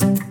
Thank 0.00 0.18
you. 0.24 0.29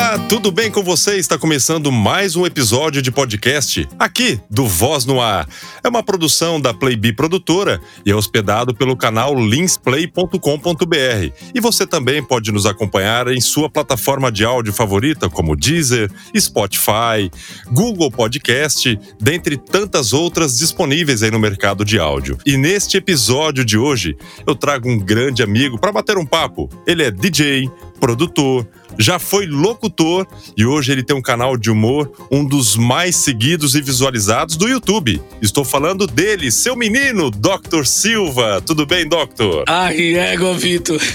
Olá, 0.00 0.18
tudo 0.30 0.50
bem 0.50 0.70
com 0.70 0.82
você? 0.82 1.18
Está 1.18 1.36
começando 1.36 1.92
mais 1.92 2.34
um 2.34 2.46
episódio 2.46 3.02
de 3.02 3.12
podcast 3.12 3.86
aqui 3.98 4.40
do 4.48 4.66
Voz 4.66 5.04
no 5.04 5.20
Ar. 5.20 5.46
É 5.84 5.88
uma 5.90 6.02
produção 6.02 6.58
da 6.58 6.72
Playbi 6.72 7.12
Produtora 7.12 7.78
e 8.04 8.10
é 8.10 8.16
hospedado 8.16 8.74
pelo 8.74 8.96
canal 8.96 9.34
linsplay.com.br. 9.38 11.34
E 11.54 11.60
você 11.60 11.86
também 11.86 12.24
pode 12.24 12.50
nos 12.50 12.64
acompanhar 12.64 13.28
em 13.28 13.42
sua 13.42 13.68
plataforma 13.68 14.32
de 14.32 14.42
áudio 14.42 14.72
favorita, 14.72 15.28
como 15.28 15.54
Deezer, 15.54 16.10
Spotify, 16.34 17.30
Google 17.70 18.10
Podcast, 18.10 18.98
dentre 19.20 19.58
tantas 19.58 20.14
outras 20.14 20.56
disponíveis 20.56 21.22
aí 21.22 21.30
no 21.30 21.38
mercado 21.38 21.84
de 21.84 21.98
áudio. 21.98 22.38
E 22.46 22.56
neste 22.56 22.96
episódio 22.96 23.66
de 23.66 23.76
hoje, 23.76 24.16
eu 24.46 24.54
trago 24.54 24.88
um 24.88 24.98
grande 24.98 25.42
amigo 25.42 25.78
para 25.78 25.92
bater 25.92 26.16
um 26.16 26.24
papo. 26.24 26.70
Ele 26.86 27.02
é 27.02 27.10
DJ, 27.10 27.68
produtor, 28.00 28.66
já 29.00 29.18
foi 29.18 29.46
locutor 29.46 30.26
e 30.56 30.64
hoje 30.64 30.92
ele 30.92 31.02
tem 31.02 31.16
um 31.16 31.22
canal 31.22 31.56
de 31.56 31.70
humor, 31.70 32.10
um 32.30 32.44
dos 32.44 32.76
mais 32.76 33.16
seguidos 33.16 33.74
e 33.74 33.80
visualizados 33.80 34.56
do 34.56 34.68
YouTube. 34.68 35.20
Estou 35.40 35.64
falando 35.64 36.06
dele, 36.06 36.52
seu 36.52 36.76
menino, 36.76 37.30
Dr. 37.30 37.84
Silva. 37.84 38.60
Tudo 38.64 38.84
bem, 38.86 39.08
Doctor? 39.08 39.64
Ai, 39.66 40.14
ego, 40.14 40.54
Vitor. 40.54 41.00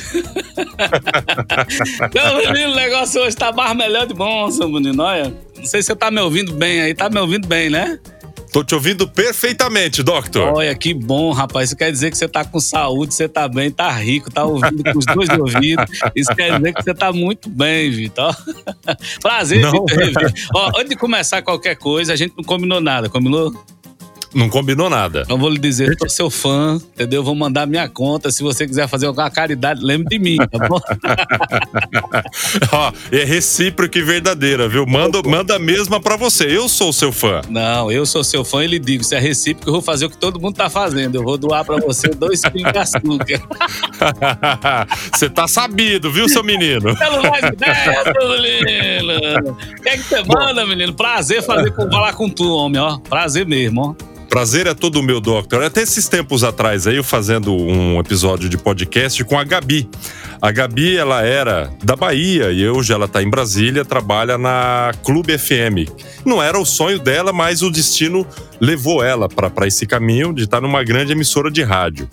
Meu 2.14 2.52
menino, 2.52 2.72
o 2.72 2.76
negócio 2.76 3.22
hoje 3.22 3.36
tá 3.36 3.54
melhor 3.76 4.08
de 4.08 4.14
bom, 4.14 4.50
seu 4.50 4.68
menino. 4.68 5.04
Olha, 5.04 5.34
não 5.58 5.66
sei 5.66 5.82
se 5.82 5.88
você 5.88 5.96
tá 5.96 6.12
me 6.12 6.20
ouvindo 6.22 6.54
bem 6.54 6.82
aí. 6.82 6.94
Tá 6.94 7.10
me 7.10 7.20
ouvindo 7.20 7.48
bem, 7.48 7.70
né? 7.70 8.00
Tô 8.56 8.64
te 8.64 8.74
ouvindo 8.74 9.06
perfeitamente, 9.06 10.02
Doctor. 10.02 10.54
Olha, 10.54 10.74
que 10.74 10.94
bom, 10.94 11.34
rapaz. 11.34 11.68
Isso 11.68 11.76
quer 11.76 11.92
dizer 11.92 12.10
que 12.10 12.18
você 12.18 12.26
tá 12.26 12.46
com 12.46 12.58
saúde, 12.58 13.14
você 13.14 13.28
tá 13.28 13.50
bem, 13.50 13.70
tá 13.70 13.92
rico, 13.92 14.32
tá 14.32 14.46
ouvindo 14.46 14.82
com 14.82 14.98
os 14.98 15.06
dois 15.06 15.28
ouvidos. 15.38 15.84
Isso 16.16 16.34
quer 16.34 16.56
dizer 16.56 16.74
que 16.74 16.82
você 16.82 16.94
tá 16.94 17.12
muito 17.12 17.50
bem, 17.50 17.92
Vitor. 17.92 18.34
Prazer, 19.22 19.60
Vitor. 19.60 20.32
Ó, 20.54 20.70
antes 20.78 20.92
de 20.92 20.96
começar 20.96 21.42
qualquer 21.42 21.76
coisa, 21.76 22.14
a 22.14 22.16
gente 22.16 22.34
não 22.38 22.46
combinou 22.46 22.80
nada, 22.80 23.10
combinou? 23.10 23.54
Não 24.36 24.50
combinou 24.50 24.90
nada. 24.90 25.22
Então 25.22 25.38
vou 25.38 25.50
lhe 25.50 25.58
dizer, 25.58 25.88
eu 25.88 25.96
sou 25.98 26.10
seu 26.10 26.30
fã, 26.30 26.76
entendeu? 26.94 27.24
Vou 27.24 27.34
mandar 27.34 27.66
minha 27.66 27.88
conta. 27.88 28.30
Se 28.30 28.44
você 28.44 28.68
quiser 28.68 28.86
fazer 28.90 29.06
alguma 29.06 29.32
caridade, 29.32 29.82
lembre 29.82 30.10
de 30.10 30.20
mim, 30.20 30.36
tá 30.36 30.68
bom? 30.68 30.78
Ó, 32.74 32.92
é 33.14 33.24
recíproco 33.24 33.98
e 33.98 34.02
verdadeira, 34.02 34.68
viu? 34.68 34.86
Manda, 34.86 35.22
manda 35.24 35.56
a 35.56 35.60
mesma 35.60 36.02
pra 36.02 36.18
você. 36.18 36.46
Eu 36.46 36.68
sou 36.68 36.92
seu 36.92 37.14
fã. 37.14 37.40
Não, 37.50 37.90
eu 37.90 38.06
sou 38.06 38.26
seu 38.26 38.44
fã 38.44 38.66
e 38.66 38.68
lhe 38.68 38.78
digo, 38.78 39.06
se 39.06 39.16
é 39.16 39.20
recíproco, 39.20 39.70
eu 39.70 39.74
vou 39.74 39.82
fazer 39.82 40.06
o 40.06 40.10
que 40.10 40.18
todo 40.18 40.38
mundo 40.38 40.56
tá 40.56 40.70
fazendo. 40.70 41.16
Eu 41.16 41.24
vou 41.24 41.38
doar 41.38 41.64
pra 41.64 41.78
você 41.78 42.10
dois 42.10 42.42
pingos 42.42 42.74
de 42.74 42.78
açúcar. 42.78 43.42
Você 45.14 45.30
tá 45.30 45.48
sabido, 45.48 46.12
viu, 46.12 46.28
seu 46.28 46.44
menino? 46.44 46.96
Pelo 46.98 47.22
mais 47.30 47.46
ideia, 47.46 48.04
menino. 48.42 49.52
O 49.52 49.82
que 49.82 49.90
é 49.90 49.98
que 49.98 50.04
você 50.04 50.24
manda, 50.24 50.66
menino? 50.66 50.94
Prazer 50.94 51.42
fazer 51.42 51.74
falar 51.74 52.14
com 52.14 52.30
tu, 52.30 52.52
homem, 52.52 52.82
ó. 52.82 52.98
Prazer 52.98 53.46
mesmo, 53.46 53.96
ó. 54.02 54.16
Prazer 54.36 54.68
é 54.68 54.74
todo 54.74 55.02
meu, 55.02 55.22
Doctor. 55.22 55.64
Até 55.64 55.82
esses 55.82 56.10
tempos 56.10 56.44
atrás 56.44 56.86
aí, 56.86 56.98
eu 56.98 57.06
fazendo 57.06 57.56
um 57.56 57.98
episódio 58.02 58.50
de 58.50 58.58
podcast 58.58 59.24
com 59.24 59.40
a 59.40 59.46
Gabi. 59.46 59.90
A 60.42 60.52
Gabi, 60.52 60.98
ela 60.98 61.22
era 61.22 61.72
da 61.82 61.96
Bahia 61.96 62.52
e 62.52 62.68
hoje 62.68 62.92
ela 62.92 63.08
tá 63.08 63.24
em 63.24 63.30
Brasília, 63.30 63.86
trabalha 63.86 64.38
na 64.38 64.92
Clube 65.06 65.38
FM. 65.38 65.90
Não 66.26 66.44
era 66.44 66.60
o 66.60 66.66
sonho 66.66 67.00
dela, 67.00 67.32
mas 67.32 67.62
o 67.62 67.72
destino 67.72 68.28
levou 68.60 69.02
ela 69.02 69.30
para 69.30 69.68
esse 69.68 69.88
caminho 69.88 70.34
de 70.34 70.44
estar 70.44 70.60
numa 70.60 70.84
grande 70.84 71.14
emissora 71.14 71.50
de 71.50 71.64
rádio. 71.64 72.10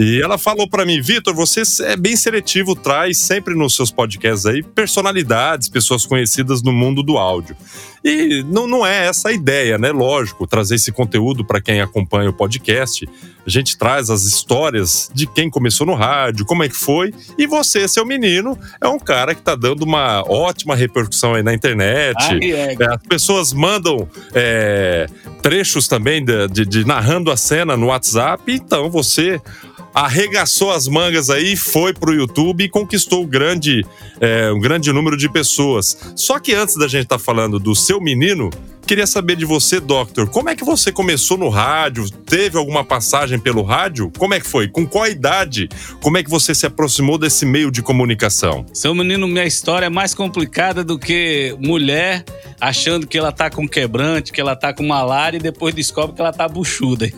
E 0.00 0.18
ela 0.18 0.38
falou 0.38 0.66
para 0.66 0.86
mim, 0.86 0.98
Vitor, 1.02 1.34
você 1.34 1.60
é 1.82 1.94
bem 1.94 2.16
seletivo, 2.16 2.74
traz 2.74 3.18
sempre 3.18 3.54
nos 3.54 3.76
seus 3.76 3.90
podcasts 3.90 4.46
aí 4.46 4.62
personalidades, 4.62 5.68
pessoas 5.68 6.06
conhecidas 6.06 6.62
no 6.62 6.72
mundo 6.72 7.02
do 7.02 7.18
áudio. 7.18 7.54
E 8.02 8.42
não, 8.44 8.66
não 8.66 8.86
é 8.86 9.08
essa 9.08 9.28
a 9.28 9.32
ideia, 9.32 9.76
né? 9.76 9.92
Lógico, 9.92 10.46
trazer 10.46 10.76
esse 10.76 10.90
conteúdo 10.90 11.44
para 11.44 11.60
quem 11.60 11.82
acompanha 11.82 12.30
o 12.30 12.32
podcast. 12.32 13.06
A 13.46 13.50
gente 13.50 13.76
traz 13.76 14.08
as 14.08 14.22
histórias 14.22 15.10
de 15.12 15.26
quem 15.26 15.50
começou 15.50 15.86
no 15.86 15.94
rádio, 15.94 16.46
como 16.46 16.62
é 16.62 16.68
que 16.68 16.76
foi. 16.76 17.12
E 17.36 17.46
você, 17.46 17.86
seu 17.86 18.06
menino, 18.06 18.58
é 18.80 18.88
um 18.88 18.98
cara 18.98 19.34
que 19.34 19.42
tá 19.42 19.54
dando 19.54 19.82
uma 19.82 20.22
ótima 20.26 20.74
repercussão 20.74 21.34
aí 21.34 21.42
na 21.42 21.52
internet. 21.52 22.16
Ai, 22.20 22.52
é. 22.52 22.76
É, 22.78 22.94
as 22.94 23.02
pessoas 23.06 23.52
mandam 23.52 24.08
é, 24.32 25.06
trechos 25.42 25.86
também 25.86 26.24
de, 26.24 26.48
de, 26.48 26.64
de 26.64 26.86
narrando 26.86 27.30
a 27.30 27.36
cena 27.36 27.76
no 27.76 27.88
WhatsApp. 27.88 28.50
Então 28.50 28.88
você 28.88 29.38
arregaçou 29.94 30.70
as 30.70 30.88
mangas 30.88 31.30
aí, 31.30 31.56
foi 31.56 31.92
pro 31.92 32.14
YouTube 32.14 32.64
e 32.64 32.68
conquistou 32.68 33.22
um 33.22 33.26
grande, 33.26 33.84
é, 34.20 34.50
um 34.52 34.60
grande 34.60 34.92
número 34.92 35.16
de 35.16 35.28
pessoas. 35.28 35.96
Só 36.14 36.38
que 36.38 36.54
antes 36.54 36.76
da 36.76 36.86
gente 36.86 37.04
estar 37.04 37.18
tá 37.18 37.22
falando 37.22 37.58
do 37.58 37.74
seu 37.74 38.00
menino, 38.00 38.50
queria 38.86 39.06
saber 39.06 39.36
de 39.36 39.44
você, 39.44 39.80
Doctor, 39.80 40.28
como 40.28 40.48
é 40.48 40.56
que 40.56 40.64
você 40.64 40.90
começou 40.90 41.36
no 41.36 41.48
rádio? 41.48 42.08
Teve 42.10 42.58
alguma 42.58 42.84
passagem 42.84 43.38
pelo 43.38 43.62
rádio? 43.62 44.10
Como 44.18 44.34
é 44.34 44.40
que 44.40 44.46
foi? 44.46 44.68
Com 44.68 44.86
qual 44.86 45.06
idade? 45.06 45.68
Como 46.02 46.18
é 46.18 46.22
que 46.22 46.30
você 46.30 46.54
se 46.54 46.66
aproximou 46.66 47.18
desse 47.18 47.44
meio 47.44 47.70
de 47.70 47.82
comunicação? 47.82 48.66
Seu 48.72 48.94
menino, 48.94 49.26
minha 49.26 49.46
história 49.46 49.86
é 49.86 49.90
mais 49.90 50.14
complicada 50.14 50.82
do 50.82 50.98
que 50.98 51.56
mulher 51.60 52.24
achando 52.60 53.06
que 53.06 53.16
ela 53.16 53.32
tá 53.32 53.48
com 53.48 53.66
quebrante, 53.66 54.32
que 54.32 54.40
ela 54.40 54.54
tá 54.54 54.72
com 54.72 54.86
malária 54.86 55.38
e 55.38 55.40
depois 55.40 55.74
descobre 55.74 56.14
que 56.14 56.20
ela 56.20 56.32
tá 56.32 56.46
buchuda. 56.46 57.10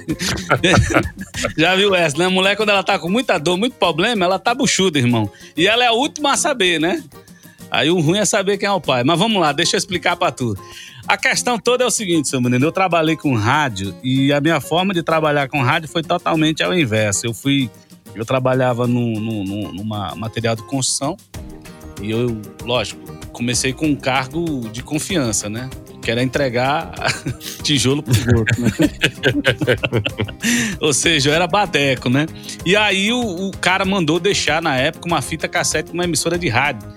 Já 1.58 1.74
viu 1.74 1.94
essa, 1.94 2.16
né? 2.16 2.28
Mulher, 2.28 2.56
quando 2.56 2.68
ela 2.68 2.82
tá 2.82 2.98
com 2.98 3.10
muita 3.10 3.38
dor, 3.38 3.56
muito 3.56 3.74
problema, 3.74 4.24
ela 4.24 4.38
tá 4.38 4.54
buchuda, 4.54 4.98
irmão. 4.98 5.30
E 5.56 5.66
ela 5.66 5.82
é 5.82 5.88
a 5.88 5.92
última 5.92 6.32
a 6.32 6.36
saber, 6.36 6.78
né? 6.80 7.02
Aí 7.70 7.90
o 7.90 8.00
ruim 8.00 8.18
é 8.18 8.24
saber 8.24 8.58
quem 8.58 8.68
é 8.68 8.72
o 8.72 8.80
pai. 8.80 9.02
Mas 9.02 9.18
vamos 9.18 9.40
lá, 9.40 9.50
deixa 9.50 9.76
eu 9.76 9.78
explicar 9.78 10.14
para 10.14 10.30
tu. 10.30 10.56
A 11.08 11.16
questão 11.16 11.58
toda 11.58 11.82
é 11.82 11.86
o 11.86 11.90
seguinte, 11.90 12.28
seu 12.28 12.40
menino. 12.40 12.64
Eu 12.64 12.72
trabalhei 12.72 13.16
com 13.16 13.34
rádio 13.34 13.94
e 14.04 14.32
a 14.32 14.40
minha 14.40 14.60
forma 14.60 14.94
de 14.94 15.02
trabalhar 15.02 15.48
com 15.48 15.60
rádio 15.62 15.88
foi 15.88 16.02
totalmente 16.02 16.62
ao 16.62 16.72
inverso. 16.72 17.26
Eu 17.26 17.34
fui. 17.34 17.70
Eu 18.14 18.26
trabalhava 18.26 18.86
no, 18.86 19.18
no, 19.18 19.72
numa 19.72 20.14
material 20.14 20.54
de 20.54 20.62
construção 20.64 21.16
e 22.02 22.10
eu, 22.10 22.40
lógico, 22.62 23.00
comecei 23.32 23.72
com 23.72 23.86
um 23.86 23.96
cargo 23.96 24.68
de 24.70 24.82
confiança, 24.82 25.48
né? 25.48 25.68
Que 26.00 26.10
era 26.10 26.22
entregar 26.22 26.92
tijolo 27.62 28.02
pro 28.02 28.38
outro, 28.38 28.62
né? 28.62 28.70
Ou 30.80 30.92
seja, 30.92 31.30
eu 31.30 31.34
era 31.34 31.46
badeco, 31.46 32.08
né? 32.08 32.26
E 32.64 32.76
aí 32.76 33.12
o, 33.12 33.48
o 33.48 33.50
cara 33.56 33.84
mandou 33.84 34.20
deixar 34.20 34.60
na 34.60 34.76
época 34.76 35.06
uma 35.06 35.22
fita 35.22 35.48
cassete 35.48 35.92
numa 35.92 36.04
emissora 36.04 36.38
de 36.38 36.48
rádio. 36.48 36.88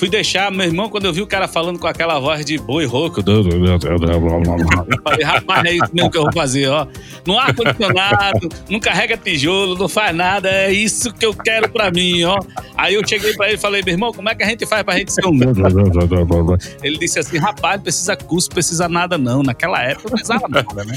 Fui 0.00 0.08
deixar, 0.08 0.50
meu 0.50 0.64
irmão, 0.64 0.88
quando 0.88 1.04
eu 1.04 1.12
vi 1.12 1.20
o 1.20 1.26
cara 1.26 1.46
falando 1.46 1.78
com 1.78 1.86
aquela 1.86 2.18
voz 2.18 2.42
de 2.42 2.56
boi 2.56 2.86
rouco. 2.86 3.20
Eu 3.20 5.02
falei, 5.04 5.22
rapaz, 5.22 5.62
é 5.66 5.74
isso 5.74 5.90
mesmo 5.92 6.10
que 6.10 6.16
eu 6.16 6.22
vou 6.22 6.32
fazer, 6.32 6.68
ó. 6.68 6.86
No 7.26 7.38
ar-condicionado, 7.38 8.48
não 8.70 8.80
carrega 8.80 9.14
tijolo, 9.18 9.76
não 9.76 9.90
faz 9.90 10.16
nada, 10.16 10.48
é 10.48 10.72
isso 10.72 11.12
que 11.12 11.26
eu 11.26 11.34
quero 11.34 11.68
pra 11.68 11.90
mim, 11.90 12.24
ó. 12.24 12.38
Aí 12.78 12.94
eu 12.94 13.06
cheguei 13.06 13.34
pra 13.34 13.48
ele 13.48 13.56
e 13.56 13.60
falei, 13.60 13.82
meu 13.82 13.92
irmão, 13.92 14.10
como 14.10 14.26
é 14.30 14.34
que 14.34 14.42
a 14.42 14.46
gente 14.46 14.64
faz 14.64 14.82
pra 14.82 14.96
gente 14.96 15.12
ser 15.12 15.26
um. 15.26 15.38
Ele 16.82 16.96
disse 16.96 17.18
assim, 17.18 17.36
rapaz, 17.36 17.76
não 17.76 17.82
precisa 17.82 18.16
curso, 18.16 18.48
não 18.48 18.54
precisa 18.54 18.88
nada, 18.88 19.18
não. 19.18 19.42
Naquela 19.42 19.82
época 19.82 20.08
não 20.08 20.12
precisava 20.12 20.48
nada, 20.48 20.82
né? 20.82 20.94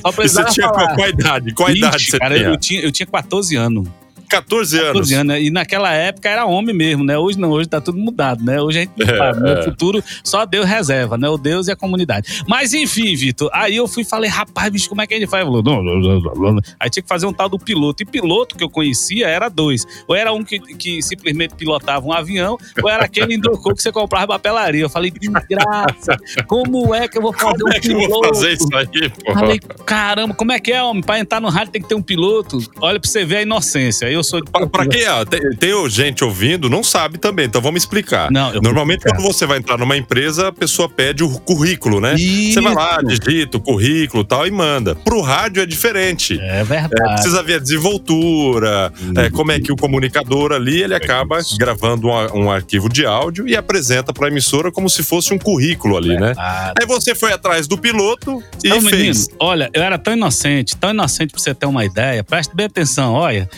Só 0.00 0.10
precisava. 0.10 0.48
Você 0.48 0.54
tinha 0.54 0.68
falar. 0.68 0.94
qual 0.94 1.08
idade? 1.10 1.52
Qual 1.52 1.68
20, 1.68 1.76
idade 1.76 2.10
você 2.10 2.18
cara, 2.18 2.34
tinha? 2.34 2.48
Eu 2.48 2.56
tinha? 2.56 2.80
Eu 2.80 2.90
tinha 2.90 3.06
14 3.06 3.56
anos. 3.56 3.86
14 4.28 4.76
anos. 4.76 4.88
14 4.88 5.14
anos. 5.14 5.26
Né? 5.26 5.42
E 5.42 5.50
naquela 5.50 5.92
época 5.92 6.28
era 6.28 6.44
homem 6.46 6.74
mesmo, 6.74 7.04
né? 7.04 7.18
Hoje 7.18 7.38
não, 7.38 7.50
hoje 7.50 7.68
tá 7.68 7.80
tudo 7.80 7.98
mudado, 7.98 8.44
né? 8.44 8.60
Hoje 8.60 8.78
a 8.78 8.80
gente 8.82 8.92
não 8.96 9.06
sabe. 9.06 9.40
No 9.40 9.62
futuro 9.64 10.04
só 10.22 10.44
Deus 10.44 10.66
reserva, 10.66 11.16
né? 11.16 11.28
O 11.28 11.36
Deus 11.36 11.68
e 11.68 11.72
a 11.72 11.76
comunidade. 11.76 12.42
Mas 12.46 12.72
enfim, 12.72 13.14
Vitor, 13.14 13.50
aí 13.52 13.76
eu 13.76 13.88
fui 13.88 14.02
e 14.02 14.06
falei, 14.06 14.30
rapaz, 14.30 14.70
bicho, 14.70 14.88
como 14.88 15.00
é 15.00 15.06
que 15.06 15.14
a 15.14 15.18
gente 15.18 15.28
faz? 15.28 15.44
Falou, 15.44 15.62
não, 15.62 15.82
não, 15.82 15.98
não. 16.00 16.60
Aí 16.78 16.90
tinha 16.90 17.02
que 17.02 17.08
fazer 17.08 17.26
um 17.26 17.32
tal 17.32 17.48
do 17.48 17.58
piloto. 17.58 18.02
E 18.02 18.06
piloto 18.06 18.56
que 18.56 18.64
eu 18.64 18.70
conhecia 18.70 19.28
era 19.28 19.48
dois. 19.48 19.86
Ou 20.06 20.14
era 20.14 20.32
um 20.32 20.44
que, 20.44 20.58
que 20.58 21.02
simplesmente 21.02 21.54
pilotava 21.54 22.06
um 22.06 22.12
avião, 22.12 22.58
ou 22.82 22.88
era 22.88 23.04
aquele 23.04 23.34
indocou 23.34 23.74
que 23.74 23.82
você 23.82 23.92
comprava 23.92 24.28
papelaria. 24.28 24.82
Eu 24.82 24.90
falei, 24.90 25.10
que 25.10 25.28
graça, 25.28 26.16
como 26.46 26.94
é 26.94 27.08
que 27.08 27.18
eu 27.18 27.22
vou 27.22 27.32
fazer 27.32 27.58
como 27.58 27.72
um 27.72 27.76
é 27.76 27.80
que 27.80 27.88
piloto? 27.88 28.04
eu 28.04 28.10
vou 28.10 28.24
fazer 28.34 28.52
isso 28.52 28.68
aí, 28.74 29.10
pô? 29.10 29.32
Falei, 29.32 29.58
caramba, 29.86 30.34
como 30.34 30.52
é 30.52 30.60
que 30.60 30.72
é, 30.72 30.82
homem? 30.82 31.02
Pra 31.02 31.18
entrar 31.18 31.40
no 31.40 31.48
rádio 31.48 31.72
tem 31.72 31.82
que 31.82 31.88
ter 31.88 31.94
um 31.94 32.02
piloto. 32.02 32.58
Olha 32.80 33.00
pra 33.00 33.08
você 33.08 33.24
ver 33.24 33.36
a 33.38 33.42
inocência. 33.42 34.10
Eu 34.10 34.17
eu 34.18 34.24
sou. 34.24 34.42
Para 34.44 34.86
quem 34.86 35.08
ó, 35.08 35.24
tem, 35.24 35.40
tem, 35.56 35.90
gente 35.90 36.24
ouvindo, 36.24 36.68
não 36.68 36.82
sabe 36.82 37.18
também, 37.18 37.46
então 37.46 37.60
vamos 37.60 37.82
explicar. 37.82 38.30
Não, 38.30 38.52
Normalmente, 38.54 39.04
quando 39.04 39.22
você 39.22 39.46
vai 39.46 39.58
entrar 39.58 39.78
numa 39.78 39.96
empresa, 39.96 40.48
a 40.48 40.52
pessoa 40.52 40.88
pede 40.88 41.22
o 41.22 41.30
currículo, 41.40 42.00
né? 42.00 42.14
Isso. 42.14 42.54
Você 42.54 42.60
vai 42.60 42.74
lá, 42.74 43.00
digita 43.02 43.56
o 43.56 43.60
currículo 43.60 44.24
tal 44.24 44.46
e 44.46 44.50
manda. 44.50 44.94
Pro 44.94 45.20
rádio 45.20 45.62
é 45.62 45.66
diferente. 45.66 46.38
É 46.40 46.64
verdade. 46.64 46.94
É, 47.00 47.12
precisa 47.14 47.42
ver 47.42 47.54
a 47.54 47.58
desenvoltura, 47.58 48.92
é, 49.16 49.30
como 49.30 49.52
é 49.52 49.60
que 49.60 49.72
o 49.72 49.76
comunicador 49.76 50.52
ali 50.52 50.82
ele 50.82 50.94
acaba 50.94 51.38
gravando 51.58 52.08
um, 52.08 52.44
um 52.44 52.50
arquivo 52.50 52.88
de 52.88 53.06
áudio 53.06 53.48
e 53.48 53.56
apresenta 53.56 54.12
para 54.12 54.26
a 54.26 54.30
emissora 54.30 54.70
como 54.70 54.88
se 54.88 55.02
fosse 55.02 55.32
um 55.32 55.38
currículo 55.38 55.96
ali, 55.96 56.16
né? 56.18 56.34
Aí 56.78 56.86
você 56.86 57.14
foi 57.14 57.32
atrás 57.32 57.66
do 57.66 57.78
piloto 57.78 58.42
e 58.62 58.68
então, 58.68 58.82
fez. 58.82 59.28
Menino, 59.28 59.36
olha, 59.40 59.70
eu 59.72 59.82
era 59.82 59.98
tão 59.98 60.14
inocente, 60.14 60.76
tão 60.76 60.90
inocente 60.90 61.32
pra 61.32 61.40
você 61.40 61.54
ter 61.54 61.66
uma 61.66 61.84
ideia. 61.84 62.24
Preste 62.24 62.54
bem 62.54 62.66
atenção, 62.66 63.12
olha. 63.14 63.48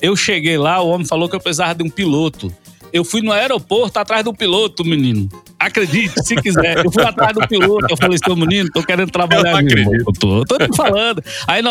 Eu 0.00 0.07
cheguei 0.16 0.56
lá, 0.56 0.80
o 0.80 0.88
homem 0.88 1.06
falou 1.06 1.28
que 1.28 1.36
eu 1.36 1.40
precisava 1.40 1.74
de 1.74 1.82
um 1.82 1.90
piloto. 1.90 2.54
Eu 2.92 3.04
fui 3.04 3.20
no 3.20 3.32
aeroporto 3.32 3.98
atrás 3.98 4.24
do 4.24 4.32
piloto, 4.32 4.84
menino. 4.84 5.28
Acredite, 5.58 6.14
se 6.24 6.36
quiser. 6.36 6.84
Eu 6.84 6.92
fui 6.92 7.02
atrás 7.02 7.34
do 7.34 7.46
piloto, 7.48 7.86
eu 7.90 7.96
falei, 7.96 8.18
seu 8.24 8.36
menino, 8.36 8.70
tô 8.72 8.82
querendo 8.82 9.10
trabalhar. 9.10 9.60
Eu 9.62 10.12
tô, 10.12 10.44
tô 10.44 10.56
te 10.58 10.76
falando. 10.76 11.22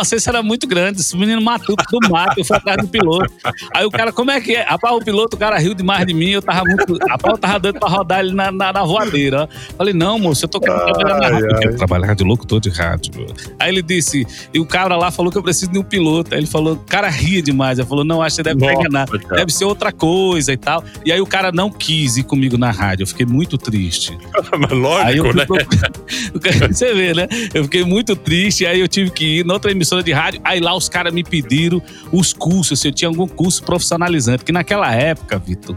Sei 0.04 0.20
se 0.20 0.30
era 0.30 0.44
muito 0.44 0.68
grande, 0.68 1.02
esse 1.02 1.16
menino 1.16 1.42
matou 1.42 1.76
do 1.76 2.10
mato, 2.10 2.40
eu 2.40 2.46
fui 2.46 2.56
atrás 2.56 2.78
do 2.82 2.88
piloto. 2.88 3.32
Aí 3.74 3.86
o 3.86 3.92
cara, 3.92 4.12
como 4.12 4.32
é 4.32 4.42
que 4.42 4.56
é? 4.56 4.64
Rapaz, 4.64 4.96
o 4.96 5.00
piloto, 5.00 5.36
o 5.36 5.40
cara 5.40 5.58
riu 5.58 5.74
demais 5.74 6.06
de 6.06 6.14
mim, 6.14 6.32
eu 6.32 6.42
tava 6.42 6.64
muito. 6.66 6.98
Rapaz, 7.08 7.34
eu 7.34 7.38
tava 7.38 7.60
dando 7.60 7.80
pra 7.80 7.90
rodar 7.90 8.20
ele 8.20 8.34
na, 8.34 8.52
na, 8.52 8.74
na 8.74 8.84
voadeira. 8.84 9.48
Falei, 9.78 9.94
não, 9.94 10.20
moço, 10.20 10.46
eu 10.46 10.50
tô 10.50 10.60
querendo 10.60 10.80
ai, 10.80 10.94
trabalhar 10.94 11.20
na 11.20 11.30
rádio. 11.30 11.50
Eu 11.50 11.60
quero 11.60 11.76
trabalhar 11.78 12.14
de 12.14 12.24
locutor 12.24 12.60
de 12.60 12.70
rádio. 12.70 13.28
Aí 13.60 13.70
ele 13.70 13.82
disse, 13.82 14.28
e 14.54 14.60
o 14.60 14.66
cara 14.66 14.98
lá 14.98 15.12
falou 15.12 15.32
que 15.32 15.38
eu 15.38 15.44
preciso 15.44 15.72
de 15.72 15.80
um 15.80 15.84
piloto. 15.84 16.34
Aí 16.34 16.42
ele 16.42 16.48
falou, 16.48 16.74
o 16.74 16.78
cara 16.78 17.10
ria 17.10 17.42
demais. 17.42 17.80
Ele 17.80 17.88
falou, 17.88 18.04
não, 18.04 18.22
acho 18.22 18.38
que 18.38 18.44
deve 18.44 18.60
Nossa. 18.60 19.18
Deve 19.36 19.54
ser 19.54 19.66
outra 19.66 19.92
coisa 19.92 20.52
e 20.52 20.58
tal. 20.58 20.84
E 21.06 21.12
aí 21.12 21.22
o 21.22 21.26
cara 21.26 21.52
não 21.52 21.70
quis 21.72 22.18
ir 22.18 22.24
comigo 22.24 22.58
na 22.58 22.72
rádio. 22.72 23.04
Eu 23.04 23.08
fiquei 23.08 23.26
muito 23.26 23.58
triste. 23.58 23.77
Mas 24.60 24.72
lógico, 24.72 25.36
né? 25.36 25.46
Você 26.72 26.94
vê, 26.94 27.14
né? 27.14 27.28
Eu 27.54 27.64
fiquei 27.66 27.84
muito 27.84 28.16
triste, 28.16 28.66
aí 28.66 28.80
eu 28.80 28.88
tive 28.88 29.12
que 29.12 29.40
ir 29.40 29.46
noutra 29.46 29.72
emissora 29.72 30.04
de 30.04 30.12
rádio. 30.12 30.42
Aí 30.44 30.60
lá 30.60 30.76
os 30.76 30.90
caras 30.90 31.14
me 31.14 31.24
pediram 31.24 31.82
os 32.12 32.34
cursos, 32.34 32.80
se 32.80 32.88
eu 32.88 32.92
tinha 32.92 33.10
algum 33.10 33.28
curso 33.28 33.64
profissionalizante. 33.64 34.40
Porque 34.40 34.52
naquela 34.52 34.94
época, 34.94 35.38
Vitor, 35.40 35.76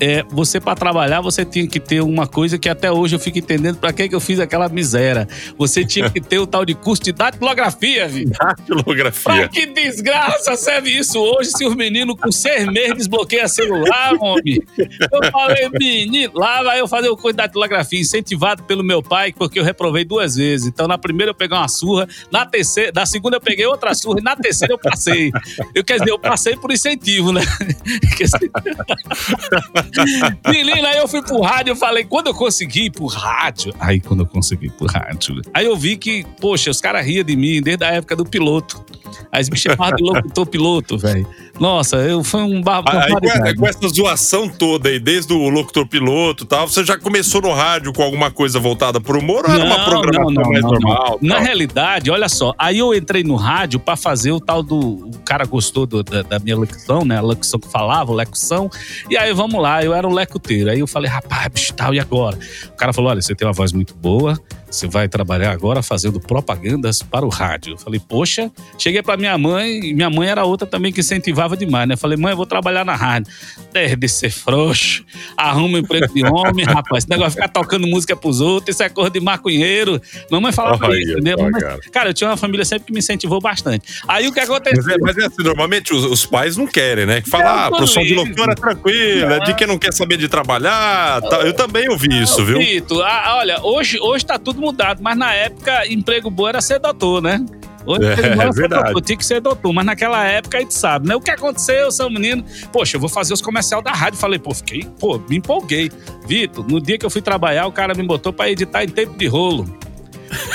é, 0.00 0.24
você 0.28 0.60
para 0.60 0.74
trabalhar 0.74 1.20
você 1.20 1.44
tinha 1.44 1.66
que 1.66 1.78
ter 1.78 2.00
uma 2.00 2.26
coisa 2.26 2.58
que 2.58 2.68
até 2.68 2.90
hoje 2.90 3.14
eu 3.14 3.20
fico 3.20 3.38
entendendo 3.38 3.76
para 3.76 3.92
que, 3.92 4.08
que 4.08 4.14
eu 4.14 4.20
fiz 4.20 4.40
aquela 4.40 4.68
miséria. 4.68 5.28
Você 5.56 5.84
tinha 5.84 6.10
que 6.10 6.20
ter 6.20 6.38
o 6.38 6.46
tal 6.46 6.64
de 6.64 6.74
curso 6.74 7.02
de 7.02 7.12
datilografia, 7.12 8.08
viu? 8.08 8.30
Datilografia. 8.30 9.22
Pra 9.22 9.48
que 9.48 9.66
desgraça 9.66 10.56
serve 10.56 10.90
isso 10.90 11.18
hoje 11.18 11.50
se 11.50 11.64
os 11.64 11.74
meninos 11.74 12.16
com 12.20 12.32
seis 12.32 12.66
meses 12.66 12.94
desbloqueiam 12.94 13.48
celular, 13.48 14.14
homem? 14.20 14.60
Eu 14.78 15.30
falei, 15.30 15.68
menino, 15.78 16.32
lá 16.34 16.62
vai 16.62 16.80
eu 16.80 16.88
fazer 16.88 17.08
o 17.08 17.16
curso 17.16 17.32
de 17.32 17.38
datilografia, 17.38 18.00
incentivado 18.00 18.62
pelo 18.64 18.82
meu 18.82 19.02
pai, 19.02 19.32
porque 19.32 19.58
eu 19.58 19.64
reprovei 19.64 20.04
duas 20.04 20.36
vezes. 20.36 20.66
Então 20.66 20.88
na 20.88 20.98
primeira 20.98 21.30
eu 21.30 21.34
peguei 21.34 21.56
uma 21.56 21.68
surra, 21.68 22.08
na 22.30 22.44
terceira, 22.44 22.92
na 22.94 23.06
segunda 23.06 23.36
eu 23.36 23.40
peguei 23.40 23.66
outra 23.66 23.94
surra 23.94 24.20
e 24.20 24.22
na 24.22 24.36
terceira 24.36 24.74
eu 24.74 24.78
passei. 24.78 25.30
Eu 25.74 25.84
quer 25.84 25.98
dizer, 25.98 26.10
eu 26.10 26.18
passei 26.18 26.56
por 26.56 26.72
incentivo, 26.72 27.32
né? 27.32 27.42
Menina, 30.48 30.88
aí 30.88 30.98
eu 30.98 31.08
fui 31.08 31.22
pro 31.22 31.40
rádio, 31.40 31.72
eu 31.72 31.76
falei, 31.76 32.04
quando 32.04 32.28
eu 32.28 32.34
consegui 32.34 32.86
ir 32.86 32.90
pro 32.90 33.06
rádio. 33.06 33.74
Aí, 33.78 34.00
quando 34.00 34.20
eu 34.20 34.26
consegui 34.26 34.66
ir 34.66 34.70
pro 34.70 34.86
rádio. 34.86 35.40
Aí 35.52 35.66
eu 35.66 35.76
vi 35.76 35.96
que, 35.96 36.24
poxa, 36.40 36.70
os 36.70 36.80
caras 36.80 37.04
riam 37.04 37.24
de 37.24 37.36
mim 37.36 37.60
desde 37.62 37.84
a 37.84 37.88
época 37.88 38.16
do 38.16 38.24
piloto. 38.24 38.84
Aí 39.30 39.44
me 39.50 39.56
chamavam 39.56 39.96
de 39.96 40.02
locutor 40.02 40.46
piloto, 40.46 40.98
velho. 40.98 41.28
Nossa, 41.58 41.96
eu 41.96 42.22
fui 42.24 42.40
um 42.42 42.60
barba. 42.60 42.90
Com, 43.08 43.60
com 43.60 43.66
essa 43.66 43.88
zoação 43.88 44.48
toda 44.48 44.88
aí, 44.88 44.98
desde 44.98 45.32
o 45.32 45.48
locutor 45.48 45.86
piloto 45.86 46.44
e 46.44 46.46
tal, 46.46 46.66
você 46.68 46.84
já 46.84 46.98
começou 46.98 47.40
no 47.40 47.52
rádio 47.52 47.92
com 47.92 48.02
alguma 48.02 48.30
coisa 48.30 48.58
voltada 48.58 49.00
pro 49.00 49.18
humor 49.18 49.44
ou 49.44 49.50
não, 49.50 49.54
era 49.54 49.64
uma 49.64 49.84
programação 49.84 50.32
não, 50.32 50.42
não, 50.42 50.50
mais 50.50 50.62
normal? 50.62 51.18
Na 51.20 51.38
realidade, 51.38 52.10
olha 52.10 52.28
só, 52.28 52.54
aí 52.58 52.78
eu 52.78 52.94
entrei 52.94 53.22
no 53.22 53.36
rádio 53.36 53.78
para 53.78 53.96
fazer 53.96 54.32
o 54.32 54.40
tal 54.40 54.62
do. 54.62 54.78
O 54.78 55.18
cara 55.24 55.44
gostou 55.44 55.86
do, 55.86 56.02
da, 56.02 56.22
da, 56.22 56.38
minha 56.38 56.56
locução, 56.56 57.04
né? 57.04 57.18
A 57.18 57.22
locução 57.22 57.60
que 57.60 57.68
falava, 57.68 58.12
locução. 58.12 58.70
E 59.08 59.16
aí 59.16 59.32
vamos 59.32 59.60
lá, 59.60 59.73
eu 59.82 59.94
era 59.94 60.06
um 60.06 60.12
lecuteiro. 60.12 60.70
Aí 60.70 60.80
eu 60.80 60.86
falei, 60.86 61.10
rapaz, 61.10 61.48
bicho, 61.48 61.72
tal, 61.74 61.94
e 61.94 62.00
agora? 62.00 62.38
O 62.68 62.76
cara 62.76 62.92
falou: 62.92 63.10
olha, 63.10 63.22
você 63.22 63.34
tem 63.34 63.46
uma 63.46 63.54
voz 63.54 63.72
muito 63.72 63.94
boa, 63.94 64.38
você 64.70 64.86
vai 64.86 65.08
trabalhar 65.08 65.52
agora 65.52 65.82
fazendo 65.82 66.20
propagandas 66.20 67.02
para 67.02 67.24
o 67.24 67.28
rádio. 67.28 67.74
Eu 67.74 67.78
falei, 67.78 68.00
poxa, 68.00 68.50
cheguei 68.78 69.02
para 69.02 69.16
minha 69.16 69.36
mãe, 69.38 69.80
e 69.84 69.94
minha 69.94 70.10
mãe 70.10 70.28
era 70.28 70.44
outra 70.44 70.66
também 70.66 70.92
que 70.92 71.00
incentivava 71.00 71.56
demais, 71.56 71.88
né? 71.88 71.94
Eu 71.94 71.98
falei, 71.98 72.16
mãe, 72.16 72.32
eu 72.32 72.36
vou 72.36 72.46
trabalhar 72.46 72.84
na 72.84 72.94
rádio. 72.94 73.32
Deve 73.72 73.96
de 73.96 74.08
ser 74.08 74.30
frouxo, 74.30 75.04
arruma 75.36 75.76
um 75.76 75.78
emprego 75.78 76.12
de 76.12 76.24
homem, 76.24 76.64
rapaz. 76.66 77.04
Esse 77.04 77.10
negócio 77.10 77.30
de 77.30 77.36
ficar 77.36 77.48
tocando 77.48 77.86
música 77.86 78.16
pros 78.16 78.40
outros, 78.40 78.74
isso 78.74 78.82
é 78.82 78.88
coisa 78.88 79.10
de 79.10 79.20
maconheiro. 79.20 80.00
Mamãe 80.30 80.52
falava 80.52 80.88
oh, 80.88 80.94
isso, 80.94 81.12
entendeu? 81.12 81.36
Mas, 81.50 81.86
cara, 81.88 82.10
eu 82.10 82.14
tinha 82.14 82.30
uma 82.30 82.36
família 82.36 82.64
sempre 82.64 82.86
que 82.86 82.92
me 82.92 82.98
incentivou 82.98 83.40
bastante. 83.40 84.02
Aí 84.08 84.26
o 84.26 84.32
que 84.32 84.40
aconteceu? 84.40 84.82
Mas 84.82 84.94
é, 84.94 84.98
mas 85.00 85.18
é 85.18 85.26
assim, 85.26 85.42
normalmente 85.42 85.94
os, 85.94 86.04
os, 86.04 86.26
pais 86.26 86.56
não 86.56 86.66
querem, 86.66 87.06
né? 87.06 87.20
Que 87.20 87.30
falar, 87.30 87.66
ah, 87.66 87.70
profissão 87.70 88.02
de 88.02 88.14
loucura 88.14 88.52
é 88.52 88.54
tranquila, 88.54 89.40
de 89.40 89.54
quem 89.54 89.66
não 89.66 89.78
quer 89.78 89.92
saber 89.92 90.16
de 90.16 90.28
trabalhar. 90.28 91.20
Tá. 91.22 91.36
Eu 91.38 91.52
também 91.52 91.88
ouvi 91.88 92.08
isso, 92.22 92.44
viu? 92.44 92.58
Vitor, 92.58 93.04
ah, 93.04 93.36
olha, 93.38 93.60
hoje, 93.62 93.98
hoje 94.00 94.24
tá 94.24 94.38
tudo 94.38 94.60
mudado, 94.64 95.02
mas 95.02 95.16
na 95.16 95.32
época, 95.32 95.86
emprego 95.86 96.30
bom 96.30 96.48
era 96.48 96.60
ser 96.60 96.78
doutor, 96.78 97.22
né? 97.22 97.44
Hoje 97.86 98.06
é, 98.06 98.12
é 98.12 98.50
verdade. 98.50 98.84
Doutor, 98.84 99.02
tinha 99.02 99.16
que 99.16 99.24
ser 99.24 99.40
doutor, 99.40 99.72
mas 99.72 99.84
naquela 99.84 100.24
época 100.24 100.56
a 100.56 100.60
gente 100.60 100.74
sabe, 100.74 101.06
né? 101.06 101.14
O 101.14 101.20
que 101.20 101.30
aconteceu, 101.30 101.90
seu 101.92 102.08
menino? 102.10 102.44
Poxa, 102.72 102.96
eu 102.96 103.00
vou 103.00 103.08
fazer 103.08 103.34
os 103.34 103.42
comercial 103.42 103.82
da 103.82 103.92
rádio. 103.92 104.18
Falei, 104.18 104.38
pô, 104.38 104.54
fiquei, 104.54 104.88
pô, 104.98 105.20
me 105.28 105.36
empolguei. 105.36 105.90
Vitor, 106.26 106.66
no 106.66 106.80
dia 106.80 106.98
que 106.98 107.04
eu 107.04 107.10
fui 107.10 107.20
trabalhar, 107.20 107.66
o 107.66 107.72
cara 107.72 107.94
me 107.94 108.02
botou 108.02 108.32
para 108.32 108.50
editar 108.50 108.84
em 108.84 108.88
tempo 108.88 109.16
de 109.18 109.26
rolo. 109.26 109.66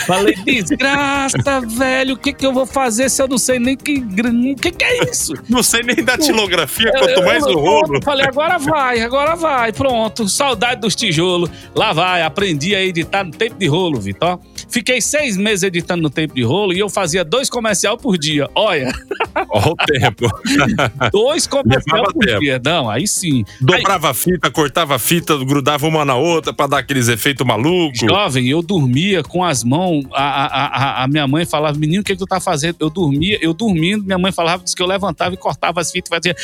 Falei, 0.06 0.36
desgraça, 0.36 1.62
velho, 1.68 2.16
o 2.16 2.18
que, 2.18 2.34
que 2.34 2.46
eu 2.46 2.54
vou 2.54 2.66
fazer 2.66 3.10
se 3.10 3.22
eu 3.22 3.28
não 3.28 3.38
sei 3.38 3.60
nem 3.60 3.76
que. 3.76 4.00
O 4.00 4.56
que, 4.56 4.72
que 4.72 4.84
é 4.84 5.10
isso? 5.10 5.34
Não 5.50 5.64
sei 5.64 5.82
nem 5.84 6.04
da 6.04 6.18
tilografia, 6.18 6.92
quanto 6.92 7.24
mais 7.24 7.44
o 7.44 7.58
rolo. 7.58 8.02
Falei, 8.04 8.26
agora 8.26 8.58
vai, 8.58 9.02
agora 9.02 9.36
vai, 9.36 9.72
pronto. 9.72 10.28
Saudade 10.30 10.82
dos 10.82 10.96
tijolos. 10.96 11.50
Lá 11.76 11.92
vai, 11.92 12.22
aprendi 12.22 12.76
a 12.76 12.84
editar 12.84 13.24
no 13.24 13.32
tempo 13.32 13.56
de 13.58 13.68
rolo, 13.68 14.00
Vitor. 14.00 14.40
Fiquei 14.70 15.02
seis 15.02 15.38
meses 15.38 15.64
editando 15.64 16.04
no 16.04 16.10
tempo 16.10 16.36
de 16.36 16.44
rolo 16.44 16.74
e 16.74 16.80
eu 16.80 16.90
fazia 16.90 17.24
dois 17.24 17.50
comercial 17.50 17.98
por 17.98 18.18
dia. 18.18 18.48
Olha. 18.54 18.92
Olha 19.50 19.68
o 19.68 19.76
tempo. 19.76 20.30
dois 21.12 21.48
comercial 21.48 22.04
por 22.14 22.26
tempo. 22.26 22.40
dia. 22.40 22.62
Não, 22.64 22.90
aí 22.90 23.08
sim. 23.08 23.44
Dobrava 23.60 24.08
aí... 24.08 24.12
a 24.12 24.14
fita, 24.14 24.52
cortava 24.52 24.96
a 24.96 25.00
fita, 25.00 25.38
grudava 25.38 25.88
uma 25.88 26.06
na 26.06 26.16
outra 26.16 26.54
para 26.54 26.68
dar 26.68 26.78
aqueles 26.80 27.08
efeitos 27.08 27.46
malucos. 27.46 28.00
Jovem, 28.00 28.48
eu 28.48 28.62
dormia 28.62 29.24
com 29.24 29.44
as 29.44 29.64
A, 30.14 30.24
a, 30.24 30.66
a, 30.66 31.04
a 31.04 31.08
minha 31.08 31.28
mãe 31.28 31.46
falava, 31.46 31.78
menino, 31.78 32.02
o 32.02 32.04
que, 32.04 32.14
que 32.14 32.20
tu 32.20 32.26
tá 32.26 32.40
fazendo? 32.40 32.78
Eu 32.80 32.90
dormia, 32.90 33.38
eu 33.42 33.54
dormindo, 33.54 34.04
minha 34.04 34.18
mãe 34.18 34.32
falava 34.32 34.64
que 34.64 34.82
eu 34.82 34.88
levantava 34.88 35.34
e 35.34 35.38
cortava 35.38 35.82
as 35.82 35.92
fitas 35.92 36.10
e 36.10 36.16
fazia. 36.16 36.36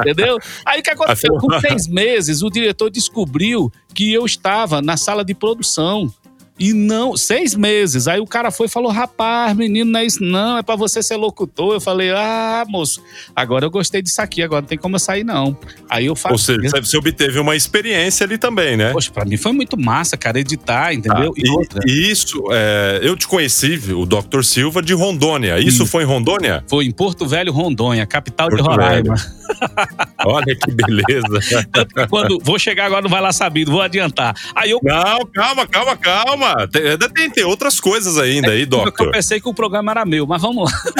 Entendeu? 0.00 0.38
Aí 0.64 0.80
o 0.80 0.82
que 0.82 0.90
aconteceu? 0.90 1.34
Com 1.36 1.60
seis 1.60 1.86
meses, 1.86 2.42
o 2.42 2.50
diretor 2.50 2.90
descobriu 2.90 3.72
que 3.94 4.12
eu 4.12 4.24
estava 4.24 4.80
na 4.80 4.96
sala 4.96 5.24
de 5.24 5.34
produção. 5.34 6.12
E 6.58 6.72
não, 6.72 7.16
seis 7.16 7.54
meses. 7.54 8.06
Aí 8.06 8.20
o 8.20 8.26
cara 8.26 8.50
foi 8.50 8.66
e 8.66 8.70
falou: 8.70 8.90
rapaz, 8.90 9.56
menino, 9.56 9.90
não 9.90 10.00
é 10.00 10.06
isso, 10.06 10.22
não, 10.22 10.58
é 10.58 10.62
pra 10.62 10.76
você 10.76 11.02
ser 11.02 11.16
locutor. 11.16 11.74
Eu 11.74 11.80
falei: 11.80 12.10
ah, 12.10 12.64
moço, 12.68 13.02
agora 13.34 13.64
eu 13.64 13.70
gostei 13.70 14.00
disso 14.00 14.22
aqui, 14.22 14.40
agora 14.42 14.60
não 14.60 14.68
tem 14.68 14.78
como 14.78 14.94
eu 14.94 15.00
sair, 15.00 15.24
não. 15.24 15.56
Aí 15.90 16.06
eu 16.06 16.14
falei. 16.14 16.34
Ou 16.34 16.38
seja, 16.38 16.80
você 16.80 16.96
obteve 16.96 17.40
uma 17.40 17.56
experiência 17.56 18.24
ali 18.24 18.38
também, 18.38 18.76
né? 18.76 18.92
Poxa, 18.92 19.10
pra 19.10 19.24
mim 19.24 19.36
foi 19.36 19.52
muito 19.52 19.76
massa, 19.78 20.16
cara, 20.16 20.38
editar, 20.38 20.94
entendeu? 20.94 21.34
Ah, 21.36 21.80
e, 21.86 21.90
e 21.90 22.10
isso, 22.10 22.40
é, 22.52 23.00
eu 23.02 23.16
te 23.16 23.26
conheci, 23.26 23.80
o 23.92 24.06
Dr. 24.06 24.42
Silva, 24.42 24.80
de 24.80 24.94
Rondônia. 24.94 25.58
Isso 25.58 25.84
foi 25.86 26.04
em 26.04 26.06
Rondônia? 26.06 26.64
Foi 26.68 26.84
em 26.84 26.92
Porto 26.92 27.26
Velho, 27.26 27.52
Rondônia, 27.52 28.06
capital 28.06 28.48
Porto 28.48 28.62
de 28.62 28.68
Roraima. 28.68 29.16
Olha 30.24 30.56
que 30.56 30.70
beleza. 30.70 31.66
Quando 32.08 32.38
vou 32.42 32.58
chegar 32.58 32.86
agora, 32.86 33.02
não 33.02 33.10
vai 33.10 33.20
lá 33.20 33.32
sabido, 33.32 33.70
vou 33.70 33.82
adiantar. 33.82 34.34
Aí 34.54 34.70
eu. 34.70 34.80
Não, 34.82 35.26
calma, 35.26 35.66
calma, 35.66 35.96
calma. 35.96 36.68
Tem, 36.68 36.90
ainda 36.90 37.08
tem, 37.08 37.30
tem 37.30 37.44
outras 37.44 37.80
coisas 37.80 38.18
ainda 38.18 38.50
aí, 38.50 38.66
doutor. 38.66 39.06
Eu 39.06 39.12
pensei 39.12 39.40
que 39.40 39.48
o 39.48 39.54
programa 39.54 39.90
era 39.90 40.04
meu, 40.04 40.26
mas 40.26 40.40
vamos 40.40 40.70
lá. 40.70 40.78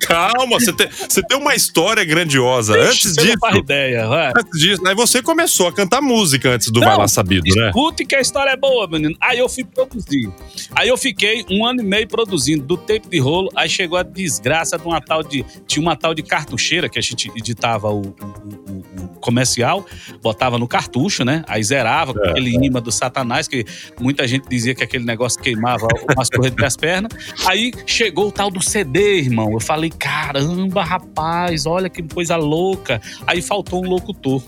calma, 0.00 0.58
você 0.58 0.72
tem, 0.72 0.88
você 0.90 1.22
tem 1.22 1.38
uma 1.38 1.54
história 1.54 2.04
grandiosa. 2.04 2.78
Ixi, 2.78 2.88
antes 2.88 3.14
disso. 3.14 3.38
Não 3.42 3.56
ideia, 3.56 4.08
vai. 4.08 4.32
Antes 4.36 4.60
disso, 4.60 4.86
aí 4.86 4.94
você 4.94 5.22
começou 5.22 5.68
a 5.68 5.72
cantar 5.72 6.00
música 6.00 6.50
antes 6.50 6.70
do 6.70 6.80
não, 6.80 6.88
Vai 6.88 6.98
Lá 6.98 7.08
Sabido, 7.08 7.54
né? 7.54 7.68
Escute 7.68 8.04
que 8.04 8.14
a 8.14 8.20
história 8.20 8.50
é 8.50 8.56
boa, 8.56 8.86
menino. 8.86 9.16
Aí 9.20 9.38
eu 9.38 9.48
fui 9.48 9.64
produzir. 9.64 10.30
Aí 10.74 10.88
eu 10.88 10.96
fiquei 10.96 11.44
um 11.50 11.64
ano 11.64 11.80
e 11.80 11.84
meio 11.84 12.08
produzindo, 12.08 12.64
do 12.64 12.76
tempo 12.76 13.08
de 13.08 13.18
rolo, 13.18 13.50
aí 13.54 13.68
chegou 13.68 13.98
a 13.98 14.02
desgraça 14.02 14.78
de 14.78 14.86
uma 14.86 15.00
tal 15.00 15.22
de. 15.22 15.44
Tinha 15.66 15.82
uma 15.82 15.96
tal 15.96 16.14
de 16.14 16.22
cartucheira 16.24 16.88
que 16.88 16.98
a 16.98 17.02
gente 17.02 17.30
editava 17.36 17.90
o, 17.90 18.00
o, 18.00 19.02
o, 19.02 19.08
comercial, 19.20 19.86
botava 20.22 20.58
no 20.58 20.68
cartucho, 20.68 21.24
né? 21.24 21.42
Aí 21.48 21.62
zerava 21.62 22.12
com 22.12 22.24
É, 22.24 22.30
aquele 22.30 22.50
imã 22.50 22.80
do 22.80 22.92
satanás, 22.92 23.48
que 23.48 23.64
muita 23.98 24.26
gente 24.28 24.48
dizia 24.48 24.74
que 24.74 24.82
aquele 24.82 25.04
negócio 25.04 25.40
queimava 25.40 25.86
umas 26.14 26.28
correntes 26.28 26.56
das 26.56 26.76
pernas. 26.76 27.10
Aí 27.46 27.72
chegou 27.86 28.28
o 28.28 28.32
tal 28.32 28.50
do 28.50 28.62
CD, 28.62 29.18
irmão. 29.18 29.52
Eu 29.52 29.60
falei, 29.60 29.90
caramba, 29.90 30.84
rapaz, 30.84 31.66
olha 31.66 31.88
que 31.88 32.02
coisa 32.02 32.36
louca. 32.36 33.00
Aí 33.26 33.40
faltou 33.40 33.84
um 33.84 33.88
locutor. 33.88 34.42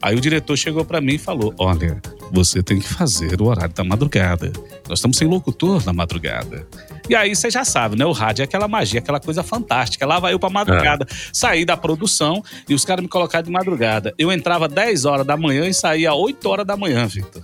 Aí 0.00 0.16
o 0.16 0.20
diretor 0.20 0.56
chegou 0.56 0.84
pra 0.84 1.00
mim 1.00 1.14
e 1.14 1.18
falou: 1.18 1.54
Olha, 1.58 2.00
você 2.30 2.62
tem 2.62 2.78
que 2.78 2.88
fazer 2.88 3.40
o 3.40 3.46
horário 3.46 3.74
da 3.74 3.84
madrugada. 3.84 4.52
Nós 4.88 4.98
estamos 4.98 5.16
sem 5.16 5.26
locutor 5.26 5.84
na 5.84 5.92
madrugada. 5.92 6.66
E 7.08 7.14
aí 7.14 7.34
você 7.34 7.50
já 7.50 7.64
sabe, 7.64 7.96
né? 7.96 8.04
O 8.04 8.12
rádio 8.12 8.42
é 8.42 8.44
aquela 8.44 8.68
magia, 8.68 9.00
aquela 9.00 9.18
coisa 9.18 9.42
fantástica. 9.42 10.06
Lá 10.06 10.18
vai 10.18 10.34
eu 10.34 10.38
pra 10.38 10.50
madrugada. 10.50 11.06
Saí 11.32 11.64
da 11.64 11.76
produção 11.76 12.42
e 12.68 12.74
os 12.74 12.84
caras 12.84 13.02
me 13.02 13.08
colocaram 13.08 13.44
de 13.44 13.50
madrugada. 13.50 14.14
Eu 14.18 14.30
entrava 14.30 14.68
10 14.68 15.04
horas 15.04 15.26
da 15.26 15.36
manhã 15.36 15.66
e 15.66 15.72
saía 15.72 16.12
8 16.12 16.48
horas 16.48 16.66
da 16.66 16.76
manhã, 16.76 17.06
Vitor. 17.06 17.42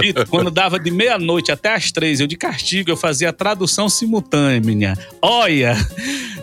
Vitor, 0.00 0.26
quando 0.28 0.50
dava 0.50 0.78
de 0.78 0.90
meia-noite 0.90 1.50
até 1.52 1.74
as 1.74 1.90
três, 1.90 2.20
eu 2.20 2.26
de 2.26 2.36
castigo, 2.36 2.90
eu 2.90 2.96
fazia 2.96 3.30
a 3.30 3.32
tradução 3.32 3.88
simultânea. 3.88 4.96
Olha, 5.22 5.76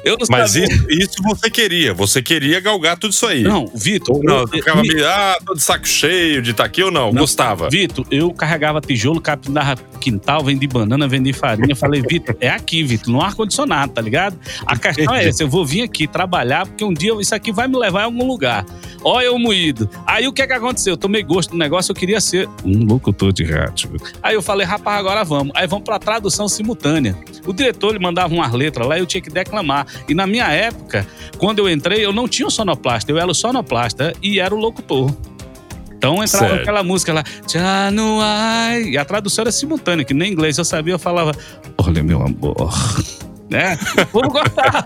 eu 0.04 0.18
não 0.18 0.26
Mas 0.30 0.52
sabia. 0.52 0.68
isso, 0.68 0.86
isso 0.90 1.24
você 1.24 1.50
queria. 1.50 1.94
Você 1.94 2.22
queria 2.22 2.60
galgar 2.60 2.98
tudo 2.98 3.12
isso 3.12 3.26
aí. 3.26 3.42
Não, 3.44 3.68
Vitor. 3.74 4.20
Não, 4.24 4.40
eu- 4.42 4.48
ficava 4.48 4.82
me- 4.82 4.88
meio, 4.94 5.08
ah, 5.08 5.38
tô 5.46 5.54
de 5.54 5.62
saco 5.62 5.88
cheio 5.88 6.42
de 6.42 6.52
estar 6.52 6.66
aqui 6.66 6.84
ou 6.84 6.92
não? 6.92 7.12
Não. 7.12 7.22
Gostava. 7.22 7.70
Vitor, 7.70 8.06
eu 8.12 8.32
carregava 8.32 8.80
tijolo, 8.82 9.20
capinava 9.22 9.82
quintal, 10.00 10.44
vendi 10.44 10.68
banana, 10.68 11.08
vendi 11.08 11.34
farinha. 11.34 11.76
Falei, 11.76 12.02
Vitor, 12.08 12.36
é 12.40 12.50
aqui, 12.50 12.84
Vitor, 12.84 13.12
no 13.12 13.22
ar-condicionado, 13.22 13.94
tá 13.94 14.02
ligado? 14.02 14.38
A 14.66 14.78
questão 14.78 15.14
é 15.16 15.28
essa: 15.28 15.44
eu 15.44 15.50
vou 15.50 15.66
vir 15.66 15.82
aqui 15.84 16.08
trabalhar, 16.08 16.66
porque 16.68 16.84
um 16.84 16.94
dia 16.94 17.14
isso 17.20 17.34
aqui 17.36 17.52
vai 17.52 17.68
me 17.68 17.78
levar 17.78 18.02
a 18.02 18.06
algum 18.06 18.26
lugar. 18.28 18.66
Olha 19.04 19.26
eu 19.26 19.38
moído. 19.40 19.90
Aí 20.06 20.28
o 20.28 20.34
que 20.34 20.42
é 20.42 20.48
que 20.48 20.54
aconteceu? 20.54 20.94
Eu 20.94 20.98
tomei 20.98 21.24
gosto 21.24 21.52
do 21.52 21.58
negócio, 21.58 21.92
eu 21.92 21.96
queria 21.96 22.20
ser 22.22 22.48
um 22.68 22.84
locutor 22.86 23.32
de 23.32 23.44
rádio. 23.44 23.92
Aí 24.22 24.36
eu 24.36 24.42
falei, 24.42 24.66
rapaz, 24.68 25.00
agora 25.00 25.24
vamos. 25.24 25.52
Aí 25.56 25.66
vamos 25.68 25.86
pra 25.86 25.98
tradução 25.98 26.48
simultânea. 26.48 27.16
O 27.46 27.54
diretor 27.54 27.92
ele 27.92 28.00
mandava 28.00 28.34
umas 28.34 28.52
letras 28.52 28.88
lá 28.88 28.98
e 28.98 29.00
eu 29.02 29.06
tinha 29.06 29.22
que 29.22 29.30
declamar. 29.30 29.86
E 30.08 30.14
na 30.14 30.28
minha 30.28 30.48
época, 30.48 31.08
quando 31.38 31.60
eu 31.60 31.70
entrei, 31.70 32.06
eu 32.06 32.12
não 32.12 32.28
tinha 32.28 32.48
o 32.48 32.52
sonoplasta, 32.52 33.12
eu 33.12 33.18
era 33.18 33.28
o 33.30 33.34
sonoplasta 33.34 34.14
e 34.22 34.40
era 34.40 34.54
o 34.54 34.58
locutor. 34.58 35.12
Então 35.98 36.24
entrava 36.24 36.48
Certo. 36.50 36.62
aquela 36.62 36.84
música 36.84 37.12
lá, 37.12 37.24
Januai, 37.52 38.84
e 38.84 38.98
a 38.98 39.04
tradução 39.06 39.42
era 39.44 39.52
simultânea, 39.52 40.06
que 40.06 40.14
nem 40.14 40.32
inglês 40.32 40.58
eu 40.58 40.66
sabia, 40.66 40.94
eu 40.94 41.00
falava, 41.00 41.32
olha 41.78 42.04
meu 42.04 42.22
amor. 42.22 42.56
Né? 43.50 43.80
O 44.02 44.06
povo 44.08 44.28
gostava. 44.30 44.84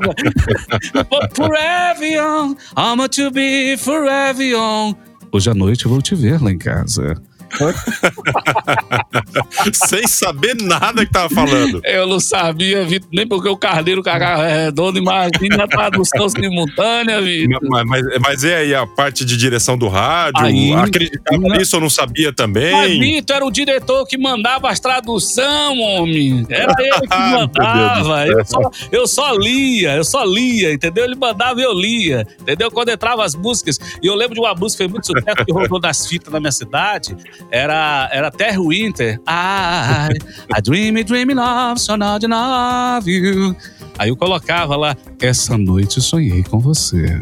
For- 1.10 1.30
forever 1.34 2.08
young, 2.08 2.56
I'm 2.78 3.10
to 3.10 3.32
be 3.32 3.76
forever 3.76 4.46
young. 4.46 4.96
Hoje 5.32 5.50
à 5.50 5.56
noite 5.56 5.86
eu 5.86 5.90
vou 5.92 6.00
te 6.00 6.14
ver 6.14 6.40
lá 6.40 6.52
em 6.52 6.60
casa. 6.60 7.16
Sem 9.74 10.08
saber 10.08 10.56
nada 10.62 11.06
que 11.06 11.12
tava 11.12 11.30
falando. 11.34 11.82
Eu 11.84 12.08
não 12.08 12.20
sabia, 12.20 12.84
Vitor, 12.86 13.10
nem 13.12 13.28
porque 13.28 13.50
o 13.50 13.58
Carneiro 13.58 14.02
cagava 14.04 14.46
redondo, 14.48 14.98
imagina 14.98 15.64
a 15.64 15.68
tradução 15.68 16.30
simultânea, 16.30 17.22
Vitor. 17.22 17.60
mas, 17.70 17.86
mas, 17.86 18.04
mas 18.20 18.44
e 18.44 18.54
aí 18.54 18.76
a 18.76 18.86
parte 18.86 19.26
de 19.26 19.36
direção 19.38 19.78
do 19.78 19.88
rádio? 19.88 20.46
Aí- 20.46 20.74
acreditava 20.74 21.38
nisso 21.58 21.76
ou 21.78 21.82
não 21.82 21.90
sabia 21.90 22.28
Mas 22.28 22.36
também? 22.36 23.00
Vitor 23.00 23.36
era 23.36 23.46
o 23.46 23.52
diretor 23.52 24.06
que 24.06 24.18
mandava 24.18 24.70
as 24.70 24.80
traduções, 24.80 25.42
homem. 25.80 26.46
Era 26.50 26.74
ele 26.80 27.02
que 27.02 27.18
mandava. 27.32 28.28
Eu 28.28 28.46
só, 28.46 28.60
eu 28.92 29.08
só 29.08 29.34
lia, 29.34 29.96
eu 29.96 30.04
só 30.04 30.24
lia, 30.24 30.74
entendeu? 30.74 31.06
Ele 31.06 31.16
mandava 31.16 31.60
e 31.60 31.64
eu 31.64 31.74
lia, 31.74 32.28
entendeu? 32.40 32.70
Quando 32.72 32.90
entrava 32.90 33.24
as 33.24 33.36
músicas. 33.36 33.80
E 34.02 34.08
eu 34.08 34.16
lembro 34.16 34.36
de 34.36 34.40
uma 34.42 34.54
música 34.54 34.84
que 34.84 34.90
foi 34.90 34.92
muito 34.92 35.06
sucesso 35.08 35.46
que 35.46 35.52
rodou 35.54 35.80
nas 35.80 36.06
fitas 36.08 36.32
na 36.32 36.40
minha 36.40 36.52
cidade. 36.52 37.16
Era, 37.50 38.10
era 38.12 38.30
Terry 38.32 38.58
Winter. 38.58 39.20
I, 39.28 40.10
I 40.56 40.62
dream, 40.62 40.96
dream 41.04 41.30
love, 41.30 41.80
so 41.80 41.96
now 41.96 42.18
I 42.18 42.28
love 42.28 43.10
you. 43.10 43.56
Aí 43.98 44.10
eu 44.10 44.16
colocava 44.16 44.76
lá, 44.76 44.96
essa 45.22 45.58
noite 45.58 46.02
sonhei 46.02 46.44
com 46.44 46.60
você. 46.60 47.22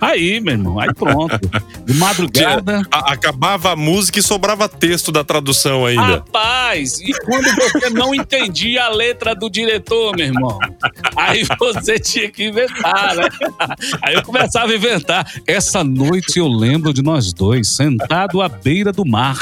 Aí, 0.00 0.40
meu 0.40 0.54
irmão, 0.54 0.78
aí 0.78 0.92
pronto. 0.94 1.38
De 1.84 1.94
madrugada. 1.94 2.82
Acabava 2.90 3.72
a 3.72 3.76
música 3.76 4.18
e 4.18 4.22
sobrava 4.22 4.68
texto 4.68 5.10
da 5.10 5.24
tradução 5.24 5.84
ainda. 5.84 6.02
Rapaz, 6.02 7.00
e 7.00 7.12
quando 7.24 7.44
você 7.54 7.90
não 7.90 8.14
entendia 8.14 8.84
a 8.84 8.88
letra 8.88 9.34
do 9.34 9.50
diretor, 9.50 10.16
meu 10.16 10.26
irmão? 10.26 10.58
Aí 11.16 11.44
você 11.58 11.98
tinha 11.98 12.30
que 12.30 12.44
inventar, 12.44 13.16
né? 13.16 13.28
Aí 14.02 14.14
eu 14.14 14.22
começava 14.22 14.70
a 14.70 14.76
inventar. 14.76 15.26
Essa 15.46 15.82
noite 15.82 16.38
eu 16.38 16.48
lembro 16.48 16.92
de 16.94 17.02
nós 17.02 17.32
dois, 17.32 17.68
sentado 17.68 18.40
à 18.40 18.48
beira 18.48 18.92
do 18.92 19.04
mar. 19.04 19.38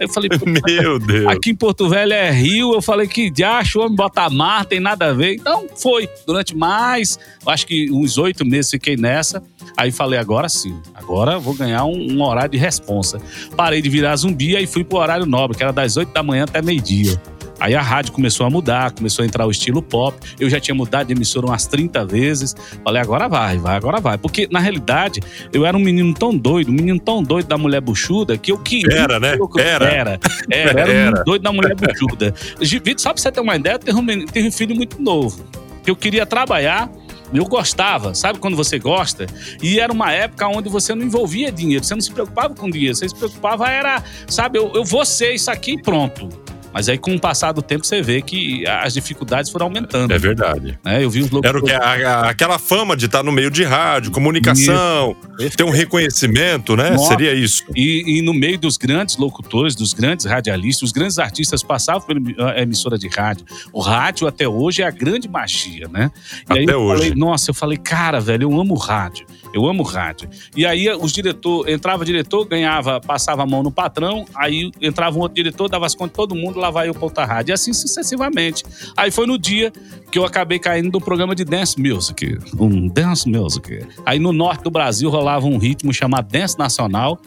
Aí 0.00 0.06
eu 0.06 0.08
falei, 0.08 0.30
Meu 0.66 0.98
Deus. 0.98 1.26
Aqui 1.26 1.50
em 1.50 1.54
Porto 1.54 1.88
Velho 1.88 2.12
é 2.12 2.30
rio, 2.30 2.74
eu 2.74 2.82
falei 2.82 3.06
que 3.06 3.30
diacho, 3.30 3.80
homem 3.80 3.94
bota 3.94 4.28
mar, 4.28 4.64
tem 4.64 4.80
nada 4.80 5.10
a 5.10 5.12
ver. 5.12 5.34
Então 5.34 5.66
foi. 5.76 6.08
Durante 6.26 6.56
mais, 6.56 7.18
acho 7.46 7.66
que 7.66 7.90
uns 7.90 8.18
oito 8.18 8.44
meses 8.44 8.70
fiquei 8.70 8.96
nessa. 8.96 9.42
Aí 9.76 9.91
falei, 9.92 10.18
agora 10.18 10.48
sim, 10.48 10.80
agora 10.94 11.32
eu 11.32 11.40
vou 11.40 11.54
ganhar 11.54 11.84
um, 11.84 12.12
um 12.12 12.22
horário 12.22 12.50
de 12.50 12.58
responsa. 12.58 13.20
Parei 13.56 13.80
de 13.82 13.88
virar 13.88 14.16
zumbi 14.16 14.56
e 14.56 14.66
fui 14.66 14.82
pro 14.84 14.98
horário 14.98 15.26
nobre, 15.26 15.56
que 15.56 15.62
era 15.62 15.72
das 15.72 15.96
oito 15.96 16.12
da 16.12 16.22
manhã 16.22 16.44
até 16.44 16.60
meio-dia. 16.62 17.20
Aí 17.60 17.76
a 17.76 17.80
rádio 17.82 18.12
começou 18.12 18.44
a 18.44 18.50
mudar, 18.50 18.90
começou 18.90 19.22
a 19.22 19.26
entrar 19.26 19.46
o 19.46 19.50
estilo 19.50 19.80
pop. 19.80 20.16
Eu 20.40 20.50
já 20.50 20.58
tinha 20.58 20.74
mudado 20.74 21.06
de 21.06 21.12
emissora 21.12 21.46
umas 21.46 21.64
30 21.64 22.04
vezes. 22.04 22.56
Falei, 22.82 23.00
agora 23.00 23.28
vai, 23.28 23.56
vai, 23.56 23.76
agora 23.76 24.00
vai. 24.00 24.18
Porque, 24.18 24.48
na 24.50 24.58
realidade, 24.58 25.20
eu 25.52 25.64
era 25.64 25.76
um 25.76 25.80
menino 25.80 26.12
tão 26.12 26.36
doido, 26.36 26.70
um 26.70 26.74
menino 26.74 26.98
tão 26.98 27.22
doido 27.22 27.46
da 27.46 27.56
mulher 27.56 27.80
buchuda, 27.80 28.36
que 28.36 28.50
eu 28.50 28.58
queria. 28.58 29.02
Era, 29.02 29.20
né? 29.20 29.36
Era. 29.58 29.84
Era. 29.84 30.20
Era, 30.50 30.70
era, 30.70 30.70
era 30.70 30.74
um 30.74 30.80
Era. 30.80 31.04
menino 31.04 31.24
doido 31.24 31.42
da 31.42 31.52
mulher 31.52 31.76
buchuda. 31.76 32.34
Vitor, 32.60 32.98
só 32.98 33.12
pra 33.12 33.22
você 33.22 33.30
ter 33.30 33.40
uma 33.40 33.54
ideia, 33.54 33.74
eu 33.74 33.78
tenho 33.78 33.98
um, 33.98 34.02
menino- 34.02 34.28
um 34.34 34.50
filho 34.50 34.74
muito 34.74 35.00
novo. 35.00 35.44
Que 35.84 35.90
eu 35.90 35.94
queria 35.96 36.26
trabalhar. 36.26 36.90
Eu 37.32 37.44
gostava, 37.46 38.14
sabe 38.14 38.38
quando 38.38 38.56
você 38.56 38.78
gosta? 38.78 39.26
E 39.62 39.80
era 39.80 39.92
uma 39.92 40.12
época 40.12 40.46
onde 40.48 40.68
você 40.68 40.94
não 40.94 41.04
envolvia 41.04 41.50
dinheiro, 41.50 41.84
você 41.84 41.94
não 41.94 42.00
se 42.00 42.12
preocupava 42.12 42.54
com 42.54 42.68
dinheiro, 42.68 42.94
você 42.94 43.08
se 43.08 43.14
preocupava 43.14 43.68
era, 43.68 44.02
sabe, 44.28 44.58
eu, 44.58 44.70
eu 44.74 44.84
vou 44.84 45.04
ser 45.04 45.32
isso 45.32 45.50
aqui 45.50 45.72
e 45.72 45.82
pronto. 45.82 46.28
Mas 46.72 46.88
aí, 46.88 46.96
com 46.98 47.14
o 47.14 47.20
passar 47.20 47.52
do 47.52 47.60
tempo, 47.62 47.84
você 47.86 48.00
vê 48.02 48.22
que 48.22 48.66
as 48.66 48.94
dificuldades 48.94 49.50
foram 49.50 49.66
aumentando. 49.66 50.12
É 50.12 50.18
verdade. 50.18 50.78
né? 50.84 51.04
Eu 51.04 51.10
vi 51.10 51.20
os 51.20 51.30
Era 51.44 51.58
o 51.58 51.62
que, 51.62 51.72
a- 51.72 51.78
a- 51.78 52.30
aquela 52.30 52.58
fama 52.58 52.96
de 52.96 53.06
estar 53.06 53.22
no 53.22 53.30
meio 53.32 53.50
de 53.50 53.62
rádio, 53.64 54.10
comunicação, 54.10 55.14
ter 55.56 55.64
um 55.64 55.70
reconhecimento, 55.70 56.76
né? 56.76 56.90
Nossa. 56.90 57.08
Seria 57.08 57.34
isso. 57.34 57.64
E, 57.76 58.18
e 58.18 58.22
no 58.22 58.32
meio 58.34 58.58
dos 58.58 58.76
grandes 58.76 59.16
locutores, 59.16 59.74
dos 59.74 59.92
grandes 59.92 60.26
radialistas, 60.26 60.82
os 60.88 60.92
grandes 60.92 61.18
artistas 61.18 61.62
passavam 61.62 62.02
pela 62.02 62.52
a 62.52 62.60
emissora 62.62 62.98
de 62.98 63.08
rádio. 63.08 63.44
O 63.72 63.80
rádio 63.80 64.26
até 64.26 64.46
hoje 64.48 64.82
é 64.82 64.86
a 64.86 64.90
grande 64.90 65.28
magia, 65.28 65.88
né? 65.88 66.10
E 66.50 66.58
aí 66.58 66.64
Até 66.64 66.72
eu 66.74 66.80
hoje. 66.80 67.02
falei, 67.02 67.14
nossa, 67.14 67.50
eu 67.50 67.54
falei, 67.54 67.78
cara, 67.78 68.20
velho, 68.20 68.44
eu 68.50 68.60
amo 68.60 68.74
rádio. 68.74 69.26
Eu 69.52 69.66
amo 69.66 69.82
rádio. 69.82 70.28
E 70.56 70.64
aí 70.64 70.88
os 70.90 71.12
diretor, 71.12 71.68
entrava 71.68 72.04
diretor, 72.04 72.44
ganhava, 72.46 73.00
passava 73.00 73.42
a 73.42 73.46
mão 73.46 73.62
no 73.62 73.70
patrão, 73.70 74.24
aí 74.34 74.70
entrava 74.80 75.16
um 75.16 75.20
outro 75.20 75.34
diretor, 75.34 75.68
dava 75.68 75.86
as 75.86 75.94
contas 75.94 76.16
todo 76.16 76.34
mundo, 76.34 76.58
lá 76.58 76.70
vai 76.70 76.88
eu 76.88 76.96
outra 77.00 77.24
rádio. 77.24 77.50
E 77.50 77.54
assim 77.54 77.72
sucessivamente. 77.72 78.64
Aí 78.96 79.10
foi 79.10 79.26
no 79.26 79.38
dia 79.38 79.72
que 80.10 80.18
eu 80.18 80.24
acabei 80.24 80.58
caindo 80.58 80.90
do 80.90 81.00
programa 81.00 81.34
de 81.34 81.44
dance 81.44 81.80
music, 81.80 82.38
um 82.58 82.88
dance 82.88 83.28
music. 83.28 83.86
Aí 84.04 84.18
no 84.18 84.32
norte 84.32 84.62
do 84.62 84.70
Brasil 84.70 85.10
rolava 85.10 85.46
um 85.46 85.58
ritmo 85.58 85.92
chamado 85.92 86.28
Dance 86.30 86.58
Nacional. 86.58 87.18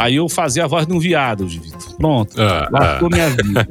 Aí 0.00 0.16
eu 0.16 0.30
fazia 0.30 0.64
a 0.64 0.66
voz 0.66 0.86
de 0.86 0.94
um 0.94 0.98
viado, 0.98 1.46
Vitor. 1.46 1.96
Pronto. 1.96 2.34
Ah, 2.40 2.68
Lascou 2.72 3.10
minha 3.10 3.28
vida. 3.36 3.68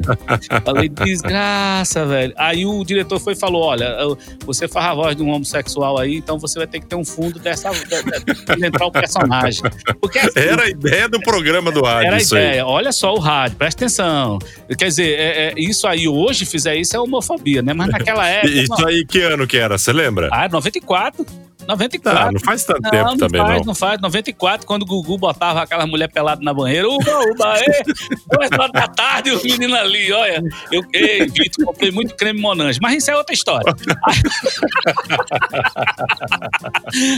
Falei, 0.64 0.88
desgraça, 0.88 2.06
velho. 2.06 2.34
Aí 2.38 2.68
o 2.68 2.84
diretor 2.84 3.20
foi 3.20 3.34
e 3.34 3.36
falou: 3.36 3.64
olha, 3.64 3.98
você 4.46 4.68
faz 4.68 4.86
a 4.86 4.94
voz 4.94 5.16
de 5.16 5.24
um 5.24 5.32
homossexual 5.32 5.98
aí, 5.98 6.18
então 6.18 6.38
você 6.38 6.60
vai 6.60 6.68
ter 6.68 6.82
que 6.82 6.86
ter 6.86 6.96
um 6.96 7.04
fundo 7.04 7.40
dessa. 7.40 7.72
De- 8.04 8.66
entrar 8.66 8.86
o 8.86 8.92
personagem. 8.92 9.62
Porque 10.02 10.20
assim, 10.20 10.40
Era 10.40 10.64
a 10.64 10.70
ideia 10.70 11.08
do 11.10 11.20
programa 11.22 11.72
do 11.72 11.82
rádio, 11.82 12.08
era 12.08 12.18
a 12.18 12.22
ideia. 12.22 12.66
Olha 12.66 12.92
só 12.92 13.14
o 13.14 13.20
rádio, 13.20 13.58
presta 13.58 13.86
atenção. 13.86 14.40
Quer 14.78 14.86
dizer, 14.88 15.20
é- 15.20 15.48
é, 15.48 15.54
isso 15.58 15.88
aí 15.88 16.08
hoje 16.08 16.46
fizer 16.46 16.76
isso 16.76 16.96
é 16.96 17.00
homofobia, 17.00 17.62
né? 17.62 17.74
Mas 17.74 17.90
naquela 17.90 18.28
época. 18.30 18.54
Isso 18.54 18.88
aí, 18.88 19.06
que 19.06 19.22
ano 19.22 19.46
que 19.48 19.58
era? 19.58 19.78
Você 19.78 19.92
lembra? 19.94 20.30
Ah, 20.32 20.48
94. 20.50 21.26
94. 21.70 22.20
Ah, 22.28 22.32
não 22.32 22.40
faz 22.40 22.64
tanto 22.66 22.82
Não, 22.82 22.92
tempo 22.92 23.06
não 23.06 23.18
também, 23.18 23.42
faz, 23.42 23.58
não. 23.60 23.66
não 23.66 23.76
faz. 23.76 24.02
94, 24.02 24.66
quando 24.68 24.84
o 24.84 24.86
Gugu 24.86 25.18
botava 25.18 25.62
aquela 25.62 25.86
mulher 25.88 26.10
pelada 26.12 26.42
na 26.44 26.54
banheira, 26.54 26.88
uba, 26.90 27.20
uba, 27.32 27.60
ê, 27.62 27.84
duas 28.32 28.52
horas 28.52 28.72
da 28.74 28.88
tarde, 28.88 29.32
os 29.32 29.44
meninos 29.44 29.78
ali, 29.78 30.12
olha. 30.12 30.42
Eu, 30.72 30.82
ei, 30.94 31.28
Vitor, 31.28 31.66
comprei 31.66 31.92
muito 31.92 32.16
creme 32.16 32.40
Monange, 32.42 32.80
mas 32.82 32.96
isso 32.98 33.12
é 33.12 33.16
outra 33.16 33.34
história. 33.34 33.74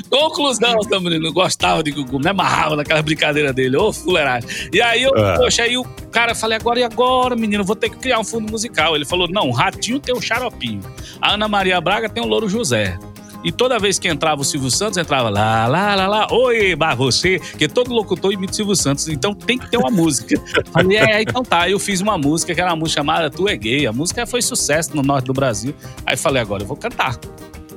Conclusão, 0.10 0.82
seu 0.84 1.02
menino, 1.02 1.32
gostava 1.34 1.84
de 1.84 1.92
Gugu, 1.92 2.20
me 2.20 2.30
amarrava 2.30 2.76
naquela 2.76 3.02
brincadeira 3.02 3.52
dele, 3.54 3.78
ô 3.78 3.92
fuleiragem. 3.94 4.50
E 4.74 4.82
aí, 4.82 5.04
eu, 5.04 5.12
Ah. 5.18 5.36
poxa, 5.38 5.64
aí 5.64 5.78
o 5.78 5.84
cara, 6.12 6.34
falei, 6.36 6.58
agora 6.58 6.80
e 6.80 6.84
agora, 6.84 7.36
menino, 7.36 7.64
vou 7.64 7.76
ter 7.76 7.90
que 7.90 7.98
criar 7.98 8.20
um 8.20 8.24
fundo 8.24 8.52
musical. 8.52 8.96
Ele 8.96 9.06
falou, 9.06 9.28
não, 9.30 9.48
o 9.50 9.52
Ratinho 9.52 10.00
tem 10.00 10.16
o 10.16 10.22
Xaropinho, 10.22 10.82
a 11.22 11.34
Ana 11.34 11.48
Maria 11.48 11.80
Braga 11.80 12.10
tem 12.10 12.24
o 12.24 12.28
Louro 12.28 12.50
José. 12.50 12.98
E 13.44 13.52
toda 13.52 13.80
vez 13.80 13.98
que 13.98 14.08
entrava 14.08 14.42
o 14.42 14.44
Silvio 14.44 14.70
Santos, 14.70 14.98
entrava 14.98 15.30
lá, 15.30 15.68
lá, 15.68 15.96
lá, 15.96 16.08
lá, 16.08 16.28
oi, 16.32 16.76
bah, 16.76 16.96
você, 16.96 17.40
que 17.40 17.68
todo 17.68 17.94
locutor 17.94 18.32
imita 18.32 18.54
o 18.54 18.56
Silvio 18.56 18.76
Santos, 18.76 19.08
então 19.08 19.34
tem 19.34 19.58
que 19.58 19.70
ter 19.70 19.78
uma 19.78 19.90
música. 19.90 20.36
Falei, 20.72 20.98
é, 20.98 21.22
então 21.22 21.44
tá. 21.44 21.70
Eu 21.70 21.80
fiz 21.80 22.02
uma 22.02 22.18
música 22.18 22.54
que 22.54 22.62
era 22.62 22.70
uma 22.70 22.76
música 22.76 23.02
chamada 23.02 23.30
Tu 23.30 23.48
é 23.48 23.56
Gay. 23.56 23.88
A 23.88 23.94
música 23.94 24.26
foi 24.26 24.42
sucesso 24.42 24.96
no 24.96 25.02
norte 25.02 25.26
do 25.26 25.34
Brasil. 25.34 25.74
Aí 26.06 26.18
falei, 26.18 26.42
agora 26.42 26.64
eu 26.64 26.68
vou 26.68 26.78
cantar 26.78 27.20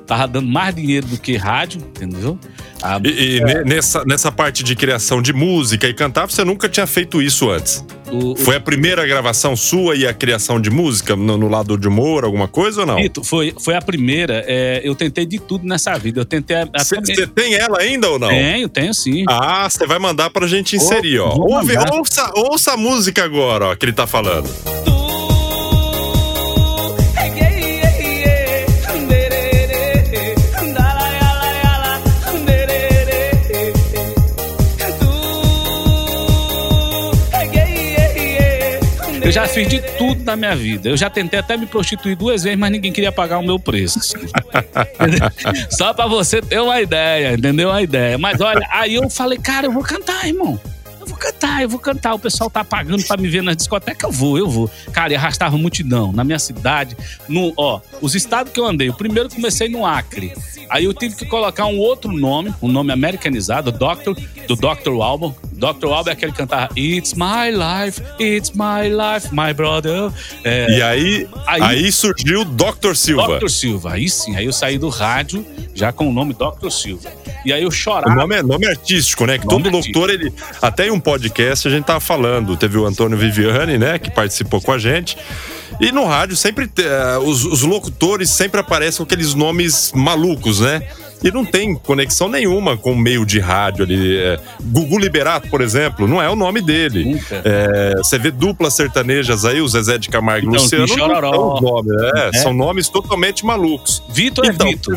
tava 0.07 0.27
dando 0.29 0.49
mais 0.49 0.75
dinheiro 0.75 1.07
do 1.07 1.19
que 1.19 1.37
rádio, 1.37 1.81
entendeu? 1.81 2.39
A... 2.83 3.01
E, 3.03 3.09
e 3.09 3.39
é. 3.41 3.65
nessa, 3.65 4.05
nessa 4.05 4.31
parte 4.31 4.63
de 4.63 4.77
criação 4.77 5.23
de 5.23 5.33
música 5.33 5.89
e 5.89 5.95
cantar, 5.95 6.27
você 6.27 6.45
nunca 6.45 6.69
tinha 6.69 6.87
feito 6.87 7.23
isso 7.23 7.51
antes? 7.51 7.85
O, 8.13 8.37
foi 8.37 8.57
a 8.57 8.61
primeira 8.61 9.07
gravação 9.07 9.57
sua 9.57 9.97
e 9.97 10.07
a 10.07 10.13
criação 10.13 10.61
de 10.61 10.71
música 10.71 11.17
no, 11.17 11.37
no 11.37 11.49
lado 11.49 11.77
de 11.79 11.89
humor, 11.89 12.25
alguma 12.25 12.47
coisa 12.47 12.83
ou 12.83 12.87
não? 12.87 12.97
Rito, 12.97 13.25
foi, 13.25 13.55
foi 13.59 13.75
a 13.75 13.83
primeira. 13.83 14.45
É, 14.47 14.81
eu 14.85 14.95
tentei 14.95 15.25
de 15.25 15.39
tudo 15.39 15.67
nessa 15.67 15.97
vida. 15.99 16.21
Eu 16.21 16.25
tentei. 16.25 16.57
Você 16.77 17.27
tem 17.27 17.55
ela 17.55 17.81
ainda 17.81 18.09
ou 18.11 18.19
não? 18.19 18.29
Tenho, 18.29 18.69
tenho 18.69 18.95
sim. 18.95 19.25
Ah, 19.29 19.69
você 19.69 19.87
vai 19.87 19.99
mandar 19.99 20.31
pra 20.31 20.47
gente 20.47 20.77
inserir, 20.77 21.19
ó. 21.19 21.35
Ouve, 21.35 21.75
ouça, 21.93 22.31
ouça 22.37 22.73
a 22.73 22.77
música 22.77 23.25
agora, 23.25 23.67
ó, 23.67 23.75
que 23.75 23.87
ele 23.87 23.93
tá 23.93 24.07
falando. 24.07 24.49
Eu 39.25 39.33
já 39.33 39.49
fiz 39.49 39.67
de 39.67 39.81
tudo 39.97 40.23
na 40.23 40.37
minha 40.37 40.55
vida. 40.55 40.91
Eu 40.91 40.97
já 40.97 41.09
tentei 41.09 41.41
até 41.41 41.57
me 41.57 41.65
prostituir 41.65 42.15
duas 42.15 42.43
vezes, 42.43 42.59
mas 42.59 42.71
ninguém 42.71 42.93
queria 42.93 43.11
pagar 43.11 43.39
o 43.39 43.43
meu 43.43 43.59
preço. 43.59 43.99
Só 45.71 45.95
pra 45.95 46.07
você 46.07 46.43
ter 46.43 46.61
uma 46.61 46.81
ideia, 46.81 47.33
entendeu? 47.33 47.71
Uma 47.71 47.81
ideia. 47.81 48.19
Mas 48.19 48.41
olha, 48.41 48.67
aí 48.71 48.95
eu 48.95 49.09
falei, 49.09 49.39
cara, 49.39 49.67
eu 49.67 49.73
vou 49.73 49.83
cantar, 49.83 50.27
irmão 50.29 50.61
eu 51.05 51.09
vou 51.09 51.19
cantar, 51.19 51.63
eu 51.63 51.69
vou 51.69 51.79
cantar. 51.79 52.15
O 52.15 52.19
pessoal 52.19 52.51
tá 52.51 52.65
pagando 52.65 53.05
pra 53.05 53.17
me 53.17 53.29
ver 53.29 53.43
nas 53.43 53.57
discotecas, 53.57 54.03
eu 54.03 54.13
vou, 54.13 54.39
eu 54.39 54.49
vou. 54.49 54.71
Cara, 54.93 55.13
e 55.13 55.17
arrastava 55.17 55.57
multidão 55.57 56.13
na 56.13 56.25
minha 56.25 56.39
cidade. 56.39 56.97
No, 57.29 57.53
ó, 57.57 57.81
os 58.01 58.15
estados 58.15 58.53
que 58.53 58.59
eu 58.59 58.65
andei. 58.65 58.89
O 58.89 58.95
primeiro 58.95 59.29
comecei 59.29 59.69
no 59.69 59.85
Acre. 59.85 60.33
Aí 60.71 60.85
eu 60.85 60.95
tive 60.95 61.15
que 61.15 61.27
colocar 61.27 61.67
um 61.67 61.79
outro 61.79 62.11
nome, 62.11 62.53
um 62.63 62.69
nome 62.69 62.91
americanizado, 62.91 63.71
Doctor, 63.71 64.17
do 64.49 64.57
Dr. 64.57 65.01
Alban. 65.01 65.35
Dr. 65.73 65.87
Alban 65.87 66.11
é 66.11 66.13
aquele 66.13 66.33
que 66.33 66.39
cantava 66.39 66.69
It's 66.77 67.15
my 67.15 67.51
life, 67.51 68.03
it's 68.21 68.51
my 68.51 68.89
life, 68.89 69.29
my 69.33 69.55
brother. 69.55 70.11
É, 70.43 70.79
e 70.79 70.83
aí, 70.83 71.29
aí, 71.47 71.63
aí 71.63 71.93
surgiu 71.93 72.45
Dr. 72.45 72.95
Silva. 72.95 73.39
Dr. 73.39 73.49
Silva, 73.49 73.95
aí 73.95 74.09
sim. 74.11 74.37
Aí 74.37 74.45
eu 74.45 74.53
saí 74.53 74.77
do 74.77 74.89
rádio 74.89 75.45
já 75.75 75.93
com 75.93 76.09
o 76.09 76.13
nome 76.13 76.35
Dr. 76.35 76.71
Silva. 76.71 77.11
E 77.45 77.53
aí 77.53 77.63
eu 77.63 77.71
chorava. 77.71 78.13
O 78.13 78.15
nome 78.15 78.37
é 78.37 78.43
nome 78.43 78.67
artístico, 78.67 79.27
né? 79.27 79.39
Que 79.39 79.47
nome 79.47 79.65
todo 79.65 79.77
artístico. 79.77 79.99
locutor, 80.01 80.15
ele. 80.15 80.33
Até 80.61 80.87
em 80.87 80.91
um 80.91 81.01
podcast 81.01 81.69
a 81.69 81.71
gente 81.71 81.85
tava 81.85 82.01
falando. 82.01 82.57
Teve 82.57 82.79
o 82.79 82.87
Antônio 82.87 83.17
Viviani, 83.17 83.79
né? 83.79 83.99
Que 83.99 84.11
participou 84.11 84.61
com 84.61 84.73
a 84.73 84.79
gente. 84.79 85.17
E 85.81 85.93
no 85.93 86.05
rádio 86.05 86.37
sempre. 86.37 86.65
Uh, 86.65 87.19
os, 87.25 87.45
os 87.45 87.63
locutores 87.63 88.31
sempre 88.31 88.61
aparecem 88.61 88.99
com 88.99 89.05
aqueles 89.05 89.35
nomes 89.35 89.93
malucos, 89.95 90.61
né? 90.61 90.89
E 91.25 91.31
não 91.31 91.43
tem 91.43 91.75
conexão 91.75 92.29
nenhuma 92.29 92.77
com 92.77 92.93
o 92.93 92.97
meio 92.97 93.25
de 93.25 93.41
rádio 93.41 93.83
ali. 93.83 94.19
É, 94.19 94.39
Gugu 94.63 94.99
Liberato, 94.99 95.49
por 95.49 95.63
exemplo, 95.63 96.07
não 96.07 96.21
é 96.21 96.29
o 96.29 96.37
nome 96.37 96.61
dele. 96.61 97.19
É, 97.43 97.95
você 97.97 98.19
vê 98.19 98.31
duplas 98.31 98.75
sertanejas 98.75 99.47
aí, 99.47 99.63
o 99.63 99.67
Zezé 99.67 99.97
de 99.97 100.11
Camargo 100.11 100.47
e 100.47 100.51
então, 100.51 100.63
Luciano, 100.63 100.87
não 100.87 101.31
são 101.31 101.61
nomes, 101.61 102.03
é, 102.15 102.29
é. 102.29 102.33
são 102.35 102.53
nomes 102.53 102.89
totalmente 102.91 103.45
malucos. 103.47 104.03
Vitor 104.11 104.45
é 104.45 104.49
então, 104.51 104.67
é 104.67 104.71
Vitor. 104.71 104.97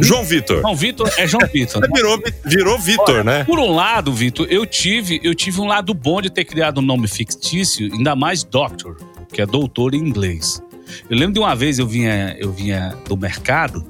João 0.00 0.24
Vitor. 0.24 0.60
João 0.60 0.74
Vitor 0.74 1.12
é 1.16 1.26
João 1.26 1.48
Vitor. 1.52 1.78
Né? 1.78 1.88
virou, 1.94 2.22
virou 2.44 2.78
Vitor, 2.78 3.22
né? 3.22 3.44
Por 3.44 3.58
um 3.60 3.72
lado, 3.74 4.12
Vitor, 4.12 4.46
eu 4.50 4.66
tive, 4.66 5.20
eu 5.22 5.34
tive 5.34 5.60
um 5.60 5.66
lado 5.66 5.94
bom 5.94 6.20
de 6.20 6.28
ter 6.28 6.44
criado 6.44 6.78
um 6.78 6.82
nome 6.82 7.06
fictício, 7.06 7.88
ainda 7.92 8.16
mais 8.16 8.42
Doctor, 8.42 8.96
que 9.32 9.40
é 9.40 9.46
doutor 9.46 9.94
em 9.94 9.98
inglês. 9.98 10.60
Eu 11.08 11.16
lembro 11.16 11.34
de 11.34 11.38
uma 11.38 11.54
vez 11.54 11.78
eu 11.78 11.86
vinha, 11.86 12.36
eu 12.38 12.50
vinha 12.50 12.96
do 13.06 13.16
mercado 13.16 13.84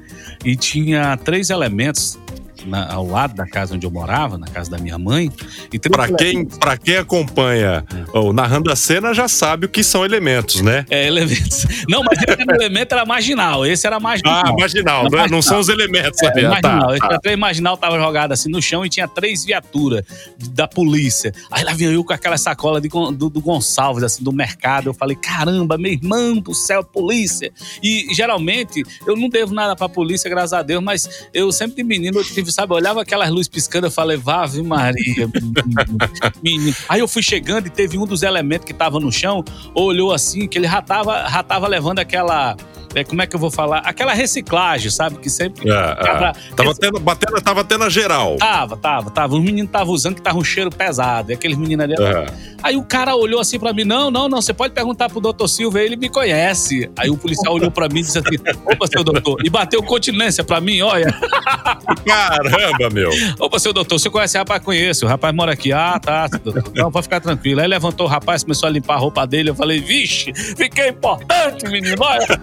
e 0.44 0.56
tinha 0.56 1.16
três 1.16 1.50
elementos 1.50 2.18
na, 2.66 2.92
ao 2.92 3.06
lado 3.06 3.34
da 3.34 3.46
casa 3.46 3.74
onde 3.74 3.86
eu 3.86 3.90
morava, 3.90 4.38
na 4.38 4.46
casa 4.46 4.70
da 4.70 4.78
minha 4.78 4.98
mãe. 4.98 5.30
Para 5.90 6.12
quem, 6.12 6.44
pra 6.44 6.76
quem 6.76 6.96
acompanha 6.96 7.84
é. 8.14 8.18
o 8.18 8.32
Narrando 8.32 8.70
a 8.70 8.76
Cena 8.76 9.12
já 9.14 9.28
sabe 9.28 9.66
o 9.66 9.68
que 9.68 9.82
são 9.82 10.04
elementos, 10.04 10.60
né? 10.60 10.84
É, 10.90 11.06
elementos. 11.06 11.66
Não, 11.88 12.02
mas 12.02 12.18
esse 12.22 12.42
elemento 12.42 12.92
era 12.92 13.04
marginal. 13.04 13.66
Esse 13.66 13.86
era 13.86 14.00
marginal. 14.00 14.42
Ah, 14.46 14.52
marginal, 14.52 15.04
né? 15.04 15.10
marginal. 15.10 15.28
não 15.28 15.42
são 15.42 15.60
os 15.60 15.68
elementos. 15.68 16.22
É, 16.22 16.26
ali. 16.28 16.42
marginal. 16.46 16.98
Tá, 16.98 17.08
tá. 17.08 17.18
Três 17.20 17.38
marginal 17.38 17.76
tava 17.76 17.98
jogado 17.98 18.32
assim 18.32 18.50
no 18.50 18.60
chão 18.60 18.84
e 18.84 18.88
tinha 18.88 19.08
três 19.08 19.44
viaturas 19.44 20.04
da 20.52 20.66
polícia. 20.66 21.32
Aí 21.50 21.64
lá 21.64 21.72
vinha 21.72 21.90
eu 21.90 22.04
com 22.04 22.12
aquela 22.12 22.36
sacola 22.36 22.80
de, 22.80 22.88
do, 22.88 23.30
do 23.30 23.40
Gonçalves, 23.40 24.02
assim, 24.02 24.22
do 24.22 24.32
mercado. 24.32 24.88
Eu 24.88 24.94
falei, 24.94 25.16
caramba, 25.16 25.78
meu 25.78 25.92
irmão 25.92 26.36
do 26.36 26.54
céu, 26.54 26.82
polícia. 26.84 27.52
E 27.82 28.06
geralmente 28.14 28.82
eu 29.06 29.16
não 29.16 29.28
devo 29.28 29.54
nada 29.54 29.74
pra 29.74 29.88
polícia, 29.88 30.28
graças 30.28 30.52
a 30.52 30.62
Deus, 30.62 30.82
mas 30.82 31.28
eu 31.32 31.50
sempre 31.52 31.76
de 31.76 31.84
menino 31.84 32.18
eu 32.18 32.24
tive 32.24 32.47
sabe? 32.52 32.72
Eu 32.72 32.76
olhava 32.76 33.02
aquelas 33.02 33.30
luzes 33.30 33.48
piscando, 33.48 33.86
eu 33.86 33.90
falei, 33.90 34.20
Ave 34.24 34.62
Maria, 34.62 35.28
menino. 36.42 36.74
Aí 36.88 37.00
eu 37.00 37.08
fui 37.08 37.22
chegando 37.22 37.66
e 37.66 37.70
teve 37.70 37.98
um 37.98 38.06
dos 38.06 38.22
elementos 38.22 38.66
que 38.66 38.74
tava 38.74 39.00
no 39.00 39.10
chão, 39.10 39.44
olhou 39.74 40.12
assim, 40.12 40.46
que 40.46 40.58
ele 40.58 40.68
já 40.68 40.82
tava, 40.82 41.28
já 41.28 41.42
tava 41.42 41.66
levando 41.66 41.98
aquela 41.98 42.56
é, 42.94 43.04
como 43.04 43.20
é 43.22 43.26
que 43.26 43.36
eu 43.36 43.40
vou 43.40 43.50
falar? 43.50 43.78
Aquela 43.78 44.12
reciclagem, 44.12 44.90
sabe? 44.90 45.18
Que 45.18 45.28
sempre. 45.28 45.70
É, 45.70 45.74
é. 45.74 46.32
Tava, 46.56 46.74
tendo, 46.74 46.98
batendo, 46.98 47.40
tava 47.40 47.64
tendo 47.64 47.84
a 47.84 47.88
geral. 47.88 48.36
Tava, 48.36 48.76
tava, 48.76 49.10
tava. 49.10 49.34
Os 49.34 49.40
meninos 49.40 49.68
estavam 49.68 49.94
usando 49.94 50.16
que 50.16 50.22
tava 50.22 50.38
um 50.38 50.44
cheiro 50.44 50.70
pesado. 50.70 51.30
E 51.30 51.34
aqueles 51.34 51.56
meninos 51.56 51.84
ali. 51.84 51.94
É. 51.94 52.26
Aí 52.62 52.76
o 52.76 52.82
cara 52.82 53.14
olhou 53.14 53.40
assim 53.40 53.58
pra 53.58 53.72
mim: 53.72 53.84
não, 53.84 54.10
não, 54.10 54.28
não, 54.28 54.40
você 54.40 54.52
pode 54.52 54.72
perguntar 54.72 55.08
pro 55.08 55.20
doutor 55.20 55.48
Silva, 55.48 55.80
ele 55.80 55.96
me 55.96 56.08
conhece. 56.08 56.90
Aí 56.96 57.10
o 57.10 57.16
policial 57.16 57.54
olhou 57.54 57.70
pra 57.70 57.88
mim 57.88 58.00
e 58.00 58.02
disse 58.02 58.18
assim: 58.18 58.36
opa, 58.64 58.86
seu 58.86 59.04
doutor. 59.04 59.44
E 59.44 59.50
bateu 59.50 59.82
continência 59.82 60.42
pra 60.42 60.60
mim, 60.60 60.80
olha. 60.80 61.14
Caramba, 62.42 62.90
meu. 62.90 63.10
Opa, 63.38 63.58
seu 63.58 63.72
doutor, 63.72 63.98
você 63.98 64.10
conhece 64.10 64.36
o 64.36 64.40
rapaz? 64.40 64.62
Conheço. 64.62 65.06
O 65.06 65.08
rapaz 65.08 65.34
mora 65.34 65.52
aqui. 65.52 65.72
Ah, 65.72 65.98
tá, 65.98 66.26
doutor. 66.28 66.72
Não, 66.74 66.90
pode 66.90 67.04
ficar 67.04 67.20
tranquilo. 67.20 67.60
Aí 67.60 67.68
levantou 67.68 68.06
o 68.06 68.08
rapaz, 68.08 68.42
começou 68.42 68.68
a 68.68 68.70
limpar 68.70 68.94
a 68.94 68.98
roupa 68.98 69.26
dele. 69.26 69.50
Eu 69.50 69.54
falei: 69.54 69.80
vixe, 69.80 70.32
fiquei 70.34 70.88
importante, 70.88 71.66
menino, 71.68 71.96
olha. 72.00 72.26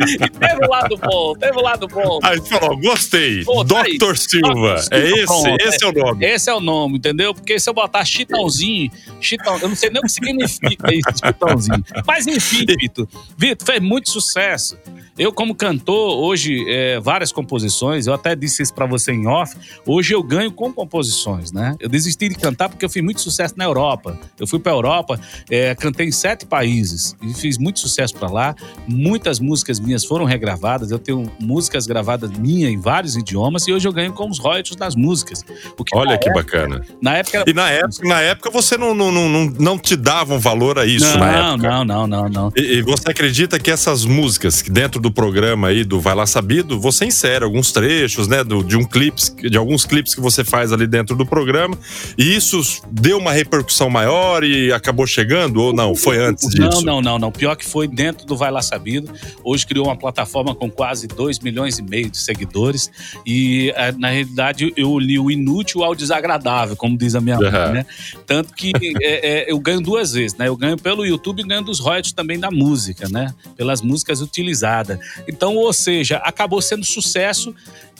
e 0.00 0.30
teve 0.30 0.64
o 0.64 0.68
lado 0.68 0.96
bom, 0.96 1.34
teve 1.34 1.58
o 1.58 1.62
lado 1.62 1.88
bom. 1.88 2.18
Aí 2.22 2.40
falou, 2.40 2.78
gostei. 2.78 3.44
Pô, 3.44 3.64
tá 3.64 3.82
Dr. 3.82 4.16
Silva. 4.16 4.52
Silva. 4.52 4.84
É 4.90 5.08
esse, 5.08 5.26
Pronto, 5.26 5.56
esse 5.60 5.84
é, 5.84 5.86
é, 5.86 5.90
o 5.90 5.92
nome. 5.92 6.26
Esse 6.26 6.50
é 6.50 6.54
o 6.54 6.60
nome, 6.60 6.98
entendeu? 6.98 7.34
Porque 7.34 7.58
se 7.58 7.68
eu 7.68 7.74
botar 7.74 8.04
Chitãozinho, 8.04 8.90
Chitão, 9.20 9.58
eu 9.58 9.68
não 9.68 9.76
sei 9.76 9.90
nem 9.90 10.00
o 10.00 10.02
que 10.02 10.12
significa 10.12 10.94
isso, 10.94 11.08
Chitãozinho. 11.24 11.84
Mas 12.06 12.26
enfim, 12.26 12.64
Vitor. 12.66 13.08
Vitor, 13.36 13.66
fez 13.66 13.80
muito 13.80 14.10
sucesso. 14.10 14.76
Eu, 15.18 15.30
como 15.30 15.54
cantor, 15.54 16.18
hoje, 16.18 16.64
é, 16.68 16.98
várias 16.98 17.30
composições, 17.30 18.06
eu 18.06 18.14
até 18.14 18.34
disse 18.34 18.61
isso 18.62 18.72
para 18.72 18.86
você 18.86 19.12
em 19.12 19.26
off, 19.26 19.56
hoje 19.86 20.14
eu 20.14 20.22
ganho 20.22 20.50
com 20.52 20.72
composições, 20.72 21.52
né? 21.52 21.76
Eu 21.80 21.88
desisti 21.88 22.28
de 22.28 22.34
cantar 22.34 22.68
porque 22.68 22.84
eu 22.84 22.90
fiz 22.90 23.02
muito 23.02 23.20
sucesso 23.20 23.54
na 23.56 23.64
Europa. 23.64 24.18
Eu 24.38 24.46
fui 24.46 24.58
pra 24.58 24.72
Europa, 24.72 25.20
é, 25.50 25.74
cantei 25.74 26.06
em 26.06 26.12
sete 26.12 26.46
países 26.46 27.16
e 27.22 27.34
fiz 27.34 27.58
muito 27.58 27.80
sucesso 27.80 28.14
para 28.14 28.30
lá. 28.30 28.54
Muitas 28.86 29.38
músicas 29.40 29.80
minhas 29.80 30.04
foram 30.04 30.24
regravadas, 30.24 30.90
eu 30.90 30.98
tenho 30.98 31.30
músicas 31.40 31.86
gravadas 31.86 32.30
minhas 32.30 32.70
em 32.70 32.78
vários 32.78 33.16
idiomas 33.16 33.66
e 33.66 33.72
hoje 33.72 33.86
eu 33.86 33.92
ganho 33.92 34.12
com 34.12 34.28
os 34.28 34.38
royalties 34.38 34.76
das 34.76 34.94
músicas. 34.94 35.44
Olha 35.92 36.18
que 36.18 36.28
época, 36.28 36.44
bacana. 36.44 36.84
Na 37.00 37.16
época 37.16 37.38
era... 37.38 37.50
E 37.50 37.52
na 37.52 37.70
época, 37.70 38.08
na 38.08 38.20
época 38.20 38.50
você 38.50 38.76
não, 38.76 38.94
não, 38.94 39.10
não, 39.10 39.46
não 39.58 39.78
te 39.78 39.96
davam 39.96 40.38
valor 40.38 40.78
a 40.78 40.86
isso, 40.86 41.06
não, 41.06 41.18
na 41.18 41.32
época? 41.32 41.68
Não, 41.68 41.84
não, 41.84 42.06
não, 42.06 42.28
não. 42.28 42.52
E, 42.56 42.78
e 42.78 42.82
você 42.82 43.10
acredita 43.10 43.58
que 43.58 43.70
essas 43.70 44.04
músicas, 44.04 44.62
que 44.62 44.70
dentro 44.70 45.00
do 45.00 45.10
programa 45.10 45.68
aí 45.68 45.84
do 45.84 46.00
Vai 46.00 46.14
Lá 46.14 46.26
Sabido, 46.26 46.78
você 46.78 47.04
insere 47.04 47.44
alguns 47.44 47.72
trechos, 47.72 48.28
né, 48.28 48.44
do, 48.52 48.62
de 48.62 48.76
um 48.76 48.84
clips, 48.84 49.34
de 49.34 49.56
alguns 49.56 49.86
clipes 49.86 50.14
que 50.14 50.20
você 50.20 50.44
faz 50.44 50.72
ali 50.72 50.86
dentro 50.86 51.16
do 51.16 51.24
programa, 51.24 51.76
e 52.18 52.36
isso 52.36 52.60
deu 52.90 53.16
uma 53.16 53.32
repercussão 53.32 53.88
maior 53.88 54.44
e 54.44 54.70
acabou 54.72 55.06
chegando 55.06 55.62
ou 55.62 55.72
não? 55.72 55.94
Foi 55.94 56.18
antes 56.18 56.48
disso? 56.50 56.84
Não, 56.84 56.96
não, 56.96 57.00
não, 57.00 57.18
não. 57.18 57.32
Pior 57.32 57.56
que 57.56 57.64
foi 57.64 57.88
dentro 57.88 58.26
do 58.26 58.36
Vai 58.36 58.50
Lá 58.50 58.60
Sabido. 58.60 59.10
Hoje 59.42 59.66
criou 59.66 59.86
uma 59.86 59.96
plataforma 59.96 60.54
com 60.54 60.70
quase 60.70 61.06
2 61.06 61.38
milhões 61.38 61.78
e 61.78 61.82
meio 61.82 62.10
de 62.10 62.18
seguidores 62.18 62.90
e 63.24 63.72
eh, 63.74 63.92
na 63.92 64.10
realidade 64.10 64.72
eu 64.76 64.98
li 64.98 65.18
o 65.18 65.30
inútil 65.30 65.82
ao 65.82 65.94
desagradável, 65.94 66.76
como 66.76 66.96
diz 66.96 67.14
a 67.14 67.20
minha 67.20 67.38
uhum. 67.38 67.50
mãe, 67.50 67.72
né? 67.72 67.86
Tanto 68.26 68.52
que 68.52 68.72
é, 69.00 69.46
é, 69.48 69.50
eu 69.50 69.58
ganho 69.58 69.80
duas 69.80 70.12
vezes, 70.12 70.36
né? 70.36 70.48
Eu 70.48 70.56
ganho 70.56 70.76
pelo 70.76 71.06
YouTube 71.06 71.40
e 71.40 71.46
ganho 71.46 71.62
dos 71.62 71.80
royalties 71.80 72.12
também 72.12 72.38
da 72.38 72.50
música, 72.50 73.08
né? 73.08 73.32
Pelas 73.56 73.80
músicas 73.80 74.20
utilizadas. 74.20 74.98
Então, 75.26 75.56
ou 75.56 75.72
seja, 75.72 76.16
acabou 76.18 76.60
sendo 76.60 76.84
sucesso 76.84 77.54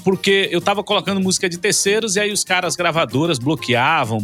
porque 0.05 0.49
eu 0.51 0.61
tava 0.61 0.83
colocando 0.83 1.21
música 1.21 1.49
de 1.49 1.59
terceiros 1.59 2.17
e 2.17 2.21
aí 2.21 2.33
os 2.33 2.45
caras 2.45 2.75
gravadoras 2.77 3.39
bloqueavam, 3.39 4.19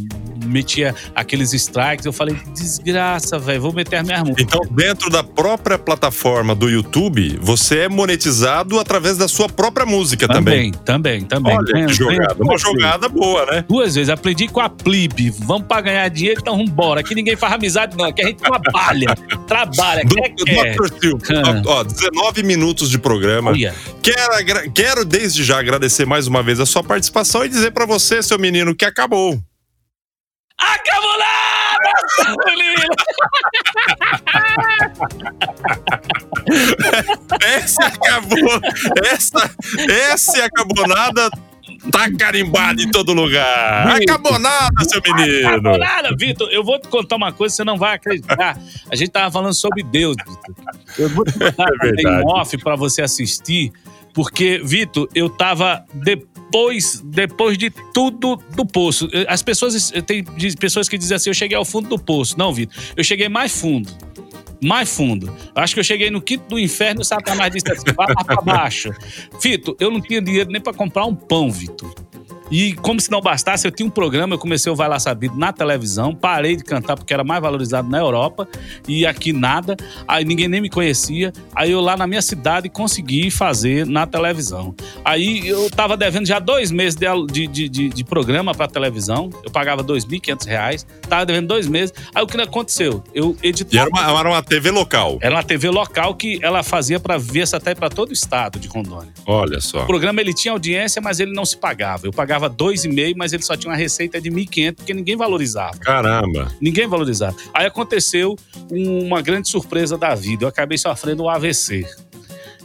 metia 0.45 0.95
aqueles 1.15 1.53
strikes. 1.53 2.07
Eu 2.07 2.13
falei, 2.13 2.37
desgraça, 2.55 3.39
velho, 3.39 3.61
vou 3.61 3.73
meter 3.73 3.97
as 3.97 4.07
minhas 4.07 4.21
músicas. 4.23 4.45
Então, 4.45 4.61
dentro 4.75 5.11
da 5.11 5.23
própria 5.23 5.79
plataforma 5.79 6.55
do 6.55 6.69
YouTube, 6.69 7.39
você 7.41 7.81
é 7.81 7.89
monetizado 7.89 8.79
através 8.79 9.17
da 9.17 9.29
sua 9.29 9.49
própria 9.49 9.85
música 9.87 10.27
também. 10.27 10.73
Também, 10.73 11.25
também, 11.25 11.25
também. 11.25 11.57
Olha 11.57 11.87
que 11.87 11.95
jogada. 11.95 12.43
Uma 12.43 12.59
jogada 12.59 13.09
boa, 13.09 13.47
né? 13.47 13.65
Duas 13.69 13.95
vezes. 13.95 14.09
Aprendi 14.09 14.49
com 14.49 14.61
a 14.61 14.69
Plib. 14.69 15.31
Vamos 15.41 15.67
pra 15.67 15.81
ganhar 15.81 16.09
dinheiro, 16.09 16.41
então 16.41 16.57
vambora. 16.57 17.01
Aqui 17.01 17.15
ninguém 17.15 17.37
faz 17.37 17.53
amizade, 17.55 17.97
não. 17.97 18.05
Aqui 18.05 18.23
a 18.23 18.27
gente 18.27 18.39
trabalha. 18.39 19.15
trabalha. 19.47 20.05
Do, 20.05 20.15
quer, 20.15 20.31
quer. 20.35 20.75
Dr. 20.77 20.89
Silva, 21.01 21.25
Ah. 21.35 21.63
ó, 21.67 21.85
19 21.85 22.43
minutos 22.43 22.91
de 22.91 22.99
programa. 22.99 23.51
Olha. 23.51 23.75
Quero, 24.03 24.71
quero 24.73 25.05
desde 25.05 25.45
já 25.45 25.59
agradecer 25.69 26.07
mais 26.07 26.27
uma 26.27 26.43
vez 26.43 26.59
a 26.61 26.67
sua 26.67 26.83
participação 26.83 27.45
e 27.45 27.49
dizer 27.49 27.73
pra 27.73 27.85
você, 27.85 28.23
seu 28.23 28.39
menino, 28.39 28.75
que 28.75 28.87
acabou. 28.87 29.39
Acabou 30.59 31.19
nada! 31.19 31.29
menino! 32.47 32.95
Essa 37.45 37.87
acabou. 37.87 38.61
Essa, 39.13 39.51
essa 39.89 40.45
acabou 40.45 40.87
nada. 40.89 41.31
Tá 41.93 42.11
carimbado 42.19 42.83
em 42.83 42.91
todo 42.91 43.13
lugar. 43.13 43.89
Acabou 43.89 44.39
nada, 44.39 44.85
seu 44.85 45.01
menino. 45.03 45.49
Acabou 45.49 45.79
nada, 45.79 46.17
Vitor. 46.19 46.49
Eu 46.51 46.65
vou 46.65 46.81
te 46.81 46.89
contar 46.89 47.17
uma 47.17 47.33
coisa, 47.33 47.55
você 47.55 47.63
não 47.65 47.77
vai 47.77 47.95
acreditar. 47.95 48.59
A 48.91 48.97
gente 48.97 49.11
tava 49.11 49.31
falando 49.31 49.55
sobre 49.55 49.83
Deus, 49.85 50.17
Vitor. 50.17 50.55
Eu 50.99 51.09
vou 51.11 51.25
te 51.25 51.33
contar 51.39 51.69
É 51.69 51.87
verdade. 51.93 52.23
em 52.23 52.27
off 52.27 52.59
pra 52.59 52.75
você 52.75 53.03
assistir, 53.03 53.71
porque, 54.19 54.61
Vitor, 54.65 55.09
eu 55.15 55.31
tava 55.31 55.85
depois, 55.95 57.01
depois 57.05 57.57
de 57.57 57.71
tudo 57.95 58.35
do 58.57 58.67
poço. 58.67 59.09
As 59.29 59.45
pessoas, 59.45 59.93
tem 60.05 60.25
pessoas 60.59 60.89
que 60.89 60.99
dizem 60.99 61.15
assim, 61.15 61.31
eu 61.31 61.35
cheguei 61.35 61.57
ao 61.57 61.65
fundo 61.65 61.89
do 61.89 61.97
poço. 61.97 62.37
Não, 62.37 62.53
Vitor, 62.53 62.77
eu 62.97 63.05
cheguei 63.05 63.29
mais 63.29 63.53
fundo. 63.53 63.89
Mais 64.61 64.93
fundo. 64.93 65.33
Acho 65.55 65.75
que 65.75 65.79
eu 65.79 65.85
cheguei 65.85 66.11
no 66.11 66.21
quinto 66.21 66.49
do 66.49 66.59
inferno 66.59 67.01
e 67.01 67.03
o 67.03 67.05
Satanás 67.05 67.53
disse 67.53 67.71
assim: 67.71 67.95
vai 67.95 68.09
lá 68.09 68.25
pra 68.25 68.43
baixo. 68.43 68.91
Vitor, 69.41 69.77
eu 69.79 69.89
não 69.89 70.01
tinha 70.01 70.21
dinheiro 70.21 70.51
nem 70.51 70.61
pra 70.61 70.73
comprar 70.73 71.05
um 71.05 71.15
pão, 71.15 71.49
Vitor. 71.49 71.95
E 72.51 72.73
como 72.75 73.01
se 73.01 73.11
não 73.11 73.21
bastasse, 73.21 73.67
eu 73.67 73.71
tinha 73.71 73.87
um 73.87 73.91
programa, 73.91 74.35
eu 74.35 74.39
comecei 74.39 74.71
o 74.73 74.77
Vai 74.77 74.89
Lá 74.89 74.99
Sabido 74.99 75.37
na 75.37 75.53
televisão, 75.53 76.15
parei 76.15 76.57
de 76.57 76.65
cantar 76.65 76.97
porque 76.97 77.13
era 77.13 77.23
mais 77.23 77.43
valorizado 77.43 77.89
na 77.89 77.99
Europa 77.99 78.49
e 78.87 79.05
aqui 79.07 79.33
nada, 79.33 79.77
aí 80.07 80.25
ninguém 80.25 80.49
nem 80.49 80.61
me 80.61 80.71
conhecia. 80.71 81.33
Aí 81.55 81.71
eu 81.71 81.81
lá 81.81 81.97
na 81.97 82.07
minha 82.07 82.23
cidade 82.23 82.69
consegui 82.69 83.31
fazer 83.31 83.87
na 83.87 84.07
televisão. 84.07 84.75
Aí 85.05 85.47
eu 85.47 85.69
tava 85.71 85.97
devendo 85.97 86.27
já 86.27 86.39
dois 86.39 86.71
meses 86.71 86.97
de, 86.99 87.47
de, 87.47 87.69
de, 87.69 87.89
de- 87.91 88.05
programa 88.05 88.55
pra 88.55 88.67
televisão, 88.67 89.29
eu 89.45 89.51
pagava 89.51 89.85
2.500 89.85 90.47
reais, 90.47 90.87
tava 91.09 91.27
devendo 91.27 91.49
dois 91.49 91.67
meses. 91.69 91.93
Aí 92.15 92.23
o 92.23 92.27
que 92.27 92.41
aconteceu? 92.41 93.03
Eu 93.15 93.37
E 93.43 93.49
editava. 93.49 93.83
era 93.83 93.91
uma, 93.91 94.21
era 94.21 94.29
uma 94.31 94.43
TV 94.43 94.71
local. 94.71 95.19
Era 95.21 95.35
uma 95.35 95.43
TV 95.43 95.69
local 95.69 96.15
que 96.15 96.39
ela 96.43 96.63
fazia 96.63 96.99
para 96.99 97.19
ver 97.19 97.45
até 97.53 97.75
para 97.75 97.89
todo 97.91 98.11
o 98.11 98.13
estado 98.13 98.59
de 98.59 98.67
Rondônia. 98.69 99.13
Olha 99.27 99.61
só. 99.61 99.83
O 99.83 99.87
programa 99.87 100.21
ele 100.21 100.33
tinha 100.35 100.53
audiência, 100.53 101.01
mas 101.03 101.21
ele 101.21 101.33
não 101.33 101.45
se 101.45 101.57
pagava. 101.57 102.07
Eu 102.07 102.13
pagava 102.13 102.38
dois 102.47 102.85
e 102.85 102.89
meio, 102.89 103.17
mas 103.17 103.33
ele 103.33 103.43
só 103.43 103.57
tinha 103.57 103.71
uma 103.73 103.77
receita 103.77 104.21
de 104.21 104.31
1.500 104.31 104.75
porque 104.77 104.95
ninguém 104.95 105.17
valorizava. 105.17 105.77
Caramba. 105.79 106.53
Ninguém 106.61 106.87
valorizava. 106.87 107.35
Aí 107.53 107.67
aconteceu 107.67 108.37
um- 108.71 109.07
uma 109.07 109.21
grande 109.23 109.49
surpresa 109.49 109.99
da 109.99 110.15
vida. 110.15 110.45
Eu 110.45 110.49
acabei 110.49 110.77
sofrendo 110.79 111.25
um 111.25 111.29
AVC. 111.31 111.85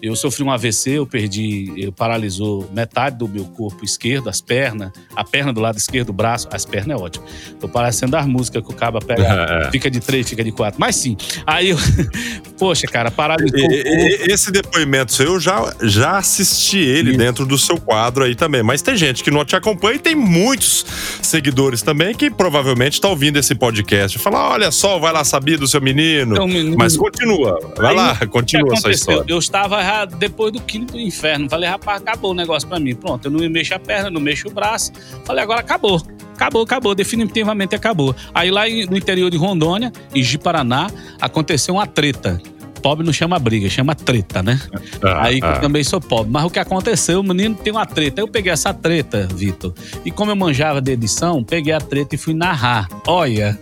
Eu 0.05 0.17
sofri 0.17 0.43
um 0.43 0.51
AVC, 0.51 0.89
eu 0.97 1.07
perdi, 1.07 1.71
eu 1.77 1.89
paralisou 1.93 2.69
metade 2.73 3.17
do 3.17 3.25
meu 3.25 3.45
corpo 3.45 3.85
esquerdo, 3.85 4.27
as 4.29 4.41
pernas, 4.41 4.91
a 5.15 5.23
perna 5.23 5.53
do 5.53 5.61
lado 5.61 5.77
esquerdo, 5.77 6.09
o 6.09 6.13
braço, 6.13 6.45
as 6.51 6.65
pernas 6.65 6.99
é 6.99 7.01
ótimo. 7.01 7.23
Tô 7.57 7.69
parecendo 7.69 8.17
as 8.17 8.25
músicas 8.27 8.61
que 8.65 8.69
o 8.69 8.75
caba 8.75 8.99
pega, 8.99 9.23
É. 9.67 9.71
fica 9.71 9.89
de 9.89 10.01
três, 10.01 10.27
fica 10.29 10.43
de 10.43 10.51
quatro. 10.51 10.77
Mas 10.77 10.97
sim, 10.97 11.15
aí 11.47 11.69
eu, 11.69 11.77
poxa, 12.59 12.85
cara, 12.85 13.09
paralisou 13.11 13.57
E- 13.71 14.29
Esse 14.29 14.51
depoimento 14.51 15.13
seu, 15.13 15.35
eu 15.35 15.39
já, 15.39 15.73
já 15.81 16.17
assisti 16.17 16.79
ele 16.79 17.11
Isso. 17.11 17.17
dentro 17.19 17.45
do 17.45 17.57
seu 17.57 17.79
quadro 17.79 18.25
aí 18.25 18.35
também. 18.35 18.61
Mas 18.61 18.81
tem 18.81 18.97
gente 18.97 19.23
que 19.23 19.31
não 19.31 19.45
te 19.45 19.55
acompanha 19.55 19.95
e 19.95 19.99
tem 19.99 20.15
muitos 20.15 20.85
seguidores 21.21 21.81
também 21.81 22.13
que 22.13 22.29
provavelmente 22.29 22.99
tá 22.99 23.07
ouvindo 23.07 23.37
esse 23.39 23.55
podcast. 23.55 24.19
Fala, 24.19 24.49
olha 24.49 24.69
só, 24.69 24.99
vai 24.99 25.13
lá 25.13 25.23
saber 25.23 25.57
do 25.57 25.65
seu 25.67 25.79
menino. 25.79 26.33
Então, 26.35 26.47
menino- 26.47 26.75
Mas 26.77 26.97
continua. 26.97 27.57
Vai 27.77 27.91
Aí, 27.91 27.95
lá, 27.95 28.15
continua 28.27 28.73
essa 28.73 28.91
história. 28.91 29.23
Eu 29.29 29.39
estava 29.39 29.81
já 29.93 30.05
depois 30.05 30.51
do 30.51 30.61
quinto 30.61 30.93
do 30.93 30.99
inferno. 30.99 31.49
Falei, 31.49 31.69
rapaz, 31.69 32.01
acabou 32.01 32.31
o 32.31 32.33
negócio 32.33 32.67
pra 32.67 32.79
mim. 32.79 32.95
Pronto, 32.95 33.25
eu 33.25 33.31
não 33.31 33.39
me 33.39 33.49
mexo 33.49 33.73
a 33.73 33.79
perna, 33.79 34.09
não 34.09 34.19
mexo 34.19 34.47
o 34.47 34.51
braço. 34.51 34.91
Falei, 35.25 35.43
agora 35.43 35.59
acabou. 35.59 36.01
Acabou, 36.33 36.63
acabou, 36.63 36.95
definitivamente 36.95 37.75
acabou. 37.75 38.15
Aí 38.33 38.49
lá 38.49 38.63
no 38.89 38.97
interior 38.97 39.29
de 39.29 39.37
Rondônia, 39.37 39.91
em 40.13 40.23
Ji-Paraná, 40.23 40.89
aconteceu 41.21 41.75
uma 41.75 41.85
treta. 41.85 42.41
Pobre 42.81 43.05
não 43.05 43.13
chama 43.13 43.39
briga, 43.39 43.69
chama 43.69 43.95
treta, 43.95 44.43
né? 44.43 44.59
Ah, 45.01 45.27
Aí 45.27 45.39
ah. 45.41 45.53
eu 45.55 45.61
também 45.61 45.83
sou 45.85 46.01
pobre. 46.01 46.29
Mas 46.29 46.43
o 46.43 46.49
que 46.49 46.59
aconteceu, 46.59 47.21
o 47.21 47.23
menino 47.23 47.55
tem 47.55 47.71
uma 47.71 47.85
treta. 47.85 48.19
Eu 48.19 48.27
peguei 48.27 48.51
essa 48.51 48.73
treta, 48.73 49.25
Vitor. 49.33 49.73
E 50.03 50.11
como 50.11 50.31
eu 50.31 50.35
manjava 50.35 50.81
de 50.81 50.91
edição, 50.91 51.41
peguei 51.43 51.71
a 51.71 51.79
treta 51.79 52.15
e 52.15 52.17
fui 52.17 52.33
narrar. 52.33 52.89
Olha, 53.07 53.57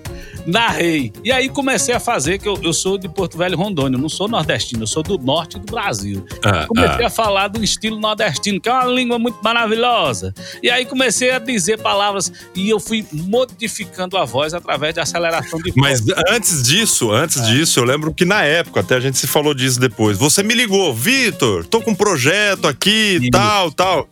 narrei. 0.45 1.11
E 1.23 1.31
aí 1.31 1.49
comecei 1.49 1.93
a 1.93 1.99
fazer, 1.99 2.37
que 2.39 2.47
eu, 2.47 2.57
eu 2.61 2.73
sou 2.73 2.97
de 2.97 3.07
Porto 3.09 3.37
Velho, 3.37 3.57
Rondônia. 3.57 3.97
Eu 3.97 4.01
não 4.01 4.09
sou 4.09 4.27
nordestino, 4.27 4.83
eu 4.83 4.87
sou 4.87 5.03
do 5.03 5.17
norte 5.17 5.59
do 5.59 5.71
Brasil. 5.71 6.25
Ah, 6.43 6.65
Comecei 6.67 7.03
ah. 7.03 7.07
a 7.07 7.09
falar 7.09 7.47
do 7.47 7.63
estilo 7.63 7.99
nordestino, 7.99 8.59
que 8.59 8.69
é 8.69 8.71
uma 8.73 8.85
língua 8.85 9.19
muito 9.19 9.39
maravilhosa. 9.43 10.33
E 10.61 10.69
aí 10.69 10.85
comecei 10.85 11.31
a 11.31 11.39
dizer 11.39 11.77
palavras 11.79 12.31
e 12.55 12.69
eu 12.69 12.79
fui 12.79 13.05
modificando 13.11 14.17
a 14.17 14.25
voz 14.25 14.53
através 14.53 14.93
de 14.93 14.99
aceleração 14.99 15.59
de 15.59 15.71
voz. 15.71 15.75
Mas 15.75 16.03
antes 16.29 16.63
disso, 16.63 17.11
antes 17.11 17.37
É. 17.37 17.45
disso, 17.45 17.79
eu 17.79 17.83
lembro 17.83 18.13
que 18.13 18.25
na 18.25 18.43
época, 18.43 18.79
até 18.81 18.95
a 18.95 18.99
gente 18.99 19.17
se 19.17 19.27
falou 19.27 19.53
disso 19.53 19.79
depois, 19.79 20.17
você 20.17 20.43
me 20.43 20.53
ligou, 20.53 20.93
Vitor, 20.93 21.65
tô 21.65 21.81
com 21.81 21.91
um 21.91 21.95
projeto 21.95 22.67
aqui, 22.67 23.17
Isso. 23.21 23.29
tal, 23.31 23.71
tal. 23.71 24.07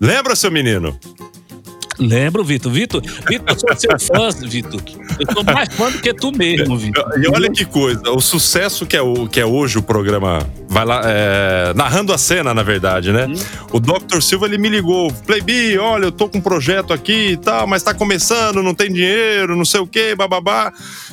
Lembra, 0.00 0.36
seu 0.36 0.50
menino? 0.50 0.98
Lembro, 1.98 2.44
Vitor. 2.44 2.70
Vitor, 2.70 3.02
Vitor, 3.28 3.48
eu 3.48 3.58
sou 3.58 3.76
seu 3.76 3.98
fã, 3.98 4.28
Vitor. 4.46 4.80
Eu 5.18 5.32
sou 5.32 5.44
mais 5.44 5.72
fã 5.74 5.90
do 5.90 5.98
que 5.98 6.12
tu 6.12 6.30
mesmo, 6.32 6.76
Vitor. 6.76 7.04
E 7.22 7.28
olha 7.28 7.50
que 7.50 7.64
coisa, 7.64 8.10
o 8.10 8.20
sucesso 8.20 8.84
que 8.86 8.96
é, 8.96 9.00
o, 9.02 9.26
que 9.26 9.40
é 9.40 9.46
hoje 9.46 9.78
o 9.78 9.82
programa, 9.82 10.46
vai 10.68 10.84
lá, 10.84 11.00
é, 11.04 11.72
narrando 11.74 12.12
a 12.12 12.18
cena, 12.18 12.52
na 12.52 12.62
verdade, 12.62 13.12
né? 13.12 13.26
O 13.72 13.80
Dr. 13.80 14.20
Silva, 14.20 14.46
ele 14.46 14.58
me 14.58 14.68
ligou, 14.68 15.12
Playbi, 15.26 15.78
olha, 15.78 16.04
eu 16.06 16.12
tô 16.12 16.28
com 16.28 16.38
um 16.38 16.40
projeto 16.40 16.92
aqui 16.92 17.30
e 17.32 17.36
tal, 17.36 17.66
mas 17.66 17.82
tá 17.82 17.94
começando, 17.94 18.62
não 18.62 18.74
tem 18.74 18.92
dinheiro, 18.92 19.56
não 19.56 19.64
sei 19.64 19.80
o 19.80 19.86
quê, 19.86 20.14
bababá. 20.14 20.72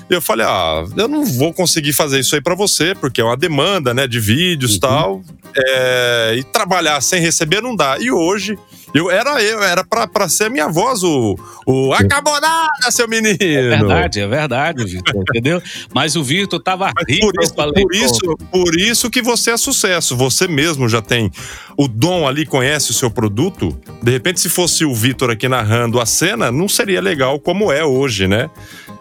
E 0.09 0.13
eu 0.13 0.21
falei, 0.21 0.45
ah, 0.45 0.83
eu 0.97 1.07
não 1.07 1.23
vou 1.25 1.53
conseguir 1.53 1.93
fazer 1.93 2.19
isso 2.19 2.35
aí 2.35 2.41
pra 2.41 2.55
você, 2.55 2.93
porque 2.93 3.21
é 3.21 3.23
uma 3.23 3.37
demanda, 3.37 3.93
né, 3.93 4.05
de 4.07 4.19
vídeos 4.19 4.71
e 4.71 4.73
Uhum. 4.75 4.79
tal, 4.79 5.21
é, 5.55 6.35
e 6.37 6.43
trabalhar 6.43 6.99
sem 7.01 7.21
receber 7.21 7.61
não 7.61 7.75
dá. 7.75 7.97
E 7.99 8.11
hoje... 8.11 8.57
Eu, 8.93 9.09
era 9.09 9.41
eu, 9.41 9.63
era 9.63 9.83
pra, 9.83 10.07
pra 10.07 10.29
ser 10.29 10.45
a 10.45 10.49
minha 10.49 10.67
voz, 10.67 11.03
o, 11.03 11.35
o 11.65 11.93
acabou 11.93 12.39
nada, 12.39 12.91
seu 12.91 13.07
menino. 13.07 13.37
É 13.39 13.69
verdade, 13.69 14.19
é 14.19 14.27
verdade, 14.27 14.85
Vitor, 14.85 15.15
entendeu? 15.15 15.61
Mas 15.93 16.15
o 16.15 16.23
Vitor 16.23 16.61
tava 16.61 16.91
rico 17.07 17.31
por, 17.31 17.43
isso, 17.43 17.53
por, 17.53 17.95
isso, 17.95 18.37
por 18.51 18.79
isso 18.79 19.09
que 19.09 19.21
você 19.21 19.51
é 19.51 19.57
sucesso. 19.57 20.15
Você 20.15 20.47
mesmo 20.47 20.87
já 20.87 21.01
tem 21.01 21.31
o 21.77 21.87
dom 21.87 22.27
ali, 22.27 22.45
conhece 22.45 22.91
o 22.91 22.93
seu 22.93 23.09
produto. 23.09 23.77
De 24.01 24.11
repente, 24.11 24.39
se 24.39 24.49
fosse 24.49 24.85
o 24.85 24.93
Vitor 24.93 25.29
aqui 25.29 25.47
narrando 25.47 25.99
a 25.99 26.05
cena, 26.05 26.51
não 26.51 26.67
seria 26.67 27.01
legal 27.01 27.39
como 27.39 27.71
é 27.71 27.83
hoje, 27.83 28.27
né? 28.27 28.49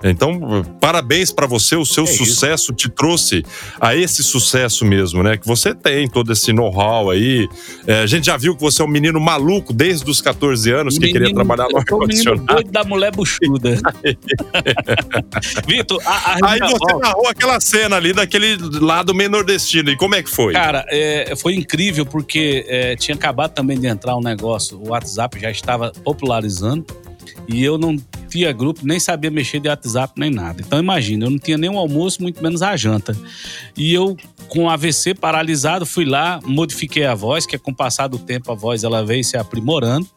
Então, 0.05 0.65
parabéns 0.81 1.31
pra 1.31 1.47
você. 1.47 1.77
O 1.77 1.85
seu 1.87 2.05
É 2.05 2.11
isso. 2.11 2.25
sucesso 2.27 2.73
te 2.73 2.89
trouxe 2.89 3.45
a 3.81 3.95
esse 3.95 4.23
sucesso 4.25 4.85
mesmo, 4.85 5.23
né? 5.23 5.37
Que 5.37 5.47
você 5.47 5.73
tem 5.75 6.09
todo 6.09 6.33
esse 6.33 6.53
know-how 6.53 7.09
aí. 7.11 7.49
É, 7.87 8.01
a 8.01 8.07
gente 8.07 8.27
já 8.27 8.37
viu 8.37 8.57
que 8.57 8.61
você 8.61 8.83
é 8.83 8.85
um 8.85 8.89
menino 8.89 9.21
maluco 9.21 9.73
desde 9.73 10.11
os 10.11 10.21
14 10.21 10.71
anos 10.73 10.99
que 10.99 11.13
queria 11.13 11.33
trabalhar 11.33 11.65
no 11.65 11.69
menino 11.69 11.79
ar-condicionado. 11.81 12.47
doido 12.47 12.71
da 12.73 12.83
mulher 12.85 13.13
buchuda. 13.15 13.79
Vitor, 15.67 16.01
a, 16.05 16.11
a 16.11 16.51
Aí 16.53 16.59
você 16.61 16.95
narrou 17.01 17.29
aquela 17.29 17.61
cena 17.61 17.97
ali 17.97 18.13
daquele 18.13 18.57
lado 18.81 19.15
meio 19.15 19.31
nordestino. 19.31 19.91
E 19.91 19.97
como 19.97 20.15
é 20.15 20.23
que 20.23 20.31
foi? 20.31 20.53
Cara, 20.53 20.85
é, 20.89 21.35
foi 21.37 21.55
incrível 21.55 22.05
porque 22.07 22.62
é, 22.67 22.97
tinha 22.97 23.15
acabado 23.15 23.53
também 23.53 23.79
de 23.79 23.87
entrar 23.87 24.17
um 24.17 24.21
negócio, 24.21 24.79
o 24.79 24.91
WhatsApp 24.91 25.39
já 25.39 25.51
estava 25.51 25.93
popularizando 26.05 26.85
e 27.49 27.63
eu 27.63 27.79
não 27.79 27.97
tinha 28.29 28.53
grupo, 28.53 28.81
nem 28.83 28.99
sabia 28.99 29.31
mexer 29.31 29.61
de 29.61 29.69
WhatsApp 29.69 30.15
nem 30.17 30.31
nada. 30.31 30.63
Então 30.65 30.79
imagina, 30.79 31.27
eu 31.27 31.31
não 31.31 31.39
tinha 31.39 31.59
nem 31.59 31.71
o 31.71 31.79
almoço, 31.79 32.23
muito 32.23 32.43
menos 32.43 32.63
a 32.63 32.77
janta. 32.77 33.17
E 33.77 33.93
eu, 33.93 34.17
com 34.49 34.71
AVC 34.71 35.15
paralisado, 35.15 35.85
fui 35.85 36.05
lá, 36.05 36.41
modifiquei 36.45 37.05
a 37.05 37.15
voz, 37.15 37.45
que 37.45 37.59
com 37.59 37.71
o 37.71 37.75
passar 37.75 38.09
do 38.09 38.19
tempo 38.19 38.51
a 38.51 38.55
voz 38.55 38.85
ela 38.85 39.05
veio 39.05 39.23
se 39.23 39.37
aprimorando. 39.37 40.09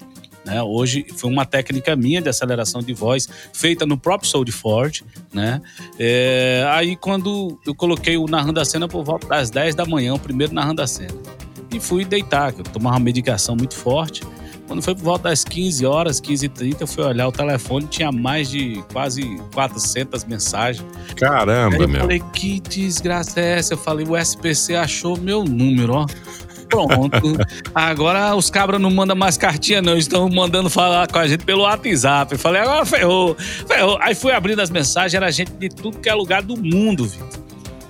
Né? 0.45 0.61
Hoje 0.61 1.05
foi 1.15 1.29
uma 1.29 1.43
técnica 1.43 1.95
minha 1.95 2.21
de 2.21 2.29
aceleração 2.29 2.81
de 2.81 2.93
voz 2.93 3.27
feita 3.51 3.85
no 3.85 3.97
próprio 3.97 4.29
Soul 4.29 4.45
Ford, 4.51 5.01
né? 5.33 5.59
É, 5.97 6.63
aí 6.69 6.95
quando 6.95 7.59
eu 7.65 7.73
coloquei 7.73 8.15
o 8.15 8.27
narrando 8.27 8.59
a 8.59 8.65
cena 8.65 8.87
por 8.87 9.03
volta 9.03 9.27
das 9.27 9.49
10 9.49 9.73
da 9.73 9.85
manhã, 9.85 10.13
o 10.13 10.19
primeiro 10.19 10.53
narrando 10.53 10.83
a 10.83 10.87
cena. 10.87 11.15
E 11.75 11.79
fui 11.79 12.05
deitar, 12.05 12.53
que 12.53 12.61
eu 12.61 12.63
tomava 12.63 12.95
uma 12.95 13.03
medicação 13.03 13.55
muito 13.55 13.75
forte. 13.75 14.23
Quando 14.67 14.81
foi 14.81 14.95
por 14.95 15.03
volta 15.03 15.29
das 15.29 15.43
15 15.43 15.85
horas, 15.85 16.19
15 16.19 16.45
e 16.45 16.49
30, 16.49 16.83
eu 16.83 16.87
fui 16.87 17.03
olhar 17.03 17.27
o 17.27 17.31
telefone, 17.31 17.85
tinha 17.85 18.11
mais 18.11 18.49
de 18.49 18.81
quase 18.91 19.37
400 19.53 20.23
mensagens. 20.23 20.85
Caramba, 21.15 21.75
Aí 21.75 21.81
eu 21.81 21.87
meu. 21.87 22.01
falei, 22.01 22.23
que 22.33 22.59
desgraça 22.61 23.39
é 23.39 23.59
essa? 23.59 23.73
Eu 23.73 23.77
falei, 23.77 24.07
o 24.07 24.17
SPC 24.17 24.75
achou 24.75 25.17
meu 25.17 25.43
número, 25.43 25.93
ó. 25.93 26.05
Pronto. 26.67 27.37
Agora 27.75 28.35
os 28.35 28.49
cabras 28.49 28.81
não 28.81 28.89
mandam 28.89 29.15
mais 29.15 29.37
cartinha, 29.37 29.81
não. 29.81 29.95
Estão 29.97 30.27
mandando 30.29 30.69
falar 30.69 31.07
com 31.07 31.19
a 31.19 31.27
gente 31.27 31.45
pelo 31.45 31.61
WhatsApp. 31.61 32.33
Eu 32.33 32.39
falei, 32.39 32.61
agora 32.61 32.85
ferrou. 32.85 33.35
Ferrou. 33.67 33.97
Aí 34.01 34.15
fui 34.15 34.31
abrindo 34.31 34.61
as 34.61 34.71
mensagens, 34.71 35.13
era 35.13 35.31
gente 35.31 35.51
de 35.51 35.69
tudo 35.69 35.99
que 35.99 36.09
é 36.09 36.13
lugar 36.13 36.41
do 36.41 36.57
mundo, 36.57 37.05
Vitor. 37.05 37.44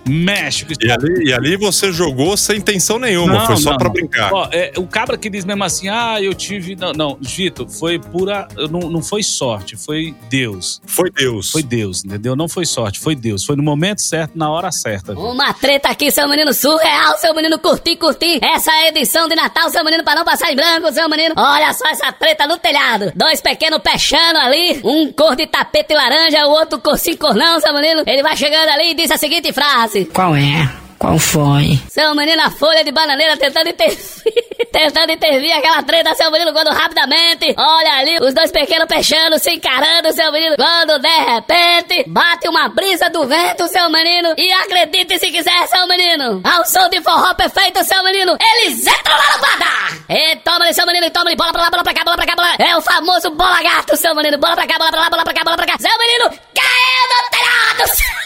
México, 0.08 0.72
E 0.82 0.91
ali, 0.91 1.30
e 1.30 1.34
ali 1.34 1.58
você 1.58 1.91
jogou 1.91 2.38
sem 2.38 2.58
intenção 2.58 3.00
nenhuma, 3.00 3.34
Não, 3.34 3.46
foi 3.46 3.58
só 3.58 3.72
não, 3.72 3.78
pra 3.78 3.89
brincar. 3.89 4.32
Ó, 4.34 4.48
é, 4.52 4.74
o 4.78 4.86
cabra 4.86 5.18
que 5.18 5.30
diz 5.30 5.44
mesmo 5.46 5.63
assim, 5.63 5.89
ah, 5.89 6.22
eu 6.22 6.34
tive. 6.34 6.76
Não, 6.76 6.91
não 6.94 7.18
Vitor, 7.22 7.68
foi 7.68 8.00
pura. 8.00 8.48
Não, 8.70 8.89
não 8.89 9.02
foi 9.02 9.24
sorte, 9.24 9.76
foi 9.76 10.15
Deus. 10.30 10.82
Foi 10.86 11.10
Deus. 11.10 11.52
Foi 11.52 11.63
Deus, 11.63 12.04
entendeu? 12.06 12.36
Não 12.36 12.48
foi 12.48 12.65
sorte, 12.65 13.00
foi 13.00 13.15
Deus. 13.15 13.44
Foi 13.44 13.56
no 13.56 13.63
momento 13.63 14.02
certo, 14.02 14.38
na 14.38 14.50
hora 14.50 14.72
certa. 14.72 15.13
Uma 15.13 15.54
treta 15.54 15.89
aqui, 15.89 16.12
seu 16.12 16.28
menino 16.28 16.54
surreal, 16.54 17.18
seu 17.18 17.34
menino 17.34 17.58
curtir, 17.60 17.96
curtir. 17.96 18.39
Essa 18.44 18.72
é 18.72 18.86
a 18.86 18.88
edição 18.89 19.28
de 19.28 19.36
Natal, 19.36 19.70
seu 19.70 19.84
menino, 19.84 20.04
pra 20.04 20.15
não 20.15 20.24
passar 20.26 20.52
em 20.52 20.56
branco, 20.56 20.91
seu 20.91 21.10
menino. 21.10 21.34
Olha 21.38 21.74
só 21.74 21.88
essa 21.88 22.12
treta 22.12 22.48
no 22.48 22.58
telhado. 22.58 23.12
Dois 23.15 23.41
pequenos 23.41 23.80
pechando 23.80 24.39
ali, 24.39 24.80
um 24.84 25.12
cor 25.12 25.36
de 25.36 25.48
tapete 25.48 25.94
laranja, 25.94 26.46
o 26.48 26.52
outro 26.52 26.80
cor 26.80 26.98
sim, 26.98 27.15
cor 27.15 27.34
não, 27.34 27.60
seu 27.60 27.74
menino. 27.74 28.04
Ele 28.06 28.22
vai 28.22 28.36
chegando 28.38 28.70
ali 28.70 28.91
e 28.91 28.94
diz 28.94 29.12
a 29.12 29.18
seguinte 29.18 29.52
frase. 29.52 29.94
Qual 30.03 30.36
é? 30.36 30.69
Qual 30.99 31.17
foi? 31.17 31.79
Seu 31.88 32.13
menino, 32.15 32.41
a 32.41 32.49
folha 32.49 32.84
de 32.84 32.91
bananeira 32.91 33.38
tentando 33.38 33.69
intervir. 33.69 34.44
Tentando 34.72 35.12
intervir 35.12 35.56
aquela 35.56 35.84
treta, 35.84 36.13
seu 36.15 36.32
menino, 36.32 36.54
quando 36.54 36.70
rapidamente. 36.70 37.54
Olha 37.58 37.94
ali, 37.94 38.18
os 38.22 38.34
dois 38.34 38.52
pequenos 38.52 38.88
peixando, 38.88 39.38
se 39.39 39.52
encarando, 39.52 40.13
seu 40.13 40.32
menino. 40.32 40.56
Quando 40.56 41.00
de 41.00 41.08
repente 41.08 42.04
bate 42.08 42.48
uma 42.48 42.70
brisa 42.70 43.10
do 43.10 43.26
vento, 43.26 43.68
seu 43.68 43.89
menino. 43.89 44.34
E 44.38 44.52
acredite 44.54 45.20
se 45.20 45.32
quiser, 45.32 45.68
seu 45.68 45.88
menino. 45.88 46.41
Ao 46.44 46.65
som 46.65 46.89
de 46.89 47.02
forró 47.02 47.34
perfeito, 47.34 47.84
seu 47.84 48.04
menino. 48.04 48.38
Eles 48.39 48.86
entram 48.86 49.15
no 49.15 49.39
badar. 49.39 49.98
E 50.10 50.36
toma-lhe, 50.38 50.74
seu 50.74 50.86
menino, 50.86 51.06
e 51.06 51.12
toma-lhe 51.12 51.36
bola 51.36 51.52
pra 51.52 51.63
lá, 51.63 51.70
bola 51.70 51.84
pra 51.84 51.94
cá, 51.94 52.04
bola 52.04 52.18
pra 52.18 52.26
cá, 52.26 52.36
bola. 52.36 52.56
É 52.60 52.76
o 52.78 52.82
famoso 52.82 53.32
bola 53.32 53.62
gato, 53.62 53.96
seu 53.98 54.15
menino. 54.15 54.38
Bola 54.38 54.56
pra 54.56 54.68
cá, 54.68 54.78
bola 54.78 54.91
pra 54.91 55.02
lá, 55.02 55.10
bola 55.10 55.24
pra 55.24 55.34
cá, 55.34 55.44
bola 55.44 55.58
pra 55.58 55.65
cá. 55.65 55.78
Seu 55.80 55.98
menino 55.98 56.30
caiu 56.54 57.08
no 57.10 57.30
telhado. 57.32 57.91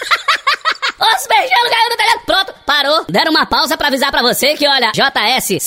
Os 1.00 1.28
beijando 1.28 1.70
caiu 1.70 1.90
no 1.90 1.98
telhado. 1.98 2.20
Pronto, 2.26 2.54
parou. 2.66 3.06
Deram 3.08 3.32
uma 3.32 3.46
pausa 3.46 3.78
pra 3.78 3.88
avisar 3.88 4.12
pra 4.12 4.22
você 4.22 4.56
que, 4.56 4.68
olha, 4.68 4.92
JS 4.92 5.64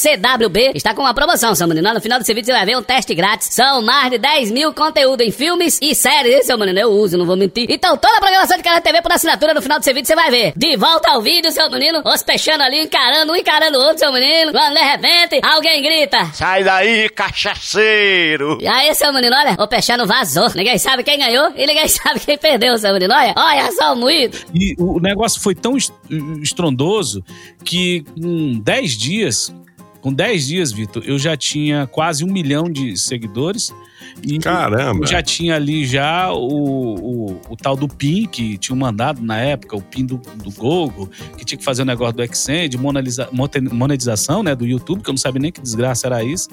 CWB 0.53 0.73
está 0.75 0.95
com 0.95 1.01
uma 1.03 1.15
promoção, 1.15 1.55
seu 1.55 1.67
menino. 1.67 1.93
No 1.95 2.01
final 2.01 2.19
desse 2.19 2.33
vídeo 2.35 2.47
você 2.47 2.53
vai 2.53 2.67
ver 2.67 2.77
um 2.77 2.83
teste 2.83 3.15
grátis. 3.15 3.49
São 3.51 3.83
mais 3.83 4.11
de 4.11 4.19
10 4.19 4.51
mil 4.51 4.73
conteúdo 4.73 5.23
em 5.23 5.31
filmes 5.33 5.79
e 5.81 5.95
séries, 5.95 6.47
seu 6.47 6.59
menino. 6.59 6.79
Eu 6.79 6.91
uso, 6.91 7.17
não 7.17 7.25
vou 7.27 7.37
mentir. 7.37 7.67
Então 7.71 7.97
toda 7.97 8.17
a 8.17 8.21
programação 8.21 8.57
de 8.57 8.63
Canal 8.63 8.81
TV 8.81 9.01
por 9.03 9.13
assinatura 9.13 9.55
no 9.55 9.63
final 9.63 9.79
desse 9.79 9.93
vídeo 9.93 10.07
você 10.07 10.15
vai 10.15 10.31
ver. 10.31 10.53
De 10.57 10.77
volta 10.77 11.11
ao 11.11 11.23
vídeo, 11.23 11.51
seu 11.51 11.71
menino. 11.71 12.03
Os 12.05 12.23
peixando 12.23 12.63
ali, 12.63 12.81
encarando 12.83 13.33
um, 13.33 13.37
encarando 13.37 13.79
o 13.79 13.83
outro, 13.83 13.99
seu 14.01 14.13
menino. 14.13 14.53
Quando 14.53 14.75
de 14.75 14.81
repente, 14.83 15.41
alguém 15.43 15.83
grita. 15.83 16.27
Sai 16.35 16.63
daí, 16.63 17.09
cachaceiro! 17.09 18.59
E 18.61 18.67
aí, 18.67 18.95
seu 18.95 19.13
menino, 19.13 19.35
olha, 19.35 19.57
o 19.59 19.67
Peixano 19.67 20.07
vazou. 20.07 20.49
Ninguém 20.55 20.79
sabe 20.79 21.03
quem 21.03 21.19
ganhou 21.19 21.51
e 21.57 21.67
ninguém 21.67 21.89
sabe 21.89 22.21
quem 22.21 22.37
perdeu, 22.39 22.77
seu 22.77 22.93
menino. 22.93 23.15
Olha, 23.15 23.35
olha 23.37 23.73
só 23.73 23.93
o 23.95 23.97
moído. 23.97 24.37
E 24.55 24.75
o 24.79 25.01
negócio 25.01 25.41
foi 25.41 25.55
tão 25.55 25.77
est- 25.77 25.93
estrondoso 26.43 27.23
que 27.65 28.05
com 28.21 28.59
10 28.63 28.93
dias, 28.93 29.55
com 30.03 30.13
10 30.13 30.47
dias, 30.49 30.73
Vitor, 30.73 31.05
eu 31.07 31.17
já 31.17 31.37
tinha 31.37 31.87
quase 31.87 32.25
um 32.25 32.27
milhão 32.27 32.65
de 32.65 32.97
seguidores. 32.99 33.73
E 34.21 34.39
Caramba. 34.41 35.07
já 35.07 35.23
tinha 35.23 35.55
ali 35.55 35.87
já 35.87 36.33
o, 36.33 37.31
o, 37.31 37.41
o 37.49 37.57
tal 37.57 37.77
do 37.77 37.87
PIN, 37.87 38.27
que 38.27 38.59
tinha 38.59 38.77
mandado 38.77 39.23
na 39.23 39.39
época, 39.39 39.77
o 39.77 39.81
PIN 39.81 40.05
do, 40.05 40.19
do 40.19 40.51
Google, 40.51 41.09
que 41.39 41.45
tinha 41.45 41.57
que 41.57 41.65
fazer 41.65 41.83
o 41.83 41.85
negócio 41.85 42.17
do 42.17 42.37
Xend, 42.37 42.77
monetização 43.73 44.43
né, 44.43 44.57
do 44.57 44.67
YouTube, 44.67 45.03
que 45.03 45.09
eu 45.09 45.13
não 45.13 45.19
sabia 45.19 45.41
nem 45.41 45.53
que 45.53 45.63
desgraça 45.63 46.09
era 46.09 46.23
isso. 46.23 46.49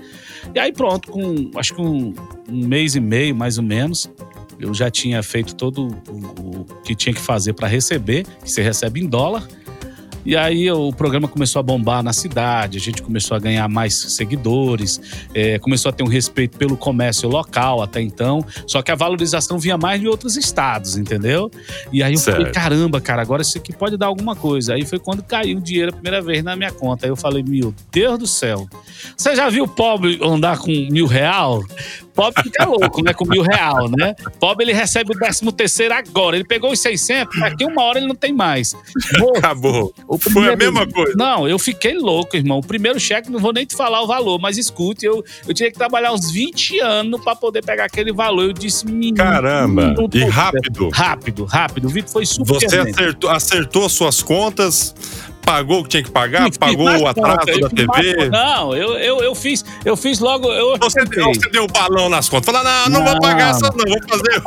E 0.54 0.60
aí 0.60 0.72
pronto, 0.72 1.12
com 1.12 1.50
acho 1.56 1.74
que 1.74 1.82
um, 1.82 2.14
um 2.48 2.68
mês 2.68 2.96
e 2.96 3.00
meio, 3.00 3.36
mais 3.36 3.58
ou 3.58 3.64
menos, 3.64 4.10
eu 4.60 4.74
já 4.74 4.92
tinha 4.92 5.24
feito 5.24 5.56
todo 5.56 5.88
o, 6.08 6.60
o 6.60 6.66
que 6.84 6.94
tinha 6.94 7.14
que 7.14 7.22
fazer 7.22 7.54
para 7.54 7.68
receber, 7.68 8.26
que 8.44 8.52
você 8.52 8.62
recebe 8.62 9.02
em 9.02 9.08
dólar. 9.08 9.48
E 10.26 10.36
aí 10.36 10.70
o 10.72 10.92
programa 10.92 11.28
começou 11.28 11.60
a 11.60 11.64
bombar 11.64 12.04
na 12.04 12.14
cidade, 12.14 12.78
a 12.78 12.82
gente 12.82 13.02
começou 13.02 13.36
a 13.36 13.40
ganhar 13.40 13.68
mais 13.68 13.96
seguidores, 13.96 15.00
é, 15.34 15.58
começou 15.60 15.90
a 15.90 15.94
ter 15.94 16.04
um 16.04 16.08
respeito 16.08 16.58
pelo 16.58 16.76
comércio 16.78 17.30
local 17.30 17.82
até 17.82 18.02
então, 18.02 18.44
só 18.68 18.82
que 18.82 18.92
a 18.92 18.96
valorização 18.96 19.58
vinha 19.58 19.78
mais 19.78 20.00
de 20.00 20.08
outros 20.08 20.36
estados, 20.38 20.98
entendeu? 20.98 21.50
E 21.92 22.04
aí 22.04 22.14
eu 22.14 22.20
falei, 22.20 22.42
Certo. 22.44 22.54
caramba, 22.54 23.02
cara, 23.02 23.22
agora 23.22 23.42
isso 23.42 23.58
aqui 23.58 23.74
pode 23.74 23.98
dar 23.98 24.08
alguma 24.08 24.36
coisa. 24.36 24.74
Aí 24.74 24.86
foi 24.86 25.00
quando 25.00 25.24
caiu 25.24 25.58
o 25.58 25.62
dinheiro 25.62 25.90
a 25.90 25.94
primeira 25.94 26.22
vez 26.22 26.44
na 26.44 26.56
minha 26.56 26.72
conta. 26.72 27.06
Aí 27.06 27.12
eu 27.12 27.16
falei, 27.16 27.44
meu 27.44 27.74
Deus 27.92 28.20
do 28.20 28.28
céu. 28.28 28.68
Você 29.16 29.36
já 29.36 29.50
viu 29.50 29.64
o 29.64 29.68
pobre 29.68 30.20
andar 30.22 30.58
com 30.60 30.72
mil 30.72 31.06
real? 31.06 31.64
Pobre 32.20 32.44
fica 32.44 32.66
louco, 32.66 33.02
né? 33.02 33.14
Com 33.14 33.26
mil 33.26 33.42
real, 33.42 33.90
né? 33.90 34.14
Pobre 34.40 34.66
ele 34.66 34.74
recebe 34.74 35.16
o 35.16 35.18
décimo 35.18 35.54
terceiro 35.54 35.94
agora. 35.94 36.36
Ele 36.36 36.44
pegou 36.44 36.72
os 36.72 36.80
600, 36.82 37.40
daqui 37.40 37.64
uma 37.64 37.82
hora 37.84 37.98
ele 37.98 38.08
não 38.08 38.16
tem 38.16 38.34
mais. 38.34 38.76
Moço, 39.18 39.38
Acabou. 39.38 39.94
Foi 40.20 40.52
a 40.52 40.56
mesma 40.58 40.86
coisa. 40.86 41.14
Não, 41.16 41.48
eu 41.48 41.58
fiquei 41.58 41.98
louco, 41.98 42.36
irmão. 42.36 42.60
O 42.60 42.62
primeiro 42.62 43.00
cheque, 43.00 43.32
não 43.32 43.40
vou 43.40 43.54
nem 43.54 43.66
te 43.66 43.74
falar 43.74 44.02
o 44.02 44.08
valor, 44.08 44.38
mas 44.38 44.58
escute, 44.58 45.06
eu, 45.06 45.24
eu 45.48 45.54
tinha 45.54 45.72
que 45.72 45.78
trabalhar 45.78 46.12
uns 46.12 46.30
20 46.30 46.80
anos 46.80 47.24
pra 47.24 47.36
poder 47.36 47.64
pegar 47.64 47.86
aquele 47.86 48.12
valor. 48.12 48.44
Eu 48.44 48.54
disse, 48.54 48.86
menino. 48.86 49.16
Caramba. 49.16 49.96
E 50.14 50.26
rápido. 50.26 50.90
Rápido, 50.90 51.46
rápido. 51.46 51.86
O 51.86 51.90
Vitor 51.90 52.12
foi 52.12 52.26
super. 52.26 52.54
Você 52.56 52.78
acertou, 52.78 53.30
acertou 53.30 53.86
as 53.86 53.94
suas 53.94 54.22
contas, 54.22 54.94
pagou 55.50 55.80
o 55.80 55.84
que 55.84 55.90
tinha 55.90 56.04
que 56.04 56.12
pagar, 56.12 56.50
pagou 56.58 56.88
o 56.88 57.08
atraso 57.08 57.60
da 57.60 57.70
TV. 57.70 58.30
Não, 58.30 58.76
eu, 58.76 58.94
eu, 59.00 59.20
eu 59.22 59.34
fiz, 59.36 59.66
eu 59.84 59.98
fiz 59.98 60.20
logo. 60.20 60.48
Eu 60.52 60.78
Você, 60.78 61.00
tentei. 61.06 61.24
você 61.24 61.50
deu 61.50 61.66
balão 61.68 62.08
nas 62.10 62.30
contas. 62.30 62.54
Falou, 62.54 62.64
não, 62.64 62.90
não, 62.90 63.04
vou 63.04 63.14
Não. 63.14 63.20
pagar 63.20 63.50
essa, 63.52 63.70
não, 63.76 63.86
vou 63.86 64.00
fazer. 64.08 64.44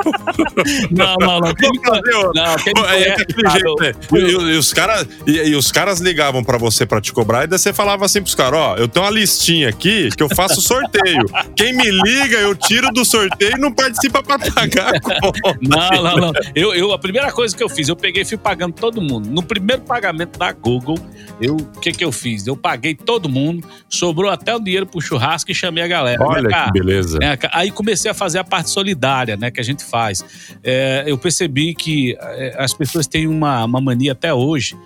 Não, 0.90 1.16
não, 1.20 1.40
não. 1.40 1.52
Me 1.72 1.78
Vou 1.82 1.94
fazer 1.94 2.14
outra. 2.16 2.44
Não, 2.44 2.56
quem 2.56 2.72
me 2.74 2.80
É, 3.02 3.16
daquele 3.16 3.48
sabe, 3.48 3.60
jeito, 3.60 3.82
né? 3.82 3.92
E, 4.12 4.52
e- 4.54 4.58
os 4.58 4.72
caras, 4.72 5.06
e, 5.26 5.32
e 5.32 5.54
os 5.56 5.72
caras 5.72 6.00
ligavam 6.00 6.44
pra 6.44 6.56
você 6.58 6.84
pra 6.86 7.00
te 7.00 7.12
cobrar 7.12 7.44
e 7.44 7.46
daí 7.46 7.58
você 7.58 7.72
falava 7.72 8.04
assim 8.04 8.20
pros 8.22 8.34
caras: 8.34 8.58
ó, 8.58 8.76
eu 8.76 8.86
tenho 8.88 9.04
uma 9.04 9.10
listinha 9.12 9.68
aqui 9.68 10.08
que 10.16 10.22
eu 10.22 10.28
faço 10.34 10.60
sorteio. 10.60 11.24
Quem 11.56 11.72
me 11.74 11.90
liga, 11.90 12.38
eu 12.38 12.54
tiro 12.54 12.90
do 12.92 13.04
sorteio 13.04 13.56
e 13.56 13.60
não 13.60 13.72
participa 13.72 14.22
pra 14.22 14.38
pagar 14.38 14.94
a 14.94 15.00
conta. 15.00 15.58
Não, 15.60 16.02
não, 16.02 16.16
não. 16.16 16.32
Eu, 16.54 16.74
eu, 16.74 16.92
a 16.92 16.98
primeira 16.98 17.32
coisa 17.32 17.56
que 17.56 17.62
eu 17.62 17.68
fiz, 17.68 17.88
eu 17.88 17.96
peguei 17.96 18.22
e 18.22 18.24
fui 18.24 18.36
pagando 18.38 18.72
todo 18.74 19.00
mundo. 19.00 19.28
No 19.30 19.42
primeiro 19.42 19.82
pagamento 19.82 20.38
da 20.38 20.52
Google, 20.52 20.91
eu, 21.40 21.57
o 21.57 21.81
que 21.81 21.92
que 21.92 22.05
eu 22.05 22.12
fiz? 22.12 22.46
Eu 22.46 22.57
paguei 22.57 22.94
todo 22.94 23.28
mundo, 23.28 23.66
sobrou 23.88 24.31
até 24.31 24.55
o 24.55 24.61
dinheiro 24.61 24.87
pro 24.87 25.00
churrasco 25.00 25.50
e 25.50 25.55
chamei 25.55 25.83
a 25.83 25.88
galera. 25.88 26.22
Olha 26.24 26.42
Vem 26.42 26.50
cá. 26.50 26.64
que 26.66 26.72
beleza. 26.72 27.18
né, 27.18 27.37
Aí 27.52 27.70
comecei 27.70 28.11
a 28.11 28.14
fazer 28.14 28.38
a 28.38 28.44
parte 28.44 28.70
solidária, 28.70 29.37
né, 29.37 29.50
que 29.50 29.61
a 29.61 29.64
gente 29.64 29.85
faz. 29.85 30.24
É, 30.62 31.05
eu 31.07 31.18
percebi 31.18 31.74
que 31.74 32.16
é, 32.20 32.55
as 32.59 32.72
pessoas 32.72 33.07
têm 33.07 33.26
uma, 33.26 33.64
uma 33.64 33.81
mania 33.81 34.12
até 34.12 34.33
hoje 34.33 34.76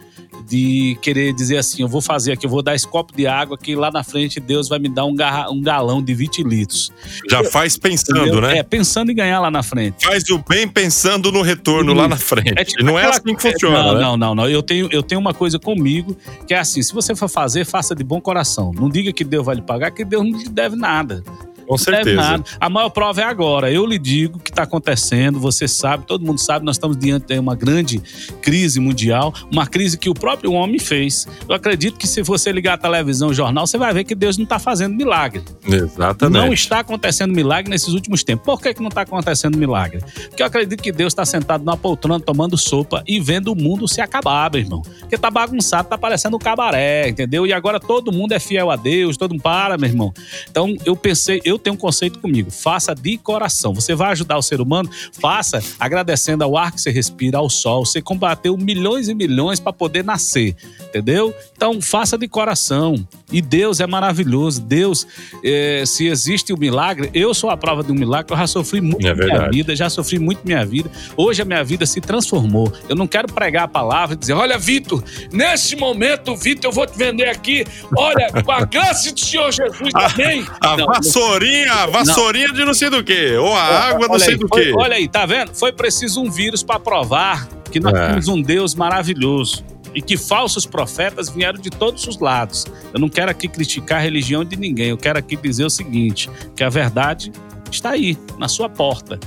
de 0.48 0.96
querer 1.02 1.32
dizer 1.32 1.56
assim, 1.58 1.82
eu 1.82 1.88
vou 1.88 2.00
fazer 2.00 2.32
aqui, 2.32 2.46
eu 2.46 2.50
vou 2.50 2.62
dar 2.62 2.74
esse 2.74 2.86
copo 2.86 3.12
de 3.16 3.26
água 3.26 3.58
que 3.58 3.74
lá 3.74 3.90
na 3.90 4.04
frente 4.04 4.38
Deus 4.38 4.68
vai 4.68 4.78
me 4.78 4.88
dar 4.88 5.04
um, 5.04 5.14
garra- 5.14 5.50
um 5.50 5.60
galão 5.60 6.02
de 6.02 6.14
20 6.14 6.42
litros. 6.44 6.92
Já 7.28 7.42
faz 7.44 7.76
pensando, 7.76 8.20
Entendeu? 8.20 8.40
né? 8.40 8.58
É, 8.58 8.62
pensando 8.62 9.10
em 9.10 9.14
ganhar 9.14 9.40
lá 9.40 9.50
na 9.50 9.62
frente. 9.62 10.04
Faz 10.06 10.28
o 10.30 10.38
bem 10.38 10.68
pensando 10.68 11.32
no 11.32 11.42
retorno 11.42 11.92
lá 11.92 12.06
na 12.06 12.16
frente. 12.16 12.54
tipo 12.64 12.82
e 12.82 12.84
não 12.84 12.98
é 12.98 13.06
assim 13.06 13.34
que 13.34 13.42
funciona, 13.42 13.82
não, 13.82 13.94
né? 13.94 14.00
não, 14.00 14.16
não, 14.16 14.34
não. 14.34 14.48
Eu 14.48 14.62
tenho, 14.62 14.88
eu 14.92 15.02
tenho 15.02 15.20
uma 15.20 15.34
coisa 15.34 15.58
comigo 15.58 16.16
que 16.46 16.54
é 16.54 16.58
assim: 16.58 16.82
se 16.82 16.92
você 16.92 17.14
for 17.16 17.28
fazer, 17.28 17.64
faça 17.64 17.94
de 17.94 18.04
bom 18.04 18.20
coração. 18.20 18.72
Não 18.74 18.88
diga 18.88 19.12
que 19.12 19.24
Deus 19.24 19.44
vai 19.44 19.56
lhe 19.56 19.62
pagar, 19.62 19.90
que 19.90 20.04
Deus 20.04 20.22
não 20.24 20.38
lhe 20.38 20.48
deve 20.48 20.76
nada. 20.76 21.22
Com 21.66 21.76
certeza. 21.76 22.16
nada. 22.16 22.44
A 22.60 22.68
maior 22.68 22.90
prova 22.90 23.20
é 23.20 23.24
agora. 23.24 23.70
Eu 23.70 23.84
lhe 23.86 23.98
digo 23.98 24.38
o 24.38 24.40
que 24.40 24.50
está 24.50 24.62
acontecendo, 24.62 25.38
você 25.38 25.66
sabe, 25.66 26.06
todo 26.06 26.24
mundo 26.24 26.38
sabe, 26.38 26.64
nós 26.64 26.76
estamos 26.76 26.96
diante 26.96 27.26
de 27.26 27.38
uma 27.38 27.54
grande 27.54 28.00
crise 28.40 28.80
mundial, 28.80 29.32
uma 29.50 29.66
crise 29.66 29.98
que 29.98 30.08
o 30.08 30.14
próprio 30.14 30.52
homem 30.52 30.78
fez. 30.78 31.26
Eu 31.48 31.54
acredito 31.54 31.96
que 31.96 32.06
se 32.06 32.22
você 32.22 32.52
ligar 32.52 32.74
a 32.74 32.78
televisão, 32.78 33.28
o 33.28 33.34
jornal, 33.34 33.66
você 33.66 33.78
vai 33.78 33.92
ver 33.92 34.04
que 34.04 34.14
Deus 34.14 34.36
não 34.36 34.44
está 34.44 34.58
fazendo 34.58 34.94
milagre. 34.94 35.42
Exatamente. 35.66 36.44
Não 36.44 36.52
está 36.52 36.80
acontecendo 36.80 37.34
milagre 37.34 37.70
nesses 37.70 37.88
últimos 37.88 38.22
tempos. 38.22 38.44
Por 38.44 38.60
que, 38.60 38.74
que 38.74 38.80
não 38.80 38.88
está 38.88 39.02
acontecendo 39.02 39.58
milagre? 39.58 40.00
Porque 40.28 40.42
eu 40.42 40.46
acredito 40.46 40.82
que 40.82 40.92
Deus 40.92 41.12
está 41.12 41.24
sentado 41.24 41.64
numa 41.64 41.76
poltrona 41.76 42.20
tomando 42.20 42.56
sopa 42.56 43.02
e 43.06 43.20
vendo 43.20 43.52
o 43.52 43.56
mundo 43.56 43.88
se 43.88 44.00
acabar, 44.00 44.50
meu 44.50 44.60
irmão. 44.60 44.82
Porque 45.00 45.18
tá 45.18 45.30
bagunçado, 45.30 45.88
tá 45.88 45.98
parecendo 45.98 46.36
um 46.36 46.38
cabaré, 46.38 47.08
entendeu? 47.08 47.46
E 47.46 47.52
agora 47.52 47.80
todo 47.80 48.12
mundo 48.12 48.32
é 48.32 48.38
fiel 48.38 48.70
a 48.70 48.76
Deus, 48.76 49.16
todo 49.16 49.32
mundo 49.32 49.42
para, 49.42 49.76
meu 49.76 49.88
irmão. 49.88 50.12
Então 50.50 50.74
eu 50.84 50.96
pensei, 50.96 51.40
eu 51.44 51.55
tenho 51.58 51.74
um 51.74 51.78
conceito 51.78 52.18
comigo: 52.18 52.50
faça 52.50 52.94
de 52.94 53.16
coração. 53.18 53.74
Você 53.74 53.94
vai 53.94 54.12
ajudar 54.12 54.36
o 54.38 54.42
ser 54.42 54.60
humano? 54.60 54.90
Faça 55.20 55.62
agradecendo 55.78 56.44
ao 56.44 56.56
ar 56.56 56.72
que 56.72 56.80
você 56.80 56.90
respira, 56.90 57.38
ao 57.38 57.48
sol. 57.50 57.84
Você 57.84 58.00
combateu 58.02 58.56
milhões 58.56 59.08
e 59.08 59.14
milhões 59.14 59.60
para 59.60 59.72
poder 59.72 60.04
nascer, 60.04 60.54
Entendeu? 60.88 61.34
Então 61.56 61.80
faça 61.80 62.16
de 62.16 62.28
coração. 62.28 63.06
E 63.30 63.42
Deus 63.42 63.80
é 63.80 63.86
maravilhoso. 63.86 64.60
Deus, 64.60 65.06
é, 65.44 65.84
se 65.84 66.06
existe 66.06 66.52
o 66.52 66.56
um 66.56 66.58
milagre, 66.58 67.10
eu 67.12 67.34
sou 67.34 67.50
a 67.50 67.56
prova 67.56 67.82
de 67.82 67.90
um 67.92 67.94
milagre. 67.94 68.32
Eu 68.32 68.38
já 68.38 68.46
sofri 68.46 68.80
muito 68.80 69.04
É 69.06 69.10
na 69.10 69.14
minha 69.14 69.26
verdade. 69.26 69.56
vida, 69.56 69.76
já 69.76 69.90
sofri 69.90 70.18
muito 70.18 70.40
minha 70.44 70.64
vida. 70.64 70.90
Hoje 71.16 71.42
a 71.42 71.44
minha 71.44 71.62
vida 71.64 71.84
se 71.86 72.00
transformou. 72.00 72.72
Eu 72.88 72.94
não 72.96 73.06
quero 73.06 73.26
pregar 73.28 73.64
a 73.64 73.68
palavra 73.68 74.14
e 74.14 74.18
dizer: 74.18 74.32
olha, 74.32 74.58
Vitor, 74.58 75.02
nesse 75.32 75.76
momento, 75.76 76.36
Vitor, 76.36 76.70
eu 76.70 76.72
vou 76.74 76.86
te 76.86 76.96
vender 76.96 77.28
aqui. 77.28 77.64
Olha, 77.96 78.30
com 78.42 78.52
a 78.52 78.64
graça 78.64 79.12
do 79.12 79.20
Senhor 79.20 79.50
Jesus, 79.52 79.90
amém. 79.94 80.46
A 80.60 80.76
Não, 80.76 80.86
vassourinha, 80.86 81.45
a 81.68 81.86
vassourinha 81.86 82.52
de 82.52 82.64
não 82.64 82.74
sei 82.74 82.90
do 82.90 83.02
que, 83.02 83.34
ou 83.36 83.54
a 83.54 83.62
água 83.88 84.08
não 84.08 84.18
sei 84.18 84.34
aí, 84.34 84.38
do 84.38 84.48
que. 84.48 84.72
Olha 84.74 84.96
aí, 84.96 85.08
tá 85.08 85.24
vendo? 85.26 85.54
Foi 85.54 85.72
preciso 85.72 86.22
um 86.22 86.30
vírus 86.30 86.62
para 86.62 86.78
provar 86.80 87.46
que 87.70 87.80
nós 87.80 87.94
É. 87.94 88.08
temos 88.08 88.28
um 88.28 88.40
Deus 88.40 88.74
maravilhoso 88.74 89.64
e 89.94 90.02
que 90.02 90.16
falsos 90.16 90.66
profetas 90.66 91.28
vieram 91.30 91.58
de 91.60 91.70
todos 91.70 92.06
os 92.06 92.18
lados. 92.18 92.66
Eu 92.92 93.00
não 93.00 93.08
quero 93.08 93.30
aqui 93.30 93.48
criticar 93.48 93.98
a 93.98 94.02
religião 94.02 94.44
de 94.44 94.56
ninguém, 94.56 94.88
eu 94.90 94.98
quero 94.98 95.18
aqui 95.18 95.36
dizer 95.36 95.64
o 95.64 95.70
seguinte, 95.70 96.28
que 96.54 96.62
a 96.62 96.68
verdade 96.68 97.32
está 97.70 97.90
aí, 97.90 98.16
na 98.38 98.46
sua 98.48 98.68
porta. 98.68 99.18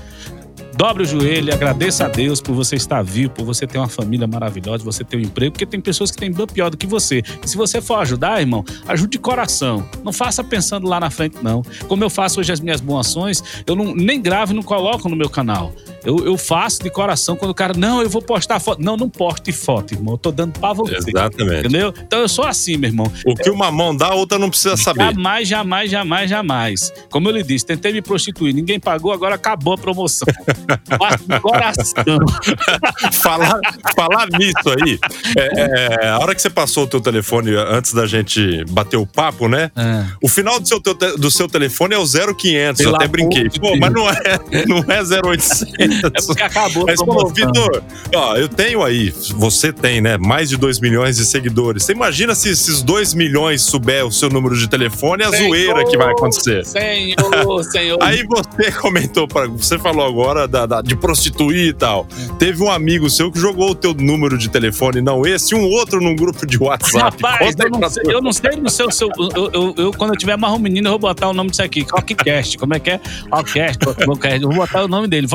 Dobre 0.79 1.03
o 1.03 1.05
joelho 1.05 1.53
agradeça 1.53 2.05
a 2.05 2.07
Deus 2.07 2.39
por 2.39 2.55
você 2.55 2.77
estar 2.77 3.01
vivo, 3.01 3.31
por 3.31 3.43
você 3.43 3.67
ter 3.67 3.77
uma 3.77 3.89
família 3.89 4.25
maravilhosa, 4.25 4.81
você 4.81 5.03
ter 5.03 5.17
um 5.17 5.19
emprego, 5.19 5.51
porque 5.51 5.65
tem 5.65 5.81
pessoas 5.81 6.09
que 6.09 6.15
têm 6.15 6.31
bem 6.31 6.47
pior 6.47 6.69
do 6.69 6.77
que 6.77 6.87
você. 6.87 7.21
E 7.43 7.49
se 7.49 7.57
você 7.57 7.81
for 7.81 7.95
ajudar, 7.95 8.39
irmão, 8.39 8.63
ajude 8.87 9.09
de 9.09 9.19
coração. 9.19 9.85
Não 10.05 10.13
faça 10.13 10.41
pensando 10.41 10.87
lá 10.87 10.97
na 10.97 11.09
frente, 11.09 11.35
não. 11.43 11.63
Como 11.89 12.01
eu 12.01 12.09
faço 12.09 12.39
hoje 12.39 12.53
as 12.53 12.61
minhas 12.61 12.79
boas 12.79 13.07
ações, 13.07 13.43
eu 13.67 13.75
não, 13.75 13.93
nem 13.93 14.21
gravo 14.21 14.53
e 14.53 14.55
não 14.55 14.63
coloco 14.63 15.09
no 15.09 15.17
meu 15.17 15.29
canal. 15.29 15.73
Eu, 16.03 16.25
eu 16.25 16.37
faço 16.37 16.81
de 16.81 16.89
coração 16.89 17.35
quando 17.35 17.51
o 17.51 17.55
cara, 17.55 17.73
não, 17.75 18.01
eu 18.01 18.09
vou 18.09 18.21
postar 18.21 18.59
foto. 18.59 18.81
Não, 18.81 18.95
não 18.95 19.09
poste 19.09 19.51
foto, 19.51 19.93
irmão. 19.93 20.13
Eu 20.13 20.17
tô 20.17 20.31
dando 20.31 20.57
pra 20.59 20.73
você. 20.73 20.95
Exatamente. 20.95 21.59
Entendeu? 21.59 21.93
Então 22.01 22.19
eu 22.19 22.29
sou 22.29 22.45
assim, 22.45 22.77
meu 22.77 22.89
irmão. 22.89 23.11
O 23.25 23.35
que 23.35 23.49
uma 23.49 23.71
mão 23.71 23.95
dá, 23.95 24.07
a 24.07 24.15
outra 24.15 24.37
não 24.37 24.49
precisa 24.49 24.77
saber. 24.77 25.03
Jamais, 25.03 25.47
jamais, 25.47 25.91
jamais, 25.91 26.29
jamais. 26.29 26.93
Como 27.09 27.29
eu 27.29 27.33
lhe 27.33 27.43
disse, 27.43 27.65
tentei 27.65 27.91
me 27.91 28.01
prostituir, 28.01 28.53
ninguém 28.53 28.79
pagou, 28.79 29.11
agora 29.11 29.35
acabou 29.35 29.73
a 29.73 29.77
promoção. 29.77 30.27
Faço 30.97 31.23
de 31.27 31.39
coração. 31.39 32.19
falar, 33.13 33.59
falar 33.95 34.27
nisso 34.37 34.69
aí, 34.83 34.99
é, 35.35 36.05
é, 36.05 36.07
a 36.09 36.19
hora 36.19 36.33
que 36.35 36.41
você 36.41 36.49
passou 36.49 36.83
o 36.83 36.87
teu 36.87 37.01
telefone 37.01 37.55
antes 37.55 37.93
da 37.93 38.05
gente 38.05 38.63
bater 38.69 38.97
o 38.97 39.05
papo, 39.05 39.47
né? 39.47 39.71
É. 39.75 40.05
O 40.21 40.27
final 40.27 40.59
do 40.59 40.67
seu, 40.67 40.79
do 41.17 41.31
seu 41.31 41.47
telefone 41.47 41.95
é 41.95 41.97
o 41.97 42.05
0500, 42.05 42.79
eu 42.79 42.85
Pelo 42.85 42.95
até 42.95 43.07
brinquei. 43.07 43.49
Pô, 43.49 43.75
mas 43.77 43.91
não 43.91 44.09
é, 44.09 44.39
não 44.67 44.79
é 44.87 45.01
0800. 45.01 45.88
É 46.13 46.21
porque 46.25 46.41
acabou 46.43 46.85
Mas, 46.87 47.01
pô. 47.03 47.27
Vitor, 47.29 47.83
ó, 48.15 48.35
eu 48.35 48.47
tenho 48.47 48.83
aí, 48.83 49.13
você 49.35 49.71
tem, 49.73 50.01
né, 50.01 50.17
mais 50.17 50.49
de 50.49 50.57
2 50.57 50.79
milhões 50.79 51.17
de 51.17 51.25
seguidores. 51.25 51.83
Você 51.83 51.91
imagina 51.93 52.33
se 52.35 52.49
esses 52.49 52.81
2 52.81 53.13
milhões 53.13 53.61
souber 53.61 54.05
o 54.05 54.11
seu 54.11 54.29
número 54.29 54.57
de 54.57 54.67
telefone, 54.67 55.23
é 55.23 55.25
a 55.27 55.31
zoeira 55.31 55.85
que 55.85 55.97
vai 55.97 56.11
acontecer. 56.11 56.65
Senhor, 56.65 57.63
senhor. 57.71 57.97
Aí 58.01 58.23
você 58.27 58.71
comentou, 58.71 59.27
pra, 59.27 59.47
você 59.47 59.77
falou 59.77 60.05
agora 60.05 60.47
da, 60.47 60.65
da- 60.65 60.81
de 60.81 60.95
prostituir 60.95 61.67
e 61.69 61.73
tal. 61.73 62.07
Teve 62.37 62.63
um 62.63 62.71
amigo 62.71 63.09
seu 63.09 63.31
que 63.31 63.39
jogou 63.39 63.71
o 63.71 63.75
teu 63.75 63.93
número 63.93 64.37
de 64.37 64.49
telefone, 64.49 65.01
não 65.01 65.25
esse, 65.25 65.53
e 65.53 65.57
um 65.57 65.63
outro 65.69 66.01
num 66.01 66.15
grupo 66.15 66.45
de 66.45 66.57
WhatsApp. 66.61 67.21
Rapaz, 67.23 67.55
eu 67.59 67.69
não, 67.69 67.89
sei, 67.89 68.03
eu 68.07 68.21
não 68.21 68.31
sei 68.33 68.51
no 68.57 68.69
seu. 68.69 68.91
seu 68.91 69.09
eu, 69.17 69.51
eu- 69.53 69.73
eu- 69.77 69.91
quando 69.93 70.13
eu 70.13 70.17
tiver 70.17 70.37
mais 70.37 70.53
um 70.53 70.59
menino, 70.59 70.87
eu 70.87 70.91
vou 70.91 70.99
botar 70.99 71.29
o 71.29 71.33
nome 71.33 71.49
disso 71.49 71.61
aqui. 71.63 71.85
Rockcast. 71.89 72.57
Como 72.57 72.73
é 72.73 72.79
que 72.79 72.91
é? 72.91 72.99
Rockcast. 73.31 73.79
Rockcast. 74.05 74.41
Eu 74.41 74.49
vou 74.49 74.57
botar 74.57 74.83
o 74.83 74.87
nome 74.87 75.07
dele. 75.07 75.27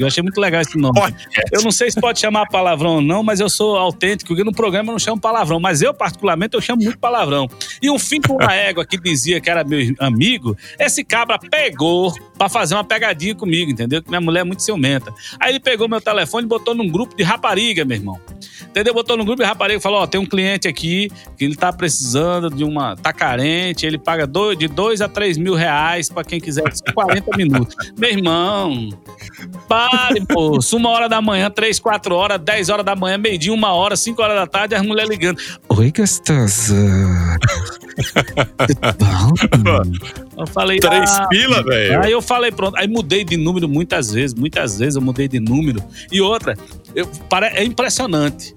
Eu 0.00 0.06
achei 0.06 0.22
muito 0.22 0.40
legal 0.40 0.60
esse 0.60 0.76
nome. 0.78 0.98
Podcast. 0.98 1.50
Eu 1.52 1.62
não 1.62 1.70
sei 1.70 1.90
se 1.90 2.00
pode 2.00 2.18
chamar 2.18 2.46
palavrão 2.46 2.96
ou 2.96 3.00
não, 3.00 3.22
mas 3.22 3.40
eu 3.40 3.48
sou 3.48 3.76
autêntico, 3.76 4.28
porque 4.28 4.44
no 4.44 4.52
programa 4.52 4.90
eu 4.90 4.92
não 4.92 4.98
chamo 4.98 5.20
palavrão. 5.20 5.60
Mas 5.60 5.82
eu, 5.82 5.92
particularmente, 5.92 6.54
eu 6.54 6.60
chamo 6.60 6.82
muito 6.82 6.98
palavrão. 6.98 7.48
E 7.80 7.90
um 7.90 7.98
fim 7.98 8.20
com 8.20 8.34
uma 8.34 8.54
égua 8.54 8.84
que 8.84 8.98
dizia 8.98 9.40
que 9.40 9.50
era 9.50 9.64
meu 9.64 9.94
amigo, 9.98 10.56
esse 10.78 11.04
cabra 11.04 11.38
pegou 11.38 12.14
pra 12.36 12.48
fazer 12.48 12.74
uma 12.74 12.84
pegadinha 12.84 13.34
comigo, 13.34 13.70
entendeu? 13.70 14.02
Que 14.02 14.08
minha 14.08 14.20
mulher 14.20 14.40
é 14.40 14.44
muito 14.44 14.62
ciumenta. 14.62 15.12
Aí 15.40 15.50
ele 15.52 15.60
pegou 15.60 15.88
meu 15.88 16.00
telefone 16.00 16.44
e 16.44 16.48
botou 16.48 16.74
num 16.74 16.88
grupo 16.88 17.16
de 17.16 17.22
rapariga, 17.22 17.84
meu 17.84 17.96
irmão. 17.96 18.20
Entendeu? 18.68 18.92
Botou 18.92 19.16
no 19.16 19.24
grupo 19.24 19.42
de 19.42 19.48
rapariga 19.48 19.78
e 19.78 19.82
falou: 19.82 20.00
Ó, 20.00 20.06
tem 20.06 20.20
um 20.20 20.26
cliente 20.26 20.68
aqui 20.68 21.10
que 21.36 21.44
ele 21.44 21.56
tá 21.56 21.72
precisando 21.72 22.50
de 22.50 22.62
uma. 22.62 22.94
tá 22.94 23.12
carente, 23.12 23.86
ele 23.86 23.98
paga 23.98 24.26
dois, 24.26 24.58
de 24.58 24.68
2 24.68 25.00
a 25.00 25.08
3 25.08 25.38
mil 25.38 25.54
reais 25.54 26.10
pra 26.10 26.22
quem 26.22 26.38
quiser 26.38 26.62
40 26.92 27.36
minutos. 27.36 27.74
Meu 27.96 28.10
irmão, 28.10 28.90
pare, 29.66 30.22
moço. 30.30 30.76
Uma 30.76 30.90
hora 30.90 31.08
da 31.08 31.22
manhã, 31.22 31.50
três, 31.50 31.80
quatro 31.80 32.14
horas, 32.14 32.38
10 32.38 32.68
horas 32.68 32.84
da 32.84 32.94
manhã, 32.94 33.16
meio-dia, 33.16 33.52
uma 33.52 33.72
hora, 33.72 33.96
cinco 33.96 34.20
horas 34.22 34.36
da 34.36 34.46
tarde, 34.46 34.74
as 34.74 34.82
mulheres 34.82 35.08
ligando. 35.08 35.40
Oi, 35.70 35.90
gostosa. 35.96 36.74
Bom? 39.64 40.35
Eu 40.36 40.46
falei. 40.46 40.78
Três 40.78 41.10
ah, 41.10 41.26
pila, 41.28 41.62
velho. 41.62 42.02
Aí 42.02 42.12
eu 42.12 42.20
falei, 42.20 42.52
pronto. 42.52 42.76
Aí 42.76 42.86
mudei 42.86 43.24
de 43.24 43.36
número 43.36 43.68
muitas 43.68 44.12
vezes, 44.12 44.34
muitas 44.34 44.78
vezes 44.78 44.96
eu 44.96 45.02
mudei 45.02 45.28
de 45.28 45.40
número. 45.40 45.82
E 46.12 46.20
outra, 46.20 46.56
eu, 46.94 47.06
pare- 47.28 47.52
é 47.54 47.64
impressionante. 47.64 48.54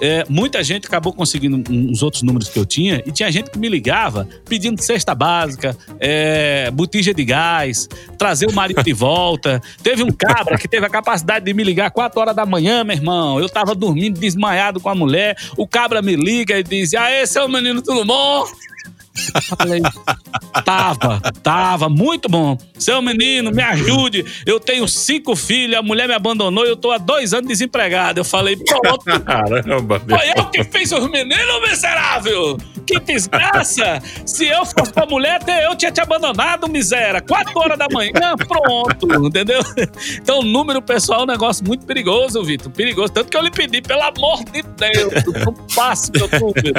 É, 0.00 0.24
muita 0.28 0.62
gente 0.62 0.86
acabou 0.86 1.12
conseguindo 1.12 1.62
uns 1.72 2.02
outros 2.02 2.22
números 2.22 2.48
que 2.48 2.58
eu 2.58 2.66
tinha 2.66 3.00
e 3.06 3.12
tinha 3.12 3.30
gente 3.30 3.48
que 3.50 3.58
me 3.58 3.68
ligava 3.68 4.28
pedindo 4.48 4.82
cesta 4.82 5.14
básica, 5.14 5.76
é, 6.00 6.68
botija 6.72 7.14
de 7.14 7.24
gás, 7.24 7.88
trazer 8.18 8.46
o 8.46 8.52
marido 8.52 8.82
de 8.82 8.92
volta. 8.92 9.62
Teve 9.82 10.02
um 10.02 10.10
cabra 10.10 10.58
que 10.58 10.66
teve 10.66 10.84
a 10.84 10.90
capacidade 10.90 11.44
de 11.44 11.54
me 11.54 11.62
ligar 11.62 11.90
4 11.92 12.20
horas 12.20 12.34
da 12.36 12.44
manhã, 12.44 12.82
meu 12.82 12.96
irmão. 12.96 13.38
Eu 13.38 13.48
tava 13.48 13.74
dormindo 13.74 14.18
desmaiado 14.18 14.80
com 14.80 14.88
a 14.88 14.94
mulher. 14.94 15.36
O 15.56 15.66
cabra 15.66 16.02
me 16.02 16.16
liga 16.16 16.58
e 16.58 16.62
diz: 16.62 16.92
Aê, 16.92 17.24
seu 17.24 17.48
menino, 17.48 17.80
tudo 17.80 18.04
bom? 18.04 18.44
Falei, 19.56 19.80
tava, 20.64 21.20
tava, 21.42 21.88
muito 21.88 22.28
bom. 22.28 22.58
Seu 22.76 23.00
menino, 23.00 23.52
me 23.52 23.62
ajude. 23.62 24.24
Eu 24.44 24.58
tenho 24.58 24.88
cinco 24.88 25.36
filhos, 25.36 25.78
a 25.78 25.82
mulher 25.82 26.08
me 26.08 26.14
abandonou 26.14 26.66
e 26.66 26.70
eu 26.70 26.76
tô 26.76 26.90
há 26.90 26.98
dois 26.98 27.32
anos 27.32 27.46
desempregado. 27.46 28.20
Eu 28.20 28.24
falei, 28.24 28.56
pronto, 28.56 29.04
Caramba, 29.24 30.00
foi 30.00 30.30
eu 30.36 30.44
que 30.46 30.64
fiz 30.64 30.90
os 30.90 31.08
meninos, 31.10 31.60
miserável! 31.68 32.58
Que 32.86 32.98
desgraça! 33.00 34.02
Se 34.26 34.46
eu 34.46 34.66
fosse 34.66 34.92
tua 34.92 35.06
mulher, 35.06 35.40
eu 35.62 35.76
tinha 35.76 35.92
te 35.92 36.00
abandonado, 36.00 36.68
miséria. 36.68 37.20
Quatro 37.20 37.58
horas 37.58 37.78
da 37.78 37.86
manhã, 37.90 38.34
pronto, 38.36 39.26
entendeu? 39.26 39.60
Então, 40.20 40.40
o 40.40 40.42
número 40.42 40.82
pessoal 40.82 41.20
é 41.20 41.22
um 41.22 41.26
negócio 41.26 41.64
muito 41.64 41.86
perigoso, 41.86 42.42
Vitor. 42.42 42.70
Perigoso. 42.72 43.12
Tanto 43.12 43.30
que 43.30 43.36
eu 43.36 43.42
lhe 43.42 43.50
pedi, 43.50 43.80
pelo 43.80 44.02
amor 44.02 44.44
de 44.44 44.62
Deus, 44.62 45.44
não 45.44 45.52
passe 45.74 46.10
meu 46.12 46.28
número. 46.28 46.74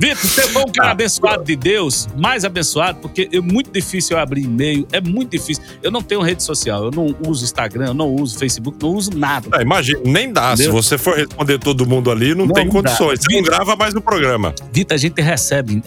Vitor, 0.00 0.16
você 0.16 0.42
foi 0.48 0.62
um 0.62 0.72
cara 0.72 0.92
abençoado 0.92 1.49
de 1.50 1.56
Deus, 1.56 2.08
mais 2.16 2.44
abençoado, 2.44 2.98
porque 3.00 3.28
é 3.32 3.40
muito 3.40 3.70
difícil 3.72 4.16
eu 4.16 4.22
abrir 4.22 4.42
e-mail, 4.44 4.86
é 4.92 5.00
muito 5.00 5.30
difícil. 5.30 5.62
Eu 5.82 5.90
não 5.90 6.02
tenho 6.02 6.20
rede 6.20 6.42
social, 6.42 6.84
eu 6.84 6.90
não 6.90 7.14
uso 7.26 7.44
Instagram, 7.44 7.88
eu 7.88 7.94
não 7.94 8.14
uso 8.14 8.38
Facebook, 8.38 8.78
não 8.82 8.94
uso 8.94 9.10
nada. 9.16 9.48
Ah, 9.52 9.62
imagina, 9.62 10.00
nem 10.04 10.32
dá. 10.32 10.56
Se 10.56 10.62
Entendeu? 10.62 10.82
você 10.82 10.96
for 10.96 11.16
responder 11.16 11.58
todo 11.58 11.86
mundo 11.86 12.10
ali, 12.10 12.34
não, 12.34 12.46
Não, 12.46 12.54
tem 12.54 12.68
condições. 12.68 13.18
dá. 13.20 13.24
Você 13.26 13.36
não 13.36 13.42
grava 13.42 13.76
mais 13.76 13.92
no 13.94 14.00
programa. 14.00 14.54
Vitor, 14.72 14.94
a 14.94 14.98
gente 14.98 15.20
recebe 15.20 15.82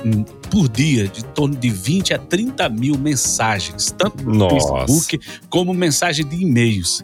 por 0.50 0.68
dia 0.70 1.08
de 1.08 1.24
torno 1.26 1.56
de 1.56 1.70
20 1.70 2.14
a 2.14 2.20
30 2.20 2.68
mil 2.70 2.98
mensagens, 2.98 3.92
tanto 3.98 4.24
no 4.24 4.36
Nossa. 4.36 4.56
Facebook 4.72 5.20
como 5.50 5.74
mensagem 5.74 6.26
de 6.26 6.36
e-mails. 6.36 7.04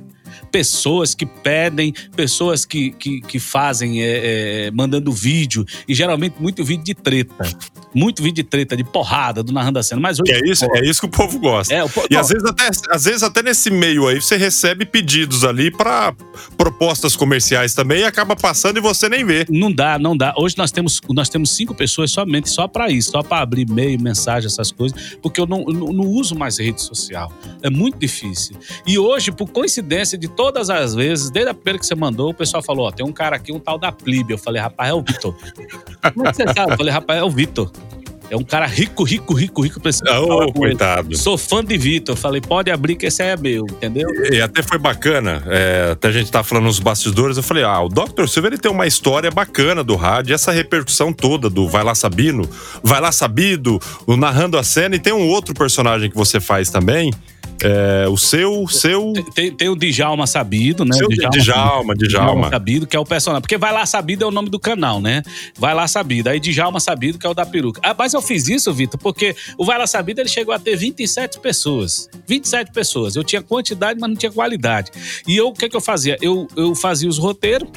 Pessoas 0.51 1.13
que 1.13 1.25
pedem, 1.25 1.93
pessoas 2.15 2.65
que, 2.65 2.91
que, 2.91 3.21
que 3.21 3.39
fazem, 3.39 4.01
é, 4.01 4.65
é, 4.67 4.71
mandando 4.71 5.11
vídeo, 5.11 5.63
e 5.87 5.93
geralmente 5.93 6.35
muito 6.39 6.63
vídeo 6.63 6.83
de 6.83 6.95
treta. 6.95 7.45
Muito 7.93 8.21
vídeo 8.21 8.35
de 8.35 8.43
treta, 8.43 8.77
de 8.77 8.83
porrada, 8.83 9.41
do 9.43 9.51
narrando 9.51 9.79
a 9.79 9.83
cena. 9.83 9.99
Mas 9.99 10.19
hoje. 10.19 10.31
É 10.31 10.39
isso, 10.47 10.65
é 10.75 10.85
isso 10.85 10.99
que 11.01 11.07
o 11.07 11.09
povo 11.09 11.39
gosta. 11.39 11.73
É, 11.73 11.83
o 11.83 11.89
po- 11.89 12.05
E 12.09 12.13
não, 12.13 12.21
às 12.21 12.29
vezes, 12.29 12.45
até, 12.45 12.69
às 12.91 13.03
vezes 13.05 13.23
até 13.23 13.41
nesse 13.41 13.71
meio 13.71 14.07
aí 14.07 14.21
você 14.21 14.37
recebe 14.37 14.85
pedidos 14.85 15.43
ali 15.43 15.71
pra 15.71 16.13
propostas 16.57 17.15
comerciais 17.15 17.73
também 17.73 18.01
e 18.01 18.03
acaba 18.03 18.35
passando 18.35 18.77
e 18.77 18.81
você 18.81 19.09
nem 19.09 19.25
vê. 19.25 19.45
Não 19.49 19.71
dá, 19.71 19.97
não 19.97 20.15
dá. 20.15 20.33
Hoje 20.37 20.55
nós 20.57 20.71
temos, 20.71 21.01
nós 21.09 21.29
temos 21.29 21.51
cinco 21.51 21.73
pessoas 21.73 22.11
somente 22.11 22.49
só 22.49 22.67
para 22.67 22.89
isso, 22.89 23.11
só 23.11 23.23
para 23.23 23.41
abrir 23.41 23.67
e-mail, 23.69 23.99
mensagem, 24.01 24.47
essas 24.47 24.71
coisas, 24.71 25.17
porque 25.21 25.39
eu 25.41 25.47
não, 25.47 25.61
eu 25.61 25.73
não, 25.73 26.05
uso 26.05 26.35
mais 26.35 26.59
rede 26.59 26.81
social. 26.81 27.31
É 27.61 27.69
muito 27.69 27.97
difícil. 27.97 28.55
E 28.85 28.97
hoje, 28.99 29.31
por 29.31 29.49
coincidência 29.49 30.17
de 30.17 30.27
todas 30.27 30.69
as 30.69 30.93
vezes, 30.93 31.29
desde 31.29 31.51
a 31.51 31.53
primeira 31.53 31.79
que 31.79 31.85
você 31.85 31.95
mandou, 31.95 32.29
o 32.29 32.33
pessoal 32.33 32.61
falou: 32.63 32.87
Ó, 32.87 32.91
tem 32.91 33.05
um 33.05 33.11
cara 33.11 33.35
aqui, 33.35 33.51
um 33.51 33.59
tal 33.59 33.77
da 33.77 33.91
Plebe. 33.91 34.33
Eu 34.33 34.37
falei, 34.37 34.61
rapaz, 34.61 34.89
é 34.89 34.93
o 34.93 35.01
Vitor. 35.01 35.35
Como 36.13 36.27
é 36.27 36.31
que 36.31 36.37
você 36.37 36.53
sabe? 36.53 36.73
Eu 36.73 36.77
falei, 36.77 36.93
rapaz, 36.93 37.19
é 37.19 37.23
o 37.23 37.29
Vitor. 37.29 37.71
É 38.29 38.35
um 38.35 38.43
cara 38.43 38.65
rico, 38.65 39.03
rico, 39.03 39.33
rico, 39.33 39.61
rico. 39.61 39.79
Preciso 39.79 40.05
com 40.05 40.43
ele. 40.43 40.51
coitado. 40.53 41.17
Sou 41.17 41.37
fã 41.37 41.63
de 41.63 41.77
Vitor. 41.77 42.15
Falei, 42.15 42.41
pode 42.41 42.69
abrir 42.69 42.95
que 42.95 43.07
esse 43.07 43.21
aí 43.21 43.29
é 43.29 43.37
meu, 43.37 43.65
entendeu? 43.65 44.07
E, 44.31 44.35
e 44.35 44.41
até 44.41 44.61
foi 44.61 44.77
bacana, 44.77 45.43
é, 45.47 45.89
até 45.93 46.09
a 46.09 46.11
gente 46.11 46.31
tá 46.31 46.43
falando 46.43 46.65
nos 46.65 46.79
bastidores, 46.79 47.37
eu 47.37 47.43
falei, 47.43 47.63
ah, 47.63 47.81
o 47.81 47.89
Dr. 47.89 48.27
Silva 48.27 48.49
ele 48.49 48.57
tem 48.57 48.71
uma 48.71 48.85
história 48.85 49.31
bacana 49.31 49.83
do 49.83 49.95
rádio, 49.95 50.33
essa 50.33 50.51
repercussão 50.51 51.11
toda 51.11 51.49
do 51.49 51.67
Vai 51.67 51.83
Lá 51.83 51.95
Sabino, 51.95 52.47
Vai 52.83 53.01
Lá 53.01 53.11
Sabido, 53.11 53.79
o 54.05 54.15
Narrando 54.15 54.57
a 54.57 54.63
Cena, 54.63 54.95
e 54.95 54.99
tem 54.99 55.13
um 55.13 55.27
outro 55.27 55.53
personagem 55.53 56.09
que 56.09 56.15
você 56.15 56.39
faz 56.39 56.69
também, 56.69 57.11
é, 57.61 58.07
o 58.07 58.17
seu, 58.17 58.67
seu... 58.67 59.11
Tem, 59.35 59.51
tem 59.51 59.67
o 59.69 59.75
Djalma 59.75 60.25
Sabido, 60.25 60.85
né? 60.85 60.95
Seu 60.95 61.07
Djalma, 61.09 61.93
Djalma. 61.93 62.49
Sabido, 62.49 62.87
que 62.87 62.95
é 62.95 62.99
o 62.99 63.05
personagem. 63.05 63.41
Porque 63.41 63.57
Vai 63.57 63.73
Lá 63.73 63.85
Sabido 63.85 64.23
é 64.23 64.27
o 64.27 64.31
nome 64.31 64.49
do 64.49 64.59
canal, 64.59 65.01
né? 65.01 65.21
Vai 65.57 65.73
Lá 65.73 65.87
Sabido. 65.87 66.29
Aí 66.29 66.39
Djalma 66.39 66.79
Sabido, 66.79 67.17
que 67.19 67.27
é 67.27 67.29
o 67.29 67.33
da 67.33 67.45
peruca. 67.45 67.81
Ah, 67.83 67.93
mas 67.97 68.13
eu 68.19 68.21
fiz 68.21 68.47
isso, 68.47 68.71
Vitor, 68.73 68.99
porque 68.99 69.35
o 69.57 69.65
Vai 69.65 69.77
Lá 69.77 69.87
Sabido 69.87 70.19
ele 70.21 70.29
chegou 70.29 70.53
a 70.53 70.59
ter 70.59 70.75
27 70.75 71.39
pessoas. 71.39 72.09
27 72.27 72.71
pessoas. 72.71 73.15
Eu 73.15 73.23
tinha 73.23 73.41
quantidade, 73.41 73.99
mas 73.99 74.09
não 74.09 74.15
tinha 74.15 74.31
qualidade. 74.31 74.91
E 75.27 75.35
eu, 75.35 75.47
o 75.47 75.53
que, 75.53 75.67
que 75.67 75.75
eu 75.75 75.81
fazia? 75.81 76.17
Eu, 76.21 76.47
eu 76.55 76.75
fazia 76.75 77.09
os 77.09 77.17
roteiros, 77.17 77.69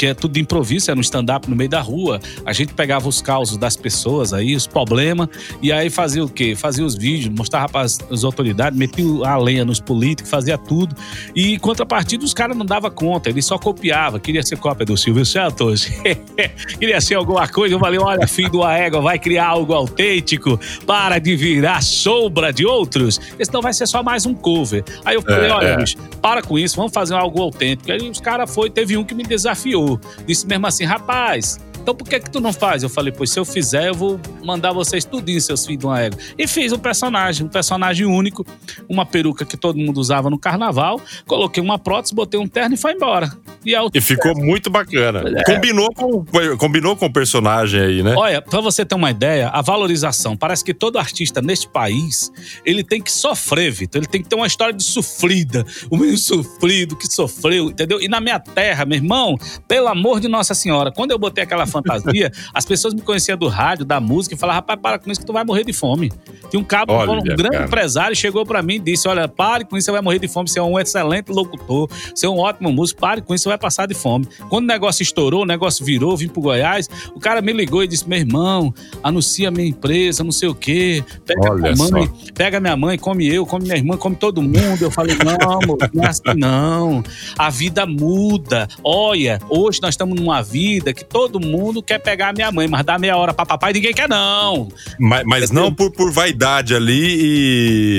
que 0.00 0.06
é 0.06 0.14
tudo 0.14 0.32
de 0.32 0.40
improviso, 0.40 0.90
era 0.90 0.98
um 0.98 1.02
stand-up 1.02 1.48
no 1.50 1.54
meio 1.54 1.68
da 1.68 1.82
rua. 1.82 2.20
A 2.46 2.54
gente 2.54 2.72
pegava 2.72 3.06
os 3.06 3.20
causos 3.20 3.58
das 3.58 3.76
pessoas 3.76 4.32
aí, 4.32 4.56
os 4.56 4.66
problemas, 4.66 5.28
e 5.60 5.70
aí 5.70 5.90
fazia 5.90 6.24
o 6.24 6.28
quê? 6.28 6.54
Fazia 6.56 6.86
os 6.86 6.94
vídeos, 6.94 7.34
mostrava 7.36 7.68
para 7.68 7.82
as, 7.82 8.24
autoridades, 8.24 8.78
metia 8.78 9.04
a 9.26 9.36
lenha 9.36 9.62
nos 9.62 9.78
políticos, 9.78 10.30
fazia 10.30 10.56
tudo. 10.56 10.96
E 11.36 11.52
em 11.52 11.58
contrapartida, 11.58 12.24
os 12.24 12.32
caras 12.32 12.56
não 12.56 12.64
davam 12.64 12.90
conta, 12.90 13.28
ele 13.28 13.42
só 13.42 13.58
copiava. 13.58 14.18
Queria 14.18 14.42
ser 14.42 14.56
cópia 14.56 14.86
do 14.86 14.96
Silvio 14.96 15.26
Santos, 15.26 15.84
queria 16.80 16.98
ser 17.02 17.16
alguma 17.16 17.46
coisa. 17.46 17.74
Eu 17.74 17.78
falei: 17.78 18.00
olha, 18.00 18.26
filho 18.26 18.50
do 18.50 18.66
égua, 18.66 19.02
vai 19.02 19.18
criar 19.18 19.48
algo 19.48 19.74
autêntico 19.74 20.58
para 20.86 21.18
de 21.18 21.36
virar 21.36 21.82
sombra 21.82 22.54
de 22.54 22.64
outros, 22.64 23.20
senão 23.42 23.60
vai 23.60 23.74
ser 23.74 23.86
só 23.86 24.02
mais 24.02 24.24
um 24.24 24.32
cover. 24.32 24.82
Aí 25.04 25.16
eu 25.16 25.20
falei: 25.20 25.50
É, 25.50 25.52
olha, 25.52 25.66
é. 25.66 25.76
bicho, 25.76 25.98
para 26.22 26.40
com 26.40 26.58
isso, 26.58 26.74
vamos 26.74 26.90
fazer 26.90 27.12
algo 27.12 27.42
autêntico. 27.42 27.92
Aí 27.92 28.08
os 28.08 28.18
caras 28.18 28.54
foi, 28.54 28.70
teve 28.70 28.96
um 28.96 29.04
que 29.04 29.14
me 29.14 29.24
desafiou. 29.24 29.89
Disse 30.26 30.46
mesmo 30.46 30.66
assim, 30.66 30.84
rapaz, 30.84 31.58
então 31.80 31.94
por 31.94 32.08
que 32.08 32.20
que 32.20 32.30
tu 32.30 32.40
não 32.40 32.52
faz? 32.52 32.82
Eu 32.82 32.88
falei, 32.88 33.12
pois 33.12 33.30
se 33.30 33.38
eu 33.38 33.44
fizer, 33.44 33.88
eu 33.88 33.94
vou 33.94 34.20
mandar 34.44 34.72
vocês 34.72 35.04
tudinho, 35.04 35.40
seus 35.40 35.64
filhos 35.64 35.80
de 35.80 35.86
uma 35.86 36.00
égua. 36.00 36.18
E 36.38 36.46
fiz 36.46 36.72
um 36.72 36.78
personagem, 36.78 37.46
um 37.46 37.48
personagem 37.48 38.06
único, 38.06 38.46
uma 38.88 39.06
peruca 39.06 39.44
que 39.44 39.56
todo 39.56 39.78
mundo 39.78 39.98
usava 39.98 40.30
no 40.30 40.38
carnaval, 40.38 41.00
coloquei 41.26 41.62
uma 41.62 41.78
prótese, 41.78 42.14
botei 42.14 42.38
um 42.38 42.46
terno 42.46 42.74
e 42.74 42.78
foi 42.78 42.92
embora. 42.92 43.32
E, 43.64 43.74
é 43.74 43.80
E 43.92 44.00
ficou 44.00 44.34
muito 44.36 44.70
bacana. 44.70 45.22
É. 45.38 45.44
Combinou, 45.44 45.92
com, 45.94 46.24
combinou 46.56 46.96
com 46.96 47.06
o 47.06 47.12
personagem 47.12 47.80
aí, 47.80 48.02
né? 48.02 48.14
Olha, 48.16 48.40
pra 48.40 48.60
você 48.60 48.84
ter 48.84 48.94
uma 48.94 49.10
ideia, 49.10 49.48
a 49.48 49.60
valorização, 49.60 50.36
parece 50.36 50.64
que 50.64 50.72
todo 50.72 50.98
artista 50.98 51.42
neste 51.42 51.68
país, 51.68 52.32
ele 52.64 52.82
tem 52.82 53.00
que 53.02 53.12
sofrer, 53.12 53.70
Vitor. 53.70 54.00
Ele 54.00 54.08
tem 54.08 54.22
que 54.22 54.28
ter 54.28 54.36
uma 54.36 54.46
história 54.46 54.74
de 54.74 54.82
sofrida. 54.82 55.64
O 55.90 55.96
menino 55.96 56.18
sofrido 56.18 56.96
que 56.96 57.06
sofreu, 57.06 57.70
entendeu? 57.70 58.00
E 58.00 58.08
na 58.08 58.20
minha 58.20 58.38
terra, 58.38 58.84
meu 58.84 58.96
irmão, 58.96 59.36
pelo 59.68 59.88
amor 59.88 60.20
de 60.20 60.28
Nossa 60.28 60.54
Senhora, 60.54 60.90
quando 60.90 61.10
eu 61.10 61.18
botei 61.18 61.44
aquela 61.44 61.66
fantasia, 61.70 62.30
as 62.52 62.64
pessoas 62.64 62.94
me 62.94 63.00
conheciam 63.00 63.36
do 63.36 63.48
rádio, 63.48 63.84
da 63.84 64.00
música, 64.00 64.34
e 64.34 64.38
falavam, 64.38 64.60
rapaz, 64.60 64.80
para 64.80 64.98
com 64.98 65.10
isso 65.10 65.20
que 65.20 65.26
tu 65.26 65.32
vai 65.32 65.44
morrer 65.44 65.64
de 65.64 65.72
fome. 65.72 66.10
Tinha 66.50 66.60
um 66.60 66.64
cabo, 66.64 66.92
Olha, 66.92 67.12
um 67.12 67.22
grande 67.22 67.50
cara. 67.50 67.64
empresário, 67.66 68.16
chegou 68.16 68.44
pra 68.44 68.62
mim 68.62 68.74
e 68.74 68.78
disse, 68.80 69.08
olha, 69.08 69.28
pare 69.28 69.64
com 69.64 69.76
isso, 69.76 69.86
você 69.86 69.92
vai 69.92 70.02
morrer 70.02 70.18
de 70.18 70.28
fome, 70.28 70.48
você 70.48 70.58
é 70.58 70.62
um 70.62 70.78
excelente 70.78 71.30
locutor, 71.30 71.88
você 72.14 72.26
é 72.26 72.28
um 72.28 72.38
ótimo 72.38 72.72
músico, 72.72 73.00
pare 73.00 73.22
com 73.22 73.34
isso, 73.34 73.44
você 73.44 73.48
vai 73.48 73.58
passar 73.58 73.86
de 73.86 73.94
fome. 73.94 74.26
Quando 74.48 74.64
o 74.64 74.68
negócio 74.68 75.02
estourou, 75.02 75.42
o 75.42 75.46
negócio 75.46 75.84
virou, 75.84 76.16
vim 76.16 76.28
pro 76.28 76.40
Goiás, 76.42 76.88
o 77.14 77.20
cara 77.20 77.40
me 77.40 77.52
ligou 77.52 77.84
e 77.84 77.88
disse, 77.88 78.08
meu 78.08 78.18
irmão, 78.18 78.74
anuncia 79.02 79.48
a 79.48 79.50
minha 79.50 79.68
empresa, 79.68 80.24
não 80.24 80.32
sei 80.32 80.48
o 80.48 80.54
quê, 80.54 81.04
pega 81.24 81.52
Olha 81.52 81.72
minha 81.72 81.76
mãe, 81.76 82.06
só. 82.06 82.32
pega 82.34 82.60
minha 82.60 82.76
mãe, 82.76 82.98
come 82.98 83.26
eu, 83.32 83.46
come 83.46 83.64
minha 83.64 83.76
irmã, 83.76 83.96
come 83.96 84.16
todo 84.16 84.42
mundo. 84.42 84.78
Eu 84.80 84.90
falei, 84.90 85.16
não, 85.16 85.52
amor, 85.52 85.78
não 85.92 86.04
é 86.04 86.08
assim 86.08 86.34
não. 86.36 87.02
A 87.38 87.50
vida 87.50 87.86
muda. 87.86 88.68
Olha, 88.82 89.38
hoje 89.48 89.80
nós 89.82 89.94
estamos 89.94 90.18
numa 90.18 90.42
vida 90.42 90.92
que 90.92 91.04
todo 91.04 91.38
mundo 91.38 91.59
quer 91.82 91.98
pegar 91.98 92.28
a 92.28 92.32
minha 92.32 92.50
mãe, 92.50 92.66
mas 92.68 92.84
dá 92.84 92.98
meia 92.98 93.16
hora 93.16 93.32
pra 93.34 93.44
papai 93.46 93.72
ninguém 93.72 93.92
quer, 93.92 94.08
não. 94.08 94.68
Mas, 94.98 95.24
mas 95.24 95.50
não 95.50 95.72
por, 95.72 95.90
por 95.92 96.10
vaidade 96.12 96.74
ali 96.74 96.90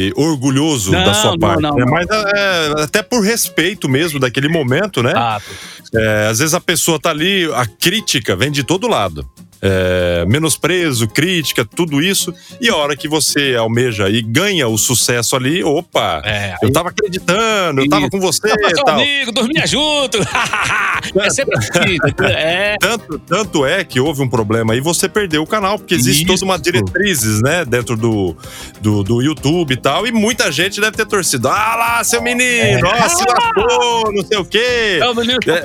e 0.10 0.14
orgulhoso 0.16 0.92
Não, 0.92 1.04
da 1.04 1.14
sua 1.14 1.32
não, 1.32 1.40
parte. 1.40 1.62
não, 1.62 1.76
né? 1.76 1.86
não. 1.86 1.92
Mas 1.92 2.08
é, 2.10 2.84
até 2.84 3.02
por 3.04 3.22
respeito 3.24 3.88
mesmo 3.90 4.20
daquele 4.20 4.48
momento, 4.48 5.02
né? 5.04 5.14
Ah, 5.16 5.40
É, 5.94 6.28
às 6.28 6.40
vezes 6.40 6.54
a 6.54 6.62
pessoa 6.62 7.00
tá 7.00 7.10
ali, 7.10 7.50
a 7.54 7.66
crítica 7.66 8.36
vem 8.36 8.50
de 8.52 8.64
todo 8.64 8.88
lado. 8.88 9.28
É, 9.62 10.26
menosprezo, 10.28 11.08
crítica, 11.08 11.64
tudo 11.64 12.02
isso. 12.02 12.34
E 12.60 12.68
a 12.70 12.76
hora 12.76 12.96
que 12.96 13.08
você 13.08 13.56
almeja 13.56 14.10
e 14.10 14.22
ganha 14.22 14.68
o 14.68 14.78
sucesso 14.78 15.36
ali, 15.36 15.64
opa, 15.64 16.22
é. 16.26 16.56
eu 16.64 16.72
tava 16.72 16.90
acreditando, 16.90 17.82
eu 17.82 17.88
tava 17.90 18.10
com 18.10 18.20
você 18.20 18.52
Eu 18.52 18.84
tal. 18.84 18.96
amigo, 18.96 19.32
dormia 19.32 19.68
junto. 19.68 20.18
é 21.22 21.30
sempre 21.30 21.58
assim. 21.58 21.98
É. 22.24 22.76
Tanto, 22.80 23.20
tanto 23.20 23.66
é 23.66 23.84
que 23.84 24.00
houve 24.00 24.22
um 24.24 24.30
problema 24.30 24.74
aí, 24.74 24.82
você 24.82 25.08
perdeu 25.08 25.44
o 25.44 25.48
canal, 25.48 25.78
porque 25.78 25.94
existe 25.94 26.24
Isso. 26.24 26.34
toda 26.34 26.44
uma 26.46 26.58
diretrizes, 26.58 27.42
né, 27.42 27.64
dentro 27.64 27.96
do, 27.96 28.36
do, 28.80 29.04
do 29.04 29.22
YouTube 29.22 29.74
e 29.74 29.78
tal, 29.78 30.08
e 30.08 30.12
muita 30.12 30.52
gente 30.52 30.82
deve 30.82 30.98
ter 30.98 31.06
torcido. 31.06 31.48
Ah 31.48 31.76
lá, 31.76 32.04
seu 32.04 32.22
menino, 32.22 32.88
ó, 32.88 33.10
se 33.10 33.24
lascou, 33.28 34.12
não 34.12 34.26
sei 34.26 34.38
o 34.38 34.46
quê. 34.46 35.00
É 35.02 35.14
menino 35.14 35.40
É, 35.48 35.58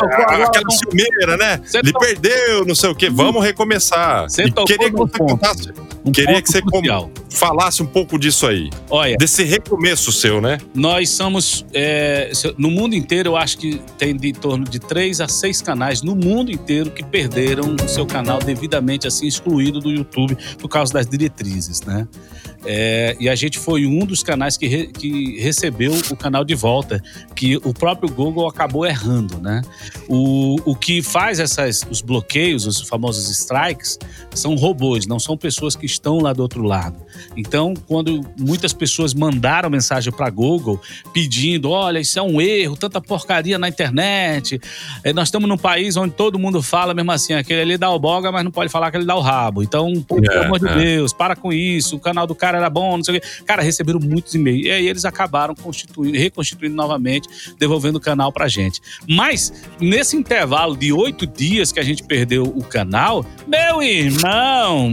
aquela 0.44 0.70
ciumeira, 0.70 1.36
né? 1.38 1.60
Ele 1.72 1.92
to- 1.92 1.98
perdeu, 1.98 2.64
não 2.66 2.74
sei 2.74 2.90
o 2.90 2.94
quê. 2.94 3.08
Vamos 3.08 3.42
recomeçar. 3.42 3.85
Você 4.28 4.44
E 4.44 4.50
tocou 4.50 4.66
queria 4.66 4.90
que 4.90 4.96
você 4.96 5.18
contasse, 5.18 5.72
um 6.04 6.12
queria 6.12 6.42
que 6.42 6.48
você 6.50 6.62
crucial. 6.62 7.10
falasse 7.30 7.82
um 7.82 7.86
pouco 7.86 8.18
disso 8.18 8.46
aí. 8.46 8.70
Olha, 8.90 9.16
Desse 9.16 9.42
recomeço 9.44 10.12
seu, 10.12 10.40
né? 10.40 10.58
Nós 10.74 11.10
somos. 11.10 11.64
é, 11.74 12.30
no 12.56 12.70
mundo 12.70 12.94
inteiro, 12.94 13.30
eu 13.30 13.36
acho 13.36 13.58
que 13.58 13.80
tem 13.98 14.16
de 14.16 14.32
torno 14.32 14.64
de 14.64 14.78
três 14.78 15.20
a 15.20 15.28
seis 15.28 15.60
canais 15.60 16.02
no 16.02 16.14
mundo 16.14 16.50
inteiro 16.50 16.90
que 16.90 17.04
perderam 17.04 17.74
o 17.74 17.88
seu 17.88 18.06
canal 18.06 18.38
devidamente 18.38 19.06
assim 19.06 19.26
excluído 19.26 19.80
do 19.80 19.90
YouTube 19.90 20.36
por 20.58 20.68
causa 20.68 20.92
das 20.92 21.06
diretrizes, 21.06 21.80
né? 21.82 22.06
É, 22.68 23.16
e 23.20 23.28
a 23.28 23.34
gente 23.34 23.58
foi 23.58 23.86
um 23.86 24.00
dos 24.04 24.22
canais 24.22 24.56
que, 24.56 24.66
re- 24.66 24.86
que 24.88 25.38
recebeu 25.40 25.92
o 26.10 26.16
canal 26.16 26.44
de 26.44 26.54
volta, 26.54 27.00
que 27.34 27.56
o 27.58 27.72
próprio 27.72 28.08
Google 28.12 28.48
acabou 28.48 28.84
errando, 28.84 29.38
né? 29.40 29.62
O, 30.08 30.56
o 30.64 30.74
que 30.74 31.00
faz 31.02 31.38
essas, 31.38 31.86
os 31.90 32.00
bloqueios, 32.00 32.66
os 32.66 32.80
famosos 32.80 33.30
strikes, 33.30 33.98
são 34.34 34.54
robôs, 34.56 35.06
não 35.06 35.18
são 35.18 35.36
pessoas 35.36 35.76
que 35.76 35.86
estão 35.86 36.18
lá 36.18 36.32
do 36.32 36.42
outro 36.42 36.62
lado. 36.62 36.96
Então, 37.36 37.72
quando 37.86 38.20
muitas 38.38 38.72
pessoas 38.72 39.14
mandaram 39.14 39.70
mensagem 39.70 40.12
para 40.12 40.28
Google 40.28 40.80
pedindo, 41.12 41.70
olha, 41.70 41.98
isso 42.00 42.18
é 42.18 42.22
um 42.22 42.40
erro, 42.40 42.76
tanta 42.76 43.00
porcaria 43.00 43.58
na 43.58 43.68
internet, 43.68 44.60
eh, 45.04 45.12
nós 45.12 45.28
estamos 45.28 45.48
num 45.48 45.56
país 45.56 45.96
onde 45.96 46.14
todo 46.14 46.38
mundo 46.38 46.60
fala 46.62 46.92
mesmo 46.92 47.12
assim, 47.12 47.32
aquele 47.32 47.60
ali 47.60 47.78
dá 47.78 47.90
o 47.90 47.98
boga, 47.98 48.30
mas 48.32 48.44
não 48.44 48.50
pode 48.50 48.70
falar 48.70 48.90
que 48.90 48.96
ele 48.96 49.06
dá 49.06 49.14
o 49.14 49.20
rabo. 49.20 49.62
Então, 49.62 49.92
pô, 50.06 50.16
pelo 50.20 50.32
É, 50.32 50.44
amor 50.44 50.58
de 50.58 50.68
é. 50.68 50.74
Deus, 50.74 51.12
para 51.12 51.36
com 51.36 51.52
isso, 51.52 51.96
o 51.96 52.00
canal 52.00 52.26
do 52.26 52.34
cara 52.34 52.55
era 52.56 52.70
bom, 52.70 52.96
não 52.96 53.04
sei 53.04 53.16
o 53.16 53.20
quê. 53.20 53.26
Cara, 53.44 53.62
receberam 53.62 54.00
muitos 54.00 54.34
e-mails. 54.34 54.66
E 54.66 54.70
aí 54.70 54.88
eles 54.88 55.04
acabaram 55.04 55.54
constituindo, 55.54 56.16
reconstituindo 56.16 56.74
novamente, 56.74 57.28
devolvendo 57.58 57.96
o 57.96 58.00
canal 58.00 58.32
pra 58.32 58.48
gente. 58.48 58.80
Mas, 59.08 59.52
nesse 59.80 60.16
intervalo 60.16 60.76
de 60.76 60.92
oito 60.92 61.26
dias 61.26 61.72
que 61.72 61.80
a 61.80 61.82
gente 61.82 62.02
perdeu 62.02 62.44
o 62.44 62.64
canal, 62.64 63.24
meu 63.46 63.82
irmão, 63.82 64.92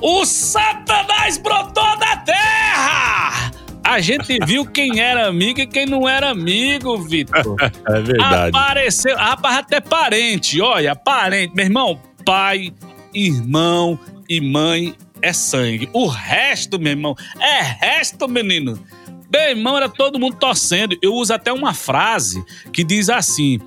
o 0.00 0.24
Satanás 0.24 1.38
brotou 1.38 1.98
da 1.98 2.16
terra! 2.18 3.52
A 3.84 4.00
gente 4.00 4.38
viu 4.46 4.64
quem 4.64 5.00
era 5.00 5.26
amigo 5.26 5.60
e 5.60 5.66
quem 5.66 5.86
não 5.86 6.08
era 6.08 6.30
amigo, 6.30 6.98
Vitor. 6.98 7.56
É 7.86 8.00
verdade. 8.00 8.56
Apareceu, 8.56 9.16
rapaz, 9.16 9.58
até 9.58 9.80
parente, 9.80 10.60
olha, 10.60 10.94
parente, 10.94 11.54
meu 11.54 11.64
irmão, 11.66 12.00
pai, 12.24 12.72
irmão 13.12 13.98
e 14.28 14.40
mãe 14.40 14.94
é 15.22 15.32
sangue. 15.32 15.88
O 15.92 16.06
resto, 16.06 16.78
meu 16.78 16.92
irmão, 16.92 17.16
é 17.40 17.60
resto, 17.62 18.28
menino. 18.28 18.78
Meu 19.32 19.42
irmão, 19.48 19.76
era 19.76 19.88
todo 19.88 20.18
mundo 20.18 20.36
torcendo. 20.36 20.98
Eu 21.00 21.14
uso 21.14 21.32
até 21.32 21.50
uma 21.52 21.72
frase 21.72 22.44
que 22.72 22.84
diz 22.84 23.08
assim: 23.08 23.58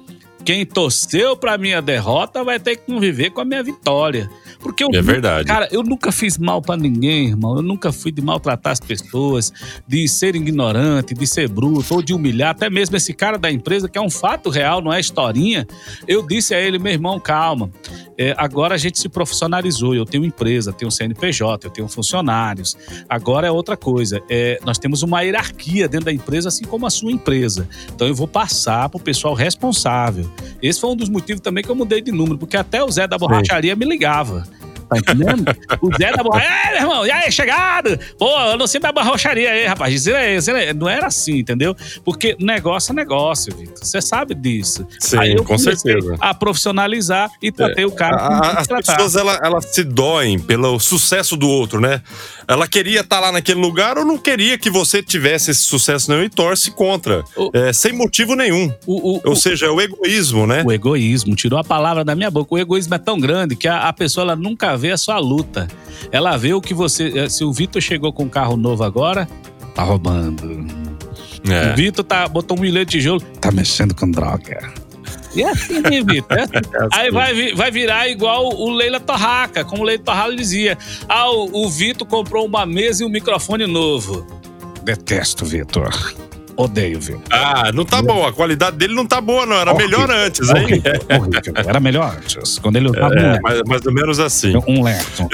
quem 0.45 0.63
torceu 0.63 1.35
pra 1.35 1.57
minha 1.57 1.81
derrota 1.81 2.43
vai 2.43 2.59
ter 2.59 2.75
que 2.75 2.85
conviver 2.85 3.31
com 3.31 3.41
a 3.41 3.45
minha 3.45 3.63
vitória. 3.63 4.29
Porque 4.59 4.83
eu 4.83 4.89
É 4.93 5.01
verdade. 5.01 5.47
Cara, 5.47 5.67
eu 5.71 5.83
nunca 5.83 6.11
fiz 6.11 6.37
mal 6.37 6.61
pra 6.61 6.77
ninguém, 6.77 7.29
irmão. 7.29 7.55
Eu 7.57 7.61
nunca 7.63 7.91
fui 7.91 8.11
de 8.11 8.21
maltratar 8.21 8.73
as 8.73 8.79
pessoas, 8.79 9.51
de 9.87 10.07
ser 10.07 10.35
ignorante, 10.35 11.13
de 11.13 11.25
ser 11.25 11.49
bruto 11.49 11.95
ou 11.95 12.01
de 12.01 12.13
humilhar. 12.13 12.51
Até 12.51 12.69
mesmo 12.69 12.95
esse 12.95 13.13
cara 13.13 13.37
da 13.37 13.51
empresa, 13.51 13.89
que 13.89 13.97
é 13.97 14.01
um 14.01 14.09
fato 14.09 14.49
real, 14.49 14.81
não 14.81 14.93
é 14.93 14.99
historinha. 14.99 15.65
Eu 16.07 16.25
disse 16.25 16.53
a 16.53 16.59
ele, 16.59 16.77
meu 16.77 16.93
irmão, 16.93 17.19
calma. 17.19 17.69
É, 18.17 18.33
agora 18.37 18.75
a 18.75 18.77
gente 18.77 18.99
se 18.99 19.09
profissionalizou. 19.09 19.95
Eu 19.95 20.05
tenho 20.05 20.23
empresa, 20.23 20.71
tenho 20.71 20.91
CNPJ, 20.91 21.67
eu 21.67 21.71
tenho 21.71 21.87
funcionários. 21.87 22.77
Agora 23.09 23.47
é 23.47 23.51
outra 23.51 23.75
coisa. 23.75 24.21
É, 24.29 24.59
nós 24.63 24.77
temos 24.77 25.01
uma 25.01 25.21
hierarquia 25.21 25.87
dentro 25.87 26.05
da 26.05 26.13
empresa, 26.13 26.49
assim 26.49 26.65
como 26.65 26.85
a 26.85 26.89
sua 26.89 27.11
empresa. 27.11 27.67
Então 27.93 28.07
eu 28.07 28.15
vou 28.15 28.27
passar 28.27 28.89
pro 28.89 28.99
pessoal 28.99 29.33
responsável. 29.33 30.29
Esse 30.61 30.79
foi 30.79 30.89
um 30.89 30.95
dos 30.95 31.09
motivos 31.09 31.41
também 31.41 31.63
que 31.63 31.69
eu 31.69 31.75
mudei 31.75 32.01
de 32.01 32.11
número, 32.11 32.37
porque 32.37 32.57
até 32.57 32.83
o 32.83 32.89
Zé 32.89 33.07
da 33.07 33.17
borracharia 33.17 33.75
me 33.75 33.85
ligava. 33.85 34.47
Tá 35.01 35.13
entendendo? 35.13 35.45
O 35.81 35.89
Zé 35.97 36.11
da 36.11 36.23
borracha, 36.23 36.45
é, 36.47 36.71
meu 36.71 36.81
irmão, 36.81 37.05
e 37.05 37.11
aí, 37.11 37.31
chegado? 37.31 37.97
Pô, 38.17 38.29
eu 38.51 38.57
não 38.57 38.67
sei 38.67 38.79
da 38.79 38.91
borracharia 38.91 39.49
aí, 39.51 39.65
rapaz. 39.65 40.05
É, 40.07 40.35
é. 40.35 40.73
Não 40.73 40.87
era 40.89 41.07
assim, 41.07 41.37
entendeu? 41.39 41.75
Porque 42.03 42.35
negócio 42.39 42.91
é 42.91 42.95
negócio, 42.95 43.55
Vitor. 43.55 43.77
Você 43.83 44.01
sabe 44.01 44.33
disso. 44.35 44.85
Sim, 44.99 45.35
com 45.43 45.57
certeza. 45.57 46.15
A 46.19 46.33
profissionalizar 46.33 47.29
e 47.41 47.51
tratei 47.51 47.85
o 47.85 47.91
cara 47.91 48.15
A- 48.17 48.59
as 48.59 48.67
tratar. 48.67 48.95
pessoas 48.95 49.15
elas, 49.15 49.39
elas 49.41 49.65
se 49.73 49.83
doem 49.83 50.39
pelo 50.39 50.79
sucesso 50.79 51.35
do 51.37 51.47
outro, 51.47 51.79
né? 51.79 52.01
Ela 52.47 52.67
queria 52.67 53.01
estar 53.01 53.19
lá 53.19 53.31
naquele 53.31 53.59
lugar 53.59 53.97
ou 53.97 54.05
não 54.05 54.17
queria 54.17 54.57
que 54.57 54.69
você 54.69 55.01
tivesse 55.01 55.51
esse 55.51 55.63
sucesso 55.63 56.09
não 56.11 56.23
e 56.23 56.29
torce 56.29 56.71
contra, 56.71 57.23
O- 57.35 57.49
É, 57.53 57.71
sem 57.73 57.93
motivo 57.93 58.35
nenhum. 58.35 58.71
O, 58.85 59.15
o, 59.17 59.21
Ou 59.25 59.35
seja, 59.35 59.65
é 59.67 59.69
o 59.69 59.79
egoísmo, 59.81 60.45
né? 60.47 60.63
O 60.65 60.71
egoísmo, 60.71 61.35
tirou 61.35 61.59
a 61.59 61.63
palavra 61.63 62.03
da 62.03 62.15
minha 62.15 62.29
boca. 62.31 62.53
O 62.53 62.57
egoísmo 62.57 62.93
é 62.95 62.97
tão 62.97 63.19
grande 63.19 63.55
que 63.55 63.67
a, 63.67 63.87
a 63.87 63.93
pessoa 63.93 64.23
ela 64.23 64.35
nunca 64.35 64.75
vê 64.77 64.84
a 64.91 64.97
sua 64.97 65.19
luta. 65.19 65.67
Ela 66.11 66.37
vê 66.37 66.53
o 66.53 66.61
que 66.61 66.73
você. 66.73 67.11
eh, 67.19 67.29
Se 67.29 67.43
o 67.43 67.51
Vitor 67.51 67.81
chegou 67.81 68.11
com 68.13 68.23
um 68.23 68.29
carro 68.29 68.55
novo 68.57 68.83
agora, 68.83 69.27
tá 69.73 69.83
roubando. 69.83 70.65
É. 71.47 71.71
O 71.73 71.75
Vitor 71.75 72.03
tá, 72.03 72.27
botou 72.27 72.57
um 72.57 72.61
milhão 72.61 72.83
de 72.83 72.91
tijolo, 72.91 73.21
tá 73.39 73.51
mexendo 73.51 73.93
com 73.95 74.09
droga. 74.09 74.73
E 75.35 75.43
é 75.43 75.49
assim, 75.49 75.81
né, 75.81 76.01
Vitor? 76.01 76.37
É 76.37 76.41
assim. 76.43 76.51
Aí 76.93 77.11
vai, 77.11 77.53
vai 77.53 77.69
virar 77.71 78.07
igual 78.07 78.47
o 78.47 78.71
Leila 78.71 78.99
Torraca, 78.99 79.63
como 79.65 79.83
o 79.83 79.85
Leila 79.85 80.01
Torraca 80.03 80.35
dizia. 80.35 80.77
Ah, 81.09 81.29
o, 81.29 81.65
o 81.65 81.69
Vitor 81.69 82.07
comprou 82.07 82.45
uma 82.45 82.65
mesa 82.65 83.03
e 83.03 83.05
um 83.05 83.09
microfone 83.09 83.67
novo. 83.67 84.25
Detesto, 84.83 85.45
Vitor. 85.45 85.89
Odeio, 86.57 86.99
Vitor. 86.99 87.21
Ah, 87.29 87.71
não 87.73 87.83
tá 87.85 88.01
bom. 88.01 88.25
A 88.25 88.31
qualidade 88.31 88.77
dele 88.77 88.93
não 88.95 89.05
tá 89.05 89.19
boa, 89.19 89.45
não. 89.45 89.55
Era 89.57 89.73
melhor 89.73 90.09
antes, 90.09 90.49
hein? 90.49 90.63
Horrível, 90.63 90.93
horrível. 91.09 91.53
Era 91.55 91.79
melhor 91.79 92.15
antes, 92.17 92.59
quando 92.59 92.77
ele 92.77 92.87
usava 92.89 93.13
um 93.13 93.17
É, 93.17 93.31
lento. 93.33 93.41
mais, 93.41 93.61
mais 93.63 93.85
ou 93.85 93.93
menos 93.93 94.19
assim. 94.19 94.53
Um 94.67 94.83
lento. 94.83 95.27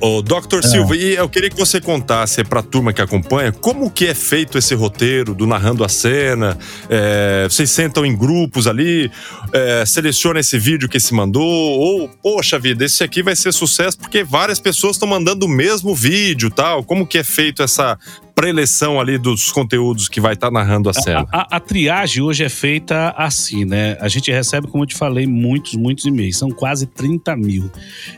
Ô, 0.00 0.22
Dr. 0.22 0.62
Silva, 0.62 0.96
e 0.96 1.16
eu 1.16 1.28
queria 1.28 1.50
que 1.50 1.56
você 1.56 1.80
contasse 1.80 2.44
pra 2.44 2.62
turma 2.62 2.92
que 2.92 3.02
acompanha 3.02 3.50
como 3.50 3.90
que 3.90 4.06
é 4.06 4.14
feito 4.14 4.56
esse 4.56 4.72
roteiro 4.72 5.34
do 5.34 5.44
Narrando 5.44 5.82
a 5.82 5.88
Cena. 5.88 6.56
É, 6.88 7.48
vocês 7.50 7.68
sentam 7.68 8.06
em 8.06 8.16
grupos 8.16 8.68
ali, 8.68 9.10
é, 9.52 9.82
seleciona 9.84 10.38
esse 10.38 10.56
vídeo 10.56 10.88
que 10.88 11.00
se 11.00 11.12
mandou, 11.12 11.42
ou, 11.44 12.08
poxa 12.08 12.60
vida, 12.60 12.84
esse 12.84 13.02
aqui 13.02 13.24
vai 13.24 13.34
ser 13.34 13.52
sucesso 13.52 13.98
porque 13.98 14.22
várias 14.22 14.60
pessoas 14.60 14.94
estão 14.94 15.08
mandando 15.08 15.46
o 15.46 15.48
mesmo 15.48 15.92
vídeo 15.96 16.48
tal. 16.48 16.84
Como 16.84 17.04
que 17.04 17.18
é 17.18 17.24
feito 17.24 17.60
essa 17.64 17.98
preleção 18.38 19.00
ali 19.00 19.18
dos 19.18 19.50
conteúdos 19.50 20.08
que 20.08 20.20
vai 20.20 20.34
estar 20.34 20.48
narrando 20.50 20.88
a 20.88 20.94
cena? 20.94 21.26
A, 21.32 21.40
a- 21.40 21.56
a 21.56 21.60
triagem 21.60 22.22
hoje 22.22 22.44
é 22.44 22.48
feita 22.48 23.10
assim, 23.16 23.64
né? 23.64 23.96
A 24.00 24.06
gente 24.08 24.30
recebe, 24.30 24.68
como 24.68 24.84
eu 24.84 24.86
te 24.86 24.94
falei, 24.94 25.26
muitos, 25.26 25.74
muitos 25.74 26.04
e-mails. 26.04 26.36
São 26.38 26.50
quase 26.50 26.86
30 26.86 27.34
mil. 27.36 27.68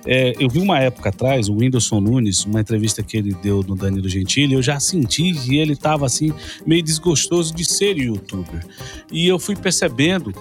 É, 0.04 0.34
eu 0.38 0.48
vi 0.50 0.58
uma 0.60 0.78
época 0.78 1.08
atrás, 1.08 1.48
o 1.48 1.54
Whindersson 1.54 2.00
Nunes, 2.00 2.44
uma 2.44 2.60
entrevista 2.60 3.02
que 3.02 3.16
ele 3.16 3.34
deu 3.42 3.62
no 3.66 3.74
Danilo 3.74 4.08
Gentili, 4.10 4.52
eu 4.54 4.62
já 4.62 4.78
senti 4.78 5.32
que 5.32 5.56
ele 5.56 5.72
estava 5.72 6.04
assim, 6.04 6.32
meio 6.66 6.82
desgostoso 6.82 7.54
de 7.54 7.64
ser 7.64 7.96
youtuber. 7.96 8.64
E 9.10 9.26
eu 9.26 9.38
fui 9.38 9.56
percebendo 9.56 10.34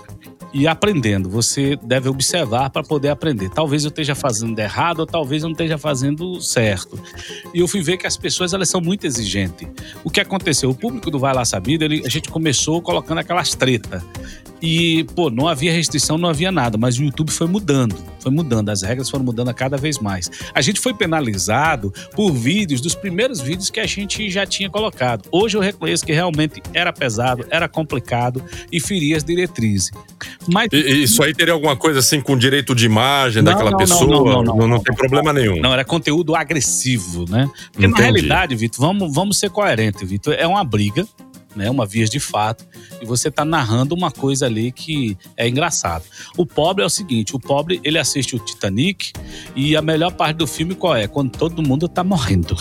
e 0.53 0.67
aprendendo. 0.67 1.29
Você 1.29 1.77
deve 1.83 2.09
observar 2.09 2.69
para 2.69 2.83
poder 2.83 3.09
aprender. 3.09 3.49
Talvez 3.49 3.83
eu 3.83 3.89
esteja 3.89 4.15
fazendo 4.15 4.57
errado 4.59 4.99
ou 5.01 5.05
talvez 5.05 5.43
eu 5.43 5.47
não 5.49 5.53
esteja 5.53 5.77
fazendo 5.77 6.41
certo. 6.41 6.99
E 7.53 7.59
eu 7.59 7.67
fui 7.67 7.81
ver 7.81 7.97
que 7.97 8.07
as 8.07 8.17
pessoas 8.17 8.53
elas 8.53 8.69
são 8.69 8.81
muito 8.81 9.05
exigentes. 9.05 9.67
O 10.03 10.09
que 10.09 10.19
aconteceu? 10.19 10.69
O 10.69 10.75
público 10.75 11.11
do 11.11 11.19
Vai 11.19 11.33
Lá 11.33 11.45
Sabido, 11.45 11.83
ele- 11.83 12.03
a 12.05 12.09
gente 12.09 12.29
começou 12.29 12.81
colocando 12.81 13.19
aquelas 13.19 13.53
tretas. 13.53 14.01
E, 14.62 15.05
pô, 15.16 15.30
não 15.30 15.47
havia 15.47 15.72
restrição, 15.72 16.18
não 16.18 16.30
havia 16.30 16.51
nada, 16.51 16.78
mas 16.78 16.97
o 16.99 17.03
YouTube 17.03 17.32
foi 17.32 17.47
mudando, 17.47 17.95
foi 18.20 18.32
mudando, 18.32 18.70
as 18.70 18.82
regras 18.82 19.10
foram 19.10 19.24
mudando 19.24 19.49
a 19.49 19.53
cada 19.53 19.78
vez 19.78 19.99
mais. 19.99 20.30
A 20.53 20.62
gente 20.62 20.80
foi 20.80 20.93
penalizado 20.93 21.93
por 22.16 22.32
vídeos, 22.34 22.82
dos 22.82 22.93
primeiros 22.95 23.39
vídeos 23.39 23.70
que 23.70 23.80
a 23.80 23.86
gente 23.86 24.30
já 24.30 24.45
tinha 24.45 24.70
colocado. 24.70 25.24
Hoje 25.32 25.55
eu 25.55 25.62
reconheço 25.62 26.05
que 26.05 26.12
realmente 26.12 26.62
era 26.74 26.91
pesado, 26.91 27.45
era 27.49 27.68
complicado 27.70 28.43
e 28.72 28.80
feria 28.80 29.16
as 29.18 29.24
diretrizes. 29.24 29.91
Mas 30.51 30.68
E- 30.74 31.03
isso 31.03 31.24
aí 31.24 31.34
teria 31.34 31.53
alguma 31.53 31.76
coisa 31.76 31.99
assim 31.99 32.20
com 32.20 32.38
direito 32.38 32.76
de 32.76 32.86
imagem 32.86 33.41
Não, 33.41 33.51
daquela 33.51 33.72
não, 33.72 33.78
não, 33.80 33.86
pessoa? 33.86 34.05
não, 34.07 34.24
não, 34.43 34.43
não, 34.43 34.68
não, 34.68 34.80
tem 34.80 34.91
não. 34.91 34.95
problema 34.95 35.32
nenhum. 35.32 35.62
Não, 35.62 35.72
era 35.72 35.86
conteúdo 35.86 36.36
agressivo, 36.36 37.26
né? 37.30 37.49
Porque 37.72 37.88
na 37.88 37.93
Entendi. 37.93 38.01
realidade, 38.01 38.55
Vitor, 38.55 38.86
vamos, 38.86 39.14
vamos 39.14 39.39
ser 39.39 39.49
coerentes, 39.49 40.07
Vitor. 40.10 40.34
É 40.38 40.45
uma 40.45 40.64
briga, 40.64 41.05
né? 41.60 41.70
Uma 41.70 41.86
vias 41.86 42.10
de 42.10 42.20
fato. 42.20 42.66
E 43.01 43.05
você 43.05 43.30
tá 43.30 43.43
narrando 43.43 43.93
uma 43.93 44.10
coisa 44.10 44.45
ali 44.45 44.72
que 44.72 45.18
é 45.36 45.47
engraçado. 45.47 46.05
O 46.38 46.45
pobre 46.45 46.84
é 46.84 46.88
o 46.88 46.89
seguinte: 46.89 47.36
o 47.36 47.39
pobre 47.39 47.82
ele 47.84 47.99
assiste 47.99 48.36
o 48.36 48.39
Titanic 48.39 49.12
e 49.55 49.76
a 49.76 49.82
melhor 49.82 50.14
parte 50.14 50.38
do 50.38 50.47
filme 50.47 50.74
qual 50.74 50.95
é? 50.95 51.07
Quando 51.07 51.32
todo 51.32 51.62
mundo 51.62 51.88
tá 51.88 52.03
morrendo. 52.03 52.55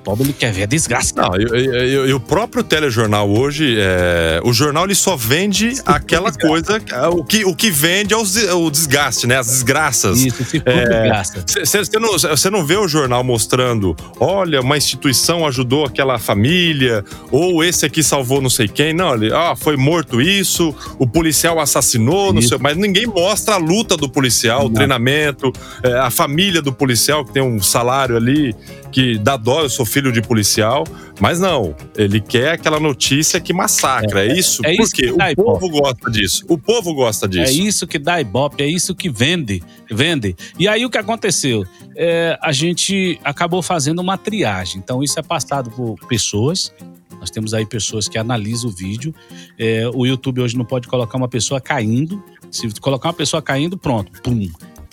O 0.00 0.02
pobre 0.02 0.24
ele 0.24 0.32
quer 0.32 0.50
ver 0.50 0.62
a 0.62 0.66
desgraça. 0.66 1.12
Não, 1.14 1.28
e, 1.36 2.12
o 2.12 2.18
próprio 2.18 2.64
telejornal 2.64 3.28
hoje, 3.30 3.76
é, 3.78 4.40
o 4.42 4.52
jornal 4.52 4.84
ele 4.84 4.94
só 4.94 5.14
vende 5.14 5.74
aquela 5.84 6.32
coisa, 6.32 6.80
o 7.12 7.22
que, 7.22 7.44
o 7.44 7.54
que 7.54 7.70
vende 7.70 8.14
é 8.14 8.16
os- 8.16 8.34
o 8.36 8.70
desgaste, 8.70 9.26
né? 9.26 9.36
As 9.36 9.46
desgraças. 9.48 10.20
Isso, 10.24 10.42
se 10.44 10.58
for 10.58 10.68
É, 10.70 10.84
desgraça. 10.86 11.44
Você 11.66 11.98
não, 11.98 12.18
cê 12.36 12.48
não 12.50 12.64
vê 12.64 12.76
o 12.76 12.88
jornal 12.88 13.22
mostrando, 13.22 13.94
olha, 14.18 14.62
uma 14.62 14.78
instituição 14.78 15.46
ajudou 15.46 15.84
aquela 15.84 16.18
família, 16.18 17.04
ou 17.30 17.62
esse 17.62 17.84
aqui 17.84 18.02
salvou 18.02 18.40
não 18.40 18.50
sei 18.50 18.68
quem. 18.68 18.94
Não, 18.94 19.14
ele, 19.14 19.30
ah, 19.32 19.54
foi 19.54 19.76
morto 19.76 20.18
isso, 20.20 20.74
o 20.98 21.06
policial 21.06 21.60
assassinou, 21.60 22.32
não 22.32 22.40
sei, 22.40 22.56
mas 22.58 22.74
ninguém 22.76 23.06
mostra 23.06 23.54
a 23.56 23.58
luta 23.58 23.98
do 23.98 24.08
policial, 24.08 24.62
o 24.62 24.64
Não. 24.64 24.72
treinamento, 24.72 25.52
é, 25.82 25.92
a 25.98 26.08
família 26.10 26.62
do 26.62 26.72
policial 26.72 27.22
que 27.24 27.32
tem 27.34 27.42
um 27.42 27.60
salário 27.62 28.16
ali 28.16 28.54
que 28.90 29.18
dá 29.18 29.36
dó, 29.36 29.62
eu 29.62 29.70
sou 29.70 29.86
filho 29.86 30.12
de 30.12 30.20
policial, 30.20 30.84
mas 31.20 31.38
não, 31.38 31.74
ele 31.96 32.20
quer 32.20 32.52
aquela 32.52 32.80
notícia 32.80 33.40
que 33.40 33.52
massacra, 33.52 34.26
é, 34.26 34.38
isso? 34.38 34.64
é 34.64 34.72
isso 34.72 34.90
Porque 34.90 35.10
que 35.10 35.16
dá 35.16 35.30
o 35.32 35.36
povo 35.36 35.68
gosta 35.68 36.10
disso, 36.10 36.44
o 36.48 36.58
povo 36.58 36.94
gosta 36.94 37.28
disso. 37.28 37.50
É 37.50 37.52
isso 37.52 37.86
que 37.86 37.98
dá 37.98 38.20
ibope, 38.20 38.62
é 38.62 38.66
isso 38.66 38.94
que 38.94 39.08
vende, 39.08 39.62
vende. 39.90 40.36
E 40.58 40.66
aí 40.66 40.84
o 40.84 40.90
que 40.90 40.98
aconteceu? 40.98 41.64
É, 41.96 42.38
a 42.40 42.52
gente 42.52 43.18
acabou 43.22 43.62
fazendo 43.62 44.00
uma 44.00 44.16
triagem. 44.16 44.78
Então 44.78 45.02
isso 45.02 45.18
é 45.18 45.22
passado 45.22 45.70
por 45.70 45.96
pessoas. 46.06 46.72
Nós 47.18 47.30
temos 47.30 47.52
aí 47.52 47.66
pessoas 47.66 48.08
que 48.08 48.16
analisam 48.16 48.70
o 48.70 48.72
vídeo. 48.72 49.14
É, 49.58 49.88
o 49.92 50.06
YouTube 50.06 50.40
hoje 50.40 50.56
não 50.56 50.64
pode 50.64 50.88
colocar 50.88 51.18
uma 51.18 51.28
pessoa 51.28 51.60
caindo. 51.60 52.22
Se 52.50 52.68
colocar 52.80 53.08
uma 53.08 53.14
pessoa 53.14 53.42
caindo, 53.42 53.76
pronto, 53.76 54.10
pum. 54.22 54.48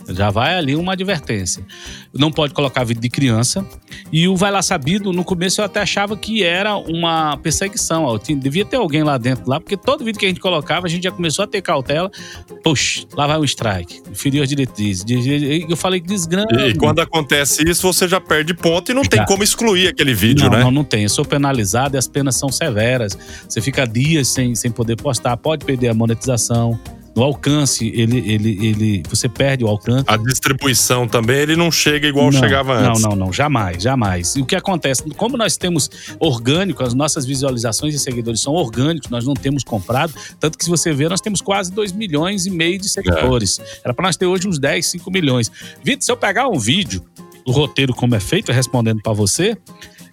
Já 0.09 0.29
vai 0.29 0.55
ali 0.55 0.75
uma 0.75 0.93
advertência. 0.93 1.63
Não 2.13 2.31
pode 2.31 2.53
colocar 2.53 2.83
vídeo 2.83 3.01
de 3.01 3.09
criança. 3.09 3.65
E 4.11 4.27
o 4.27 4.35
Vai 4.35 4.51
Lá 4.51 4.61
Sabido, 4.61 5.11
no 5.11 5.23
começo 5.23 5.59
eu 5.61 5.65
até 5.65 5.81
achava 5.81 6.15
que 6.15 6.43
era 6.43 6.75
uma 6.77 7.35
perseguição. 7.37 8.03
ó. 8.03 8.17
Tinha- 8.17 8.37
Devia 8.37 8.63
ter 8.65 8.77
alguém 8.77 9.03
lá 9.03 9.17
dentro, 9.17 9.49
lá, 9.49 9.59
porque 9.59 9.75
todo 9.75 10.03
vídeo 10.05 10.19
que 10.19 10.25
a 10.25 10.29
gente 10.29 10.39
colocava, 10.39 10.85
a 10.87 10.89
gente 10.89 11.03
já 11.03 11.11
começou 11.11 11.43
a 11.43 11.47
ter 11.47 11.61
cautela. 11.61 12.09
Puxa, 12.63 13.05
lá 13.15 13.27
vai 13.27 13.37
um 13.37 13.43
strike. 13.43 14.01
Feriu 14.13 14.43
as 14.43 14.49
diretrizes. 14.49 15.03
Eu 15.69 15.75
falei 15.77 15.99
que 15.99 16.07
desgrama. 16.07 16.47
E 16.67 16.73
quando 16.75 16.99
acontece 16.99 17.63
isso, 17.69 17.81
você 17.81 18.07
já 18.07 18.19
perde 18.21 18.53
ponto 18.53 18.91
e 18.91 18.95
não 18.95 19.03
tem 19.03 19.19
Já. 19.19 19.25
como 19.25 19.43
excluir 19.43 19.87
aquele 19.87 20.13
vídeo, 20.13 20.45
não, 20.45 20.51
né? 20.57 20.63
não, 20.63 20.71
não 20.71 20.83
tem. 20.83 21.03
Eu 21.03 21.09
sou 21.09 21.25
penalizado 21.25 21.95
e 21.95 21.97
as 21.97 22.07
penas 22.07 22.35
são 22.35 22.49
severas. 22.49 23.17
Você 23.47 23.59
fica 23.61 23.85
dias 23.85 24.29
sem, 24.29 24.55
sem 24.55 24.71
poder 24.71 24.95
postar, 24.95 25.35
pode 25.37 25.65
perder 25.65 25.89
a 25.89 25.93
monetização. 25.93 26.79
No 27.17 27.23
alcance, 27.23 27.91
ele, 27.95 28.19
ele, 28.31 28.67
ele, 28.67 29.03
você 29.09 29.27
perde 29.27 29.63
o 29.63 29.67
alcance. 29.67 30.05
A 30.05 30.17
distribuição 30.17 31.07
também, 31.07 31.37
ele 31.37 31.55
não 31.55 31.71
chega 31.71 32.07
igual 32.07 32.31
não, 32.31 32.39
chegava 32.39 32.75
antes. 32.75 33.01
Não, 33.01 33.09
não, 33.09 33.15
não, 33.25 33.33
jamais, 33.33 33.81
jamais. 33.81 34.35
E 34.35 34.41
o 34.43 34.45
que 34.45 34.55
acontece? 34.55 35.01
Como 35.15 35.35
nós 35.35 35.57
temos 35.57 35.89
orgânico, 36.19 36.83
as 36.83 36.93
nossas 36.93 37.25
visualizações 37.25 37.95
e 37.95 37.99
seguidores 37.99 38.39
são 38.39 38.53
orgânicos, 38.53 39.09
nós 39.09 39.25
não 39.25 39.33
temos 39.33 39.63
comprado. 39.63 40.13
Tanto 40.39 40.59
que 40.59 40.63
se 40.63 40.69
você 40.69 40.93
ver, 40.93 41.09
nós 41.09 41.19
temos 41.19 41.41
quase 41.41 41.71
2 41.71 41.91
milhões 41.91 42.45
e 42.45 42.51
meio 42.51 42.77
de 42.77 42.87
seguidores. 42.87 43.59
Era 43.83 43.95
para 43.95 44.05
nós 44.05 44.15
ter 44.15 44.27
hoje 44.27 44.47
uns 44.47 44.59
10, 44.59 44.85
5 44.85 45.09
milhões. 45.09 45.51
Vitor, 45.83 46.03
se 46.03 46.11
eu 46.11 46.17
pegar 46.17 46.47
um 46.47 46.59
vídeo, 46.59 47.03
o 47.47 47.51
roteiro 47.51 47.95
como 47.95 48.13
é 48.13 48.19
feito, 48.19 48.51
respondendo 48.51 49.01
para 49.01 49.13
você, 49.13 49.57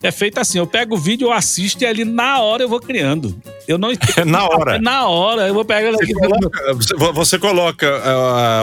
é 0.07 0.13
feito 0.13 0.39
assim: 0.39 0.59
eu 0.59 0.67
pego 0.67 0.95
o 0.95 0.99
vídeo, 0.99 1.27
eu 1.29 1.33
assisto 1.33 1.83
e 1.83 1.87
ali 1.87 2.05
na 2.05 2.41
hora 2.41 2.63
eu 2.63 2.69
vou 2.69 2.81
criando. 2.81 3.35
Eu 3.67 3.79
não 3.79 3.91
É 3.93 3.97
na 4.27 4.45
hora. 4.45 4.79
Na 4.85 5.07
hora, 5.09 5.47
eu 5.49 5.55
vou 5.55 5.65
pegando 5.65 5.97
Você 5.97 6.13
coloca, 6.13 6.75
você- 6.75 6.95
você 7.13 7.39
coloca, 7.39 8.03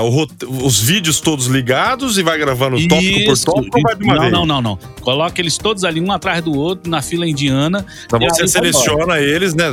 rote- 0.09 0.45
os 0.45 0.79
vídeos 0.79 1.19
todos 1.19 1.47
ligados 1.47 2.19
e 2.19 2.23
vai 2.23 2.37
gravando 2.37 2.77
tópico 2.87 3.25
por 3.25 3.33
Isso. 3.33 3.45
tópico 3.45 3.77
ou 3.77 3.81
vai 3.81 3.95
de 3.95 4.03
uma 4.03 4.13
não, 4.13 4.21
vez? 4.21 4.31
não, 4.33 4.45
não, 4.45 4.61
não. 4.61 4.79
Coloca 5.01 5.41
eles 5.41 5.57
todos 5.57 5.83
ali, 5.83 5.99
um 5.99 6.11
atrás 6.11 6.43
do 6.43 6.55
outro, 6.55 6.89
na 6.89 7.01
fila 7.01 7.27
indiana. 7.27 7.83
Então 8.05 8.19
você 8.19 8.43
aí 8.43 8.47
seleciona 8.47 9.19
eles, 9.19 9.55
né? 9.55 9.65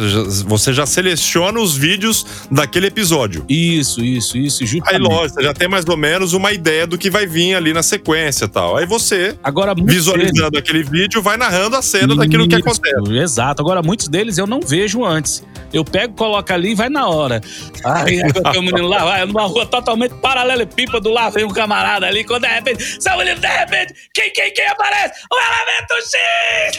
Você 0.47 0.73
já 0.73 0.87
seleciona 0.87 1.61
os 1.61 1.77
vídeos 1.77 2.25
daquele 2.51 2.87
episódio. 2.87 3.45
Isso, 3.49 4.03
isso, 4.03 4.39
isso. 4.39 4.63
Aí, 4.63 4.67
justamente. 4.69 5.03
lógico, 5.03 5.35
você 5.41 5.43
já 5.43 5.53
tem 5.53 5.69
mais 5.69 5.85
ou 5.87 5.97
menos 5.99 6.33
uma 6.33 6.53
ideia 6.53 6.87
do 6.87 6.97
que 6.97 7.11
vai 7.11 7.27
vir 7.27 7.55
ali 7.55 7.75
na 7.75 7.83
sequência 7.83 8.47
e 8.47 8.49
tal. 8.49 8.79
Aí 8.79 8.87
você, 8.87 9.37
Agora, 9.45 9.75
visualizando 9.75 10.57
aquele 10.59 10.83
vídeo, 10.83 11.21
vai 11.21 11.37
narrando 11.37 11.58
a 11.67 11.83
cena 11.83 12.15
daquilo 12.15 12.49
que 12.49 12.57
Isso, 12.57 12.69
acontece. 12.69 13.19
Exato. 13.19 13.63
Agora, 13.63 13.83
muitos 13.83 14.09
deles 14.09 14.39
eu 14.39 14.47
não 14.47 14.61
vejo 14.61 15.05
antes. 15.05 15.45
Eu 15.73 15.85
pego, 15.85 16.15
coloco 16.15 16.53
ali 16.53 16.71
e 16.71 16.75
vai 16.75 16.89
na 16.89 17.09
hora. 17.09 17.41
Aí 17.85 18.21
tenho 18.33 18.61
um 18.61 18.63
menino 18.63 18.89
lá, 18.89 19.05
vai 19.05 19.27
numa 19.27 19.47
rua 19.47 19.67
totalmente 19.67 20.15
paralelepípedo, 20.15 21.11
lá 21.11 21.29
vem 21.29 21.45
um 21.45 21.51
camarada 21.51 22.07
ali, 22.07 22.25
quando 22.25 22.43
de 22.43 22.49
repente, 22.49 23.03
seu 23.03 23.17
menino, 23.19 23.39
de 23.39 23.47
repente, 23.47 23.95
quem, 24.15 24.33
quem, 24.33 24.53
quem 24.53 24.67
aparece? 24.67 25.21
O 25.31 25.37
elemento 25.37 25.95
X! 26.07 26.79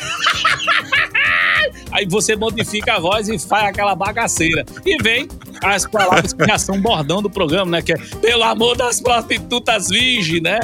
Aí 1.92 2.06
você 2.08 2.36
modifica 2.36 2.96
a 2.96 3.00
voz 3.00 3.30
e 3.30 3.38
faz 3.38 3.66
aquela 3.66 3.96
bagaceira. 3.96 4.66
E 4.86 5.02
vem 5.02 5.28
as 5.64 5.86
palavras 5.86 6.34
que 6.34 6.46
já 6.46 6.58
são 6.58 6.82
bordão 6.82 7.22
do 7.22 7.30
programa, 7.30 7.72
né? 7.72 7.82
Que 7.82 7.94
é 7.94 7.98
pelo 8.22 8.44
amor 8.44 8.76
das 8.78 9.02
prostitutas 9.02 9.90
virgens, 9.90 10.42
né? 10.42 10.60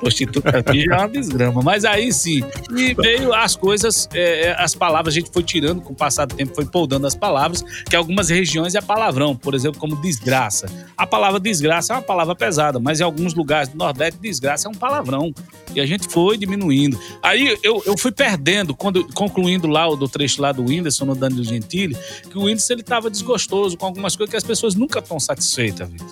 Prostituta 0.00 0.64
já 0.66 0.96
é 0.96 0.98
uma 0.98 1.08
desgrama. 1.08 1.62
Mas 1.62 1.84
aí 1.84 2.12
sim, 2.12 2.42
e 2.76 2.94
veio 2.94 3.32
as 3.32 3.54
coisas, 3.54 4.08
é, 4.12 4.48
é, 4.48 4.56
as 4.58 4.74
palavras, 4.74 5.14
a 5.14 5.18
gente 5.18 5.30
foi 5.32 5.42
tirando 5.42 5.80
com 5.80 5.92
o 5.92 5.96
passar 5.96 6.26
do 6.26 6.34
tempo, 6.34 6.54
foi 6.54 6.64
poldando 6.64 7.06
as 7.06 7.14
palavras, 7.14 7.62
que 7.88 7.94
algumas 7.94 8.28
regiões 8.28 8.74
é 8.74 8.80
palavrão, 8.80 9.36
por 9.36 9.54
exemplo, 9.54 9.78
como 9.78 10.00
desgraça. 10.00 10.66
A 10.96 11.06
palavra 11.06 11.38
desgraça 11.38 11.92
é 11.92 11.96
uma 11.96 12.02
palavra 12.02 12.34
pesada, 12.34 12.78
mas 12.80 13.00
em 13.00 13.04
alguns 13.04 13.34
lugares 13.34 13.68
do 13.68 13.76
Nordeste, 13.76 14.18
desgraça 14.20 14.68
é 14.68 14.70
um 14.70 14.74
palavrão. 14.74 15.32
E 15.74 15.80
a 15.80 15.86
gente 15.86 16.08
foi 16.08 16.36
diminuindo. 16.36 16.98
Aí 17.22 17.56
eu, 17.62 17.82
eu 17.86 17.96
fui 17.96 18.10
perdendo, 18.10 18.74
quando, 18.74 19.06
concluindo 19.14 19.68
lá 19.68 19.86
o 19.88 19.94
do 19.94 20.08
trecho 20.08 20.42
lá 20.42 20.50
do 20.50 20.64
Whindersson, 20.64 21.04
no 21.04 21.14
Danilo 21.14 21.44
Gentili, 21.44 21.96
que 22.28 22.36
o 22.36 22.44
Whindersson 22.44 22.72
ele 22.72 22.80
estava 22.80 23.10
desgostoso 23.10 23.76
com 23.76 23.86
algumas 23.86 24.16
coisas 24.16 24.30
que 24.30 24.36
as 24.36 24.44
pessoas 24.44 24.74
nunca 24.74 24.98
estão 24.98 25.20
satisfeitas, 25.20 25.88
Vitor. 25.88 26.06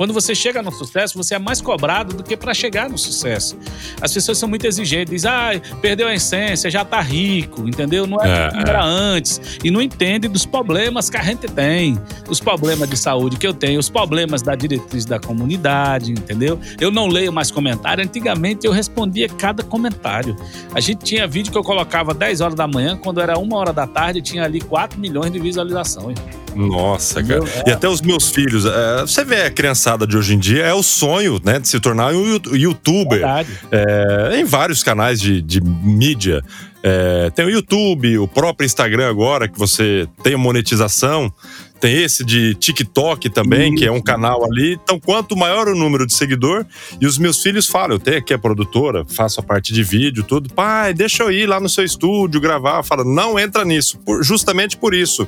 Quando 0.00 0.14
você 0.14 0.34
chega 0.34 0.62
no 0.62 0.72
sucesso, 0.72 1.14
você 1.14 1.34
é 1.34 1.38
mais 1.38 1.60
cobrado 1.60 2.16
do 2.16 2.22
que 2.22 2.34
para 2.34 2.54
chegar 2.54 2.88
no 2.88 2.96
sucesso. 2.96 3.19
As 4.00 4.12
pessoas 4.12 4.38
são 4.38 4.48
muito 4.48 4.66
exigentes, 4.66 5.10
dizem, 5.10 5.30
ah, 5.30 5.52
perdeu 5.80 6.08
a 6.08 6.14
essência, 6.14 6.70
já 6.70 6.84
tá 6.84 7.00
rico, 7.00 7.68
entendeu? 7.68 8.06
Não 8.06 8.20
é, 8.22 8.46
é 8.46 8.50
como 8.50 8.62
era 8.62 8.84
antes. 8.84 9.40
E 9.62 9.70
não 9.70 9.80
entende 9.80 10.28
dos 10.28 10.46
problemas 10.46 11.10
que 11.10 11.16
a 11.16 11.22
gente 11.22 11.46
tem. 11.48 11.98
Os 12.28 12.40
problemas 12.40 12.88
de 12.88 12.96
saúde 12.96 13.36
que 13.36 13.46
eu 13.46 13.54
tenho, 13.54 13.78
os 13.78 13.88
problemas 13.88 14.42
da 14.42 14.54
diretriz 14.54 15.04
da 15.04 15.18
comunidade, 15.18 16.12
entendeu? 16.12 16.58
Eu 16.80 16.90
não 16.90 17.06
leio 17.06 17.32
mais 17.32 17.50
comentário. 17.50 18.04
Antigamente 18.04 18.66
eu 18.66 18.72
respondia 18.72 19.28
cada 19.28 19.62
comentário. 19.62 20.36
A 20.74 20.80
gente 20.80 21.04
tinha 21.04 21.26
vídeo 21.26 21.52
que 21.52 21.58
eu 21.58 21.64
colocava 21.64 22.14
10 22.14 22.40
horas 22.40 22.54
da 22.54 22.66
manhã, 22.66 22.96
quando 22.96 23.20
era 23.20 23.38
uma 23.38 23.56
hora 23.56 23.72
da 23.72 23.86
tarde, 23.86 24.20
tinha 24.20 24.44
ali 24.44 24.60
4 24.60 24.98
milhões 24.98 25.32
de 25.32 25.38
visualizações. 25.38 26.18
Nossa, 26.54 27.22
cara. 27.22 27.42
E 27.66 27.70
até 27.70 27.88
os 27.88 28.00
meus 28.00 28.30
filhos. 28.30 28.64
É, 28.66 29.00
você 29.02 29.24
vê 29.24 29.42
a 29.42 29.50
criançada 29.50 30.06
de 30.06 30.16
hoje 30.16 30.34
em 30.34 30.38
dia, 30.38 30.64
é 30.64 30.74
o 30.74 30.82
sonho, 30.82 31.40
né, 31.44 31.58
de 31.58 31.68
se 31.68 31.80
tornar 31.80 32.12
um 32.12 32.40
youtuber. 32.52 33.22
É, 33.70 34.38
em 34.38 34.44
vários 34.44 34.82
canais 34.82 35.20
de, 35.20 35.40
de 35.40 35.60
mídia. 35.60 36.42
É, 36.82 37.30
tem 37.30 37.44
o 37.44 37.50
YouTube, 37.50 38.18
o 38.18 38.26
próprio 38.26 38.64
Instagram 38.64 39.08
agora, 39.08 39.46
que 39.48 39.58
você 39.58 40.08
tem 40.22 40.34
monetização. 40.36 41.32
Tem 41.80 42.02
esse 42.02 42.24
de 42.24 42.54
TikTok 42.54 43.30
também, 43.30 43.74
que 43.74 43.84
é 43.84 43.90
um 43.90 44.00
canal 44.00 44.44
ali. 44.44 44.78
Então, 44.82 45.00
quanto 45.00 45.36
maior 45.36 45.68
o 45.68 45.74
número 45.74 46.06
de 46.06 46.14
seguidor, 46.14 46.66
e 47.00 47.06
os 47.06 47.18
meus 47.18 47.42
filhos 47.42 47.66
falam, 47.66 47.92
eu 47.92 47.98
tenho 47.98 48.18
aqui 48.18 48.34
a 48.34 48.38
produtora, 48.38 49.04
faço 49.06 49.40
a 49.40 49.42
parte 49.42 49.72
de 49.72 49.82
vídeo, 49.82 50.22
tudo. 50.22 50.52
Pai, 50.52 50.92
deixa 50.92 51.22
eu 51.22 51.30
ir 51.30 51.46
lá 51.46 51.58
no 51.58 51.68
seu 51.68 51.84
estúdio 51.84 52.40
gravar. 52.40 52.82
Fala, 52.82 53.04
não 53.04 53.38
entra 53.38 53.64
nisso, 53.64 53.98
por, 53.98 54.22
justamente 54.22 54.76
por 54.76 54.94
isso. 54.94 55.26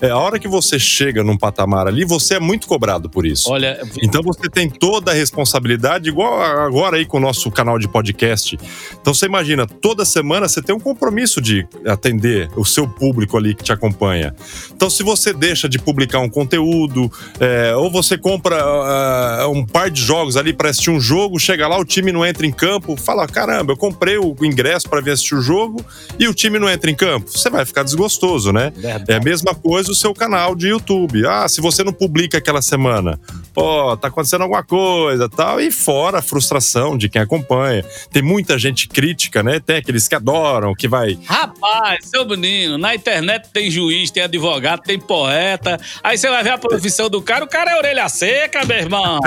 É, 0.00 0.10
a 0.10 0.18
hora 0.18 0.38
que 0.38 0.48
você 0.48 0.78
chega 0.78 1.22
num 1.22 1.36
patamar 1.36 1.86
ali, 1.86 2.04
você 2.04 2.34
é 2.34 2.40
muito 2.40 2.66
cobrado 2.66 3.10
por 3.10 3.26
isso. 3.26 3.50
Olha, 3.50 3.80
então 4.02 4.22
você 4.22 4.48
tem 4.48 4.70
toda 4.70 5.10
a 5.10 5.14
responsabilidade, 5.14 6.08
igual 6.08 6.40
agora 6.42 6.96
aí 6.96 7.04
com 7.04 7.18
o 7.18 7.20
nosso 7.20 7.50
canal 7.50 7.78
de 7.78 7.88
podcast. 7.88 8.58
Então 9.00 9.12
você 9.12 9.26
imagina, 9.26 9.66
toda 9.66 10.04
semana 10.04 10.48
você 10.48 10.62
tem 10.62 10.74
um 10.74 10.80
compromisso 10.80 11.40
de 11.40 11.66
atender 11.86 12.48
o 12.56 12.64
seu 12.64 12.88
público 12.88 13.36
ali 13.36 13.54
que 13.54 13.62
te 13.62 13.72
acompanha. 13.72 14.34
Então, 14.74 14.88
se 14.88 15.02
você 15.02 15.32
deixa 15.32 15.68
de 15.68 15.78
publicar 15.90 16.20
um 16.20 16.28
conteúdo, 16.28 17.10
é, 17.40 17.74
ou 17.74 17.90
você 17.90 18.16
compra 18.16 18.64
uh, 18.64 19.50
um 19.50 19.66
par 19.66 19.90
de 19.90 20.00
jogos 20.00 20.36
ali 20.36 20.52
para 20.52 20.70
assistir 20.70 20.90
um 20.90 21.00
jogo, 21.00 21.38
chega 21.38 21.66
lá, 21.66 21.76
o 21.78 21.84
time 21.84 22.12
não 22.12 22.24
entra 22.24 22.46
em 22.46 22.52
campo, 22.52 22.96
fala: 22.96 23.26
caramba, 23.26 23.72
eu 23.72 23.76
comprei 23.76 24.16
o 24.18 24.36
ingresso 24.42 24.88
para 24.88 25.00
vir 25.00 25.10
assistir 25.10 25.34
o 25.34 25.42
jogo 25.42 25.84
e 26.18 26.28
o 26.28 26.34
time 26.34 26.58
não 26.58 26.68
entra 26.68 26.90
em 26.90 26.94
campo. 26.94 27.30
Você 27.30 27.50
vai 27.50 27.64
ficar 27.64 27.82
desgostoso, 27.82 28.52
né? 28.52 28.72
Verdade. 28.74 29.04
É 29.08 29.16
a 29.16 29.20
mesma 29.20 29.54
coisa 29.54 29.90
o 29.90 29.94
seu 29.94 30.14
canal 30.14 30.54
de 30.54 30.68
YouTube. 30.68 31.26
Ah, 31.26 31.48
se 31.48 31.60
você 31.60 31.82
não 31.82 31.92
publica 31.92 32.38
aquela 32.38 32.62
semana, 32.62 33.18
pô, 33.52 33.96
tá 33.96 34.08
acontecendo 34.08 34.42
alguma 34.42 34.62
coisa 34.62 35.28
tal. 35.28 35.60
E 35.60 35.70
fora 35.70 36.18
a 36.18 36.22
frustração 36.22 36.96
de 36.96 37.08
quem 37.08 37.20
acompanha. 37.20 37.84
Tem 38.12 38.22
muita 38.22 38.58
gente 38.58 38.86
crítica, 38.86 39.42
né? 39.42 39.58
Tem 39.58 39.76
aqueles 39.76 40.06
que 40.06 40.14
adoram, 40.14 40.74
que 40.74 40.86
vai. 40.86 41.18
Rapaz, 41.24 42.06
seu 42.06 42.26
menino, 42.26 42.78
na 42.78 42.94
internet 42.94 43.48
tem 43.52 43.70
juiz, 43.70 44.10
tem 44.10 44.22
advogado, 44.22 44.82
tem 44.82 44.98
poeta. 44.98 45.79
Aí 46.02 46.16
você 46.16 46.28
vai 46.28 46.42
ver 46.42 46.50
a 46.50 46.58
profissão 46.58 47.08
do 47.08 47.20
cara, 47.22 47.44
o 47.44 47.48
cara 47.48 47.72
é 47.72 47.76
orelha 47.76 48.08
seca, 48.08 48.64
meu 48.64 48.76
irmão. 48.76 49.20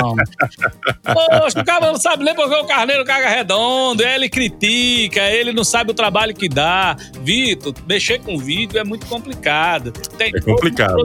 Poxa, 1.04 1.62
o 1.62 1.66
cara 1.66 1.92
não 1.92 2.00
sabe 2.00 2.24
nem 2.24 2.36
porque 2.36 2.56
o 2.56 2.66
carneiro 2.66 3.06
caga 3.06 3.30
redondo, 3.30 4.04
ele 4.04 4.30
critica, 4.30 5.22
ele 5.22 5.52
não 5.52 5.64
sabe 5.64 5.92
o 5.92 5.94
trabalho 5.94 6.34
que 6.34 6.48
dá. 6.50 6.96
Vitor, 7.22 7.74
mexer 7.88 8.20
com 8.20 8.38
vídeo 8.38 8.80
é 8.80 8.84
muito 8.84 9.06
complicado. 9.06 9.92
Tem 10.18 10.32
é 10.36 10.42
complicado. 10.42 10.96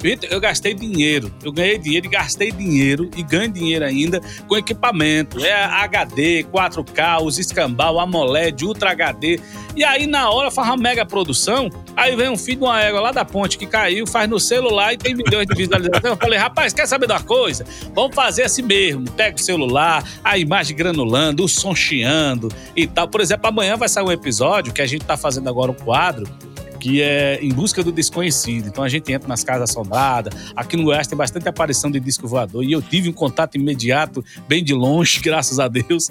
Vitor, 0.00 0.28
eu 0.30 0.40
gastei 0.40 0.74
dinheiro. 0.74 1.32
Eu 1.42 1.52
ganhei 1.52 1.78
dinheiro 1.78 2.06
e 2.06 2.08
gastei 2.08 2.50
dinheiro 2.50 3.10
e 3.16 3.22
ganha 3.22 3.48
dinheiro 3.48 3.84
ainda 3.84 4.20
com 4.46 4.56
equipamento. 4.56 5.44
É 5.44 5.52
HD, 5.52 6.44
4K, 6.44 7.22
os 7.22 7.38
escambau, 7.38 7.98
AMOLED, 8.00 8.64
Ultra 8.64 8.90
HD. 8.90 9.40
E 9.74 9.82
aí, 9.84 10.06
na 10.06 10.30
hora, 10.30 10.50
faz 10.50 10.68
uma 10.68 10.76
mega 10.76 11.04
produção. 11.04 11.70
Aí 11.96 12.14
vem 12.14 12.28
um 12.28 12.36
filho 12.36 12.58
de 12.58 12.64
uma 12.64 12.80
égua 12.80 13.00
lá 13.00 13.12
da 13.12 13.24
ponte 13.24 13.56
que 13.56 13.66
caiu, 13.66 14.06
faz 14.06 14.28
no 14.28 14.38
celular 14.38 14.92
e 14.92 14.96
tem 14.98 15.14
milhões 15.14 15.46
de 15.46 15.54
visualizações. 15.54 16.04
Eu 16.04 16.16
falei, 16.16 16.38
rapaz, 16.38 16.72
quer 16.72 16.86
saber 16.86 17.06
da 17.06 17.20
coisa? 17.20 17.64
Vamos 17.94 18.14
fazer 18.14 18.42
assim 18.42 18.62
mesmo. 18.62 19.10
Pega 19.12 19.36
o 19.36 19.40
celular, 19.40 20.04
a 20.22 20.36
imagem 20.36 20.76
granulando, 20.76 21.44
o 21.44 21.48
som 21.48 21.74
chiando 21.74 22.48
e 22.76 22.86
tal. 22.86 23.08
Por 23.08 23.20
exemplo, 23.20 23.46
amanhã 23.46 23.76
vai 23.76 23.88
sair 23.88 24.04
um 24.04 24.12
episódio 24.12 24.72
que 24.72 24.82
a 24.82 24.86
gente 24.86 25.04
tá 25.04 25.16
fazendo 25.16 25.48
agora 25.48 25.70
um 25.70 25.74
quadro 25.74 26.26
que 26.82 27.00
é 27.00 27.38
Em 27.40 27.50
Busca 27.50 27.80
do 27.80 27.92
Desconhecido. 27.92 28.66
Então 28.66 28.82
a 28.82 28.88
gente 28.88 29.12
entra 29.12 29.28
nas 29.28 29.44
casas 29.44 29.70
assombradas. 29.70 30.34
Aqui 30.56 30.76
no 30.76 30.82
Goiás 30.82 31.06
tem 31.06 31.16
bastante 31.16 31.48
aparição 31.48 31.88
de 31.88 32.00
disco 32.00 32.26
voador. 32.26 32.64
E 32.64 32.72
eu 32.72 32.82
tive 32.82 33.08
um 33.08 33.12
contato 33.12 33.54
imediato, 33.54 34.24
bem 34.48 34.64
de 34.64 34.74
longe, 34.74 35.20
graças 35.22 35.60
a 35.60 35.68
Deus. 35.68 36.10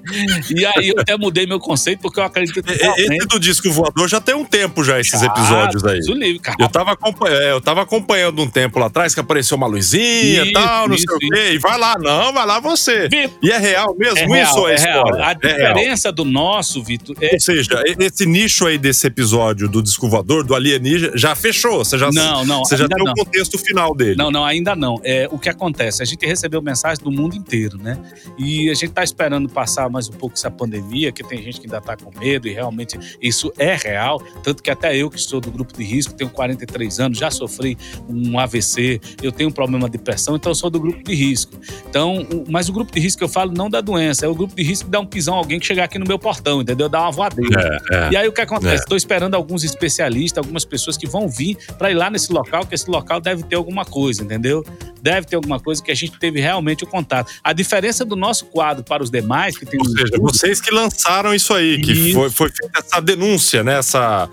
E 0.49 0.65
aí 0.65 0.87
eu 0.87 0.95
até 0.97 1.17
mudei 1.17 1.45
meu 1.45 1.59
conceito, 1.59 1.99
porque 1.99 2.21
eu 2.21 2.23
acredito 2.23 2.63
que. 2.63 2.71
Esse 2.71 3.27
do 3.27 3.37
disco 3.37 3.69
voador 3.69 4.07
já 4.07 4.21
tem 4.21 4.33
um 4.33 4.45
tempo 4.45 4.81
já, 4.81 4.97
esses 4.97 5.19
já, 5.19 5.27
episódios 5.27 5.83
aí. 5.83 5.99
Livre, 5.99 6.39
eu, 6.57 6.69
tava 6.69 6.97
é, 7.27 7.51
eu 7.51 7.59
tava 7.59 7.81
acompanhando 7.81 8.41
um 8.41 8.47
tempo 8.47 8.79
lá 8.79 8.85
atrás 8.85 9.13
que 9.13 9.19
apareceu 9.19 9.57
uma 9.57 9.67
luzinha 9.67 10.45
e 10.45 10.53
tal, 10.53 10.87
não 10.87 10.95
isso, 10.95 11.05
sei 11.05 11.17
isso. 11.17 11.27
o 11.27 11.35
quê. 11.35 11.53
E 11.53 11.57
vai 11.57 11.77
lá, 11.77 11.97
não, 11.99 12.31
vai 12.31 12.45
lá 12.45 12.61
você. 12.61 13.09
Vitor, 13.09 13.37
e 13.43 13.51
é 13.51 13.57
real 13.57 13.93
mesmo 13.97 14.35
é 14.35 14.43
isso 14.43 14.55
real, 14.55 14.69
é, 14.69 14.75
é 14.75 14.79
real. 14.79 15.21
A 15.21 15.33
diferença 15.33 16.07
real. 16.07 16.15
do 16.15 16.23
nosso, 16.23 16.81
Vitor. 16.81 17.15
É... 17.19 17.33
Ou 17.33 17.39
seja, 17.41 17.83
esse 17.99 18.25
nicho 18.25 18.65
aí 18.65 18.77
desse 18.77 19.05
episódio 19.05 19.67
do 19.67 19.81
disco 19.81 20.07
voador, 20.07 20.45
do 20.45 20.55
alienígena 20.61 21.17
já 21.17 21.35
fechou. 21.35 21.83
Você 21.83 21.97
já, 21.97 22.11
não, 22.11 22.45
não, 22.45 22.59
você 22.59 22.77
já 22.77 22.87
tem 22.87 23.03
não. 23.03 23.11
o 23.11 23.15
contexto 23.15 23.57
final 23.57 23.93
dele. 23.95 24.15
Não, 24.15 24.31
não, 24.31 24.45
ainda 24.45 24.75
não. 24.75 24.99
É, 25.03 25.27
o 25.31 25.37
que 25.37 25.49
acontece? 25.49 26.01
A 26.01 26.05
gente 26.05 26.25
recebeu 26.25 26.61
mensagem 26.61 27.03
do 27.03 27.11
mundo 27.11 27.35
inteiro, 27.35 27.77
né? 27.77 27.97
E 28.37 28.69
a 28.69 28.73
gente 28.73 28.89
está 28.89 29.03
esperando 29.03 29.49
passar 29.49 29.89
mais 29.89 30.07
um 30.07 30.13
pouco 30.13 30.35
essa 30.35 30.49
pandemia, 30.49 31.11
que 31.11 31.23
tem 31.23 31.41
gente 31.41 31.59
que 31.59 31.67
ainda 31.67 31.79
está 31.79 31.97
com 31.97 32.17
medo 32.19 32.47
e 32.47 32.53
realmente 32.53 32.97
isso 33.21 33.51
é 33.57 33.75
real. 33.75 34.21
Tanto 34.43 34.61
que 34.63 34.69
até 34.69 34.95
eu, 34.95 35.09
que 35.09 35.19
sou 35.19 35.41
do 35.41 35.51
grupo 35.51 35.73
de 35.75 35.83
risco, 35.83 36.13
tenho 36.13 36.29
43 36.29 36.99
anos, 36.99 37.17
já 37.17 37.31
sofri 37.31 37.77
um 38.07 38.39
AVC, 38.39 38.99
eu 39.21 39.31
tenho 39.31 39.49
um 39.49 39.53
problema 39.53 39.89
de 39.89 39.97
pressão, 39.97 40.35
então 40.35 40.51
eu 40.51 40.55
sou 40.55 40.69
do 40.69 40.79
grupo 40.79 41.03
de 41.03 41.13
risco. 41.13 41.59
Então, 41.89 42.25
mas 42.49 42.69
o 42.69 42.73
grupo 42.73 42.91
de 42.93 42.99
risco 42.99 43.19
que 43.19 43.23
eu 43.23 43.29
falo 43.29 43.51
não 43.51 43.69
da 43.69 43.81
doença, 43.81 44.25
é 44.25 44.29
o 44.29 44.35
grupo 44.35 44.55
de 44.55 44.63
risco 44.63 44.85
que 44.85 44.91
dá 44.91 44.99
um 44.99 45.05
pisão 45.05 45.35
a 45.35 45.37
alguém 45.37 45.59
que 45.59 45.65
chegar 45.65 45.85
aqui 45.85 45.97
no 45.97 46.05
meu 46.05 46.19
portão, 46.19 46.61
entendeu? 46.61 46.87
Dá 46.87 47.01
uma 47.01 47.11
voadeira. 47.11 47.81
É, 47.91 47.95
é, 47.95 48.09
e 48.11 48.17
aí 48.17 48.27
o 48.27 48.31
que 48.31 48.41
acontece? 48.41 48.83
Estou 48.83 48.95
é. 48.95 48.97
esperando 48.97 49.35
alguns 49.35 49.63
especialistas, 49.63 50.45
algumas 50.51 50.65
pessoas 50.65 50.97
que 50.97 51.07
vão 51.07 51.27
vir 51.27 51.57
para 51.77 51.89
ir 51.89 51.95
lá 51.95 52.09
nesse 52.09 52.31
local, 52.31 52.65
que 52.65 52.75
esse 52.75 52.89
local 52.89 53.21
deve 53.21 53.43
ter 53.43 53.55
alguma 53.55 53.85
coisa, 53.85 54.21
entendeu? 54.21 54.63
Deve 55.01 55.25
ter 55.25 55.35
alguma 55.37 55.59
coisa 55.59 55.81
que 55.81 55.89
a 55.89 55.95
gente 55.95 56.19
teve 56.19 56.39
realmente 56.39 56.83
o 56.83 56.87
contato. 56.87 57.31
A 57.43 57.53
diferença 57.53 58.05
do 58.05 58.15
nosso 58.15 58.45
quadro 58.45 58.83
para 58.83 59.01
os 59.01 59.09
demais, 59.09 59.57
que 59.57 59.65
tem. 59.65 59.79
Ou 59.79 59.85
seja, 59.85 60.17
vocês 60.19 60.61
que 60.61 60.71
lançaram 60.71 61.33
isso 61.33 61.53
aí, 61.53 61.81
que 61.81 61.91
isso. 61.91 62.13
Foi, 62.13 62.29
foi 62.29 62.49
feita 62.49 62.79
essa 62.79 63.01
denúncia, 63.01 63.63
né? 63.63 63.79
Essa 63.79 64.29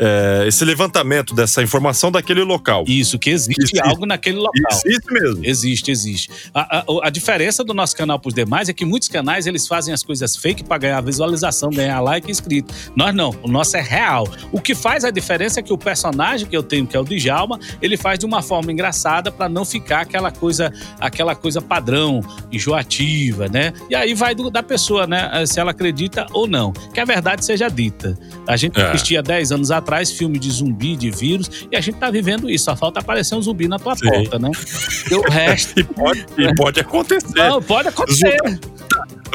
é, 0.00 0.44
esse 0.46 0.64
levantamento 0.64 1.34
dessa 1.34 1.60
informação 1.60 2.12
daquele 2.12 2.42
local. 2.42 2.84
Isso, 2.86 3.18
que 3.18 3.30
existe, 3.30 3.60
existe. 3.60 3.80
algo 3.80 4.06
naquele 4.06 4.36
local. 4.36 4.52
Existe 4.70 5.12
mesmo. 5.12 5.44
Existe, 5.44 5.90
existe. 5.90 6.30
A, 6.54 6.78
a, 6.78 6.84
a 7.02 7.10
diferença 7.10 7.64
do 7.64 7.74
nosso 7.74 7.96
canal 7.96 8.18
para 8.18 8.28
os 8.28 8.34
demais 8.34 8.68
é 8.68 8.72
que 8.72 8.84
muitos 8.84 9.08
canais 9.08 9.46
eles 9.46 9.66
fazem 9.66 9.92
as 9.92 10.04
coisas 10.04 10.36
fake 10.36 10.62
para 10.62 10.78
ganhar 10.78 11.00
visualização, 11.00 11.70
ganhar 11.70 12.00
like 12.00 12.28
e 12.28 12.30
inscrito. 12.30 12.72
Nós 12.94 13.12
não, 13.12 13.34
o 13.42 13.48
nosso 13.48 13.76
é 13.76 13.80
real. 13.80 14.28
O 14.52 14.60
que 14.60 14.74
faz 14.74 15.04
a 15.04 15.10
diferença 15.10 15.58
é 15.58 15.62
que 15.62 15.72
o 15.72 15.78
personagem 15.78 16.46
que 16.46 16.56
eu 16.56 16.62
tenho, 16.62 16.86
que 16.86 16.96
é 16.96 17.00
o 17.00 17.04
Djalma, 17.04 17.58
ele 17.82 17.96
faz 17.96 18.20
de 18.20 18.26
uma 18.26 18.40
forma 18.40 18.70
engraçada 18.70 19.32
para 19.32 19.48
não 19.48 19.64
ficar 19.64 20.02
aquela 20.02 20.30
coisa, 20.30 20.72
aquela 21.00 21.34
coisa 21.34 21.60
padrão, 21.60 22.20
enjoativa, 22.52 23.48
né? 23.48 23.72
E 23.90 23.96
aí 23.96 24.14
vai 24.14 24.32
do, 24.32 24.48
da 24.48 24.62
pessoa, 24.62 25.08
né? 25.08 25.44
Se 25.46 25.58
ela 25.58 25.72
acredita 25.72 26.26
ou 26.32 26.46
não. 26.46 26.72
Que 26.72 27.00
a 27.00 27.04
verdade 27.04 27.44
seja 27.44 27.68
dita. 27.68 28.16
A 28.46 28.56
gente 28.56 28.78
é. 28.78 28.84
assistia 28.84 29.20
10 29.20 29.52
anos 29.52 29.70
atrás 29.72 29.87
traz 29.88 30.10
filme 30.10 30.38
de 30.38 30.50
zumbi, 30.50 30.94
de 30.94 31.10
vírus, 31.10 31.66
e 31.72 31.74
a 31.74 31.80
gente 31.80 31.96
tá 31.96 32.10
vivendo 32.10 32.50
isso. 32.50 32.66
Só 32.66 32.76
falta 32.76 33.00
aparecer 33.00 33.34
um 33.34 33.40
zumbi 33.40 33.66
na 33.66 33.78
tua 33.78 33.96
Sim. 33.96 34.10
porta, 34.10 34.38
né? 34.38 34.50
E 35.10 35.14
o 35.14 35.22
resto. 35.22 35.80
E 35.80 35.84
pode, 35.84 36.26
e 36.36 36.54
pode 36.54 36.80
acontecer. 36.80 37.32
Não, 37.34 37.62
pode 37.62 37.88
acontecer. 37.88 38.36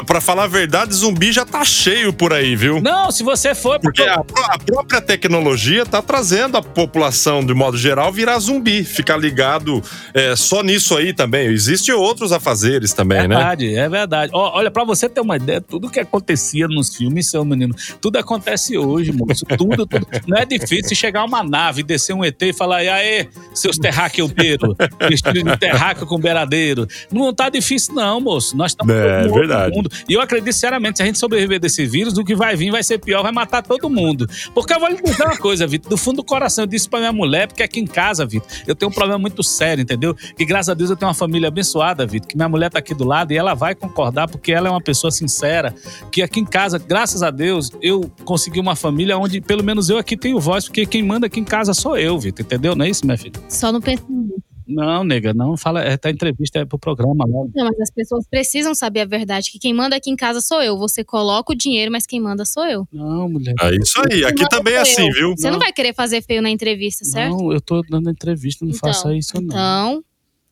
Pra 0.06 0.20
falar 0.20 0.44
a 0.44 0.48
verdade, 0.48 0.94
zumbi 0.94 1.32
já 1.32 1.44
tá 1.44 1.64
cheio 1.64 2.12
por 2.12 2.32
aí, 2.32 2.54
viu? 2.56 2.80
Não, 2.80 3.10
se 3.10 3.22
você 3.22 3.54
for. 3.54 3.78
Porque 3.80 4.02
a, 4.02 4.14
a 4.48 4.58
própria 4.58 5.00
tecnologia 5.00 5.86
tá 5.86 6.02
trazendo 6.02 6.56
a 6.56 6.62
população, 6.62 7.44
de 7.44 7.54
modo 7.54 7.76
geral, 7.76 8.12
virar 8.12 8.38
zumbi. 8.38 8.84
Ficar 8.84 9.16
ligado 9.16 9.82
é, 10.12 10.36
só 10.36 10.62
nisso 10.62 10.96
aí 10.96 11.12
também. 11.12 11.48
Existem 11.48 11.94
outros 11.94 12.32
afazeres 12.32 12.92
também, 12.92 13.26
né? 13.28 13.36
verdade, 13.36 13.74
é 13.74 13.88
verdade. 13.88 14.32
Ó, 14.34 14.56
olha, 14.58 14.70
pra 14.70 14.84
você 14.84 15.08
ter 15.08 15.20
uma 15.20 15.36
ideia, 15.36 15.60
tudo 15.60 15.90
que 15.90 16.00
acontecia 16.00 16.66
nos 16.68 16.94
filmes, 16.94 17.30
seu 17.30 17.44
menino, 17.44 17.74
tudo 18.00 18.16
acontece 18.16 18.76
hoje, 18.76 19.12
moço. 19.12 19.44
Tudo, 19.56 19.86
tudo. 19.86 20.06
Não 20.26 20.38
é 20.38 20.44
difícil 20.44 20.96
chegar 20.96 21.24
uma 21.24 21.42
nave, 21.42 21.82
descer 21.82 22.14
um 22.14 22.24
ET 22.24 22.40
e 22.42 22.52
falar, 22.52 22.84
e 22.84 22.88
aí, 22.88 23.28
seus 23.52 23.78
terráqueuteiros, 23.78 24.74
vestido 25.08 25.42
de 25.42 25.56
terráqueo 25.56 26.06
com 26.06 26.18
beiradeiro. 26.18 26.86
Não 27.10 27.32
tá 27.32 27.48
difícil, 27.48 27.94
não, 27.94 28.20
moço. 28.20 28.56
Nós 28.56 28.72
estamos 28.72 28.94
É, 28.94 29.22
outro 29.22 29.34
verdade. 29.34 29.83
Mundo. 29.84 29.90
E 30.08 30.14
eu 30.14 30.20
acredito, 30.20 30.52
sinceramente, 30.52 30.98
se 30.98 31.02
a 31.02 31.06
gente 31.06 31.18
sobreviver 31.18 31.60
desse 31.60 31.84
vírus, 31.86 32.16
o 32.16 32.24
que 32.24 32.34
vai 32.34 32.56
vir 32.56 32.70
vai 32.70 32.82
ser 32.82 32.98
pior, 32.98 33.22
vai 33.22 33.32
matar 33.32 33.62
todo 33.62 33.88
mundo. 33.88 34.28
Porque 34.54 34.72
eu 34.72 34.80
vou 34.80 34.88
lhe 34.88 35.00
dizer 35.00 35.24
uma 35.24 35.36
coisa, 35.36 35.66
Vitor, 35.66 35.90
do 35.90 35.96
fundo 35.96 36.16
do 36.16 36.24
coração, 36.24 36.64
eu 36.64 36.66
disse 36.66 36.88
pra 36.88 36.98
minha 37.00 37.12
mulher, 37.12 37.48
porque 37.48 37.62
aqui 37.62 37.80
em 37.80 37.86
casa, 37.86 38.24
Vitor, 38.24 38.48
eu 38.66 38.74
tenho 38.74 38.90
um 38.90 38.94
problema 38.94 39.18
muito 39.18 39.42
sério, 39.42 39.82
entendeu? 39.82 40.16
E 40.38 40.44
graças 40.44 40.68
a 40.68 40.74
Deus 40.74 40.90
eu 40.90 40.96
tenho 40.96 41.08
uma 41.08 41.14
família 41.14 41.48
abençoada, 41.48 42.06
Vitor, 42.06 42.28
que 42.28 42.36
minha 42.36 42.48
mulher 42.48 42.70
tá 42.70 42.78
aqui 42.78 42.94
do 42.94 43.04
lado 43.04 43.32
e 43.32 43.36
ela 43.36 43.54
vai 43.54 43.74
concordar, 43.74 44.28
porque 44.28 44.52
ela 44.52 44.68
é 44.68 44.70
uma 44.70 44.80
pessoa 44.80 45.10
sincera, 45.10 45.74
que 46.10 46.22
aqui 46.22 46.40
em 46.40 46.44
casa, 46.44 46.78
graças 46.78 47.22
a 47.22 47.30
Deus, 47.30 47.70
eu 47.82 48.10
consegui 48.24 48.60
uma 48.60 48.76
família 48.76 49.18
onde 49.18 49.40
pelo 49.40 49.62
menos 49.62 49.90
eu 49.90 49.98
aqui 49.98 50.16
tenho 50.16 50.38
voz, 50.38 50.64
porque 50.66 50.86
quem 50.86 51.02
manda 51.02 51.26
aqui 51.26 51.40
em 51.40 51.44
casa 51.44 51.74
sou 51.74 51.96
eu, 51.96 52.18
Vitor, 52.18 52.44
entendeu? 52.44 52.74
Não 52.74 52.84
é 52.84 52.90
isso, 52.90 53.04
minha 53.04 53.18
filha? 53.18 53.34
Só 53.48 53.72
não 53.72 53.80
pensa 53.80 54.04
nisso. 54.08 54.43
Não, 54.66 55.04
nega, 55.04 55.34
não 55.34 55.56
fala, 55.56 55.82
é, 55.82 55.96
tá 55.96 56.10
entrevista 56.10 56.60
é 56.60 56.64
pro 56.64 56.78
programa 56.78 57.24
lá. 57.26 57.46
Não, 57.54 57.64
mas 57.64 57.80
as 57.80 57.90
pessoas 57.90 58.26
precisam 58.26 58.74
saber 58.74 59.00
a 59.00 59.04
verdade, 59.04 59.50
que 59.50 59.58
quem 59.58 59.74
manda 59.74 59.96
aqui 59.96 60.10
em 60.10 60.16
casa 60.16 60.40
sou 60.40 60.62
eu. 60.62 60.76
Você 60.78 61.04
coloca 61.04 61.52
o 61.52 61.56
dinheiro, 61.56 61.92
mas 61.92 62.06
quem 62.06 62.20
manda 62.20 62.44
sou 62.44 62.64
eu. 62.66 62.86
Não, 62.92 63.28
mulher. 63.28 63.54
É 63.60 63.76
isso 63.76 64.00
aí. 64.10 64.24
Aqui 64.24 64.42
Não, 64.42 64.48
também 64.48 64.74
é 64.74 64.78
assim, 64.78 65.06
eu. 65.06 65.12
viu? 65.12 65.34
Você 65.36 65.50
não 65.50 65.58
vai 65.58 65.72
querer 65.72 65.94
fazer 65.94 66.22
feio 66.22 66.40
na 66.40 66.50
entrevista, 66.50 67.04
certo? 67.04 67.36
Não, 67.36 67.52
eu 67.52 67.60
tô 67.60 67.82
dando 67.82 68.10
entrevista, 68.10 68.64
não 68.64 68.72
Então, 68.72 68.92
faça 68.92 69.14
isso, 69.14 69.34
não. 69.36 69.44
Então, 69.44 70.04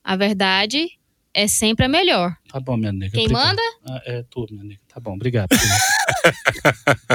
a 0.05 0.17
verdade 0.17 0.89
é 1.35 1.49
sempre 1.49 1.87
a 1.87 1.89
melhor. 1.89 2.37
Tá 2.53 2.61
bom, 2.61 2.77
minha 2.77 2.93
nega. 2.93 3.13
Quem 3.13 3.25
obrigado. 3.27 3.47
manda? 3.47 3.63
Ah, 3.89 4.01
é 4.07 4.25
tu, 4.31 4.47
minha 4.51 4.63
nega. 4.65 4.81
Tá 4.93 5.01
bom, 5.01 5.15
obrigado. 5.15 5.49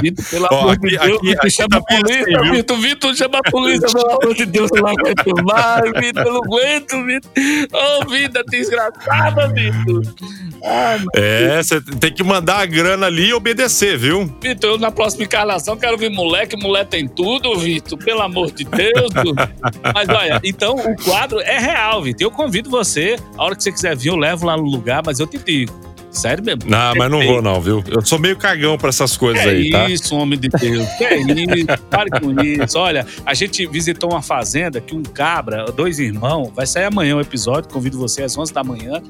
Vitor, 0.01 0.25
pelo 0.29 0.47
amor 0.47 0.77
de 0.79 0.89
Deus, 0.89 1.01
aqui- 1.03 1.11
Vitor, 1.27 1.37
aqui 1.39 1.49
chama 1.51 1.67
a 1.75 1.77
assim, 1.77 2.01
polícia? 2.01 2.51
Vitor. 2.51 2.77
Vitor, 2.79 3.15
chama 3.15 3.37
a 3.45 3.51
polícia, 3.51 3.87
pelo 3.93 4.11
amor 4.11 4.33
de 4.35 4.45
Deus, 4.47 4.69
eu 4.73 4.81
não 4.81 4.89
aguento 4.89 5.43
mais, 5.45 5.91
Vitor, 5.99 6.25
eu 6.25 6.33
não 6.33 6.41
aguento, 6.43 7.05
Vitor. 7.05 7.31
Ô, 7.73 8.09
vida 8.09 8.43
desgraçada, 8.49 9.47
Vitor. 9.49 10.01
Ah, 10.63 10.97
É, 11.15 11.61
você 11.61 11.79
tem 11.81 12.11
que 12.11 12.23
mandar 12.23 12.57
a 12.61 12.65
grana 12.65 13.05
ali 13.05 13.27
e 13.27 13.33
obedecer, 13.33 13.95
viu? 13.97 14.25
Vitor, 14.41 14.71
eu 14.71 14.77
na 14.79 14.89
próxima 14.91 15.23
encarnação 15.25 15.77
quero 15.77 15.97
ver 15.99 16.09
moleque, 16.09 16.57
moleque 16.57 16.89
tem 16.91 17.07
tudo, 17.07 17.55
Vitor, 17.59 17.97
pelo 17.99 18.21
amor 18.23 18.51
de 18.51 18.63
Deus. 18.63 19.09
mas 19.93 20.09
olha, 20.09 20.41
então 20.43 20.75
o 20.75 20.95
quadro 21.03 21.39
é 21.41 21.59
real, 21.59 22.01
Vitor. 22.01 22.23
Eu 22.23 22.31
convido 22.31 22.69
você, 22.71 23.17
a 23.37 23.43
hora 23.43 23.55
que 23.55 23.61
você 23.63 23.71
quiser 23.71 23.95
vir, 23.95 24.09
eu 24.09 24.15
levo 24.15 24.47
lá 24.47 24.57
no 24.57 24.63
lugar, 24.63 25.03
mas 25.05 25.19
eu 25.19 25.26
te 25.27 25.39
digo. 25.39 25.73
Sério 26.17 26.43
mesmo. 26.43 26.61
Não, 26.65 26.95
mas 26.95 27.11
não 27.11 27.23
vou 27.25 27.41
não, 27.41 27.61
viu? 27.61 27.83
Eu 27.87 28.03
sou 28.05 28.17
meio 28.19 28.35
cagão 28.37 28.77
pra 28.77 28.89
essas 28.89 29.15
coisas 29.15 29.41
Que 29.43 29.49
aí, 29.49 29.69
tá? 29.69 29.89
isso, 29.89 30.15
homem 30.15 30.37
de 30.39 30.49
Deus. 30.49 30.87
Que 30.97 31.05
isso, 31.15 31.79
pare 31.89 32.09
com 32.09 32.41
isso. 32.41 32.77
Olha, 32.77 33.05
a 33.25 33.33
gente 33.33 33.65
visitou 33.67 34.11
uma 34.11 34.21
fazenda 34.21 34.81
que 34.81 34.95
um 34.95 35.03
cabra, 35.03 35.65
dois 35.71 35.99
irmãos, 35.99 36.51
vai 36.55 36.65
sair 36.65 36.85
amanhã 36.85 37.15
o 37.15 37.21
episódio, 37.21 37.69
convido 37.69 37.97
você 37.97 38.23
às 38.23 38.37
11 38.37 38.53
da 38.53 38.63
manhã. 38.63 39.01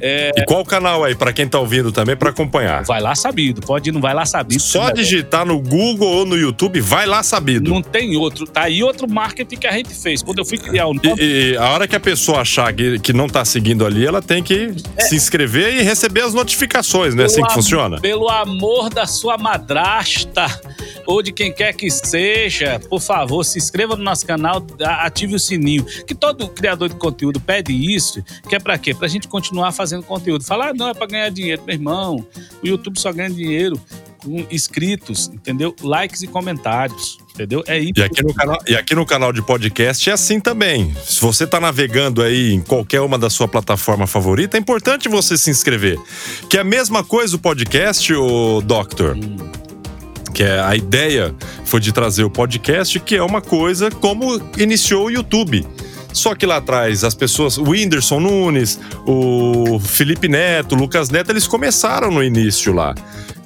E 0.00 0.44
qual 0.46 0.64
canal 0.64 1.04
aí, 1.04 1.14
pra 1.14 1.32
quem 1.32 1.46
tá 1.46 1.58
ouvindo 1.58 1.92
também, 1.92 2.16
pra 2.16 2.30
acompanhar? 2.30 2.82
Vai 2.84 3.00
lá 3.00 3.14
sabido, 3.14 3.60
pode 3.60 3.90
ir, 3.90 3.92
não 3.92 4.00
vai 4.00 4.14
lá 4.14 4.24
sabido. 4.24 4.60
Só 4.62 4.86
Não- 4.86 4.92
digitar 4.94 5.44
no 5.46 5.58
Google 5.60 6.08
ou 6.08 6.24
no 6.26 6.36
YouTube, 6.36 6.80
vai 6.80 7.06
lá 7.06 7.22
sabido. 7.22 7.70
Não 7.70 7.82
tem 7.82 8.16
outro. 8.16 8.46
Tá 8.46 8.62
aí 8.62 8.82
outro 8.82 9.08
marketing 9.10 9.56
que 9.56 9.66
a 9.66 9.72
gente 9.72 9.94
fez. 9.94 10.22
Quando 10.22 10.38
eu 10.38 10.44
fui 10.44 10.58
criar 10.58 10.86
o 10.86 10.94
nome, 10.94 11.14
E, 11.20 11.52
e 11.52 11.56
a 11.56 11.68
hora 11.70 11.86
que 11.88 11.96
a 11.96 12.00
pessoa 12.00 12.40
achar 12.40 12.72
que, 12.72 12.98
que 12.98 13.12
não 13.12 13.28
tá 13.28 13.44
seguindo 13.44 13.84
ali, 13.86 14.04
ela 14.06 14.20
tem 14.22 14.42
que 14.42 14.72
se 15.00 15.14
inscrever 15.16 15.74
e 15.76 15.82
receber 15.82 16.22
as 16.22 16.34
notificações, 16.34 16.51
né? 17.14 17.22
É 17.22 17.26
assim 17.26 17.36
Pelo 17.36 17.48
que 17.48 17.54
funciona. 17.54 18.00
Pelo 18.00 18.28
amor 18.28 18.90
da 18.90 19.06
sua 19.06 19.36
madrasta 19.36 20.46
ou 21.06 21.22
de 21.22 21.32
quem 21.32 21.52
quer 21.52 21.72
que 21.72 21.90
seja, 21.90 22.80
por 22.88 23.00
favor, 23.00 23.44
se 23.44 23.58
inscreva 23.58 23.96
no 23.96 24.02
nosso 24.02 24.26
canal, 24.26 24.64
ative 25.00 25.34
o 25.34 25.38
sininho. 25.38 25.84
Que 25.84 26.14
todo 26.14 26.48
criador 26.48 26.88
de 26.88 26.96
conteúdo 26.96 27.40
pede 27.40 27.72
isso, 27.72 28.22
que 28.48 28.54
é 28.54 28.58
pra 28.58 28.78
quê? 28.78 28.94
Pra 28.94 29.08
gente 29.08 29.28
continuar 29.28 29.72
fazendo 29.72 30.02
conteúdo. 30.02 30.44
Falar, 30.44 30.68
ah, 30.68 30.74
não, 30.74 30.88
é 30.88 30.94
pra 30.94 31.06
ganhar 31.06 31.30
dinheiro. 31.30 31.62
Meu 31.64 31.74
irmão, 31.74 32.26
o 32.62 32.66
YouTube 32.66 32.98
só 32.98 33.12
ganha 33.12 33.30
dinheiro 33.30 33.80
inscritos, 34.50 35.30
entendeu? 35.32 35.74
Likes 35.82 36.22
e 36.22 36.26
comentários, 36.26 37.18
entendeu? 37.34 37.62
É 37.66 37.78
isso. 37.78 37.92
E 37.96 38.02
aqui, 38.02 38.22
no 38.22 38.34
canal, 38.34 38.58
e 38.66 38.74
aqui 38.74 38.94
no 38.94 39.06
canal 39.06 39.32
de 39.32 39.42
podcast 39.42 40.08
é 40.08 40.12
assim 40.12 40.40
também. 40.40 40.94
Se 41.04 41.20
você 41.20 41.46
tá 41.46 41.60
navegando 41.60 42.22
aí 42.22 42.52
em 42.52 42.60
qualquer 42.60 43.00
uma 43.00 43.18
da 43.18 43.30
sua 43.30 43.48
plataforma 43.48 44.06
favorita, 44.06 44.56
é 44.56 44.60
importante 44.60 45.08
você 45.08 45.36
se 45.36 45.50
inscrever. 45.50 45.98
Que 46.48 46.58
é 46.58 46.60
a 46.60 46.64
mesma 46.64 47.02
coisa 47.04 47.36
o 47.36 47.38
podcast, 47.38 48.12
o 48.14 48.60
Doctor. 48.60 49.16
Que 50.34 50.42
é 50.42 50.60
a 50.60 50.74
ideia 50.74 51.34
foi 51.64 51.80
de 51.80 51.92
trazer 51.92 52.24
o 52.24 52.30
podcast, 52.30 52.98
que 53.00 53.16
é 53.16 53.22
uma 53.22 53.40
coisa 53.40 53.90
como 53.90 54.40
iniciou 54.58 55.06
o 55.06 55.10
YouTube. 55.10 55.66
Só 56.12 56.34
que 56.34 56.44
lá 56.44 56.58
atrás, 56.58 57.04
as 57.04 57.14
pessoas, 57.14 57.56
o 57.56 57.70
Whindersson 57.70 58.20
Nunes, 58.20 58.78
o 59.06 59.80
Felipe 59.80 60.28
Neto, 60.28 60.74
o 60.74 60.78
Lucas 60.78 61.08
Neto, 61.08 61.30
eles 61.30 61.46
começaram 61.46 62.10
no 62.10 62.22
início 62.22 62.72
lá. 62.72 62.94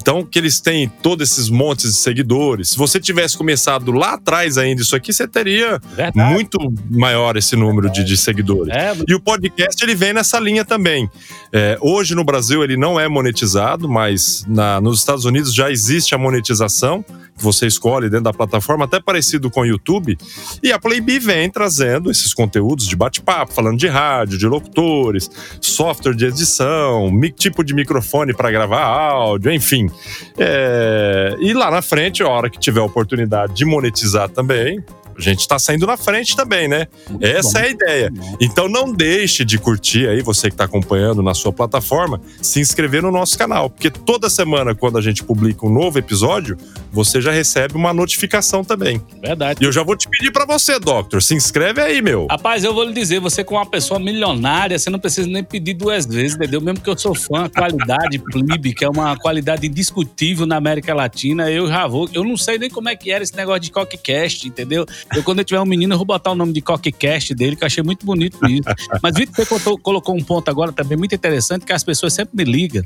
Então, 0.06 0.24
que 0.24 0.38
eles 0.38 0.60
têm 0.60 0.88
todos 1.02 1.28
esses 1.32 1.48
montes 1.48 1.90
de 1.94 1.98
seguidores. 1.98 2.68
Se 2.68 2.78
você 2.78 3.00
tivesse 3.00 3.36
começado 3.36 3.90
lá 3.90 4.12
atrás 4.14 4.56
ainda 4.56 4.80
isso 4.80 4.94
aqui, 4.94 5.12
você 5.12 5.26
teria 5.26 5.80
Verdade. 5.96 6.32
muito 6.32 6.58
maior 6.88 7.36
esse 7.36 7.56
número 7.56 7.90
de, 7.90 8.04
de 8.04 8.16
seguidores. 8.16 8.72
É, 8.72 8.94
E 9.08 9.12
o 9.16 9.20
podcast 9.20 9.82
ele 9.82 9.96
vem 9.96 10.12
nessa 10.12 10.38
linha 10.38 10.64
também. 10.64 11.10
É, 11.52 11.76
hoje 11.80 12.14
no 12.14 12.22
Brasil 12.22 12.62
ele 12.62 12.76
não 12.76 13.00
é 13.00 13.08
monetizado, 13.08 13.88
mas 13.88 14.44
na- 14.46 14.80
nos 14.80 15.00
Estados 15.00 15.24
Unidos 15.24 15.52
já 15.52 15.72
existe 15.72 16.14
a 16.14 16.18
monetização 16.18 17.04
que 17.36 17.42
você 17.44 17.66
escolhe 17.66 18.08
dentro 18.08 18.24
da 18.24 18.32
plataforma, 18.32 18.86
até 18.86 18.98
parecido 18.98 19.50
com 19.50 19.60
o 19.60 19.66
YouTube. 19.66 20.16
E 20.62 20.72
a 20.72 20.78
Playbee 20.78 21.18
vem 21.18 21.50
trazendo 21.50 22.10
esses 22.10 22.32
conteúdos 22.32 22.86
de 22.86 22.96
bate-papo, 22.96 23.52
falando 23.52 23.76
de 23.76 23.86
rádio, 23.88 24.38
de 24.38 24.46
locutores, 24.46 25.28
software 25.60 26.14
de 26.14 26.24
edição, 26.24 27.10
tipo 27.36 27.62
de 27.62 27.74
microfone 27.74 28.32
para 28.32 28.50
gravar 28.50 28.82
áudio, 28.84 29.52
enfim. 29.52 29.90
É, 30.38 31.36
e 31.40 31.52
lá 31.52 31.70
na 31.70 31.82
frente, 31.82 32.22
a 32.22 32.28
hora 32.28 32.50
que 32.50 32.58
tiver 32.58 32.80
oportunidade 32.80 33.54
de 33.54 33.64
monetizar 33.64 34.28
também, 34.28 34.82
a 35.16 35.20
gente 35.20 35.40
está 35.40 35.58
saindo 35.58 35.86
na 35.86 35.96
frente 35.96 36.36
também, 36.36 36.68
né? 36.68 36.86
Essa 37.20 37.60
é 37.60 37.62
a 37.66 37.68
ideia. 37.68 38.12
Então 38.40 38.68
não 38.68 38.92
deixe 38.92 39.44
de 39.44 39.58
curtir 39.58 40.08
aí, 40.08 40.22
você 40.22 40.48
que 40.48 40.54
está 40.54 40.64
acompanhando 40.64 41.22
na 41.22 41.34
sua 41.34 41.52
plataforma, 41.52 42.20
se 42.40 42.60
inscrever 42.60 43.02
no 43.02 43.10
nosso 43.10 43.36
canal, 43.38 43.70
porque 43.70 43.90
toda 43.90 44.28
semana, 44.28 44.74
quando 44.74 44.98
a 44.98 45.02
gente 45.02 45.22
publica 45.22 45.66
um 45.66 45.70
novo 45.72 45.98
episódio, 45.98 46.56
você 46.92 47.20
já 47.20 47.30
recebe 47.30 47.74
uma 47.74 47.92
notificação 47.92 48.64
também. 48.64 49.00
Verdade. 49.20 49.62
E 49.62 49.66
eu 49.66 49.72
já 49.72 49.82
vou 49.82 49.96
te 49.96 50.08
pedir 50.08 50.30
para 50.30 50.44
você, 50.44 50.78
Doctor, 50.78 51.22
se 51.22 51.34
inscreve 51.34 51.80
aí, 51.80 52.00
meu. 52.00 52.26
Rapaz, 52.30 52.64
eu 52.64 52.74
vou 52.74 52.84
lhe 52.84 52.92
dizer, 52.92 53.20
você 53.20 53.42
com 53.44 53.54
uma 53.54 53.66
pessoa 53.66 53.98
milionária, 54.00 54.78
você 54.78 54.90
não 54.90 54.98
precisa 54.98 55.28
nem 55.28 55.42
pedir 55.42 55.74
duas 55.74 56.06
vezes, 56.06 56.36
entendeu? 56.36 56.60
Mesmo 56.60 56.80
que 56.80 56.90
eu 56.90 56.98
sou 56.98 57.14
fã, 57.14 57.48
qualidade 57.48 58.18
Plebe, 58.18 58.74
que 58.74 58.84
é 58.84 58.88
uma 58.88 59.16
qualidade 59.16 59.66
indiscutível 59.66 60.46
na 60.46 60.56
América 60.56 60.94
Latina, 60.94 61.50
eu 61.50 61.68
já 61.68 61.86
vou. 61.86 62.08
Eu 62.12 62.24
não 62.24 62.36
sei 62.36 62.58
nem 62.58 62.70
como 62.70 62.88
é 62.88 62.96
que 62.96 63.10
era 63.10 63.22
esse 63.22 63.36
negócio 63.36 63.60
de 63.60 63.70
cockcast, 63.70 64.46
entendeu? 64.46 64.86
Eu, 65.14 65.22
quando 65.22 65.38
eu 65.38 65.44
tiver 65.44 65.60
um 65.60 65.64
menino, 65.66 65.94
eu 65.94 65.98
vou 65.98 66.06
botar 66.06 66.32
o 66.32 66.34
nome 66.34 66.52
de 66.52 66.60
cockcast 66.60 67.34
dele, 67.34 67.54
que 67.56 67.62
eu 67.62 67.66
achei 67.66 67.82
muito 67.82 68.04
bonito 68.04 68.38
isso. 68.48 68.68
Mas, 69.02 69.14
Vitor, 69.14 69.34
você 69.34 69.46
contou- 69.46 69.78
colocou 69.78 70.14
um 70.16 70.22
ponto 70.22 70.48
agora 70.50 70.72
também 70.72 70.96
muito 70.98 71.14
interessante, 71.14 71.64
que 71.64 71.72
as 71.72 71.84
pessoas 71.84 72.12
sempre 72.12 72.36
me 72.36 72.44
ligam. 72.44 72.82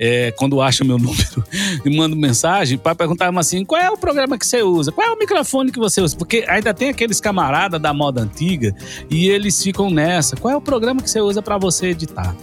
é, 0.00 0.30
quando 0.32 0.62
acham 0.62 0.86
meu 0.86 0.96
número 0.96 1.44
e 1.84 1.90
mandam 1.96 2.16
mensagem 2.16 2.78
para 2.78 2.94
perguntar 2.94 3.36
assim: 3.36 3.64
qual 3.64 3.80
é 3.80 3.90
o 3.90 3.96
programa 3.96 4.38
que 4.38 4.46
você 4.46 4.62
usa? 4.62 4.92
Qual 4.92 5.04
é 5.04 5.10
o 5.10 5.18
microfone 5.18 5.72
que 5.72 5.78
você 5.78 6.00
usa? 6.00 6.16
Porque 6.16 6.44
ainda 6.46 6.72
tem 6.72 6.90
aqueles 6.90 7.20
camaradas 7.20 7.80
da 7.80 7.92
moda 7.92 8.22
antiga 8.22 8.72
e 9.10 9.28
eles 9.28 9.60
ficam 9.60 9.90
nessa. 9.90 10.36
Qual 10.36 10.54
é 10.54 10.56
o 10.56 10.60
programa 10.60 11.02
que 11.02 11.10
você 11.10 11.20
usa 11.20 11.42
para 11.42 11.58
você 11.58 11.88
editar? 11.88 12.36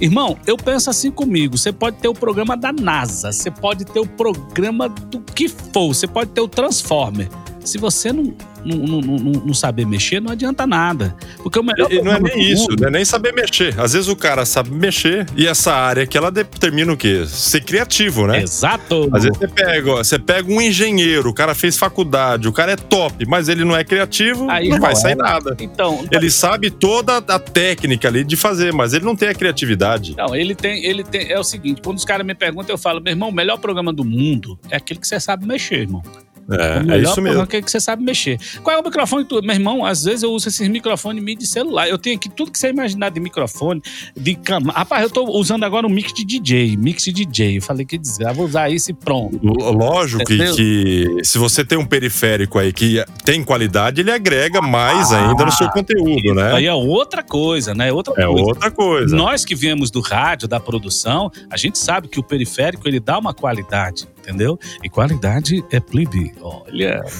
Irmão, 0.00 0.36
eu 0.46 0.56
penso 0.58 0.90
assim 0.90 1.10
comigo: 1.10 1.56
você 1.56 1.72
pode 1.72 1.96
ter 1.96 2.08
o 2.08 2.14
programa 2.14 2.54
da 2.56 2.72
NASA, 2.74 3.32
você 3.32 3.50
pode 3.50 3.86
ter 3.86 4.00
o 4.00 4.06
programa 4.06 4.88
do 4.90 5.18
que 5.20 5.48
for, 5.48 5.94
você 5.94 6.06
pode 6.06 6.30
ter 6.32 6.42
o 6.42 6.48
Transformer. 6.48 7.28
Se 7.68 7.78
você 7.78 8.12
não, 8.12 8.34
não, 8.64 8.76
não, 8.76 9.00
não, 9.00 9.32
não 9.46 9.54
saber 9.54 9.86
mexer, 9.86 10.20
não 10.20 10.32
adianta 10.32 10.66
nada. 10.66 11.14
Porque 11.42 11.58
o 11.58 11.62
melhor 11.62 11.92
E 11.92 12.00
não 12.02 12.12
é 12.12 12.20
nem 12.20 12.40
isso, 12.52 12.62
mundo- 12.70 12.80
não 12.80 12.88
é 12.88 12.90
nem 12.90 13.04
saber 13.04 13.32
mexer. 13.32 13.78
Às 13.80 13.92
vezes 13.92 14.08
o 14.08 14.16
cara 14.16 14.44
sabe 14.44 14.70
mexer 14.70 15.26
e 15.36 15.46
essa 15.46 15.72
área 15.74 16.06
que 16.06 16.16
ela 16.16 16.30
determina 16.30 16.92
o 16.92 16.96
quê? 16.96 17.24
Ser 17.26 17.62
criativo, 17.62 18.26
né? 18.26 18.42
Exato. 18.42 19.08
Às 19.12 19.24
vezes 19.24 19.38
você 19.38 19.48
pega, 19.48 19.90
ó, 19.92 19.96
você 19.98 20.18
pega 20.18 20.50
um 20.52 20.60
engenheiro, 20.60 21.28
o 21.30 21.34
cara 21.34 21.54
fez 21.54 21.76
faculdade, 21.76 22.48
o 22.48 22.52
cara 22.52 22.72
é 22.72 22.76
top, 22.76 23.24
mas 23.26 23.48
ele 23.48 23.64
não 23.64 23.76
é 23.76 23.84
criativo, 23.84 24.50
Aí 24.50 24.68
não 24.68 24.78
vai 24.80 24.92
era. 24.92 25.00
sair 25.00 25.14
nada. 25.16 25.56
Então, 25.60 26.04
Ele 26.10 26.30
sabe 26.30 26.70
toda 26.70 27.18
a 27.18 27.38
técnica 27.38 28.08
ali 28.08 28.24
de 28.24 28.36
fazer, 28.36 28.72
mas 28.72 28.92
ele 28.94 29.04
não 29.04 29.14
tem 29.16 29.28
a 29.28 29.34
criatividade. 29.34 30.14
Não, 30.16 30.34
ele 30.34 30.54
tem, 30.54 30.84
ele 30.84 31.04
tem. 31.04 31.30
É 31.30 31.38
o 31.38 31.44
seguinte: 31.44 31.80
quando 31.82 31.96
os 31.98 32.04
caras 32.04 32.26
me 32.26 32.34
perguntam, 32.34 32.74
eu 32.74 32.78
falo, 32.78 33.00
meu 33.00 33.12
irmão, 33.12 33.28
o 33.28 33.32
melhor 33.32 33.58
programa 33.58 33.92
do 33.92 34.04
mundo 34.04 34.58
é 34.70 34.76
aquele 34.76 34.98
que 35.00 35.06
você 35.08 35.18
sabe 35.20 35.46
mexer, 35.46 35.80
irmão. 35.80 36.02
O 36.48 36.54
É, 36.54 36.76
é 36.78 36.82
melhor 36.82 37.10
isso 37.12 37.20
mesmo. 37.22 37.40
é 37.40 37.44
aquele 37.44 37.62
que 37.62 37.70
você 37.70 37.80
sabe 37.80 38.02
mexer. 38.02 38.38
Qual 38.62 38.74
é 38.76 38.80
o 38.80 38.82
microfone 38.84 39.24
que 39.24 39.28
tu. 39.30 39.42
Meu 39.42 39.54
irmão, 39.54 39.84
às 39.84 40.04
vezes 40.04 40.22
eu 40.22 40.32
uso 40.32 40.48
esses 40.48 40.66
microfones 40.68 41.24
de 41.38 41.46
celular. 41.46 41.88
Eu 41.88 41.98
tenho 41.98 42.16
aqui 42.16 42.28
tudo 42.28 42.50
que 42.50 42.58
você 42.58 42.68
imaginar 42.70 43.10
de 43.10 43.20
microfone, 43.20 43.82
de 44.16 44.34
cama. 44.34 44.72
Rapaz, 44.72 45.02
eu 45.02 45.10
tô 45.10 45.24
usando 45.30 45.64
agora 45.64 45.86
um 45.86 45.90
mix 45.90 46.12
de 46.12 46.24
DJ, 46.24 46.76
mix 46.76 47.04
de 47.04 47.12
DJ. 47.12 47.58
Eu 47.58 47.62
falei 47.62 47.84
que 47.84 47.98
desgraça, 47.98 48.34
vou 48.34 48.46
usar 48.46 48.70
isso 48.70 48.90
e 48.90 48.94
pronto. 48.94 49.38
Lógico 49.42 50.24
que, 50.24 50.52
que 50.54 51.06
se 51.24 51.38
você 51.38 51.64
tem 51.64 51.76
um 51.78 51.84
periférico 51.86 52.58
aí 52.58 52.72
que 52.72 53.04
tem 53.24 53.42
qualidade, 53.44 54.00
ele 54.00 54.10
agrega 54.10 54.60
mais 54.62 55.12
ainda 55.12 55.44
no 55.44 55.52
seu 55.52 55.68
conteúdo, 55.70 56.34
né? 56.34 56.52
Aí 56.54 56.66
é 56.66 56.74
outra 56.74 57.22
coisa, 57.22 57.74
né? 57.74 57.92
Outra 57.92 58.14
É 58.16 58.26
coisa. 58.26 58.42
outra 58.42 58.70
coisa. 58.70 59.14
Nós 59.16 59.44
que 59.44 59.54
viemos 59.54 59.90
do 59.90 60.00
rádio, 60.00 60.48
da 60.48 60.58
produção, 60.60 61.30
a 61.50 61.56
gente 61.56 61.78
sabe 61.78 62.08
que 62.08 62.18
o 62.18 62.22
periférico 62.22 62.88
ele 62.88 63.00
dá 63.00 63.18
uma 63.18 63.34
qualidade, 63.34 64.06
entendeu? 64.28 64.58
E 64.84 64.88
qualidade 64.88 65.64
é 65.70 65.80
plebe. 65.80 66.32
Olha. 66.40 67.02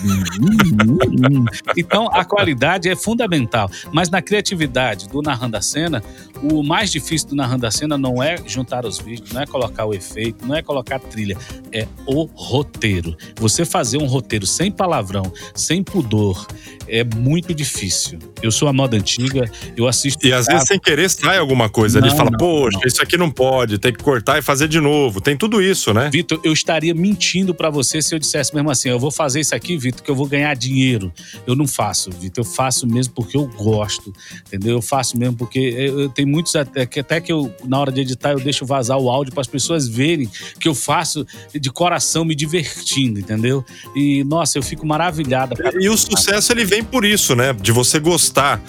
Então 1.76 2.08
a 2.12 2.24
qualidade 2.24 2.88
é 2.88 2.96
fundamental. 2.96 3.70
Mas 3.92 4.10
na 4.10 4.20
criatividade 4.20 5.08
do 5.08 5.22
Narrando 5.22 5.56
a 5.56 5.62
Cena, 5.62 6.02
o 6.42 6.62
mais 6.62 6.90
difícil 6.90 7.28
do 7.28 7.36
Narrando 7.36 7.66
a 7.66 7.70
Cena 7.70 7.96
não 7.96 8.22
é 8.22 8.36
juntar 8.46 8.84
os 8.84 8.98
vídeos, 8.98 9.32
não 9.32 9.40
é 9.42 9.46
colocar 9.46 9.84
o 9.86 9.94
efeito, 9.94 10.46
não 10.46 10.54
é 10.54 10.62
colocar 10.62 10.98
trilha, 10.98 11.36
é 11.72 11.86
o 12.06 12.24
roteiro. 12.34 13.16
Você 13.36 13.64
fazer 13.64 13.98
um 13.98 14.06
roteiro 14.06 14.46
sem 14.46 14.70
palavrão, 14.70 15.32
sem 15.54 15.82
pudor, 15.82 16.46
é 16.86 17.04
muito 17.04 17.54
difícil. 17.54 18.18
Eu 18.42 18.50
sou 18.50 18.68
a 18.68 18.72
moda 18.72 18.96
antiga, 18.96 19.50
eu 19.76 19.86
assisto. 19.86 20.26
E 20.26 20.32
às 20.32 20.46
vezes 20.46 20.66
sem 20.66 20.78
querer 20.78 21.08
sai 21.08 21.38
alguma 21.38 21.68
coisa. 21.68 21.98
Ele 21.98 22.08
Não, 22.08 22.16
fala, 22.16 22.30
não, 22.30 22.38
poxa, 22.38 22.78
não. 22.78 22.86
isso 22.86 23.02
aqui 23.02 23.16
não 23.16 23.30
pode, 23.30 23.78
tem 23.78 23.92
que 23.92 24.02
cortar 24.02 24.38
e 24.38 24.42
fazer 24.42 24.68
de 24.68 24.80
novo. 24.80 25.20
Tem 25.20 25.36
tudo 25.36 25.62
isso, 25.62 25.92
né? 25.92 26.10
Vitor, 26.10 26.40
eu 26.42 26.52
estaria 26.52 26.94
mentindo 26.98 27.54
pra 27.54 27.70
você 27.70 28.02
se 28.02 28.14
eu 28.14 28.18
dissesse 28.18 28.54
mesmo 28.54 28.70
assim, 28.70 28.88
eu 28.88 28.98
vou 28.98 29.10
fazer 29.10 29.40
isso 29.40 29.54
aqui, 29.54 29.76
Vitor, 29.76 30.02
que 30.02 30.10
eu 30.10 30.14
vou 30.14 30.26
ganhar 30.26 30.54
dinheiro. 30.54 31.12
Eu 31.46 31.54
não 31.54 31.66
faço, 31.66 32.10
Vitor, 32.10 32.44
eu 32.44 32.50
faço 32.50 32.86
mesmo 32.86 33.14
porque 33.14 33.36
eu 33.36 33.46
gosto, 33.46 34.12
entendeu? 34.46 34.76
Eu 34.76 34.82
faço 34.82 35.16
mesmo 35.18 35.36
porque 35.36 35.58
eu, 35.58 36.00
eu 36.00 36.08
tenho 36.08 36.28
muitos 36.28 36.54
até 36.56 36.84
que, 36.86 37.00
até 37.00 37.20
que 37.20 37.32
eu 37.32 37.52
na 37.64 37.78
hora 37.78 37.92
de 37.92 38.00
editar 38.00 38.32
eu 38.32 38.40
deixo 38.40 38.66
vazar 38.66 38.98
o 38.98 39.08
áudio 39.08 39.32
para 39.32 39.40
as 39.40 39.46
pessoas 39.46 39.88
verem 39.88 40.28
que 40.58 40.68
eu 40.68 40.74
faço 40.74 41.26
de 41.54 41.70
coração 41.70 42.24
me 42.24 42.34
divertindo, 42.34 43.20
entendeu? 43.20 43.64
E 43.94 44.24
nossa, 44.24 44.58
eu 44.58 44.62
fico 44.62 44.86
maravilhada. 44.86 45.54
cara. 45.54 45.76
E 45.80 45.88
o 45.88 45.96
sucesso 45.96 46.52
ele 46.52 46.64
vem 46.64 46.82
por 46.82 47.04
isso, 47.04 47.34
né? 47.34 47.52
De 47.52 47.72
você 47.72 47.98
gostar. 47.98 48.60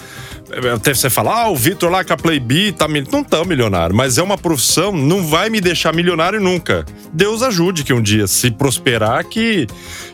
Até 0.74 0.94
você 0.94 1.08
falar, 1.08 1.44
ah, 1.44 1.48
o 1.48 1.56
Vitor 1.56 1.90
lá 1.90 2.04
com 2.04 2.12
a 2.12 2.16
Playbi 2.16 2.72
tá 2.72 2.86
não 3.10 3.22
tão 3.22 3.44
milionário, 3.44 3.94
mas 3.94 4.18
é 4.18 4.22
uma 4.22 4.36
profissão, 4.36 4.92
não 4.92 5.24
vai 5.26 5.48
me 5.48 5.60
deixar 5.60 5.92
milionário 5.94 6.40
nunca. 6.40 6.84
Deus 7.12 7.42
ajude 7.42 7.84
que 7.84 7.92
um 7.92 8.02
dia, 8.02 8.26
se 8.26 8.50
prosperar, 8.50 9.24
que, 9.26 9.66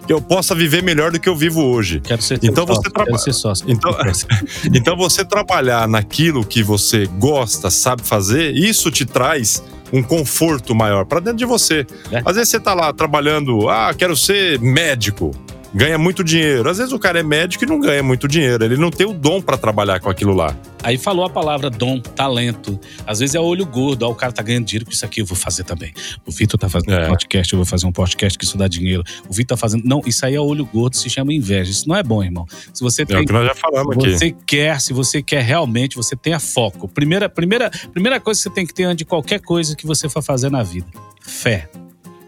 que 0.06 0.12
eu 0.12 0.20
possa 0.20 0.54
viver 0.54 0.82
melhor 0.82 1.10
do 1.10 1.18
que 1.18 1.28
eu 1.28 1.36
vivo 1.36 1.62
hoje. 1.62 2.00
Quero 2.00 2.22
ser 2.22 2.38
Então 2.42 2.66
você 2.66 2.90
trabalha-. 2.90 3.18
Então, 3.66 3.96
então 4.74 4.96
você 4.96 5.24
trabalhar 5.24 5.88
naquilo 5.88 6.44
que 6.44 6.62
você 6.62 7.06
gosta, 7.18 7.70
sabe 7.70 8.02
fazer, 8.02 8.54
isso 8.54 8.90
te 8.90 9.04
traz 9.04 9.62
um 9.92 10.02
conforto 10.02 10.74
maior 10.74 11.06
pra 11.06 11.20
dentro 11.20 11.38
de 11.38 11.44
você. 11.44 11.86
É. 12.10 12.22
Às 12.24 12.36
vezes 12.36 12.50
você 12.50 12.60
tá 12.60 12.74
lá 12.74 12.92
trabalhando, 12.92 13.68
ah, 13.68 13.94
quero 13.96 14.16
ser 14.16 14.58
médico. 14.60 15.30
Ganha 15.74 15.98
muito 15.98 16.24
dinheiro. 16.24 16.68
Às 16.70 16.78
vezes 16.78 16.92
o 16.92 16.98
cara 16.98 17.20
é 17.20 17.22
médico 17.22 17.64
e 17.64 17.66
não 17.66 17.78
ganha 17.78 18.02
muito 18.02 18.26
dinheiro. 18.26 18.64
Ele 18.64 18.76
não 18.76 18.90
tem 18.90 19.06
o 19.06 19.12
dom 19.12 19.42
pra 19.42 19.56
trabalhar 19.58 20.00
com 20.00 20.08
aquilo 20.08 20.32
lá. 20.32 20.56
Aí 20.82 20.96
falou 20.96 21.24
a 21.24 21.28
palavra 21.30 21.68
dom, 21.68 22.00
talento. 22.00 22.78
Às 23.06 23.18
vezes 23.18 23.34
é 23.34 23.40
olho 23.40 23.66
gordo. 23.66 24.04
Ó, 24.04 24.10
o 24.10 24.14
cara 24.14 24.32
tá 24.32 24.42
ganhando 24.42 24.64
dinheiro 24.64 24.86
com 24.86 24.92
isso 24.92 25.04
aqui, 25.04 25.20
eu 25.20 25.26
vou 25.26 25.36
fazer 25.36 25.64
também. 25.64 25.92
O 26.24 26.30
Vitor 26.30 26.58
tá 26.58 26.68
fazendo 26.68 26.92
É. 26.94 27.06
um 27.06 27.08
podcast, 27.10 27.52
eu 27.52 27.58
vou 27.58 27.66
fazer 27.66 27.86
um 27.86 27.92
podcast 27.92 28.38
que 28.38 28.44
isso 28.44 28.56
dá 28.56 28.66
dinheiro. 28.68 29.02
O 29.28 29.32
Vitor 29.34 29.56
tá 29.56 29.60
fazendo. 29.60 29.84
Não, 29.84 30.00
isso 30.06 30.24
aí 30.24 30.34
é 30.34 30.40
olho 30.40 30.64
gordo, 30.64 30.96
se 30.96 31.10
chama 31.10 31.32
inveja. 31.34 31.70
Isso 31.70 31.88
não 31.88 31.96
é 31.96 32.02
bom, 32.02 32.22
irmão. 32.22 32.46
Se 32.72 32.82
você 32.82 33.02
É 33.02 33.04
o 33.04 33.08
tem. 33.08 33.24
que 33.26 33.32
nós 33.32 33.46
já 33.46 33.54
falamos 33.54 33.96
aqui. 33.96 34.12
Você 34.16 34.34
quer, 34.46 34.80
se 34.80 34.92
você 34.92 35.20
quer 35.22 35.42
realmente, 35.42 35.96
você 35.96 36.14
tenha 36.16 36.38
foco. 36.40 36.88
Primeira, 36.88 37.28
primeira, 37.28 37.70
primeira 37.92 38.18
coisa 38.20 38.38
que 38.38 38.44
você 38.44 38.50
tem 38.50 38.66
que 38.66 38.72
ter 38.72 38.84
antes 38.84 38.98
de 38.98 39.04
qualquer 39.04 39.40
coisa 39.40 39.74
que 39.76 39.86
você 39.86 40.08
for 40.08 40.22
fazer 40.22 40.50
na 40.50 40.62
vida: 40.62 40.86
fé. 41.20 41.68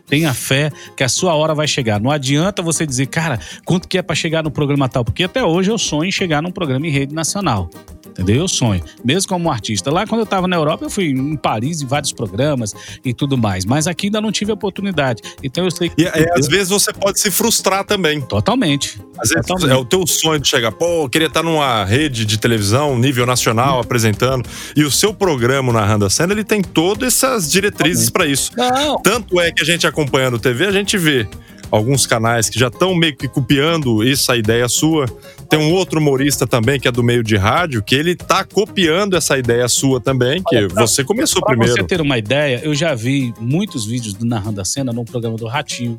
Tenha 0.08 0.32
fé 0.34 0.70
que 0.96 1.04
a 1.04 1.08
sua 1.08 1.34
hora 1.34 1.54
vai 1.54 1.68
chegar. 1.68 2.00
Não 2.00 2.10
adianta 2.10 2.62
você 2.62 2.86
dizer, 2.86 3.06
cara, 3.06 3.38
quanto 3.64 3.86
que 3.86 3.98
é 3.98 4.02
pra 4.02 4.16
chegar 4.16 4.42
no 4.42 4.50
programa 4.50 4.88
tal? 4.88 5.04
Porque 5.04 5.24
até 5.24 5.44
hoje 5.44 5.70
eu 5.70 5.78
sonho 5.78 6.08
em 6.08 6.12
chegar 6.12 6.42
num 6.42 6.50
programa 6.50 6.86
em 6.86 6.90
rede 6.90 7.14
nacional. 7.14 7.70
Entendeu? 8.18 8.42
Eu 8.42 8.48
sonho. 8.48 8.82
Mesmo 9.04 9.28
como 9.28 9.48
artista. 9.48 9.92
Lá 9.92 10.04
quando 10.04 10.22
eu 10.22 10.26
tava 10.26 10.48
na 10.48 10.56
Europa, 10.56 10.84
eu 10.84 10.90
fui 10.90 11.10
em 11.10 11.36
Paris 11.36 11.80
em 11.80 11.86
vários 11.86 12.12
programas 12.12 12.74
e 13.04 13.14
tudo 13.14 13.38
mais. 13.38 13.64
Mas 13.64 13.86
aqui 13.86 14.08
ainda 14.08 14.20
não 14.20 14.32
tive 14.32 14.50
oportunidade. 14.50 15.22
Então 15.40 15.64
eu 15.64 15.70
sei 15.70 15.88
que. 15.88 16.02
E, 16.02 16.04
e 16.04 16.32
às 16.36 16.48
vezes 16.48 16.68
você 16.68 16.92
pode 16.92 17.20
se 17.20 17.30
frustrar 17.30 17.84
também. 17.84 18.20
Totalmente. 18.20 19.00
Às 19.18 19.28
vezes 19.28 19.46
Totalmente. 19.46 19.76
é 19.76 19.80
o 19.80 19.84
teu 19.84 20.04
sonho 20.06 20.40
de 20.40 20.48
chegar, 20.48 20.72
pô, 20.72 21.04
eu 21.04 21.08
queria 21.08 21.28
estar 21.28 21.44
numa 21.44 21.84
rede 21.84 22.24
de 22.24 22.38
televisão, 22.38 22.98
nível 22.98 23.24
nacional, 23.24 23.80
apresentando. 23.80 24.48
E 24.74 24.82
o 24.82 24.90
seu 24.90 25.14
programa 25.14 25.72
narrando 25.72 26.04
a 26.04 26.10
cena, 26.10 26.32
ele 26.32 26.44
tem 26.44 26.60
todas 26.60 27.14
essas 27.14 27.50
diretrizes 27.50 28.10
para 28.10 28.26
isso. 28.26 28.50
Não, 28.56 29.00
Tanto 29.00 29.40
é 29.40 29.52
que 29.52 29.62
a 29.62 29.64
gente 29.64 29.86
acompanhando 29.86 30.38
TV, 30.38 30.66
a 30.66 30.72
gente 30.72 30.98
vê 30.98 31.28
alguns 31.70 32.06
canais 32.06 32.48
que 32.48 32.58
já 32.58 32.68
estão 32.68 32.94
meio 32.94 33.16
que 33.16 33.28
copiando 33.28 34.06
essa 34.06 34.36
ideia 34.36 34.68
sua. 34.68 35.06
Tem 35.48 35.58
um 35.58 35.72
outro 35.72 35.98
humorista 36.00 36.46
também, 36.46 36.78
que 36.78 36.88
é 36.88 36.92
do 36.92 37.02
meio 37.02 37.22
de 37.22 37.36
rádio, 37.36 37.82
que 37.82 37.94
ele 37.94 38.14
tá 38.14 38.44
copiando 38.44 39.16
essa 39.16 39.38
ideia 39.38 39.68
sua 39.68 40.00
também, 40.00 40.42
que 40.46 40.68
você 40.68 41.02
começou 41.04 41.40
Pra 41.40 41.50
primeiro. 41.50 41.74
você 41.74 41.84
ter 41.84 42.00
uma 42.00 42.18
ideia, 42.18 42.60
eu 42.62 42.74
já 42.74 42.94
vi 42.94 43.32
muitos 43.40 43.86
vídeos 43.86 44.14
do 44.14 44.24
Narrando 44.24 44.60
a 44.60 44.64
Cena 44.64 44.92
no 44.92 45.04
programa 45.04 45.36
do 45.36 45.46
Ratinho. 45.46 45.98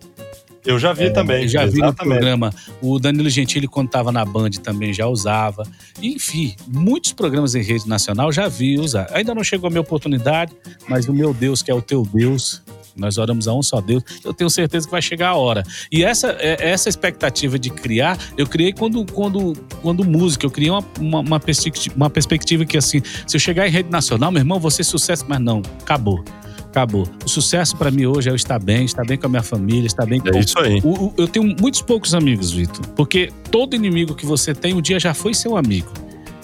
Eu 0.65 0.78
já 0.78 0.91
vi 0.91 1.11
também. 1.11 1.43
Eu 1.43 1.47
já 1.49 1.65
vi 1.65 1.80
no 1.80 1.86
exatamente. 1.86 2.17
programa. 2.17 2.53
O 2.82 2.99
Danilo 2.99 3.30
Gentili, 3.30 3.65
quando 3.67 3.88
estava 3.88 4.11
na 4.11 4.26
Band, 4.26 4.51
também 4.61 4.93
já 4.93 5.07
usava. 5.07 5.63
Enfim, 6.01 6.53
muitos 6.67 7.13
programas 7.13 7.55
em 7.55 7.63
rede 7.63 7.88
nacional 7.88 8.32
já 8.32 8.47
vi 8.49 8.78
usar. 8.78 9.07
Ainda 9.13 9.34
não 9.34 9.43
chegou 9.43 9.67
a 9.67 9.70
minha 9.72 9.82
oportunidade, 9.82 10.51
mas 10.88 11.07
o 11.07 11.13
meu 11.13 11.34
Deus, 11.34 11.61
que 11.63 11.72
é 11.72 11.74
o 11.74 11.82
teu 11.82 12.03
Deus, 12.13 12.61
nós 13.00 13.18
oramos 13.18 13.47
a 13.47 13.54
um 13.54 13.62
só 13.62 13.80
Deus, 13.82 14.04
eu 14.24 14.34
tenho 14.34 14.50
certeza 14.50 14.86
que 14.88 14.91
vai 14.91 15.02
chegar 15.02 15.30
a 15.30 15.36
hora. 15.36 15.64
E 15.91 16.04
essa, 16.04 16.36
é- 16.39 16.70
essa 16.70 16.89
expectativa 16.89 17.58
de 17.58 17.70
criar, 17.70 18.18
eu 18.38 18.45
criei 18.47 18.74
quando, 18.74 19.06
quando, 19.12 19.54
quando 19.82 20.04
música, 20.06 20.45
eu 20.45 20.52
criei 20.52 20.70
uma, 20.72 20.84
uma, 21.00 21.20
uma 21.20 21.39
perspectiva, 21.39 21.95
uma 21.95 22.10
perspectiva 22.10 22.66
que 22.66 22.78
assim, 22.78 23.02
se 23.26 23.36
eu 23.36 23.39
chegar 23.39 23.68
em 23.68 23.72
rede 23.72 23.89
nacional, 23.89 24.32
meu 24.32 24.41
irmão, 24.41 24.60
ser 24.70 24.84
sucesso, 24.84 25.26
mas 25.28 25.39
não, 25.39 25.62
acabou. 25.82 26.24
Acabou. 26.66 27.08
O 27.26 27.28
sucesso 27.28 27.76
pra 27.76 27.89
mim 27.89 28.06
hoje 28.06 28.30
é 28.30 28.32
eu 28.32 28.36
estar 28.36 28.60
bem, 28.60 28.86
estar 28.86 29.04
bem 29.04 29.18
com 29.18 29.26
a 29.26 29.30
minha 29.30 29.41
família, 29.41 29.88
estar 29.88 30.06
bem 30.06 30.20
com 30.20 30.30
É 30.30 30.39
isso 30.39 30.60
aí. 30.60 30.80
o- 30.84 31.06
o- 31.08 31.14
eu 31.18 31.28
tenho 31.28 31.56
muitos 31.60 31.82
poucos 31.82 32.14
amigos, 32.14 32.52
Vitor. 32.52 32.86
Porque 32.89 33.32
todo 33.50 33.76
inimigo 33.76 34.14
que 34.14 34.24
você 34.26 34.54
tem, 34.54 34.76
um 34.76 34.82
dia 34.82 35.00
já 35.00 35.14
foi 35.16 35.34
seu 35.34 35.58
amigo. 35.58 35.91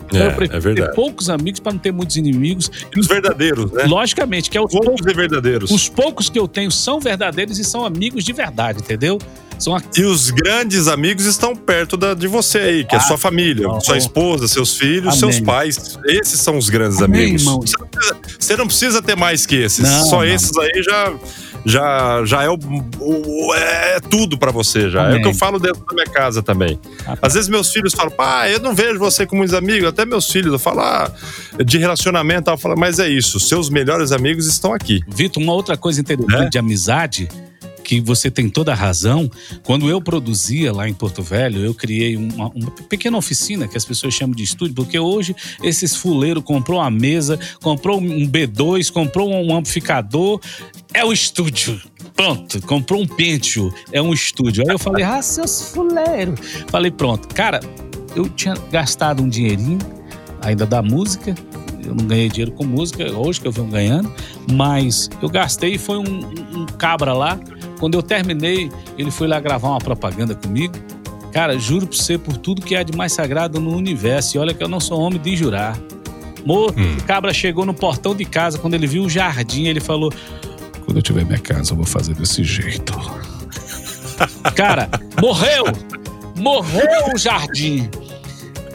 Então 0.07 0.21
É, 0.21 0.29
prefiro 0.29 0.57
é 0.57 0.61
ter 0.61 0.73
verdade. 0.75 0.95
poucos 0.95 1.29
amigos 1.29 1.59
para 1.59 1.71
não 1.73 1.79
ter 1.79 1.91
muitos 1.91 2.15
inimigos. 2.15 2.69
E 2.95 2.99
os 2.99 3.07
verdadeiros, 3.07 3.71
né? 3.71 3.83
Logicamente, 3.85 4.49
que 4.49 4.57
é 4.57 4.61
os, 4.61 4.71
Poucos 4.71 4.87
poucos, 5.01 5.11
e 5.11 5.15
verdadeiros. 5.15 5.71
os 5.71 5.89
poucos 5.89 6.29
que 6.29 6.37
eu 6.39 6.47
tenho 6.47 6.71
são 6.71 6.99
verdadeiros 6.99 7.57
e 7.59 7.63
são 7.63 7.85
amigos 7.85 8.23
de 8.23 8.31
verdade, 8.33 8.79
entendeu? 8.79 9.17
São 9.57 9.73
a- 9.75 9.81
E 9.97 10.03
os 10.03 10.31
grandes 10.31 10.87
amigos 10.87 11.25
estão 11.25 11.55
perto 11.55 11.95
da, 11.95 12.13
de 12.13 12.27
você 12.27 12.57
aí, 12.59 12.83
que 12.85 12.93
é 12.93 12.97
Ah, 12.97 13.01
sua 13.01 13.17
família, 13.17 13.65
não. 13.67 13.79
sua 13.79 13.97
esposa, 13.97 14.47
seus 14.49 14.77
filhos, 14.77 15.07
Amém. 15.07 15.17
seus 15.19 15.39
pais. 15.39 15.97
Esses 16.05 16.39
são 16.41 16.57
os 16.57 16.69
grandes 16.69 17.01
Amém, 17.01 17.21
amigos. 17.21 17.41
irmão. 17.43 17.61
Você 17.61 17.77
não, 17.79 17.87
precisa, 17.87 18.15
você 18.39 18.57
não 18.57 18.67
precisa 18.67 19.01
ter 19.01 19.15
mais 19.15 19.45
que 19.45 19.55
esses. 19.55 19.79
Não, 19.89 20.05
Só 20.05 20.17
não. 20.17 20.25
esses 20.25 20.55
aí 20.57 20.83
já, 20.83 21.13
já, 21.65 22.23
já 22.25 22.43
é, 22.43 22.49
o, 22.49 22.57
o- 22.99 23.53
é 23.55 23.99
tudo 23.99 24.37
pra 24.37 24.51
você 24.51 24.89
já. 24.89 25.01
É 25.01 25.03
o 25.05 25.07
Amém. 25.09 25.21
que 25.23 25.27
eu 25.27 25.33
falo 25.33 25.59
dentro 25.59 25.83
da 25.85 25.93
minha 25.93 26.05
casa 26.05 26.41
também. 26.43 26.79
Ah, 27.07 27.17
Às 27.21 27.33
vezes 27.33 27.49
meus 27.49 27.71
filhos 27.71 27.93
falam, 27.93 28.11
pai, 28.11 28.53
eu 28.53 28.59
não 28.59 28.75
vejo 28.75 28.99
você 28.99 29.25
com 29.25 29.35
muitos 29.35 29.53
amigos. 29.55 29.87
Até 29.89 30.05
meus 30.05 30.29
filhos, 30.31 30.53
eu 30.53 30.59
falo, 30.59 30.81
ah, 30.81 31.11
de 31.65 31.77
relacionamento, 31.77 32.49
eu 32.51 32.57
falo, 32.57 32.75
mas 32.77 32.99
é 32.99 33.07
isso, 33.09 33.39
seus 33.39 33.69
melhores 33.69 34.11
amigos 34.11 34.45
estão 34.47 34.73
aqui. 34.73 35.01
Vitor, 35.07 35.41
uma 35.41 35.53
outra 35.53 35.75
coisa 35.75 35.99
interessante 36.01 36.39
Né? 36.43 36.49
de 36.49 36.57
amizade, 36.57 37.27
que 37.85 38.01
você 38.01 38.31
tem 38.31 38.49
toda 38.49 38.71
a 38.71 38.75
razão. 38.75 39.29
Quando 39.63 39.87
eu 39.87 40.01
produzia 40.01 40.73
lá 40.73 40.89
em 40.89 40.93
Porto 40.93 41.21
Velho, 41.21 41.63
eu 41.63 41.73
criei 41.73 42.17
uma, 42.17 42.49
uma 42.49 42.71
pequena 42.89 43.15
oficina 43.15 43.67
que 43.67 43.77
as 43.77 43.85
pessoas 43.85 44.13
chamam 44.13 44.35
de 44.35 44.43
estúdio, 44.43 44.73
porque 44.73 44.97
hoje 44.97 45.35
esses 45.61 45.95
fuleiros 45.95 46.43
comprou 46.43 46.79
uma 46.79 46.89
mesa, 46.89 47.39
comprou 47.61 48.01
um 48.01 48.27
B2, 48.27 48.91
comprou 48.91 49.31
um 49.31 49.55
amplificador, 49.55 50.41
é 50.93 51.05
o 51.05 51.13
estúdio. 51.13 51.79
pronto, 52.15 52.59
comprou 52.65 53.01
um 53.01 53.07
Pentium, 53.07 53.71
é 53.91 54.01
um 54.01 54.13
estúdio. 54.13 54.63
Aí 54.67 54.73
eu 54.73 54.79
falei, 54.79 55.03
ah, 55.03 55.21
seus 55.21 55.69
fuleiros. 55.71 56.39
Falei, 56.67 56.89
pronto. 56.89 57.27
Cara, 57.33 57.59
eu 58.15 58.27
tinha 58.29 58.55
gastado 58.71 59.21
um 59.21 59.29
dinheirinho, 59.29 59.79
ainda 60.41 60.65
da 60.65 60.81
música, 60.81 61.35
eu 61.85 61.93
não 61.93 62.05
ganhei 62.07 62.29
dinheiro 62.29 62.51
com 62.51 62.65
música, 62.65 63.11
hoje 63.11 63.39
que 63.39 63.47
eu 63.47 63.51
venho 63.51 63.67
ganhando, 63.67 64.11
mas 64.51 65.09
eu 65.21 65.29
gastei 65.29 65.77
foi 65.77 65.97
um, 65.97 66.19
um 66.53 66.65
cabra 66.65 67.13
lá. 67.13 67.39
Quando 67.79 67.95
eu 67.95 68.01
terminei, 68.03 68.71
ele 68.97 69.11
foi 69.11 69.27
lá 69.27 69.39
gravar 69.39 69.69
uma 69.69 69.79
propaganda 69.79 70.33
comigo. 70.35 70.73
Cara, 71.31 71.57
juro 71.59 71.85
pra 71.87 71.97
você 71.97 72.17
por 72.17 72.37
tudo 72.37 72.61
que 72.61 72.75
há 72.75 72.83
de 72.83 72.95
mais 72.95 73.11
sagrado 73.11 73.59
no 73.59 73.75
universo. 73.75 74.37
E 74.37 74.39
olha 74.39 74.53
que 74.53 74.63
eu 74.63 74.67
não 74.69 74.79
sou 74.79 74.99
homem 75.01 75.19
de 75.19 75.35
jurar. 75.35 75.77
Moço, 76.45 76.75
Hum. 76.77 76.95
o 76.99 77.03
cabra 77.03 77.33
chegou 77.33 77.65
no 77.65 77.73
portão 77.73 78.15
de 78.15 78.23
casa, 78.23 78.57
quando 78.57 78.75
ele 78.75 78.87
viu 78.87 79.03
o 79.03 79.09
jardim, 79.09 79.65
ele 79.65 79.79
falou: 79.81 80.13
Quando 80.85 80.97
eu 80.97 81.01
tiver 81.01 81.25
minha 81.25 81.39
casa, 81.39 81.73
eu 81.73 81.75
vou 81.77 81.85
fazer 81.85 82.13
desse 82.13 82.43
jeito. 82.43 82.93
Cara, 84.55 84.89
morreu! 85.21 85.65
Morreu 86.37 87.13
o 87.13 87.17
jardim. 87.17 87.89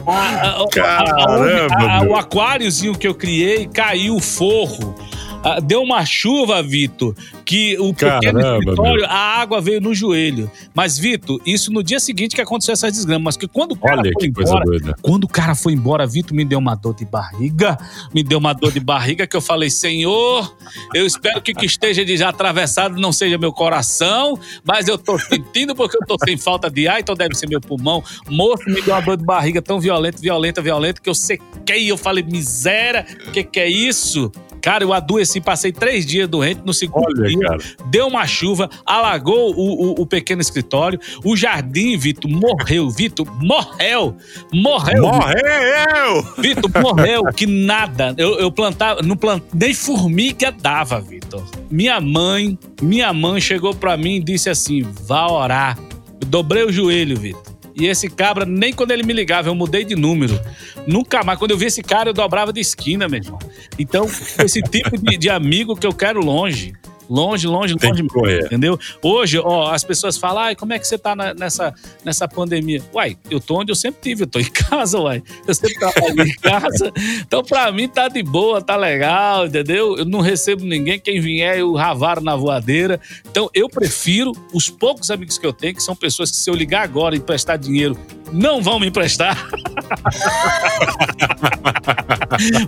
A- 0.05 0.65
a- 0.81 1.99
a- 1.99 2.03
o 2.03 2.15
aquáriozinho 2.15 2.93
que 2.97 3.07
eu 3.07 3.13
criei 3.13 3.67
caiu 3.67 4.15
o 4.15 4.19
forro. 4.19 4.95
Deu 5.63 5.81
uma 5.81 6.05
chuva, 6.05 6.61
Vitor, 6.61 7.15
que 7.43 7.77
o 7.79 7.93
pequeno 7.93 8.39
Caramba, 8.39 8.59
escritório, 8.59 9.05
a 9.05 9.41
água 9.41 9.59
veio 9.59 9.81
no 9.81 9.93
joelho. 9.93 10.49
Mas, 10.73 10.99
Vitor, 10.99 11.41
isso 11.45 11.71
no 11.71 11.83
dia 11.83 11.99
seguinte 11.99 12.35
que 12.35 12.41
aconteceu 12.41 12.73
essas 12.73 12.93
desgramas. 12.93 13.23
Mas 13.23 13.37
que 13.37 13.47
quando 13.47 13.71
o 13.71 13.75
cara 13.75 14.01
Olha 14.01 14.11
foi 14.13 14.27
embora, 14.27 14.95
quando 15.01 15.23
o 15.23 15.27
cara 15.27 15.55
foi 15.55 15.73
embora, 15.73 16.05
Vitor, 16.05 16.35
me 16.35 16.45
deu 16.45 16.59
uma 16.59 16.75
dor 16.75 16.95
de 16.95 17.05
barriga. 17.05 17.77
Me 18.13 18.23
deu 18.23 18.37
uma 18.37 18.53
dor 18.53 18.71
de 18.71 18.79
barriga 18.79 19.25
que 19.25 19.35
eu 19.35 19.41
falei, 19.41 19.69
Senhor, 19.69 20.55
eu 20.93 21.05
espero 21.05 21.41
que 21.41 21.51
o 21.51 21.55
que 21.55 21.65
esteja 21.65 22.05
de 22.05 22.17
já 22.17 22.29
atravessado 22.29 22.99
não 22.99 23.11
seja 23.11 23.37
meu 23.37 23.51
coração, 23.51 24.37
mas 24.63 24.87
eu 24.87 24.97
tô 24.97 25.17
sentindo 25.17 25.75
porque 25.75 25.97
eu 25.97 26.05
tô 26.05 26.17
sem 26.23 26.37
falta 26.37 26.69
de 26.69 26.87
ar, 26.87 26.99
então 26.99 27.15
deve 27.15 27.35
ser 27.35 27.49
meu 27.49 27.59
pulmão. 27.59 28.03
Moço, 28.29 28.63
me 28.67 28.81
deu 28.81 28.93
uma 28.93 29.01
dor 29.01 29.17
de 29.17 29.25
barriga 29.25 29.61
tão 29.61 29.79
violenta, 29.79 30.19
violenta, 30.21 30.61
violenta, 30.61 31.01
que 31.01 31.09
eu 31.09 31.15
sequei. 31.15 31.89
Eu 31.89 31.97
falei, 31.97 32.23
miséria, 32.23 33.05
o 33.27 33.31
que, 33.31 33.43
que 33.43 33.59
é 33.59 33.69
isso? 33.69 34.31
Cara, 34.61 34.83
eu 34.83 34.93
adoeci, 34.93 35.41
passei 35.41 35.71
três 35.71 36.05
dias 36.05 36.27
doente 36.27 36.61
no 36.63 36.73
segundo 36.73 37.05
Olha, 37.05 37.27
dia 37.27 37.39
cara. 37.47 37.57
deu 37.89 38.07
uma 38.07 38.25
chuva, 38.27 38.69
alagou 38.85 39.53
o, 39.55 39.91
o- 39.91 40.01
o 40.01 40.05
pequeno 40.05 40.41
escritório, 40.41 40.99
o 41.23 41.35
jardim, 41.35 41.97
Vitor, 41.97 42.29
morreu. 42.29 42.89
Vitor, 42.89 43.25
morreu. 43.43 44.15
Morreu. 44.53 45.01
Morreu! 45.03 46.25
Vitor, 46.37 46.69
morreu. 46.81 47.23
Que 47.35 47.45
nada. 47.45 48.13
Eu, 48.17 48.39
eu 48.39 48.51
plantava, 48.51 49.01
não 49.01 49.15
plant, 49.17 49.41
nem 49.53 49.73
formiga 49.73 50.51
dava, 50.51 50.99
Vitor. 51.01 51.43
Minha 51.69 51.99
mãe, 51.99 52.57
minha 52.81 53.11
mãe 53.13 53.39
chegou 53.41 53.73
pra 53.73 53.97
mim 53.97 54.15
e 54.17 54.23
disse 54.23 54.49
assim: 54.49 54.81
vá 54.83 55.27
orar. 55.31 55.77
Eu 56.19 56.27
dobrei 56.27 56.63
o 56.63 56.71
joelho, 56.71 57.17
Vitor. 57.17 57.50
E 57.75 57.87
esse 57.87 58.09
cabra, 58.09 58.45
nem 58.45 58.73
quando 58.73 58.91
ele 58.91 59.03
me 59.03 59.13
ligava, 59.13 59.49
eu 59.49 59.55
mudei 59.55 59.83
de 59.83 59.95
número. 59.95 60.39
Nunca 60.85 61.23
mais. 61.23 61.39
Quando 61.39 61.51
eu 61.51 61.57
vi 61.57 61.65
esse 61.65 61.81
cara, 61.81 62.09
eu 62.09 62.13
dobrava 62.13 62.51
de 62.51 62.59
esquina, 62.59 63.07
meu 63.07 63.19
irmão. 63.19 63.39
Então, 63.77 64.05
esse 64.43 64.61
tipo 64.61 64.97
de, 64.97 65.17
de 65.17 65.29
amigo 65.29 65.75
que 65.75 65.87
eu 65.87 65.93
quero 65.93 66.19
longe. 66.19 66.73
Longe, 67.09 67.45
longe, 67.47 67.75
Tem 67.75 67.89
longe 67.89 68.07
correr. 68.07 68.45
Entendeu? 68.45 68.79
Hoje, 69.01 69.37
ó, 69.39 69.71
as 69.71 69.83
pessoas 69.83 70.17
falam, 70.17 70.43
ai, 70.43 70.55
como 70.55 70.71
é 70.73 70.79
que 70.79 70.87
você 70.87 70.97
tá 70.97 71.15
na- 71.15 71.33
nessa, 71.33 71.73
nessa 72.05 72.27
pandemia? 72.27 72.81
Uai, 72.93 73.17
eu 73.29 73.39
tô 73.39 73.59
onde 73.59 73.71
eu 73.71 73.75
sempre 73.75 73.99
tive, 74.01 74.23
eu 74.23 74.27
tô 74.27 74.39
em 74.39 74.45
casa, 74.49 74.99
uai. 74.99 75.21
Eu 75.47 75.53
sempre 75.53 75.77
trabalho 75.79 76.21
em 76.21 76.33
casa. 76.41 76.91
Então, 77.19 77.43
pra 77.43 77.71
mim, 77.71 77.87
tá 77.87 78.07
de 78.07 78.23
boa, 78.23 78.61
tá 78.61 78.75
legal, 78.77 79.45
entendeu? 79.47 79.97
Eu 79.97 80.05
não 80.05 80.21
recebo 80.21 80.63
ninguém, 80.63 80.99
quem 80.99 81.19
vier, 81.19 81.57
eu 81.59 81.73
ravaro 81.73 82.21
na 82.21 82.35
voadeira. 82.35 82.99
Então, 83.29 83.49
eu 83.53 83.67
prefiro 83.67 84.31
os 84.53 84.69
poucos 84.69 85.11
amigos 85.11 85.37
que 85.37 85.45
eu 85.45 85.53
tenho, 85.53 85.75
que 85.75 85.83
são 85.83 85.95
pessoas 85.95 86.31
que 86.31 86.37
se 86.37 86.49
eu 86.49 86.53
ligar 86.55 86.83
agora 86.83 87.15
e 87.15 87.17
emprestar 87.17 87.57
dinheiro, 87.57 87.97
não 88.31 88.61
vão 88.61 88.79
me 88.79 88.87
emprestar. 88.87 89.47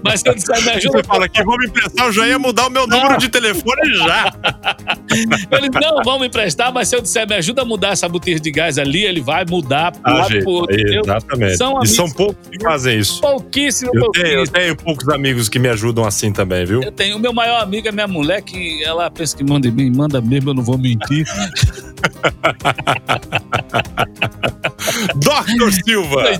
Mas 0.03 0.19
se 0.21 0.29
eu 0.29 0.35
disser, 0.35 0.61
me 0.63 0.69
ajuda, 0.71 0.97
Você 0.99 1.03
fala 1.03 1.29
que 1.29 1.43
vou 1.43 1.57
me 1.57 1.65
emprestar, 1.67 2.05
eu 2.07 2.13
já 2.13 2.27
ia 2.27 2.37
mudar 2.37 2.67
o 2.67 2.69
meu 2.69 2.85
número 2.87 3.17
de 3.17 3.29
telefone 3.29 3.95
já. 3.95 4.31
Ele 5.51 5.69
não 5.69 6.03
vão 6.03 6.19
me 6.19 6.27
emprestar, 6.27 6.73
mas 6.73 6.87
se 6.89 6.95
eu 6.95 7.01
disser, 7.01 7.27
me 7.27 7.35
ajuda 7.35 7.61
a 7.61 7.65
mudar 7.65 7.89
essa 7.89 8.09
botija 8.09 8.39
de 8.39 8.51
gás 8.51 8.77
ali, 8.79 9.03
ele 9.03 9.21
vai 9.21 9.45
mudar 9.47 9.91
pro 9.91 10.01
Ah, 10.03 10.13
lado 10.13 10.31
gente, 10.31 10.43
pro 10.43 10.51
outro. 10.51 10.75
exatamente. 10.75 11.57
São 11.57 11.71
e 11.71 11.75
amigos- 11.77 11.95
são 11.95 12.11
poucos 12.11 12.47
que 12.49 12.63
fazem 12.63 12.99
isso. 12.99 13.21
Pouquíssimo, 13.21 13.91
Eu 13.93 14.11
tenho, 14.11 14.27
eu 14.27 14.47
tenho 14.47 14.75
poucos 14.75 15.07
amigos 15.09 15.47
que 15.49 15.59
me 15.59 15.69
ajudam 15.69 16.03
assim 16.05 16.33
também, 16.33 16.65
viu? 16.65 16.81
Eu 16.81 16.91
tenho. 16.91 17.17
O 17.17 17.19
meu 17.19 17.33
maior 17.33 17.61
amigo 17.61 17.87
é 17.87 17.91
minha 17.91 18.07
mulher, 18.07 18.41
que 18.41 18.83
ela 18.83 19.09
pensa 19.11 19.37
que 19.37 19.43
manda 19.43 19.67
em 19.67 19.71
mim, 19.71 19.91
manda 19.95 20.19
mesmo, 20.19 20.49
eu 20.49 20.53
não 20.55 20.63
vou 20.63 20.77
mentir. 20.77 21.25
Dr. 25.15 25.71
Silva! 25.83 26.23
Oi. 26.23 26.37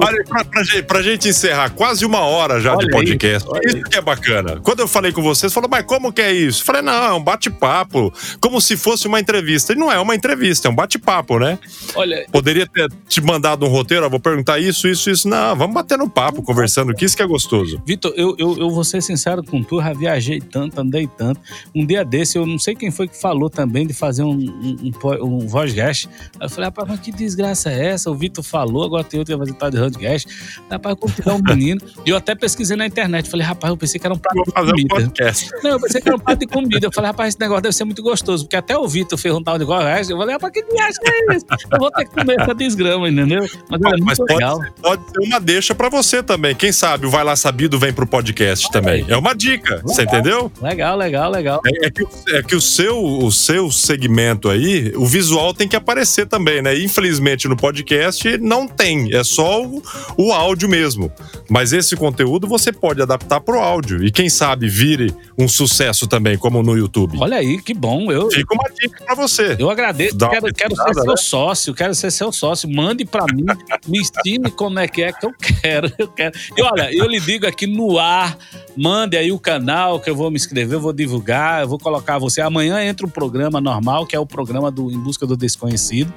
Olha, 0.00 0.24
pra, 0.24 0.44
pra 0.44 0.62
gente, 0.62 0.82
pra 0.82 1.02
gente 1.02 1.28
encerrar, 1.28 1.70
quase 1.70 2.04
uma 2.04 2.20
hora 2.20 2.60
já 2.60 2.72
Olha 2.72 2.86
de 2.86 2.86
aí, 2.86 2.90
podcast. 2.90 3.48
olha 3.48 3.60
isso 3.66 3.76
aí. 3.76 3.82
que 3.84 3.96
é 3.96 4.00
bacana. 4.00 4.60
Quando 4.62 4.80
eu 4.80 4.88
falei 4.88 5.12
com 5.12 5.22
vocês, 5.22 5.52
falou, 5.52 5.68
mas 5.68 5.84
como 5.84 6.12
que 6.12 6.22
é 6.22 6.32
isso? 6.32 6.62
Eu 6.62 6.66
falei, 6.66 6.82
não, 6.82 6.92
é 6.92 7.12
um 7.12 7.22
bate-papo. 7.22 8.12
Como 8.40 8.60
se 8.60 8.76
fosse 8.76 9.06
uma 9.06 9.20
entrevista. 9.20 9.72
E 9.72 9.76
não 9.76 9.90
é 9.90 9.98
uma 9.98 10.14
entrevista, 10.14 10.68
é 10.68 10.70
um 10.70 10.74
bate-papo, 10.74 11.38
né? 11.38 11.58
Olha, 11.94 12.26
Poderia 12.30 12.66
ter 12.66 12.88
te 13.08 13.20
mandado 13.20 13.66
um 13.66 13.68
roteiro, 13.68 14.06
ó, 14.06 14.08
vou 14.08 14.20
perguntar 14.20 14.58
isso, 14.58 14.88
isso, 14.88 15.10
isso. 15.10 15.28
Não, 15.28 15.54
vamos 15.56 15.74
bater 15.74 15.98
no 15.98 16.08
papo, 16.08 16.42
conversando, 16.42 16.94
que 16.94 17.04
isso 17.04 17.16
que 17.16 17.22
é 17.22 17.26
gostoso. 17.26 17.80
Vitor, 17.86 18.12
eu, 18.16 18.34
eu, 18.38 18.56
eu 18.58 18.70
vou 18.70 18.84
ser 18.84 19.02
sincero 19.02 19.42
com 19.42 19.62
tu, 19.62 19.80
já 19.80 19.92
viajei 19.92 20.40
tanto, 20.40 20.80
andei 20.80 21.06
tanto. 21.06 21.40
Um 21.74 21.84
dia 21.84 22.04
desse, 22.04 22.38
eu 22.38 22.46
não 22.46 22.58
sei 22.58 22.74
quem 22.74 22.90
foi 22.90 23.08
que 23.08 23.20
falou 23.20 23.50
também 23.50 23.86
de 23.86 23.94
fazer 23.94 24.22
um, 24.22 24.32
um, 24.32 24.76
um, 24.82 24.90
um 25.26 25.46
podcast. 25.48 26.08
Aí 26.38 26.46
eu 26.46 26.50
falei, 26.50 26.64
rapaz, 26.66 26.88
mas 26.88 27.00
que 27.00 27.12
desgraça 27.12 27.70
é 27.70 27.86
essa? 27.88 28.10
O 28.10 28.14
Vitor 28.14 28.44
falou, 28.44 28.84
agora 28.84 29.04
tem 29.04 29.18
outro 29.20 29.32
que 29.34 29.38
vai 29.38 29.46
fazer 29.46 29.58
tal 29.58 29.70
de 29.70 29.78
podcast. 29.78 30.28
Rapaz, 30.70 30.96
como 30.98 31.12
tiver 31.14 31.32
um 31.32 31.42
menino. 31.42 31.80
E 32.04 32.10
eu 32.10 32.16
até 32.16 32.34
pesquisei 32.34 32.76
na 32.76 32.86
internet. 32.86 33.28
Falei, 33.28 33.46
rapaz, 33.46 33.70
eu 33.70 33.76
pensei 33.76 34.00
que 34.00 34.06
era 34.06 34.14
um 34.14 34.18
prato 34.18 34.34
de 34.34 34.40
um 34.50 34.64
comida. 34.66 34.88
podcast. 34.94 35.50
Não, 35.62 35.70
eu 35.72 35.80
pensei 35.80 36.00
que 36.00 36.08
era 36.08 36.16
um 36.16 36.20
prato 36.20 36.38
de 36.38 36.46
comida. 36.46 36.86
Eu 36.86 36.92
falei, 36.92 37.10
rapaz, 37.10 37.28
esse 37.30 37.40
negócio 37.40 37.62
deve 37.62 37.74
ser 37.74 37.84
muito 37.84 38.02
gostoso. 38.02 38.44
Porque 38.44 38.56
até 38.56 38.76
o 38.76 38.86
Vitor 38.88 39.18
fez 39.18 39.34
um 39.34 39.42
tal 39.42 39.54
de 39.54 39.60
negócio. 39.60 40.12
Eu 40.12 40.18
falei, 40.18 40.34
rapaz, 40.34 40.52
que 40.52 40.62
viagem 40.64 41.00
é 41.04 41.36
isso? 41.36 41.46
Eu 41.72 41.78
vou 41.78 41.90
ter 41.90 42.04
que 42.04 42.14
comer 42.14 42.40
essa 42.40 42.54
desgrama, 42.54 43.08
entendeu? 43.08 43.40
Mas 43.70 43.80
é 43.80 43.84
Mas 43.90 44.00
muito 44.00 44.16
pode 44.18 44.32
legal. 44.34 44.60
ser, 44.62 44.72
pode 44.82 45.02
ser 45.10 45.18
uma 45.26 45.40
deixa 45.40 45.74
pra 45.74 45.88
você 45.88 46.22
também. 46.22 46.54
Quem 46.54 46.72
sabe 46.72 47.06
o 47.06 47.10
Vai 47.10 47.24
Lá 47.24 47.36
Sabido 47.36 47.78
vem 47.78 47.92
pro 47.92 48.06
podcast 48.06 48.70
também. 48.70 49.04
É 49.08 49.16
uma 49.16 49.34
dica, 49.34 49.80
você 49.82 50.02
entendeu? 50.02 50.50
Legal, 50.60 50.96
legal, 50.96 51.30
legal. 51.30 51.60
É, 51.66 51.86
é 51.86 51.90
que, 51.90 52.02
o- 52.02 52.08
é 52.30 52.42
que 52.42 52.54
o, 52.56 52.60
seu, 52.60 53.02
o 53.02 53.30
seu 53.32 53.70
segmento 53.70 54.48
aí, 54.48 54.92
o 54.96 55.06
visual 55.16 55.54
tem 55.54 55.66
que 55.66 55.74
aparecer 55.74 56.26
também, 56.26 56.60
né? 56.60 56.78
Infelizmente 56.78 57.48
no 57.48 57.56
podcast 57.56 58.36
não 58.36 58.68
tem, 58.68 59.14
é 59.14 59.24
só 59.24 59.64
o, 59.64 59.82
o 60.14 60.30
áudio 60.30 60.68
mesmo. 60.68 61.10
Mas 61.48 61.72
esse 61.72 61.96
conteúdo 61.96 62.46
você 62.46 62.70
pode 62.70 63.00
adaptar 63.00 63.40
pro 63.40 63.58
áudio. 63.58 64.04
E 64.04 64.10
quem 64.10 64.28
sabe 64.28 64.68
vire 64.68 65.14
um 65.38 65.48
sucesso 65.48 66.06
também, 66.06 66.36
como 66.36 66.62
no 66.62 66.76
YouTube. 66.76 67.16
Olha 67.18 67.38
aí, 67.38 67.62
que 67.62 67.72
bom. 67.72 68.12
Eu, 68.12 68.30
Fica 68.30 68.54
uma 68.54 68.68
dica 68.68 69.04
pra 69.04 69.14
você. 69.14 69.56
Eu 69.58 69.70
agradeço, 69.70 70.16
Dá 70.16 70.28
quero, 70.28 70.52
quero 70.52 70.76
ser 70.76 70.84
pesquisada, 70.84 71.00
seu 71.00 71.10
né? 71.10 71.16
sócio, 71.16 71.74
quero 71.74 71.94
ser 71.94 72.10
seu 72.10 72.30
sócio. 72.30 72.68
Mande 72.68 73.06
pra 73.06 73.24
mim, 73.32 73.46
me 73.88 74.00
ensine 74.00 74.50
como 74.50 74.78
é 74.78 74.86
que 74.86 75.02
é 75.02 75.12
que 75.12 75.24
eu 75.24 75.32
quero, 75.62 75.90
eu 75.98 76.08
quero. 76.08 76.38
E 76.56 76.62
olha, 76.62 76.94
eu 76.94 77.06
lhe 77.06 77.20
digo 77.20 77.46
aqui 77.46 77.66
no 77.66 77.98
ar, 77.98 78.36
mande 78.76 79.16
aí 79.16 79.32
o 79.32 79.38
canal 79.38 79.98
que 79.98 80.10
eu 80.10 80.16
vou 80.16 80.30
me 80.30 80.36
inscrever, 80.36 80.76
eu 80.76 80.80
vou 80.80 80.92
divulgar, 80.92 81.62
eu 81.62 81.68
vou 81.68 81.78
colocar 81.78 82.18
você. 82.18 82.42
Amanhã 82.42 82.82
entra 82.82 83.06
um 83.06 83.10
programa 83.10 83.62
normal, 83.62 84.04
que 84.04 84.14
é 84.14 84.20
o 84.20 84.26
programa 84.26 84.70
do 84.70 84.90
Busca 85.06 85.24
do 85.26 85.36
Desconhecido. 85.36 86.12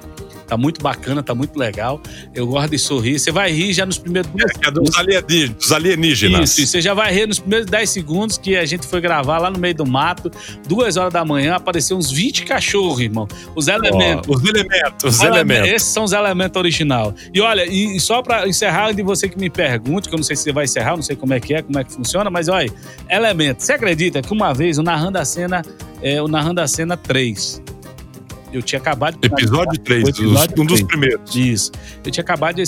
Tá 0.48 0.56
muito 0.56 0.82
bacana, 0.82 1.22
tá 1.22 1.32
muito 1.32 1.56
legal. 1.56 2.00
Eu 2.34 2.44
gosto 2.48 2.70
de 2.72 2.78
sorrir. 2.78 3.20
Você 3.20 3.30
vai 3.30 3.52
rir 3.52 3.72
já 3.72 3.86
nos 3.86 3.98
primeiros 3.98 4.28
dois 4.32 4.50
É 4.66 4.70
dos, 4.72 4.98
alieni- 4.98 5.48
dos 5.54 5.70
alienígenas. 5.70 6.58
isso. 6.58 6.72
Você 6.72 6.80
já 6.80 6.92
vai 6.92 7.14
rir 7.14 7.28
nos 7.28 7.38
primeiros 7.38 7.66
10 7.70 7.88
segundos 7.88 8.36
que 8.36 8.56
a 8.56 8.64
gente 8.66 8.84
foi 8.84 9.00
gravar 9.00 9.38
lá 9.38 9.48
no 9.48 9.60
meio 9.60 9.76
do 9.76 9.86
mato, 9.86 10.28
duas 10.66 10.96
horas 10.96 11.12
da 11.12 11.24
manhã, 11.24 11.54
apareceu 11.54 11.96
uns 11.96 12.10
20 12.10 12.44
cachorros, 12.44 12.98
irmão. 12.98 13.28
Os 13.54 13.68
elementos. 13.68 14.28
Ó, 14.28 14.36
os 14.36 14.44
elementos, 14.48 15.14
os 15.14 15.20
Ele- 15.20 15.28
elementos. 15.30 15.68
Esses 15.68 15.88
são 15.92 16.02
os 16.02 16.10
elementos 16.12 16.58
original. 16.58 17.14
E 17.32 17.40
olha, 17.40 17.64
e, 17.64 18.00
só 18.00 18.20
pra 18.20 18.48
encerrar, 18.48 18.90
de 18.90 19.02
você 19.04 19.28
que 19.28 19.38
me 19.38 19.48
pergunte, 19.48 20.08
que 20.08 20.14
eu 20.14 20.18
não 20.18 20.24
sei 20.24 20.34
se 20.34 20.42
você 20.42 20.52
vai 20.52 20.64
encerrar, 20.64 20.96
não 20.96 21.02
sei 21.02 21.14
como 21.14 21.32
é 21.32 21.38
que 21.38 21.54
é, 21.54 21.62
como 21.62 21.78
é 21.78 21.84
que 21.84 21.92
funciona, 21.92 22.28
mas 22.28 22.48
olha, 22.48 22.72
elementos. 23.08 23.66
Você 23.66 23.72
acredita 23.74 24.20
que 24.20 24.32
uma 24.32 24.52
vez 24.52 24.78
o 24.78 24.82
Narrando 24.82 25.16
a 25.18 25.24
Cena, 25.24 25.62
é, 26.02 26.20
o 26.20 26.26
Narrando 26.26 26.60
a 26.60 26.66
Cena 26.66 26.96
3, 26.96 27.62
eu 28.52 28.62
tinha 28.62 28.80
acabado 28.80 29.18
de 29.18 29.26
Episódio 29.26 29.78
3, 29.80 30.04
O 30.04 30.08
episódio 30.08 30.62
um 30.62 30.66
dos 30.66 30.74
três. 30.80 30.82
primeiros. 30.88 31.34
isso. 31.36 31.72
Eu 32.04 32.10
tinha 32.10 32.22
acabado 32.22 32.56
de 32.56 32.62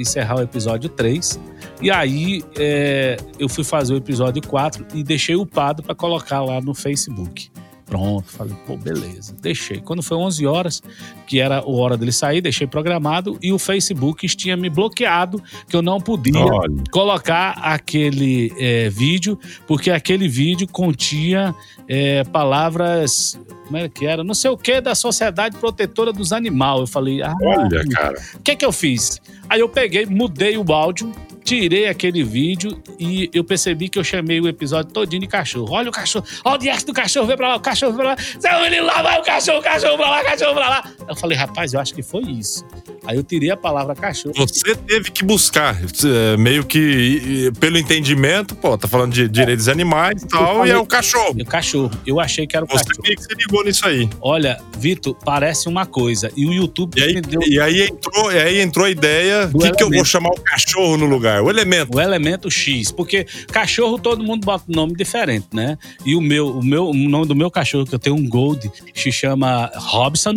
encerrar 0.00 0.36
o 0.36 0.42
episódio 0.42 0.88
3. 0.88 1.38
E 1.82 1.90
aí 1.90 2.42
eh, 2.58 3.16
eu 3.38 3.48
fui 3.48 3.64
fazer 3.64 3.94
o 3.94 3.96
episódio 3.96 4.40
4 4.46 4.86
e 4.94 5.02
deixei 5.02 5.36
upado 5.36 5.82
para 5.82 5.94
colocar 5.94 6.42
lá 6.42 6.60
no 6.60 6.74
Facebook. 6.74 7.50
Pronto, 7.86 8.26
falei, 8.26 8.54
pô, 8.66 8.76
beleza. 8.76 9.34
Deixei. 9.40 9.80
Quando 9.80 10.02
foi 10.02 10.16
11 10.16 10.44
horas, 10.44 10.82
que 11.24 11.38
era 11.38 11.58
a 11.58 11.68
hora 11.68 11.96
dele 11.96 12.10
sair, 12.10 12.40
deixei 12.40 12.66
programado 12.66 13.38
e 13.40 13.52
o 13.52 13.58
Facebook 13.60 14.26
tinha 14.26 14.56
me 14.56 14.68
bloqueado, 14.68 15.40
que 15.68 15.76
eu 15.76 15.82
não 15.82 16.00
podia 16.00 16.36
Olha. 16.36 16.82
colocar 16.90 17.52
aquele 17.62 18.52
é, 18.58 18.90
vídeo, 18.90 19.38
porque 19.68 19.92
aquele 19.92 20.28
vídeo 20.28 20.66
continha 20.66 21.54
é, 21.88 22.24
palavras. 22.24 23.38
Como 23.66 23.76
é 23.76 23.88
que 23.88 24.04
era? 24.04 24.24
Não 24.24 24.34
sei 24.34 24.50
o 24.50 24.56
que 24.56 24.80
da 24.80 24.94
Sociedade 24.94 25.56
Protetora 25.56 26.12
dos 26.12 26.32
Animais. 26.32 26.80
Eu 26.80 26.86
falei, 26.88 27.22
ah, 27.22 27.34
Olha, 27.40 27.84
cara. 27.88 28.18
o 28.34 28.40
que 28.40 28.50
é 28.50 28.56
que 28.56 28.64
eu 28.64 28.72
fiz? 28.72 29.20
Aí 29.48 29.60
eu 29.60 29.68
peguei, 29.68 30.06
mudei 30.06 30.56
o 30.56 30.72
áudio, 30.72 31.12
tirei 31.44 31.86
aquele 31.86 32.24
vídeo 32.24 32.82
e 32.98 33.30
eu 33.32 33.44
percebi 33.44 33.88
que 33.88 33.98
eu 33.98 34.02
chamei 34.04 34.40
o 34.40 34.48
episódio 34.48 34.92
todinho 34.92 35.22
de 35.22 35.28
cachorro. 35.28 35.72
Olha 35.72 35.88
o 35.88 35.92
cachorro, 35.92 36.24
olha 36.44 36.56
o 36.56 36.58
dias 36.58 36.82
do 36.82 36.92
cachorro, 36.92 37.26
vem 37.26 37.36
pra 37.36 37.48
lá, 37.48 37.56
o 37.56 37.60
cachorro 37.60 37.92
vem 37.92 38.00
pra 38.00 38.10
lá. 38.14 38.16
Seu 38.40 38.60
menino 38.62 38.84
lá, 38.86 39.02
vai 39.02 39.20
o 39.20 39.22
cachorro, 39.22 39.58
o 39.58 39.62
cachorro 39.62 39.96
pra 39.96 40.10
lá, 40.10 40.20
o 40.20 40.24
cachorro 40.24 40.54
pra 40.54 40.68
lá. 40.68 40.90
Eu 41.08 41.16
falei, 41.16 41.38
rapaz, 41.38 41.72
eu 41.72 41.80
acho 41.80 41.94
que 41.94 42.02
foi 42.02 42.22
isso. 42.22 42.64
Aí 43.06 43.16
eu 43.16 43.22
tirei 43.22 43.50
a 43.50 43.56
palavra 43.56 43.94
cachorro. 43.94 44.34
Você 44.36 44.74
teve 44.74 45.12
que 45.12 45.24
buscar, 45.24 45.80
é, 45.80 46.36
meio 46.36 46.64
que 46.64 47.52
pelo 47.60 47.78
entendimento, 47.78 48.56
pô, 48.56 48.76
tá 48.76 48.88
falando 48.88 49.12
de 49.12 49.28
direitos 49.28 49.68
animais 49.68 50.24
e 50.24 50.26
tal, 50.26 50.66
e 50.66 50.70
é 50.70 50.76
o 50.76 50.84
cachorro. 50.84 51.36
O 51.40 51.46
cachorro. 51.46 51.90
Eu 52.04 52.18
achei 52.18 52.48
que 52.48 52.56
era 52.56 52.64
o 52.64 52.68
Você 52.68 52.84
cachorro. 52.84 53.02
que 53.04 53.22
se 53.22 53.34
ligou 53.36 53.64
nisso 53.64 53.86
aí. 53.86 54.08
Olha, 54.20 54.60
Vitor, 54.78 55.14
parece 55.24 55.68
uma 55.68 55.86
coisa. 55.86 56.32
E 56.36 56.44
o 56.44 56.52
YouTube 56.52 56.98
E 56.98 57.02
aí, 57.04 57.20
deu 57.20 57.40
e 57.46 57.60
aí 57.60 57.82
entrou, 57.82 58.32
e 58.32 58.38
aí 58.40 58.60
entrou 58.60 58.86
a 58.86 58.90
ideia: 58.90 59.35
O 59.52 59.58
que, 59.58 59.70
que 59.72 59.82
eu 59.82 59.90
vou 59.90 60.04
chamar 60.04 60.30
o 60.30 60.40
cachorro 60.40 60.96
no 60.96 61.06
lugar? 61.06 61.42
O 61.42 61.50
elemento. 61.50 61.96
o 61.96 62.00
elemento 62.00 62.50
X, 62.50 62.90
porque 62.90 63.26
cachorro 63.52 63.98
todo 63.98 64.22
mundo 64.22 64.44
bota 64.44 64.64
um 64.68 64.74
nome 64.74 64.94
diferente, 64.94 65.48
né? 65.52 65.76
E 66.04 66.14
o 66.14 66.20
meu, 66.20 66.48
o 66.58 66.64
meu, 66.64 66.88
o 66.88 66.94
nome 66.94 67.26
do 67.26 67.34
meu 67.34 67.50
cachorro 67.50 67.86
que 67.86 67.94
eu 67.94 67.98
tenho 67.98 68.16
um 68.16 68.28
Gold 68.28 68.70
se 68.94 69.12
chama 69.12 69.70
Robson, 69.76 70.34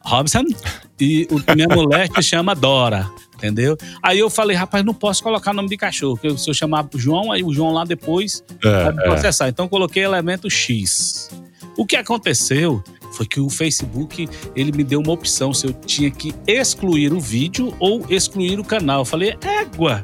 Robson, 0.00 0.44
e 1.00 1.26
o 1.30 1.40
minha 1.54 1.68
mulher 1.68 2.08
se 2.14 2.22
chama 2.22 2.54
Dora. 2.54 3.08
Entendeu? 3.36 3.76
Aí 4.00 4.20
eu 4.20 4.30
falei, 4.30 4.56
rapaz, 4.56 4.84
não 4.84 4.94
posso 4.94 5.20
colocar 5.20 5.52
nome 5.52 5.68
de 5.68 5.76
cachorro, 5.76 6.16
porque 6.16 6.38
se 6.38 6.48
eu 6.48 6.54
chamar 6.54 6.86
João, 6.94 7.32
aí 7.32 7.42
o 7.42 7.52
João 7.52 7.72
lá 7.72 7.84
depois 7.84 8.44
vai 8.62 8.92
me 8.92 9.00
É, 9.00 9.02
é. 9.02 9.08
processar. 9.08 9.48
Então 9.48 9.64
eu 9.64 9.68
coloquei 9.68 10.04
elemento 10.04 10.48
X. 10.48 11.28
O 11.76 11.84
que 11.84 11.96
aconteceu 11.96 12.82
foi 13.12 13.26
que 13.26 13.40
o 13.40 13.48
Facebook 13.48 14.28
ele 14.56 14.72
me 14.72 14.82
deu 14.82 15.00
uma 15.00 15.12
opção 15.12 15.52
se 15.52 15.66
eu 15.66 15.72
tinha 15.72 16.10
que 16.10 16.34
excluir 16.46 17.12
o 17.12 17.20
vídeo 17.20 17.74
ou 17.78 18.04
excluir 18.08 18.58
o 18.58 18.64
canal. 18.64 19.00
Eu 19.00 19.04
falei, 19.04 19.36
égua, 19.42 20.02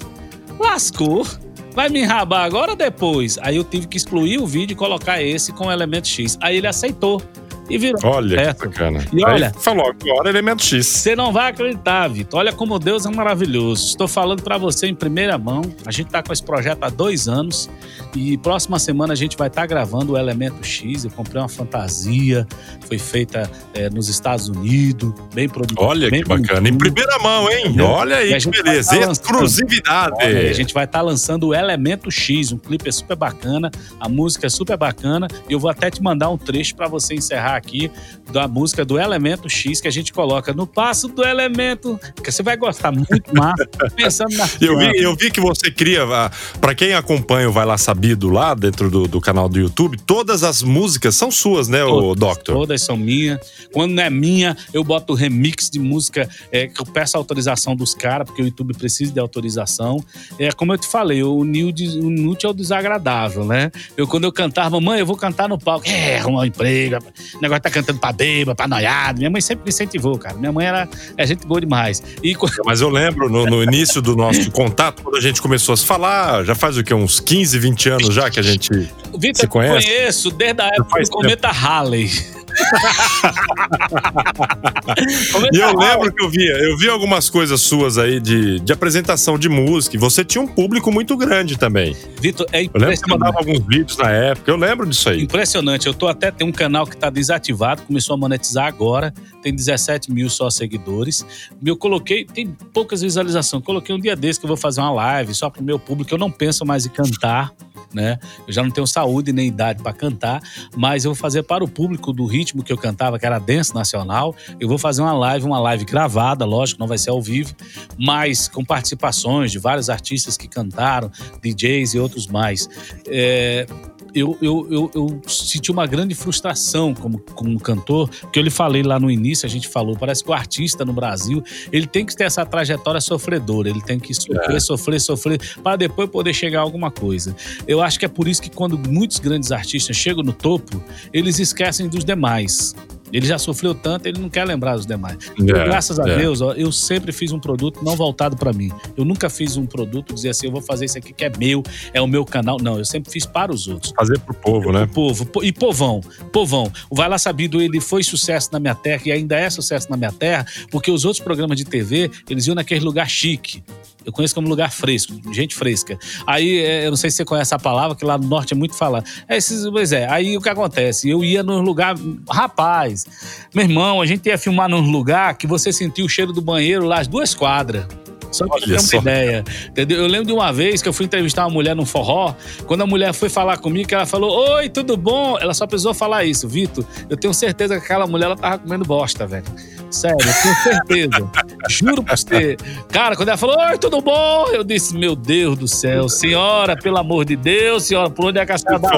lascou. 0.59 1.26
Vai 1.74 1.88
me 1.88 2.00
enrabar 2.00 2.44
agora 2.44 2.72
ou 2.72 2.76
depois? 2.76 3.38
Aí 3.38 3.56
eu 3.56 3.62
tive 3.62 3.86
que 3.86 3.96
excluir 3.96 4.38
o 4.38 4.46
vídeo 4.46 4.72
e 4.72 4.76
colocar 4.76 5.22
esse 5.22 5.52
com 5.52 5.66
o 5.66 5.70
elemento 5.70 6.09
X. 6.09 6.36
Aí 6.40 6.56
ele 6.56 6.66
aceitou 6.66 7.22
e 7.69 7.79
virou. 7.79 8.01
Olha 8.05 8.39
certo. 8.39 8.61
que 8.61 8.66
bacana. 8.69 9.05
E 9.12 9.25
olha- 9.25 9.53
Aí 9.55 9.62
falou, 9.62 9.87
agora 9.91 10.29
elemento 10.31 10.62
X. 10.64 10.87
Você 10.87 11.14
não 11.16 11.33
vai 11.33 11.51
acreditar, 11.51 12.09
Vitor. 12.09 12.41
Olha 12.41 12.53
como 12.53 12.79
Deus 12.79 13.05
é 13.07 13.11
maravilhoso. 13.11 13.87
Estou 13.89 14.09
falando 14.09 14.43
para 14.43 14.57
você 14.59 14.87
em 14.87 14.95
primeira 14.95 15.37
mão. 15.39 15.62
A 15.87 15.91
gente 15.91 16.07
está 16.07 16.23
com 16.23 16.33
esse 16.33 16.43
projeto 16.43 16.83
há 16.85 16.89
dois 16.89 17.29
anos 17.29 17.69
e 18.14 18.37
próxima 18.39 18.79
semana 18.79 19.12
a 19.12 19.16
gente 19.16 19.37
vai 19.37 19.49
estar 19.49 19.66
gravando 19.66 20.12
o 20.12 20.19
Elemento 20.19 20.64
X. 20.66 21.05
Eu 21.05 21.11
comprei 21.11 21.41
uma 21.41 21.49
fantasia, 21.49 22.47
foi 22.87 22.99
feita 22.99 23.51
eh, 23.75 23.91
nos 23.91 24.09
Estados 24.09 24.49
Unidos, 24.49 25.12
bem 25.35 25.49
produzida. 25.49 25.83
Olha 25.83 26.11
bem 26.11 26.23
que 26.23 26.29
bacana. 26.29 26.69
Em 26.69 26.77
primeira 26.77 27.19
mão, 27.19 27.51
hein? 27.51 27.66
Entendeu? 27.66 27.87
Olha 27.87 28.16
aí 28.16 28.39
que 28.39 28.51
beleza. 28.51 28.99
tá. 28.99 29.12
Exclusividade. 29.12 30.14
Olha, 30.21 30.51
a 30.51 30.53
gente 30.53 30.73
vai 30.75 30.85
estar 30.85 31.01
lançando 31.01 31.49
o 31.49 31.55
Elemento 31.55 32.11
X, 32.11 32.53
um 32.53 32.59
clipe 32.59 32.89
é 32.89 32.93
super 32.93 33.16
bacana, 33.16 33.71
a 34.01 34.09
música 34.09 34.47
é 34.47 34.51
super 34.51 34.77
bacana 34.77 35.29
e 35.49 35.53
eu 35.53 35.59
vou 35.61 35.71
até 35.71 35.91
te 35.91 36.03
mandar 36.03 36.31
um 36.31 36.39
trecho 36.39 36.75
para 36.75 36.89
você 36.89 37.14
encerrar 37.14 37.57
aqui 37.59 37.90
da 38.32 38.48
música 38.48 38.84
do 38.84 38.98
Elemento 38.98 39.48
X 39.48 39.80
que 39.80 39.88
a 39.88 39.90
gente 39.90 40.12
coloca 40.12 40.52
no 40.52 40.66
passo 40.66 41.09
do 41.09 41.24
elemento, 41.24 41.98
que 42.22 42.30
você 42.30 42.42
vai 42.42 42.56
gostar 42.56 42.92
muito 42.92 43.34
mais 43.34 43.54
pensando 43.96 44.36
na 44.36 44.48
Eu 44.61 44.78
vi, 44.78 45.02
eu 45.02 45.16
vi 45.16 45.30
que 45.30 45.40
você 45.40 45.70
cria, 45.70 46.04
ah, 46.04 46.30
pra 46.61 46.74
quem 46.74 46.94
acompanha 46.94 47.48
o 47.48 47.52
Vai 47.52 47.64
Lá 47.64 47.78
Sabido 47.78 48.28
lá 48.28 48.54
dentro 48.54 48.90
do, 48.90 49.09
do 49.09 49.20
canal 49.20 49.48
do 49.48 49.59
YouTube, 49.59 49.98
todas 49.98 50.42
as 50.42 50.62
músicas 50.62 51.14
são 51.14 51.30
suas, 51.30 51.68
né, 51.68 51.84
o 51.84 52.14
Doctor? 52.14 52.54
Todas 52.54 52.82
são 52.82 52.96
minhas. 52.96 53.38
Quando 53.72 53.92
não 53.92 54.02
é 54.02 54.11
minha, 54.11 54.56
eu 54.72 54.82
boto 54.82 55.14
remix 55.14 55.68
de 55.70 55.78
música 55.78 56.28
é, 56.50 56.66
que 56.66 56.80
eu 56.80 56.86
peço 56.86 57.16
autorização 57.16 57.74
dos 57.74 57.94
caras, 57.94 58.26
porque 58.26 58.42
o 58.42 58.44
YouTube 58.44 58.74
precisa 58.74 59.12
de 59.12 59.20
autorização. 59.20 60.02
É 60.38 60.50
como 60.52 60.72
eu 60.72 60.78
te 60.78 60.86
falei, 60.86 61.22
o 61.22 61.44
Nute 61.44 62.46
é 62.46 62.48
o 62.48 62.52
desagradável, 62.52 63.44
né? 63.44 63.70
Eu, 63.96 64.06
quando 64.06 64.24
eu 64.24 64.32
cantava, 64.32 64.80
mamãe, 64.80 65.00
eu 65.00 65.06
vou 65.06 65.16
cantar 65.16 65.48
no 65.48 65.59
palco. 65.59 65.88
É, 65.88 66.18
arrumar 66.18 66.40
um 66.40 66.44
emprego. 66.44 66.98
O 67.34 67.40
negócio 67.49 67.62
tá 67.62 67.70
cantando 67.70 67.99
pra 67.99 68.12
bêbado, 68.12 68.57
pra 68.57 68.68
noiado. 68.68 69.18
Minha 69.18 69.30
mãe 69.30 69.40
sempre 69.40 69.64
me 69.64 69.70
incentivou, 69.70 70.18
cara. 70.18 70.36
Minha 70.36 70.53
mãe 70.53 70.66
era 70.66 70.88
é 71.16 71.26
gente 71.26 71.46
boa 71.46 71.61
demais. 71.61 72.03
E 72.22 72.34
quando- 72.34 72.53
Mas 72.64 72.80
eu 72.80 72.88
lembro 72.88 73.28
no, 73.28 73.44
no 73.46 73.62
início 73.62 74.01
do 74.01 74.14
nosso 74.16 74.51
contato, 74.53 75.03
quando 75.03 75.16
a 75.16 75.20
gente 75.20 75.40
começou 75.42 75.72
a 75.72 75.76
se 75.76 75.84
falar, 75.84 76.44
já 76.44 76.55
faz 76.55 76.76
o 76.76 76.84
quê? 76.84 76.94
Uns 76.94 77.20
15, 77.20 77.59
20 77.59 77.88
anos 77.90 78.14
já 78.14 78.30
que 78.30 78.38
a 78.40 78.42
gente. 78.42 78.68
Você 79.12 79.44
eu 79.44 79.49
conhece? 79.49 79.86
conheço 79.86 80.30
desde 80.30 80.62
a 80.62 80.66
época 80.68 81.03
do 81.03 81.11
Cometa 81.11 81.49
Halley. 81.49 82.11
E 85.52 85.59
eu 85.59 85.76
lembro 85.76 86.12
que 86.12 86.24
eu 86.24 86.30
via, 86.30 86.52
eu 86.59 86.76
vi 86.76 86.88
algumas 86.88 87.30
coisas 87.30 87.61
suas 87.61 87.98
aí 87.98 88.20
de, 88.20 88.59
de 88.61 88.72
apresentação 88.72 89.38
de 89.38 89.48
música, 89.48 89.96
e 89.96 89.98
você 89.98 90.24
tinha 90.24 90.42
um 90.42 90.46
público 90.46 90.90
muito 90.90 91.16
grande 91.16 91.59
também. 91.59 91.96
Vitor, 92.20 92.46
é 92.52 92.62
Eu 92.62 92.70
lembro 92.72 92.72
que 92.72 92.78
você 92.78 92.78
impressionante. 92.78 93.09
mandava 93.09 93.38
alguns 93.38 93.61
vídeos 93.66 93.96
na 93.98 94.11
época, 94.11 94.50
eu 94.50 94.56
lembro 94.56 94.86
disso 94.86 95.09
aí. 95.09 95.22
Impressionante. 95.22 95.86
Eu 95.86 95.94
tô 95.94 96.09
até 96.09 96.30
tem 96.30 96.46
um 96.46 96.52
canal 96.52 96.86
que 96.86 96.96
tá 96.96 97.11
desativado, 97.11 97.82
começou 97.82 98.14
a 98.14 98.16
monetizar 98.16 98.66
agora, 98.66 99.12
tem 99.42 99.54
17 99.54 100.11
mil 100.12 100.28
só 100.28 100.50
seguidores. 100.50 101.24
Eu 101.64 101.76
coloquei, 101.76 102.24
tem 102.24 102.46
poucas 102.72 103.02
visualizações. 103.02 103.62
Coloquei 103.62 103.94
um 103.94 104.00
dia 104.00 104.16
desse 104.16 104.40
que 104.40 104.46
eu 104.46 104.48
vou 104.48 104.56
fazer 104.56 104.80
uma 104.80 104.92
live 104.92 105.34
só 105.34 105.48
pro 105.50 105.62
meu 105.62 105.78
público. 105.78 106.12
Eu 106.12 106.18
não 106.18 106.30
penso 106.30 106.64
mais 106.64 106.86
em 106.86 106.90
cantar, 106.90 107.52
né? 107.93 108.18
Eu 108.47 108.53
já 108.53 108.62
não 108.62 108.70
tenho 108.70 108.86
saúde 108.86 109.32
nem 109.32 109.49
idade 109.49 109.82
para 109.82 109.93
cantar, 109.93 110.43
mas 110.76 111.05
eu 111.05 111.12
vou 111.12 111.16
fazer 111.16 111.43
para 111.43 111.64
o 111.64 111.68
público 111.68 112.12
do 112.12 112.26
ritmo 112.26 112.62
que 112.62 112.72
eu 112.72 112.78
cantava, 112.78 113.18
que 113.18 113.26
era 113.26 113.39
dance 113.39 113.74
nacional. 113.74 114.34
Eu 114.61 114.68
vou 114.68 114.78
fazer 114.78 115.03
uma 115.03 115.12
live, 115.12 115.47
uma 115.47 115.61
live 115.61 115.84
gravada, 115.84 116.45
lógico, 116.45 116.80
não 116.80 116.86
vai 116.86 116.99
ser 116.99 117.11
ao 117.11 117.22
vivo, 117.22 117.55
mas 117.99 118.49
com 118.49 118.64
participações 118.64 119.51
de 119.53 119.59
vários 119.59 119.89
artistas 119.89 120.36
que 120.36 120.49
cantaram, 120.49 121.11
DJs 121.43 121.95
e 121.95 121.99
outros 121.99 122.26
mais. 122.26 122.68
É, 123.07 123.66
eu, 124.14 124.38
eu, 124.40 124.66
eu, 124.70 124.90
eu 124.94 125.20
senti 125.26 125.70
uma 125.70 125.86
grande 125.86 126.14
frustração 126.14 126.94
como, 126.94 127.18
como 127.34 127.59
cantor, 127.61 128.09
porque 128.09 128.38
eu 128.38 128.42
lhe 128.42 128.50
falei 128.50 128.82
lá 128.82 128.98
no 128.98 129.11
início, 129.11 129.46
a 129.46 129.48
gente 129.48 129.68
falou, 129.68 129.96
parece 129.96 130.24
que 130.24 130.30
o 130.30 130.32
artista 130.32 130.84
no 130.84 130.92
Brasil, 130.92 131.42
ele 131.72 131.86
tem 131.86 132.04
que 132.04 132.16
ter 132.16 132.24
essa 132.24 132.44
trajetória 132.44 133.00
sofredora, 133.00 133.68
ele 133.68 133.82
tem 133.82 133.98
que 133.98 134.14
sofrer, 134.14 134.61
sofrer, 134.61 135.00
sofrer, 135.00 135.40
para 135.62 135.76
depois 135.76 136.09
poder 136.09 136.34
chegar 136.34 136.61
a 136.61 136.62
alguma 136.62 136.90
coisa. 136.90 137.34
Eu 137.66 137.80
acho 137.80 137.98
que 137.98 138.04
é 138.04 138.09
por 138.09 138.28
isso 138.28 138.42
que 138.42 138.50
quando 138.50 138.78
muitos 138.78 139.18
grandes 139.18 139.52
artistas 139.52 139.96
chegam 139.96 140.22
no 140.22 140.32
topo, 140.32 140.82
eles 141.12 141.38
esquecem 141.38 141.88
dos 141.88 142.04
demais. 142.04 142.74
Ele 143.12 143.26
já 143.26 143.38
sofreu 143.38 143.74
tanto, 143.74 144.06
ele 144.06 144.18
não 144.20 144.28
quer 144.28 144.44
lembrar 144.44 144.76
dos 144.76 144.86
demais. 144.86 145.16
Eu, 145.38 145.56
É, 145.56 145.64
graças 145.64 145.98
a 145.98 146.09
é. 146.09 146.16
Deus, 146.16 146.40
ó, 146.40 146.52
eu 146.52 146.70
sempre 146.72 147.12
fiz 147.12 147.32
um 147.32 147.38
produto 147.38 147.80
não 147.82 147.96
voltado 147.96 148.36
para 148.36 148.52
mim. 148.52 148.70
Eu 148.96 149.04
nunca 149.04 149.28
fiz 149.30 149.56
um 149.56 149.66
produto 149.66 150.14
dizer 150.14 150.30
assim, 150.30 150.46
eu 150.46 150.52
vou 150.52 150.61
fazer 150.62 150.84
isso 150.86 150.98
aqui 150.98 151.12
que 151.12 151.24
é 151.24 151.32
meu, 151.38 151.62
é 151.92 152.00
o 152.00 152.06
meu 152.06 152.24
canal. 152.24 152.59
Não, 152.61 152.78
eu 152.78 152.84
sempre 152.84 153.11
fiz 153.11 153.24
para 153.26 153.52
os 153.52 153.66
outros. 153.68 153.92
Fazer 153.96 154.18
pro 154.20 154.34
povo, 154.34 154.72
né? 154.72 154.82
O 154.82 154.88
povo. 154.88 155.26
po- 155.26 155.42
E 155.44 155.52
povão. 155.52 156.00
Povão. 156.32 156.70
O 156.90 156.94
Vai 156.96 157.09
Lá 157.09 157.18
Sabido, 157.18 157.61
ele 157.62 157.80
foi 157.80 158.02
sucesso 158.02 158.50
na 158.52 158.61
minha 158.61 158.74
terra 158.74 159.02
e 159.06 159.12
ainda 159.12 159.36
é 159.38 159.48
sucesso 159.48 159.88
na 159.90 159.96
minha 159.96 160.12
terra, 160.12 160.44
porque 160.70 160.90
os 160.90 161.04
outros 161.04 161.22
programas 161.22 161.56
de 161.56 161.64
TV, 161.64 162.11
eles 162.28 162.46
iam 162.46 162.54
naquele 162.54 162.84
lugar 162.84 163.09
chique. 163.09 163.62
Eu 164.09 164.12
conheço 164.12 164.34
como 164.34 164.48
lugar 164.48 164.72
fresco, 164.72 165.12
gente 165.30 165.54
fresca. 165.54 165.98
Aí, 166.26 166.61
é, 166.61 166.86
eu 166.86 166.90
não 166.90 166.96
sei 166.96 167.11
se 167.11 167.18
você 167.18 167.26
conhece 167.26 167.54
a 167.54 167.59
palavra, 167.59 167.94
que 167.94 168.06
lá 168.06 168.16
no 168.16 168.26
norte 168.26 168.54
é 168.54 168.56
muito 168.56 168.74
falada. 168.74 169.04
É, 169.28 169.36
esses, 169.36 169.68
pois 169.68 169.92
é, 169.92 170.09
aí 170.09 170.34
o 170.34 170.40
que 170.40 170.48
acontece? 170.48 171.11
Eu 171.11 171.22
ia 171.22 171.42
num 171.42 171.61
lugar. 171.61 171.94
Rapaz, 172.26 173.06
meu 173.54 173.66
irmão, 173.66 174.00
a 174.00 174.06
gente 174.06 174.26
ia 174.26 174.38
filmar 174.38 174.66
num 174.66 174.80
lugar 174.80 175.36
que 175.36 175.46
você 175.46 175.70
sentia 175.70 176.02
o 176.02 176.09
cheiro 176.09 176.32
do 176.32 176.40
banheiro 176.40 176.86
lá, 176.86 177.00
as 177.00 177.06
duas 177.06 177.34
quadras. 177.34 177.86
Só 178.32 178.46
que 178.46 178.52
Olha 178.52 178.61
você 178.61 178.72
tem 178.72 178.78
só. 178.78 178.96
uma 178.96 179.02
ideia. 179.02 179.44
Entendeu? 179.68 179.98
Eu 179.98 180.06
lembro 180.06 180.26
de 180.26 180.32
uma 180.32 180.50
vez 180.50 180.80
que 180.80 180.88
eu 180.88 180.92
fui 180.94 181.04
entrevistar 181.04 181.44
uma 181.44 181.52
mulher 181.52 181.76
num 181.76 181.84
forró. 181.84 182.34
Quando 182.66 182.80
a 182.80 182.86
mulher 182.86 183.12
foi 183.12 183.28
falar 183.28 183.59
comigo, 183.59 183.86
que 183.86 183.94
ela 183.94 184.06
falou: 184.06 184.54
Oi, 184.54 184.70
tudo 184.70 184.96
bom? 184.96 185.38
Ela 185.38 185.52
só 185.52 185.66
precisou 185.66 185.92
falar 185.92 186.24
isso. 186.24 186.48
Vitor, 186.48 186.82
eu 187.11 187.16
tenho 187.16 187.34
certeza 187.34 187.78
que 187.78 187.84
aquela 187.84 188.06
mulher 188.06 188.26
ela 188.26 188.36
tava 188.36 188.59
comendo 188.59 188.86
bosta, 188.86 189.26
velho. 189.26 189.44
Sério, 189.91 190.18
tenho 190.18 190.55
certeza. 190.62 191.30
Juro 191.68 192.03
pra 192.03 192.16
você. 192.16 192.57
Cara, 192.93 193.16
quando 193.16 193.28
ela 193.28 193.39
falou, 193.39 193.57
oi, 193.59 193.78
tudo 193.78 194.01
bom? 194.01 194.47
Eu 194.53 194.62
disse, 194.62 194.95
meu 194.97 195.16
Deus 195.16 195.57
do 195.59 195.66
céu, 195.66 196.09
senhora, 196.09 196.76
pelo 196.76 196.99
amor 196.99 197.24
de 197.24 197.36
Deus, 197.36 197.84
senhora, 197.84 198.11
por 198.11 198.26
onde 198.26 198.39
é 198.39 198.45
que 198.47 198.53
a 198.53 198.59
senhora 198.59 198.78
dá? 198.78 198.91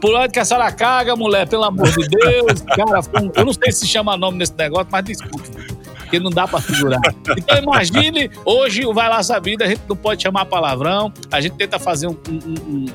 Por 0.00 0.14
onde 0.14 0.32
que 0.32 0.38
a 0.38 0.44
senhora 0.44 0.72
caga, 0.72 1.14
mulher, 1.14 1.46
pelo 1.48 1.64
amor 1.64 1.90
de 1.90 2.08
Deus? 2.08 2.62
Cara, 2.62 3.00
um- 3.22 3.30
eu 3.34 3.44
não 3.44 3.52
sei 3.52 3.70
se 3.72 3.86
chama 3.86 4.16
nome 4.16 4.38
nesse 4.38 4.54
negócio, 4.56 4.88
mas 4.90 5.04
desculpe, 5.04 5.50
porque 5.98 6.18
não 6.18 6.30
dá 6.30 6.48
pra 6.48 6.60
figurar. 6.60 7.00
Então 7.36 7.58
imagine, 7.58 8.30
hoje 8.44 8.86
o 8.86 8.94
Vai 8.94 9.08
Lá 9.08 9.22
Sabida, 9.22 9.64
a 9.66 9.68
gente 9.68 9.82
não 9.88 9.96
pode 9.96 10.22
chamar 10.22 10.46
palavrão, 10.46 11.12
a 11.30 11.40
gente 11.40 11.56
tenta 11.56 11.78
fazer 11.78 12.06
um- 12.06 12.16
um- 12.28 12.70
um- 12.70 12.86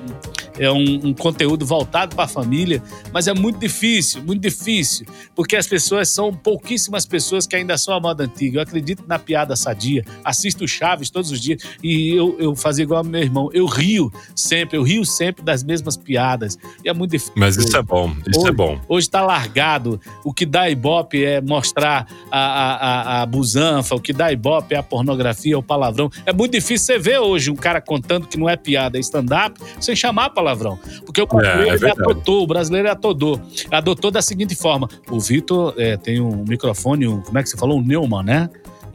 é 0.58 0.72
um, 0.72 1.08
um 1.08 1.14
conteúdo 1.14 1.66
voltado 1.66 2.16
para 2.16 2.26
a 2.26 2.28
família, 2.28 2.82
mas 3.12 3.28
é 3.28 3.34
muito 3.34 3.60
difícil, 3.60 4.24
muito 4.24 4.42
difícil, 4.42 5.06
porque 5.36 5.56
as 5.56 5.68
pessoas 5.68 6.10
são 6.10 6.34
pouquíssimas 6.34 7.06
pessoas 7.06 7.48
que 7.48 7.56
ainda 7.56 7.78
são 7.78 7.94
a 7.94 8.00
moda 8.00 8.24
antiga. 8.24 8.58
Eu 8.58 8.64
acredito 8.64 9.04
na 9.08 9.20
piada 9.20 9.56
sadia, 9.56 10.04
assisto 10.24 10.68
Chaves 10.68 11.10
todos 11.10 11.32
os 11.32 11.40
dias 11.40 11.62
e 11.84 12.10
eu, 12.10 12.36
eu 12.40 12.56
fazia 12.56 12.84
igual 12.84 13.00
ao 13.00 13.04
meu 13.04 13.22
irmão, 13.22 13.50
eu 13.54 13.66
rio 13.66 14.12
sempre, 14.36 14.78
eu 14.78 14.84
rio 14.84 15.06
sempre 15.06 15.44
das 15.44 15.64
mesmas 15.64 15.98
piadas. 15.98 16.58
E 16.84 16.90
é 16.90 16.94
muito 16.94 17.12
difícil. 17.12 17.34
Mas 17.36 17.58
isso 17.58 17.76
é 17.76 17.82
bom, 17.82 18.16
isso 18.28 18.40
hoje, 18.40 18.50
é 18.50 18.52
bom. 18.52 18.80
Hoje 18.88 19.08
está 19.08 19.22
largado. 19.22 20.00
O 20.24 20.34
que 20.34 20.46
dá 20.46 20.70
ibope 20.70 21.24
é 21.24 21.42
mostrar 21.42 22.08
a, 22.32 22.40
a, 22.40 23.22
a, 23.22 23.26
busanfa, 23.26 23.96
o 23.96 24.00
que 24.00 24.14
dá 24.14 24.32
ibope 24.32 24.76
é 24.76 24.78
a 24.78 24.84
pornografia, 24.84 25.58
o 25.58 25.64
palavrão. 25.64 26.10
É 26.26 26.34
muito 26.34 26.52
difícil 26.52 26.86
você 26.86 27.00
ver 27.00 27.20
hoje 27.20 27.52
um 27.52 27.56
cara 27.56 27.82
contando 27.82 28.28
que 28.28 28.38
não 28.38 28.50
é 28.50 28.56
piada, 28.56 28.98
é 28.98 29.02
stand-up, 29.02 29.60
sem 29.80 29.96
chamar 29.96 30.30
palavrão. 30.44 30.78
Porque 31.06 31.22
o 31.22 31.26
brasileiro 31.26 31.86
É, 31.86 31.90
é 31.90 31.92
adotou, 31.92 32.44
o 32.44 32.48
brasileiro 32.48 32.92
atodou. 32.92 33.40
Adotou 33.72 34.12
da 34.12 34.22
seguinte 34.22 34.56
forma: 34.56 34.90
o 35.10 35.20
Vitor 35.20 35.74
é, 35.78 35.98
tem 35.98 36.20
um 36.20 36.44
microfone, 36.48 37.08
um, 37.08 37.22
como 37.22 37.38
é 37.40 37.44
que 37.44 37.50
você 37.50 37.58
falou? 37.58 37.80
Um 37.80 37.84
Neumann, 37.84 38.24
né? 38.24 38.50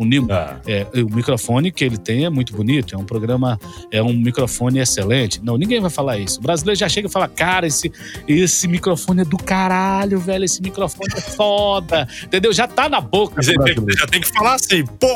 Neumann. 0.04 0.30
Ah, 0.30 0.56
É, 0.66 0.86
o 1.02 1.14
microfone 1.14 1.70
que 1.72 1.84
ele 1.84 1.96
tem 1.98 2.24
é 2.24 2.30
muito 2.30 2.54
bonito, 2.54 2.94
é 2.94 2.98
um 2.98 3.04
programa, 3.04 3.58
é 3.90 4.02
um 4.02 4.12
microfone 4.12 4.78
excelente. 4.78 5.40
Não, 5.42 5.56
ninguém 5.56 5.80
vai 5.80 5.90
falar 5.90 6.18
isso. 6.18 6.38
O 6.38 6.42
brasileiro 6.42 6.78
já 6.78 6.88
chega 6.88 7.08
e 7.08 7.10
fala: 7.10 7.28
Cara, 7.28 7.66
esse, 7.66 7.90
esse 8.26 8.68
microfone 8.68 9.22
é 9.22 9.24
do 9.24 9.36
caralho, 9.36 10.18
velho. 10.20 10.44
Esse 10.44 10.62
microfone 10.62 11.10
é 11.16 11.20
foda. 11.20 12.06
Entendeu? 12.24 12.52
Já 12.52 12.66
tá 12.66 12.88
na 12.88 13.00
boca. 13.00 13.40
ele 13.40 13.74
tem- 13.74 13.96
já 13.96 14.06
tem 14.06 14.20
que 14.20 14.28
falar 14.28 14.54
assim, 14.54 14.84
pô, 14.84 15.08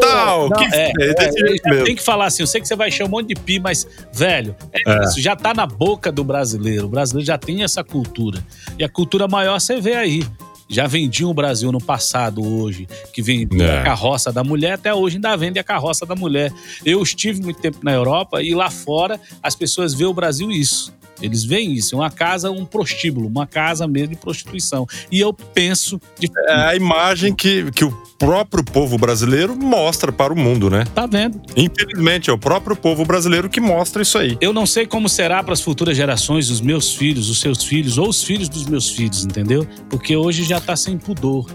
tal, 0.00 0.48
Não, 0.50 0.56
que 0.58 0.64
é, 0.74 0.92
é, 0.98 1.10
é, 1.10 1.30
já 1.62 1.70
mesmo. 1.70 1.84
tem 1.84 1.96
que 1.96 2.02
falar 2.02 2.26
assim. 2.26 2.42
Eu 2.42 2.46
sei 2.46 2.60
que 2.60 2.66
você 2.68 2.76
vai 2.76 2.88
encher 2.88 3.04
um 3.04 3.08
monte 3.08 3.28
de 3.28 3.34
pi, 3.34 3.58
mas, 3.60 3.86
velho, 4.12 4.54
é, 4.72 4.80
É. 4.90 5.04
isso. 5.04 5.20
Já 5.20 5.36
tá 5.36 5.52
na 5.54 5.66
boca 5.66 6.10
do 6.10 6.24
brasileiro. 6.24 6.86
O 6.86 6.88
brasileiro 6.88 7.26
já 7.26 7.38
tem 7.38 7.62
essa 7.62 7.82
cultura. 7.84 8.38
E 8.78 8.84
a 8.84 8.88
cultura 8.88 9.26
maior 9.28 9.60
você 9.60 9.80
vê 9.80 9.94
aí. 9.94 10.24
Já 10.68 10.86
vendiam 10.86 11.30
o 11.30 11.34
Brasil 11.34 11.70
no 11.70 11.80
passado, 11.80 12.44
hoje, 12.44 12.88
que 13.12 13.22
vendia 13.22 13.64
É. 13.64 13.80
a 13.80 13.84
carroça 13.84 14.32
da 14.32 14.42
mulher, 14.42 14.72
até 14.72 14.92
hoje 14.92 15.16
ainda 15.16 15.36
vende 15.36 15.58
a 15.58 15.64
carroça 15.64 16.04
da 16.04 16.14
mulher. 16.16 16.52
Eu 16.84 17.02
estive 17.02 17.40
muito 17.40 17.60
tempo 17.60 17.78
na 17.82 17.92
Europa 17.92 18.42
e 18.42 18.54
lá 18.54 18.68
fora 18.70 19.20
as 19.42 19.54
pessoas 19.54 19.94
veem 19.94 20.10
o 20.10 20.14
Brasil 20.14 20.50
isso. 20.50 20.92
Eles 21.20 21.44
veem 21.44 21.72
isso, 21.72 21.94
é 21.94 21.98
uma 21.98 22.10
casa, 22.10 22.50
um 22.50 22.64
prostíbulo, 22.64 23.26
uma 23.26 23.46
casa 23.46 23.86
mesmo 23.86 24.14
de 24.14 24.16
prostituição. 24.16 24.86
E 25.10 25.20
eu 25.20 25.32
penso 25.32 26.00
de. 26.18 26.30
É 26.48 26.54
a 26.54 26.76
imagem 26.76 27.34
que, 27.34 27.70
que 27.72 27.84
o 27.84 27.90
próprio 28.18 28.64
povo 28.64 28.96
brasileiro 28.98 29.56
mostra 29.56 30.10
para 30.10 30.32
o 30.32 30.36
mundo, 30.36 30.70
né? 30.70 30.84
Tá 30.94 31.06
vendo? 31.06 31.40
Infelizmente, 31.56 32.30
é 32.30 32.32
o 32.32 32.38
próprio 32.38 32.76
povo 32.76 33.04
brasileiro 33.04 33.48
que 33.48 33.60
mostra 33.60 34.02
isso 34.02 34.18
aí. 34.18 34.36
Eu 34.40 34.52
não 34.52 34.66
sei 34.66 34.86
como 34.86 35.08
será 35.08 35.42
para 35.42 35.52
as 35.52 35.60
futuras 35.60 35.96
gerações, 35.96 36.50
os 36.50 36.60
meus 36.60 36.94
filhos, 36.94 37.28
os 37.30 37.40
seus 37.40 37.62
filhos 37.62 37.98
ou 37.98 38.08
os 38.08 38.22
filhos 38.22 38.48
dos 38.48 38.66
meus 38.66 38.90
filhos, 38.90 39.24
entendeu? 39.24 39.66
Porque 39.88 40.16
hoje 40.16 40.44
já 40.44 40.60
tá 40.60 40.76
sem 40.76 40.98
pudor. 40.98 41.46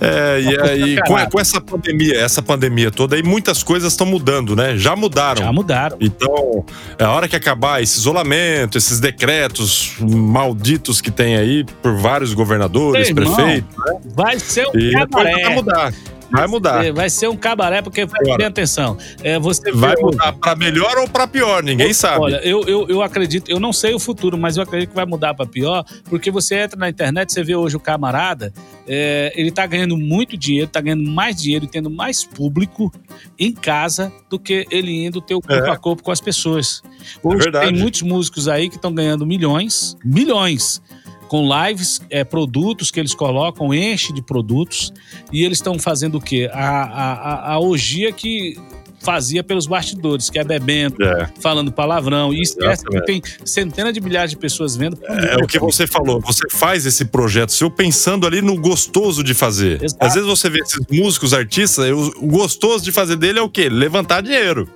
É, 0.00 0.40
e 0.40 0.60
aí, 0.60 0.96
com, 1.06 1.14
com 1.30 1.40
essa 1.40 1.60
pandemia, 1.60 2.18
essa 2.18 2.40
pandemia 2.40 2.90
toda 2.90 3.16
aí, 3.16 3.22
muitas 3.22 3.62
coisas 3.62 3.92
estão 3.92 4.06
mudando, 4.06 4.56
né? 4.56 4.76
Já 4.76 4.96
mudaram. 4.96 5.42
Já 5.44 5.52
mudaram. 5.52 5.96
Então, 6.00 6.64
é 6.98 7.04
a 7.04 7.10
hora 7.10 7.28
que 7.28 7.36
acabar 7.36 7.82
esse 7.82 7.98
isolamento, 7.98 8.78
esses 8.78 9.00
decretos 9.00 9.94
malditos 10.00 11.00
que 11.00 11.10
tem 11.10 11.36
aí 11.36 11.64
por 11.82 11.94
vários 11.96 12.32
governadores, 12.32 13.08
irmão, 13.08 13.34
prefeitos, 13.34 13.76
Vai 14.14 14.38
ser 14.38 14.66
um 14.66 14.70
e 14.78 14.92
coisa 14.92 14.98
vai 14.98 15.06
cabaré. 15.08 15.54
mudar. 15.54 15.92
Vai 16.30 16.46
mudar. 16.46 16.84
É, 16.84 16.92
Vai 16.92 17.08
ser 17.10 17.28
um 17.28 17.36
cabaré, 17.36 17.82
porque 17.82 18.06
preste 18.06 18.42
atenção. 18.42 18.96
É, 19.22 19.38
você 19.38 19.70
Vai 19.72 19.94
vê- 19.94 20.02
mudar 20.02 20.32
pra 20.32 20.56
melhor 20.56 20.96
ou 20.98 21.08
pra 21.08 21.26
pior, 21.26 21.62
ninguém 21.62 21.92
sabe. 21.92 22.20
Olha, 22.20 22.36
eu, 22.44 22.62
eu, 22.64 22.88
eu 22.88 23.02
acredito, 23.02 23.50
eu 23.50 23.60
não 23.60 23.72
sei 23.72 23.94
o 23.94 23.98
futuro, 23.98 24.36
mas 24.36 24.56
eu 24.56 24.62
acredito 24.62 24.90
que 24.90 24.94
vai 24.96 25.06
mudar 25.06 25.34
para 25.34 25.46
pior, 25.46 25.84
porque 26.04 26.30
você 26.30 26.56
entra 26.56 26.78
na 26.78 26.88
internet, 26.88 27.32
você 27.32 27.42
vê 27.42 27.54
hoje 27.54 27.76
o 27.76 27.80
camarada, 27.80 28.52
é, 28.88 29.32
ele 29.36 29.50
tá 29.50 29.66
ganhando 29.66 29.96
muito 29.96 30.36
dinheiro, 30.36 30.68
tá 30.68 30.80
ganhando 30.80 31.08
mais 31.10 31.36
dinheiro 31.40 31.64
e 31.64 31.68
tendo 31.68 31.90
mais 31.90 32.24
público 32.24 32.92
em 33.38 33.52
casa 33.52 34.12
do 34.28 34.38
que 34.38 34.66
ele 34.70 35.06
indo 35.06 35.20
ter 35.20 35.34
o 35.34 35.40
corpo 35.40 35.66
É. 35.66 35.70
a 35.70 35.76
corpo 35.76 36.02
com 36.02 36.10
as 36.10 36.20
pessoas. 36.20 36.82
Hoje 37.22 37.44
verdade. 37.44 37.70
tem 37.72 37.78
muitos 37.80 38.02
músicos 38.02 38.48
aí 38.48 38.68
que 38.68 38.76
estão 38.76 38.92
ganhando 38.92 39.24
milhões, 39.26 39.96
milhões. 40.04 40.82
Com 41.28 41.48
lives, 41.48 42.00
é, 42.10 42.24
produtos 42.24 42.90
que 42.90 43.00
eles 43.00 43.14
colocam, 43.14 43.74
enche 43.74 44.12
de 44.12 44.22
produtos, 44.22 44.92
e 45.32 45.44
eles 45.44 45.58
estão 45.58 45.78
fazendo 45.78 46.16
o 46.16 46.20
quê? 46.20 46.48
A, 46.52 46.82
a, 46.82 47.52
a, 47.52 47.58
orgia 47.58 48.12
que 48.12 48.56
fazia 49.00 49.44
pelos 49.44 49.66
bastidores, 49.66 50.28
que 50.28 50.38
é 50.38 50.44
bebendo, 50.44 50.96
É, 51.02 51.28
falando 51.40 51.70
palavrão. 51.70 52.34
E 52.34 52.42
esquece 52.42 52.84
que 52.84 53.00
tem 53.02 53.22
centenas 53.44 53.92
de 53.92 54.00
milhares 54.00 54.30
de 54.30 54.36
pessoas 54.36 54.76
vendo. 54.76 54.98
é 55.04 55.36
o 55.36 55.46
que 55.46 55.58
você 55.58 55.86
falou. 55.86 56.20
Você 56.20 56.48
faz 56.50 56.84
esse 56.86 57.04
projeto 57.04 57.52
seu 57.52 57.70
pensando 57.70 58.26
ali 58.26 58.42
no 58.42 58.58
gostoso 58.60 59.22
de 59.22 59.34
fazer. 59.34 59.82
Exato. 59.82 60.04
Às 60.04 60.14
vezes 60.14 60.28
você 60.28 60.50
vê 60.50 60.60
esses 60.60 60.80
músicos, 60.90 61.32
artistas, 61.32 61.88
o 61.90 62.26
gostoso 62.26 62.84
de 62.84 62.90
fazer 62.90 63.16
dele 63.16 63.38
é 63.38 63.42
o 63.42 63.48
quê? 63.48 63.68
Levantar 63.68 64.22
dinheiro. 64.22 64.68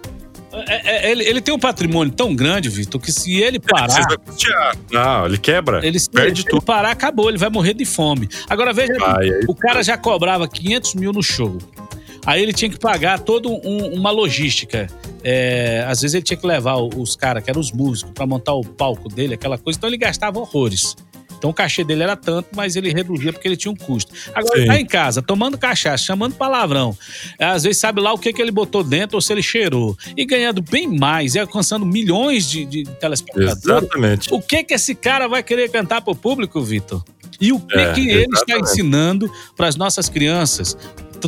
É, 0.52 1.06
é, 1.08 1.10
ele, 1.10 1.24
ele 1.24 1.40
tem 1.40 1.54
um 1.54 1.58
patrimônio 1.58 2.12
tão 2.12 2.34
grande, 2.34 2.68
Vitor, 2.68 3.00
que 3.00 3.12
se 3.12 3.36
ele 3.40 3.58
parar. 3.60 4.04
Custear. 4.18 4.76
Não, 4.90 5.26
ele 5.26 5.38
quebra. 5.38 5.84
Ele, 5.86 5.98
se 5.98 6.10
perde 6.10 6.42
ele 6.42 6.50
tudo. 6.50 6.62
parar, 6.62 6.90
acabou, 6.90 7.28
ele 7.28 7.38
vai 7.38 7.48
morrer 7.50 7.74
de 7.74 7.84
fome. 7.84 8.28
Agora 8.48 8.72
veja, 8.72 8.92
aí- 9.16 9.44
o 9.48 9.54
cara 9.54 9.82
já 9.82 9.96
cobrava 9.96 10.48
500 10.48 10.94
mil 10.94 11.12
no 11.12 11.22
show. 11.22 11.58
Aí 12.26 12.42
ele 12.42 12.52
tinha 12.52 12.70
que 12.70 12.78
pagar 12.78 13.18
toda 13.20 13.48
um- 13.48 13.94
uma 13.94 14.10
logística. 14.10 14.86
É, 15.24 15.84
às 15.88 16.00
vezes 16.02 16.14
ele 16.14 16.22
tinha 16.22 16.36
que 16.36 16.46
levar 16.46 16.76
os 16.76 17.16
caras, 17.16 17.42
que 17.42 17.50
eram 17.50 17.60
os 17.60 17.72
músicos, 17.72 18.12
pra 18.12 18.26
montar 18.26 18.52
o 18.54 18.62
palco 18.64 19.08
dele, 19.08 19.34
aquela 19.34 19.56
coisa. 19.56 19.78
Então 19.78 19.88
ele 19.88 19.96
gastava 19.96 20.38
horrores. 20.38 20.96
Então 21.40 21.48
o 21.48 21.54
cachê 21.54 21.82
dele 21.82 22.02
era 22.02 22.14
tanto, 22.14 22.50
mas 22.54 22.76
ele 22.76 22.92
reduzia 22.92 23.32
porque 23.32 23.48
ele 23.48 23.56
tinha 23.56 23.72
um 23.72 23.76
custo. 23.76 24.12
Agora 24.34 24.56
Sim. 24.56 24.60
ele 24.60 24.66
tá 24.66 24.78
em 24.80 24.84
casa, 24.84 25.22
tomando 25.22 25.56
cachaça, 25.56 26.04
chamando 26.04 26.34
palavrão. 26.34 26.94
Às 27.38 27.62
vezes 27.62 27.78
sabe 27.80 27.98
lá 27.98 28.12
o 28.12 28.18
que, 28.18 28.30
que 28.30 28.42
ele 28.42 28.50
botou 28.50 28.84
dentro 28.84 29.16
ou 29.16 29.22
se 29.22 29.32
ele 29.32 29.42
cheirou. 29.42 29.96
E 30.14 30.26
ganhando 30.26 30.60
bem 30.60 30.86
mais, 30.86 31.34
e 31.34 31.38
alcançando 31.38 31.86
milhões 31.86 32.44
de, 32.48 32.66
de 32.66 32.84
telespectadores. 32.84 33.64
Exatamente. 33.64 34.28
O 34.34 34.40
que 34.42 34.62
que 34.62 34.74
esse 34.74 34.94
cara 34.94 35.26
vai 35.28 35.42
querer 35.42 35.70
cantar 35.70 36.02
pro 36.02 36.14
público, 36.14 36.60
Vitor? 36.60 37.02
E 37.40 37.52
o 37.52 37.58
que 37.58 37.78
É, 37.78 37.92
que 37.94 38.06
ele 38.10 38.34
está 38.34 38.58
ensinando 38.58 39.32
para 39.56 39.66
as 39.66 39.76
nossas 39.76 40.10
crianças? 40.10 40.76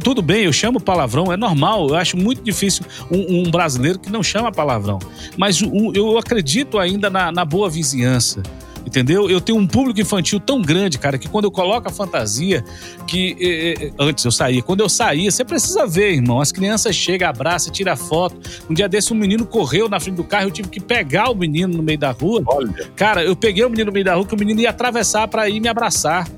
Tudo 0.04 0.20
bem, 0.20 0.44
eu 0.44 0.52
chamo 0.52 0.78
palavrão, 0.78 1.32
é 1.32 1.38
normal. 1.38 1.88
Eu 1.88 1.96
acho 1.96 2.18
muito 2.18 2.42
difícil 2.42 2.84
um, 3.10 3.40
um 3.46 3.50
brasileiro 3.50 3.98
que 3.98 4.10
não 4.10 4.22
chama 4.22 4.52
palavrão. 4.52 4.98
Mas 5.38 5.62
o- 5.62 5.92
eu 5.94 6.18
acredito 6.18 6.78
ainda 6.78 7.08
na, 7.08 7.32
na 7.32 7.44
boa 7.46 7.70
vizinhança. 7.70 8.42
Entendeu? 8.86 9.30
Eu 9.30 9.40
tenho 9.40 9.58
um 9.58 9.66
público 9.66 10.00
infantil 10.00 10.40
tão 10.40 10.60
grande, 10.60 10.98
cara, 10.98 11.16
que 11.18 11.28
quando 11.28 11.44
eu 11.44 11.50
coloco 11.50 11.88
a 11.88 11.90
fantasia, 11.90 12.64
que 13.06 13.36
eh, 13.40 13.86
eh, 13.86 13.92
antes 13.98 14.24
eu 14.24 14.30
saía, 14.30 14.62
quando 14.62 14.80
eu 14.80 14.88
saía, 14.88 15.30
você 15.30 15.44
precisa 15.44 15.86
ver, 15.86 16.14
irmão. 16.14 16.40
As 16.40 16.52
crianças 16.52 16.94
chegam, 16.94 17.28
abraçam, 17.28 17.72
tiram 17.72 17.96
foto. 17.96 18.36
Um 18.68 18.74
dia 18.74 18.88
desse, 18.88 19.12
um 19.12 19.16
menino 19.16 19.46
correu 19.46 19.88
na 19.88 20.00
frente 20.00 20.16
do 20.16 20.24
carro, 20.24 20.46
eu 20.46 20.50
tive 20.50 20.68
que 20.68 20.80
pegar 20.80 21.30
o 21.30 21.34
menino 21.34 21.76
no 21.76 21.82
meio 21.82 21.98
da 21.98 22.10
rua. 22.10 22.42
Olha, 22.46 22.90
Cara, 22.96 23.24
eu 23.24 23.36
peguei 23.36 23.64
o 23.64 23.70
menino 23.70 23.86
no 23.86 23.92
meio 23.92 24.04
da 24.04 24.14
rua 24.14 24.26
que 24.26 24.34
o 24.34 24.38
menino 24.38 24.60
ia 24.60 24.70
atravessar 24.70 25.28
pra 25.28 25.48
ir 25.48 25.60
me 25.60 25.68
abraçar. 25.68 26.28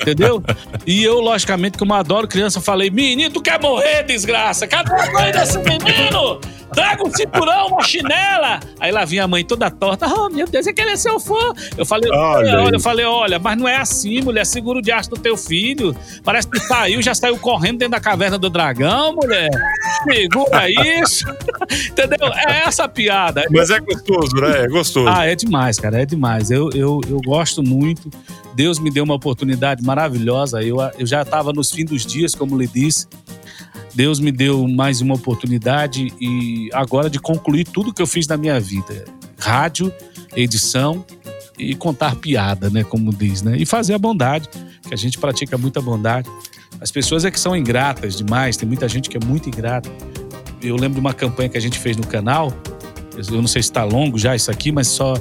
Entendeu? 0.00 0.42
E 0.86 1.02
eu, 1.02 1.20
logicamente, 1.20 1.76
como 1.78 1.92
eu 1.92 1.98
adoro 1.98 2.28
criança, 2.28 2.60
falei: 2.60 2.90
Menino, 2.90 3.32
tu 3.32 3.40
quer 3.40 3.60
morrer, 3.60 4.02
desgraça? 4.04 4.66
Cadê 4.66 4.92
a 4.92 5.12
mãe 5.12 5.32
desse 5.32 5.58
menino? 5.58 6.40
Traga 6.72 7.04
um 7.04 7.12
cinturão, 7.12 7.66
uma 7.68 7.82
chinela. 7.82 8.60
Aí 8.78 8.92
lá 8.92 9.04
vinha 9.04 9.24
a 9.24 9.28
mãe 9.28 9.44
toda 9.44 9.70
torta. 9.70 10.06
Oh, 10.06 10.28
meu 10.28 10.46
Deus, 10.46 10.66
é 10.66 10.72
que 10.72 10.80
ele 10.80 10.90
é 10.90 10.96
seu 10.96 11.18
fã. 11.18 11.52
Eu 11.76 11.84
falei: 11.84 12.10
Olha 12.10 12.60
Olha, 12.60 12.76
eu 12.76 12.80
falei: 12.80 13.04
Olha, 13.04 13.38
mas 13.38 13.58
não 13.58 13.66
é 13.66 13.76
assim, 13.76 14.20
mulher. 14.20 14.46
Segura 14.46 14.78
o 14.78 14.82
diacho 14.82 15.10
do 15.10 15.16
teu 15.16 15.36
filho. 15.36 15.94
Parece 16.22 16.48
que 16.48 16.60
saiu, 16.60 17.02
já 17.02 17.14
saiu 17.14 17.36
correndo 17.38 17.78
dentro 17.78 17.92
da 17.92 18.00
caverna 18.00 18.38
do 18.38 18.48
dragão, 18.48 19.14
mulher. 19.14 19.50
Segura 20.04 20.70
isso. 20.70 21.24
Entendeu? 21.90 22.28
É 22.48 22.60
essa 22.66 22.84
a 22.84 22.88
piada. 22.88 23.44
mas 23.50 23.70
é 23.70 23.80
gostoso, 23.80 24.36
né? 24.36 24.64
É 24.64 24.68
gostoso. 24.68 25.08
Ah, 25.08 25.26
é 25.26 25.34
demais, 25.34 25.78
cara, 25.78 26.02
é 26.02 26.06
demais. 26.06 26.50
Eu, 26.50 26.70
eu, 26.72 27.00
eu 27.08 27.20
gosto 27.24 27.62
muito. 27.62 28.08
Deus 28.54 28.78
me 28.78 28.90
deu 28.90 29.04
uma 29.04 29.14
oportunidade 29.14 29.39
maravilhosa. 29.82 30.62
Eu, 30.62 30.78
eu 30.98 31.06
já 31.06 31.22
estava 31.22 31.52
nos 31.52 31.70
fins 31.70 31.86
dos 31.86 32.06
dias, 32.06 32.34
como 32.34 32.58
lhe 32.58 32.66
disse. 32.66 33.06
Deus 33.94 34.20
me 34.20 34.30
deu 34.30 34.66
mais 34.68 35.00
uma 35.00 35.14
oportunidade 35.14 36.12
e 36.20 36.70
agora 36.72 37.10
de 37.10 37.18
concluir 37.18 37.64
tudo 37.64 37.92
que 37.92 38.00
eu 38.00 38.06
fiz 38.06 38.26
na 38.26 38.36
minha 38.36 38.60
vida: 38.60 39.04
rádio, 39.38 39.92
edição 40.36 41.04
e 41.58 41.74
contar 41.74 42.16
piada, 42.16 42.70
né? 42.70 42.84
Como 42.84 43.12
diz, 43.12 43.42
né? 43.42 43.56
E 43.58 43.66
fazer 43.66 43.94
a 43.94 43.98
bondade, 43.98 44.48
que 44.86 44.94
a 44.94 44.96
gente 44.96 45.18
pratica 45.18 45.58
muita 45.58 45.80
bondade. 45.80 46.28
As 46.80 46.90
pessoas 46.90 47.24
é 47.24 47.30
que 47.30 47.38
são 47.38 47.54
ingratas 47.54 48.16
demais, 48.16 48.56
tem 48.56 48.66
muita 48.66 48.88
gente 48.88 49.10
que 49.10 49.16
é 49.16 49.20
muito 49.24 49.48
ingrata. 49.48 49.90
Eu 50.62 50.76
lembro 50.76 50.94
de 50.94 51.00
uma 51.00 51.12
campanha 51.12 51.48
que 51.48 51.58
a 51.58 51.60
gente 51.60 51.78
fez 51.78 51.96
no 51.96 52.06
canal. 52.06 52.52
Eu 53.16 53.40
não 53.40 53.46
sei 53.48 53.62
se 53.62 53.68
está 53.70 53.84
longo 53.84 54.18
já 54.18 54.34
isso 54.36 54.50
aqui, 54.50 54.70
mas 54.72 54.86
só. 54.88 55.14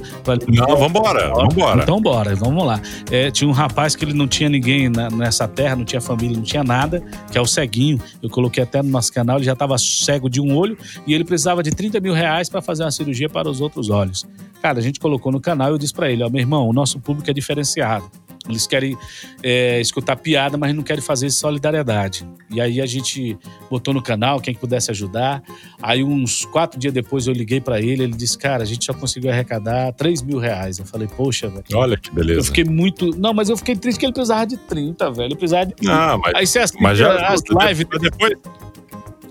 Não, 0.48 0.78
vambora, 0.78 1.30
vambora. 1.34 1.84
então 1.84 2.02
bora, 2.02 2.36
vamos 2.36 2.66
lá. 2.66 2.80
É, 3.12 3.30
tinha 3.32 3.48
um 3.50 3.54
rapaz 3.54 3.96
que 3.96 4.06
ele 4.06 4.14
não 4.14 4.28
tinha 4.28 4.48
ninguém 4.50 4.90
na- 4.90 5.10
nessa 5.10 5.48
terra, 5.48 5.76
não 5.76 5.84
tinha 5.86 6.00
família, 6.00 6.36
não 6.38 6.44
tinha 6.44 6.64
nada, 6.64 7.04
que 7.32 7.38
é 7.38 7.42
o 7.42 7.46
ceguinho. 7.46 8.00
Eu 8.22 8.30
coloquei 8.30 8.64
até 8.64 8.82
no 8.82 8.90
nosso 8.90 9.12
canal, 9.12 9.38
ele 9.38 9.46
já 9.46 9.54
estava 9.54 9.78
cego 9.78 10.30
de 10.30 10.40
um 10.40 10.56
olho 10.56 10.78
e 11.06 11.14
ele 11.14 11.24
precisava 11.24 11.62
de 11.64 11.72
30 11.72 12.00
mil 12.00 12.14
reais 12.14 12.50
para 12.50 12.62
fazer 12.62 12.84
uma 12.84 12.92
cirurgia 12.92 13.30
para 13.30 13.50
os 13.50 13.60
outros 13.62 13.90
olhos. 13.90 14.26
Cara, 14.62 14.80
a 14.80 14.82
gente 14.82 15.00
colocou 15.00 15.32
no 15.32 15.40
canal 15.40 15.70
e 15.70 15.72
eu 15.74 15.78
disse 15.78 15.94
pra 15.94 16.12
ele: 16.12 16.24
Ó, 16.24 16.30
meu 16.30 16.40
irmão, 16.42 16.68
o 16.68 16.74
nosso 16.74 17.00
público 17.00 17.30
é 17.30 17.34
diferenciado. 17.34 18.06
Eles 18.50 18.66
querem 18.68 18.98
é, 19.44 19.80
escutar 19.80 20.16
piada, 20.16 20.58
mas 20.58 20.74
não 20.76 20.84
querem 20.84 21.02
fazer 21.02 21.30
solidariedade. 21.30 22.28
E 22.50 22.60
aí 22.60 22.82
a 22.82 22.86
gente 22.86 23.38
botou 23.70 23.94
no 23.94 24.02
canal, 24.02 24.40
quem 24.42 24.54
pudesse 24.56 24.92
ajudar. 24.92 25.42
Aí 25.82 26.04
uns 26.04 26.46
quatro 26.46 26.80
dias 26.80 26.94
depois 26.94 27.28
eu 27.28 27.34
liguei 27.34 27.62
pra 27.62 27.80
ele, 27.80 28.04
ele 28.04 28.14
disse, 28.16 28.38
cara, 28.38 28.64
a 28.64 28.66
gente 28.66 28.86
só 28.86 28.94
conseguiu 28.94 29.32
arrecadar 29.32 29.92
3 29.94 30.22
mil 30.22 30.40
reais. 30.40 30.80
Eu 30.80 30.86
falei, 30.86 31.08
poxa, 31.08 31.48
velho. 31.50 31.64
Olha 31.76 31.98
que 31.98 32.10
Eu 32.10 32.14
beleza. 32.16 32.44
fiquei 32.46 32.64
muito. 32.64 33.12
Não, 33.18 33.34
mas 33.34 33.50
eu 33.50 33.58
fiquei 33.58 33.76
triste 33.76 34.00
que 34.00 34.06
ele 34.06 34.14
precisava 34.14 34.46
de 34.48 34.58
30, 34.58 35.12
velho. 35.12 35.28
Ele 35.28 35.36
precisava 35.36 35.66
de 35.68 35.76
30. 35.76 35.94
Ah, 35.94 36.18
mas, 36.18 36.34
Aí 36.36 36.48
você 36.48 36.60
assiste 36.60 36.82
mas 36.82 36.98
já 36.98 37.28
as 37.28 37.42
lives, 37.68 37.86
depois. 38.02 38.34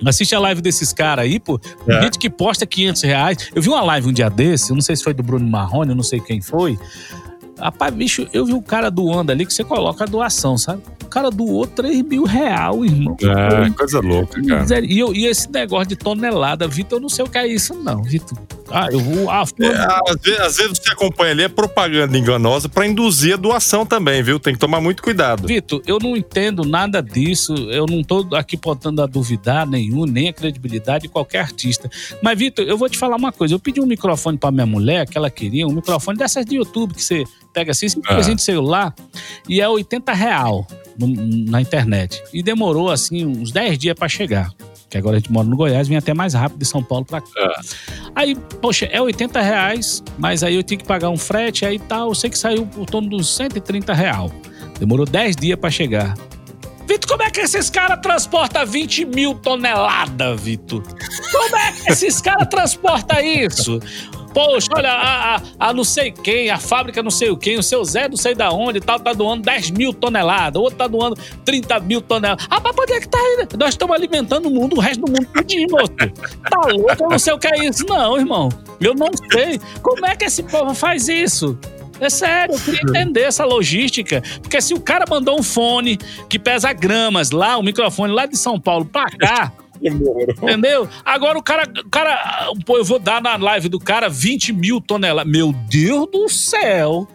assiste 0.07 0.35
a 0.35 0.39
live 0.39 0.61
desses 0.63 0.93
caras 0.93 1.25
aí, 1.25 1.41
pô. 1.41 1.61
É. 1.89 2.03
gente 2.03 2.19
que 2.19 2.31
posta 2.31 2.65
500 2.67 3.03
reais. 3.03 3.51
Eu 3.55 3.61
vi 3.63 3.69
uma 3.69 3.83
live 3.83 4.09
um 4.09 4.13
dia 4.13 4.31
desse, 4.31 4.71
eu 4.71 4.75
não 4.75 4.83
sei 4.83 4.95
se 4.97 5.03
foi 5.03 5.13
do 5.15 5.23
Bruno 5.23 5.47
Marrone, 5.49 5.91
eu 5.91 5.97
não 5.97 6.03
sei 6.05 6.21
quem 6.21 6.41
foi. 6.41 6.79
Rapaz, 7.59 7.93
bicho, 7.95 8.27
eu 8.33 8.45
vi 8.47 8.53
um 8.55 8.63
cara 8.63 8.91
doando 8.91 9.33
ali 9.33 9.45
que 9.45 9.53
você 9.53 9.65
coloca 9.65 10.05
a 10.05 10.07
doação, 10.07 10.57
sabe? 10.57 10.83
O 11.03 11.07
cara 11.09 11.31
doou 11.31 11.67
3 11.67 12.03
mil 12.03 12.25
real, 12.25 12.85
irmão. 12.85 13.17
É, 13.23 13.71
coisa 13.71 13.99
louca, 14.01 14.41
cara. 14.43 14.85
E, 14.85 14.99
eu- 14.99 15.15
e 15.15 15.27
esse 15.27 15.51
negócio 15.51 15.89
de 15.89 15.97
tonelada, 15.97 16.69
Vitor, 16.69 16.99
eu 16.99 17.03
não 17.03 17.09
sei 17.09 17.25
o 17.25 17.29
que 17.29 17.39
é 17.39 17.47
isso, 17.47 17.75
não, 17.75 18.03
Vitor. 18.03 18.37
Ah, 18.71 18.89
eu 18.93 19.01
vou. 19.01 19.31
Ah, 19.31 19.43
É, 19.61 20.11
às, 20.13 20.21
vezes, 20.21 20.41
às 20.41 20.57
vezes 20.59 20.79
você 20.79 20.91
acompanha 20.93 21.31
ali 21.33 21.43
é 21.45 21.49
propaganda 21.49 22.19
enganosa 22.19 22.69
pra 22.69 22.87
induzir 22.87 23.33
a 23.33 23.37
doação 23.39 23.87
também, 23.87 24.23
viu? 24.23 24.39
Tem 24.39 24.53
que 24.53 24.59
tomar 24.61 24.79
muito 24.83 25.03
cuidado. 25.03 25.47
Vitor, 25.49 25.81
eu 25.87 25.99
não 25.99 26.15
entendo 26.15 26.63
nada 26.65 27.03
disso. 27.03 27.55
Eu 27.55 27.87
não 27.87 28.05
tô 28.05 28.29
aqui 28.35 28.59
botando 28.59 29.01
a 29.01 29.07
duvidar 29.07 29.67
nenhum, 29.67 30.05
nem 30.05 30.29
a 30.29 30.33
credibilidade 30.35 31.05
de 31.05 31.09
qualquer 31.09 31.41
artista. 31.41 31.89
Mas, 32.23 32.39
Vitor, 32.39 32.67
eu 32.67 32.77
vou 32.77 32.91
te 32.91 32.99
falar 32.99 33.17
uma 33.17 33.33
coisa. 33.33 33.55
Eu 33.55 33.59
pedi 33.59 33.81
um 33.81 33.87
microfone 33.87 34.37
pra 34.37 34.51
minha 34.51 34.67
mulher, 34.67 35.09
que 35.09 35.17
ela 35.17 35.31
queria, 35.31 35.67
um 35.67 35.73
microfone 35.73 36.19
dessas 36.19 36.45
de 36.45 36.57
YouTube 36.57 36.93
que 36.95 37.03
você 37.03 37.25
pega 37.59 37.73
assim, 37.73 37.89
você 37.89 38.01
Ah. 38.07 38.15
presente 38.15 38.37
de 38.37 38.43
celular, 38.43 38.95
e 39.49 39.61
é 39.61 39.69
80 39.69 40.13
real 40.13 40.67
no- 40.99 41.09
na 41.51 41.61
internet. 41.61 42.23
E 42.33 42.43
demorou, 42.43 42.91
assim, 42.91 43.25
uns 43.27 43.51
10 43.51 43.77
dias 43.79 43.95
pra 43.99 44.09
chegar. 44.09 44.51
Que 44.91 44.97
agora 44.97 45.17
a 45.17 45.21
gente 45.21 45.31
mora 45.31 45.47
no 45.47 45.55
Goiás, 45.57 45.87
vem 45.87 45.99
até 45.99 46.15
mais 46.15 46.33
rápido 46.35 46.61
de 46.61 46.65
São 46.65 46.83
Paulo 46.83 47.05
pra 47.05 47.21
cá. 47.21 47.29
Ah. 47.39 47.61
Aí, 48.15 48.35
poxa, 48.63 48.87
é 48.87 49.01
80 49.01 49.41
reais, 49.43 50.03
mas 50.19 50.43
aí 50.43 50.55
eu 50.55 50.63
tinha 50.63 50.79
que 50.79 50.85
pagar 50.87 51.11
um 51.11 51.17
frete, 51.19 51.67
aí 51.67 51.79
tal. 51.79 52.09
Eu 52.09 52.15
sei 52.15 52.31
que 52.31 52.39
saiu 52.39 52.65
por 52.67 52.87
torno 52.87 53.09
dos 53.11 53.35
130 53.37 53.93
real. 53.93 54.31
Demorou 54.79 55.05
10 55.05 55.37
dias 55.37 55.59
pra 55.59 55.71
chegar. 55.71 56.15
Vitor, 56.89 57.07
como 57.11 57.23
é 57.23 57.31
que 57.31 57.41
esses 57.41 57.69
caras 57.69 58.01
transportam 58.01 58.65
20 58.65 59.05
mil 59.05 59.35
toneladas, 59.35 60.41
Vitor? 60.41 60.83
Como 61.33 61.57
é 61.57 61.73
que 61.73 61.93
esses 61.93 62.19
caras 62.23 62.49
transportam 62.49 63.21
isso? 63.21 63.79
Poxa, 64.33 64.69
olha, 64.77 64.91
a, 64.93 65.37
a- 65.37 65.43
a 65.59 65.73
não 65.73 65.85
sei 65.85 66.11
quem, 66.13 66.51
a 66.51 66.59
fábrica 66.59 67.03
não 67.03 67.11
sei 67.11 67.31
o 67.31 67.37
quem, 67.37 67.59
o 67.59 67.63
seu 67.63 67.85
Zé 67.85 68.09
não 68.09 68.17
sei 68.17 68.35
da 68.35 68.51
onde 68.51 68.81
tal, 68.81 69.01
tá 69.01 69.13
doando 69.13 69.43
10 69.43 69.71
mil 69.71 69.93
toneladas, 69.93 70.61
o 70.61 70.65
outro 70.65 70.79
tá 70.79 70.87
doando 70.87 71.17
30 71.45 71.81
mil 71.81 72.01
toneladas. 72.01 72.47
Ah, 72.51 72.61
mas 72.63 72.75
onde 72.79 72.93
é 72.93 73.01
que 73.01 73.09
tá 73.09 73.19
aí? 73.19 73.47
Nós 73.59 73.71
estamos 73.71 73.95
alimentando 73.97 74.47
o 74.49 74.51
mundo, 74.51 74.77
o 74.77 74.81
resto 74.81 75.01
do 75.05 75.11
mundo 75.11 75.27
tudinho, 75.33 75.67
moço. 75.71 75.89
Tá 75.97 76.61
louco? 76.69 77.05
Eu 77.05 77.09
não 77.11 77.19
sei 77.19 77.33
o 77.33 77.39
que 77.39 77.49
é 77.49 77.65
isso, 77.67 77.85
não, 77.87 78.17
irmão. 78.19 78.49
Eu 78.81 78.95
não 78.95 79.09
sei. 79.33 79.61
Como 79.83 80.07
é 80.07 80.15
que 80.15 80.25
esse 80.27 80.43
povo 80.43 80.75
faz 80.75 81.09
isso? 81.09 81.59
É 82.01 82.09
sério, 82.09 82.55
eu 82.55 82.61
queria 82.61 82.81
entender 82.83 83.23
essa 83.23 83.45
logística. 83.45 84.23
Porque 84.41 84.61
se 84.61 84.73
o 84.73 84.81
cara 84.81 85.05
mandou 85.11 85.37
um 85.39 85.43
fone 85.43 85.99
que 86.29 86.39
pesa 86.39 86.73
gramas 86.73 87.33
lá, 87.33 87.57
o 87.57 87.63
microfone 87.63 88.13
lá 88.13 88.25
de 88.25 88.37
São 88.37 88.61
Paulo 88.61 88.85
pra 88.85 89.07
cá, 89.07 89.53
entendeu? 89.83 90.89
Agora 91.05 91.39
o 91.39 91.43
cara, 91.43 91.71
o 91.85 91.89
cara, 91.89 92.51
pô, 92.65 92.77
eu 92.77 92.85
vou 92.85 92.99
dar 92.99 93.23
na 93.23 93.37
live 93.37 93.69
do 93.69 93.79
cara 93.79 94.09
20 94.09 94.53
mil 94.53 94.81
toneladas. 94.81 95.31
Meu 95.31 95.53
Deus 95.53 96.09
do 96.11 96.29
céu! 96.29 97.07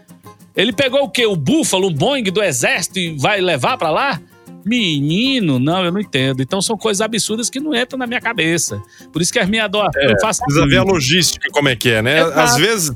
Ele 0.56 0.72
pegou 0.72 1.02
o 1.04 1.10
quê? 1.10 1.26
O 1.26 1.36
Búfalo, 1.36 1.88
um 1.88 1.94
Boeing 1.94 2.24
do 2.24 2.42
exército 2.42 3.00
e 3.00 3.18
vai 3.18 3.42
levar 3.42 3.78
pra 3.78 3.90
lá? 3.90 4.22
Menino, 4.66 5.60
não, 5.60 5.84
eu 5.84 5.92
não 5.92 6.00
entendo. 6.00 6.42
Então 6.42 6.62
são 6.62 6.78
coisas 6.78 7.02
absurdas 7.02 7.50
que 7.50 7.60
não 7.60 7.76
entram 7.76 7.98
na 7.98 8.08
minha 8.08 8.22
cabeça. 8.22 8.82
Por 9.12 9.22
isso 9.22 9.34
que 9.34 9.40
as 9.40 9.50
minhas 9.50 9.70
doações 9.70 10.12
eu 10.12 10.20
faço 10.22 10.42
Precisa 10.44 10.68
ver 10.68 10.78
a 10.78 10.84
logística, 10.84 11.50
como 11.52 11.70
é 11.70 11.76
que 11.76 11.90
é, 11.90 12.02
né? 12.02 12.22
Exato. 12.22 12.40
Às 12.40 12.58
vezes. 12.58 12.92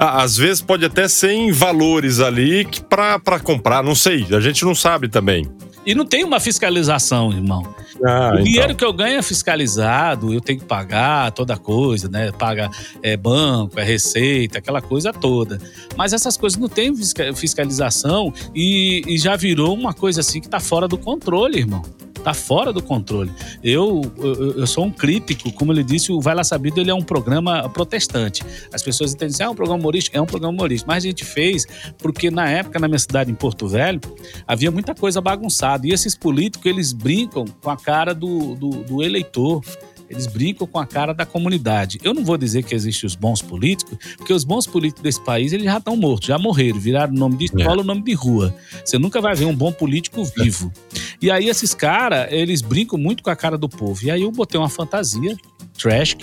Às 0.00 0.36
vezes 0.36 0.62
pode 0.62 0.84
até 0.84 1.08
ser 1.08 1.32
em 1.32 1.50
valores 1.50 2.20
ali 2.20 2.64
pra, 2.88 3.18
pra 3.18 3.40
comprar, 3.40 3.82
não 3.82 3.96
sei, 3.96 4.24
a 4.30 4.38
gente 4.38 4.64
não 4.64 4.72
sabe 4.72 5.08
também. 5.08 5.50
E 5.84 5.92
não 5.92 6.06
tem 6.06 6.22
uma 6.22 6.38
fiscalização, 6.38 7.32
irmão. 7.32 7.74
Ah, 8.04 8.32
o 8.34 8.42
dinheiro 8.42 8.74
que 8.74 8.84
eu 8.84 8.92
ganho 8.92 9.18
é 9.18 9.22
fiscalizado, 9.22 10.32
eu 10.32 10.40
tenho 10.40 10.58
que 10.60 10.64
pagar 10.64 11.32
toda 11.32 11.56
coisa, 11.56 12.08
né? 12.08 12.30
Paga 12.32 12.70
é, 13.02 13.16
banco, 13.16 13.78
é 13.78 13.84
receita, 13.84 14.58
aquela 14.58 14.80
coisa 14.80 15.12
toda. 15.12 15.60
Mas 15.96 16.12
essas 16.12 16.36
coisas 16.36 16.58
não 16.58 16.68
têm 16.68 16.94
fisca- 16.94 17.32
fiscalização 17.34 18.32
e, 18.54 19.02
e 19.06 19.18
já 19.18 19.36
virou 19.36 19.74
uma 19.74 19.92
coisa 19.92 20.20
assim 20.20 20.40
que 20.40 20.48
tá 20.48 20.60
fora 20.60 20.86
do 20.86 20.96
controle, 20.96 21.58
irmão. 21.58 21.82
Tá 22.28 22.34
fora 22.34 22.74
do 22.74 22.82
controle. 22.82 23.32
Eu, 23.64 24.02
eu, 24.18 24.58
eu 24.58 24.66
sou 24.66 24.84
um 24.84 24.90
crítico, 24.90 25.50
como 25.50 25.72
ele 25.72 25.82
disse, 25.82 26.12
o 26.12 26.20
Vai 26.20 26.34
Lá 26.34 26.44
Sabido 26.44 26.78
ele 26.78 26.90
é 26.90 26.94
um 26.94 27.00
programa 27.00 27.66
protestante. 27.70 28.44
As 28.70 28.82
pessoas 28.82 29.14
entendem 29.14 29.32
assim, 29.32 29.44
ah, 29.44 29.46
é 29.46 29.48
um 29.48 29.54
programa 29.54 29.80
humorístico? 29.80 30.14
É 30.14 30.20
um 30.20 30.26
programa 30.26 30.52
humorístico. 30.52 30.90
Mas 30.90 31.04
a 31.04 31.06
gente 31.06 31.24
fez 31.24 31.64
porque 31.96 32.30
na 32.30 32.46
época, 32.46 32.78
na 32.78 32.86
minha 32.86 32.98
cidade, 32.98 33.30
em 33.30 33.34
Porto 33.34 33.66
Velho, 33.66 33.98
havia 34.46 34.70
muita 34.70 34.94
coisa 34.94 35.22
bagunçada. 35.22 35.86
E 35.86 35.90
esses 35.90 36.14
políticos, 36.14 36.66
eles 36.66 36.92
brincam 36.92 37.46
com 37.62 37.70
a 37.70 37.78
cara 37.78 38.14
do, 38.14 38.54
do, 38.56 38.68
do 38.84 39.02
eleitor. 39.02 39.62
Eles 40.10 40.26
brincam 40.26 40.66
com 40.66 40.78
a 40.78 40.86
cara 40.86 41.12
da 41.12 41.26
comunidade. 41.26 41.98
Eu 42.02 42.14
não 42.14 42.24
vou 42.24 42.36
dizer 42.36 42.62
que 42.62 42.74
existem 42.74 43.06
os 43.06 43.14
bons 43.14 43.42
políticos, 43.42 43.98
porque 44.16 44.32
os 44.32 44.44
bons 44.44 44.66
políticos 44.66 45.02
desse 45.02 45.22
país, 45.22 45.52
eles 45.52 45.64
já 45.64 45.78
estão 45.78 45.96
mortos, 45.96 46.28
já 46.28 46.38
morreram, 46.38 46.78
viraram 46.78 47.12
nome 47.12 47.36
de 47.36 47.44
escola, 47.46 47.82
nome 47.82 48.02
de 48.02 48.14
rua. 48.14 48.54
Você 48.84 48.98
nunca 48.98 49.20
vai 49.20 49.34
ver 49.34 49.44
um 49.44 49.54
bom 49.54 49.72
político 49.72 50.24
vivo. 50.24 50.72
E 51.20 51.30
aí 51.30 51.48
esses 51.48 51.74
caras, 51.74 52.28
eles 52.30 52.62
brincam 52.62 52.98
muito 52.98 53.22
com 53.22 53.30
a 53.30 53.36
cara 53.36 53.58
do 53.58 53.68
povo. 53.68 54.04
E 54.04 54.10
aí 54.10 54.22
eu 54.22 54.30
botei 54.30 54.58
uma 54.58 54.68
fantasia, 54.68 55.36
trash, 55.78 56.16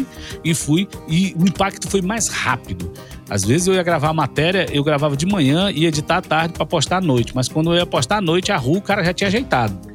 e 0.44 0.54
fui, 0.54 0.88
e 1.08 1.36
o 1.38 1.44
impacto 1.44 1.88
foi 1.90 2.02
mais 2.02 2.28
rápido. 2.28 2.92
Às 3.30 3.44
vezes 3.44 3.68
eu 3.68 3.74
ia 3.74 3.84
gravar 3.84 4.10
a 4.10 4.14
matéria, 4.14 4.68
eu 4.72 4.84
gravava 4.84 5.16
de 5.16 5.26
manhã 5.26 5.72
e 5.72 5.82
ia 5.82 5.88
editar 5.88 6.18
à 6.18 6.22
tarde 6.22 6.54
para 6.54 6.66
postar 6.66 6.98
à 6.98 7.02
noite. 7.02 7.34
Mas 7.36 7.48
quando 7.48 7.72
eu 7.72 7.78
ia 7.78 7.86
postar 7.86 8.18
à 8.18 8.22
noite, 8.22 8.52
a 8.52 8.58
rua 8.58 8.78
o 8.78 8.82
cara 8.82 9.04
já 9.04 9.14
tinha 9.14 9.28
ajeitado. 9.28 9.95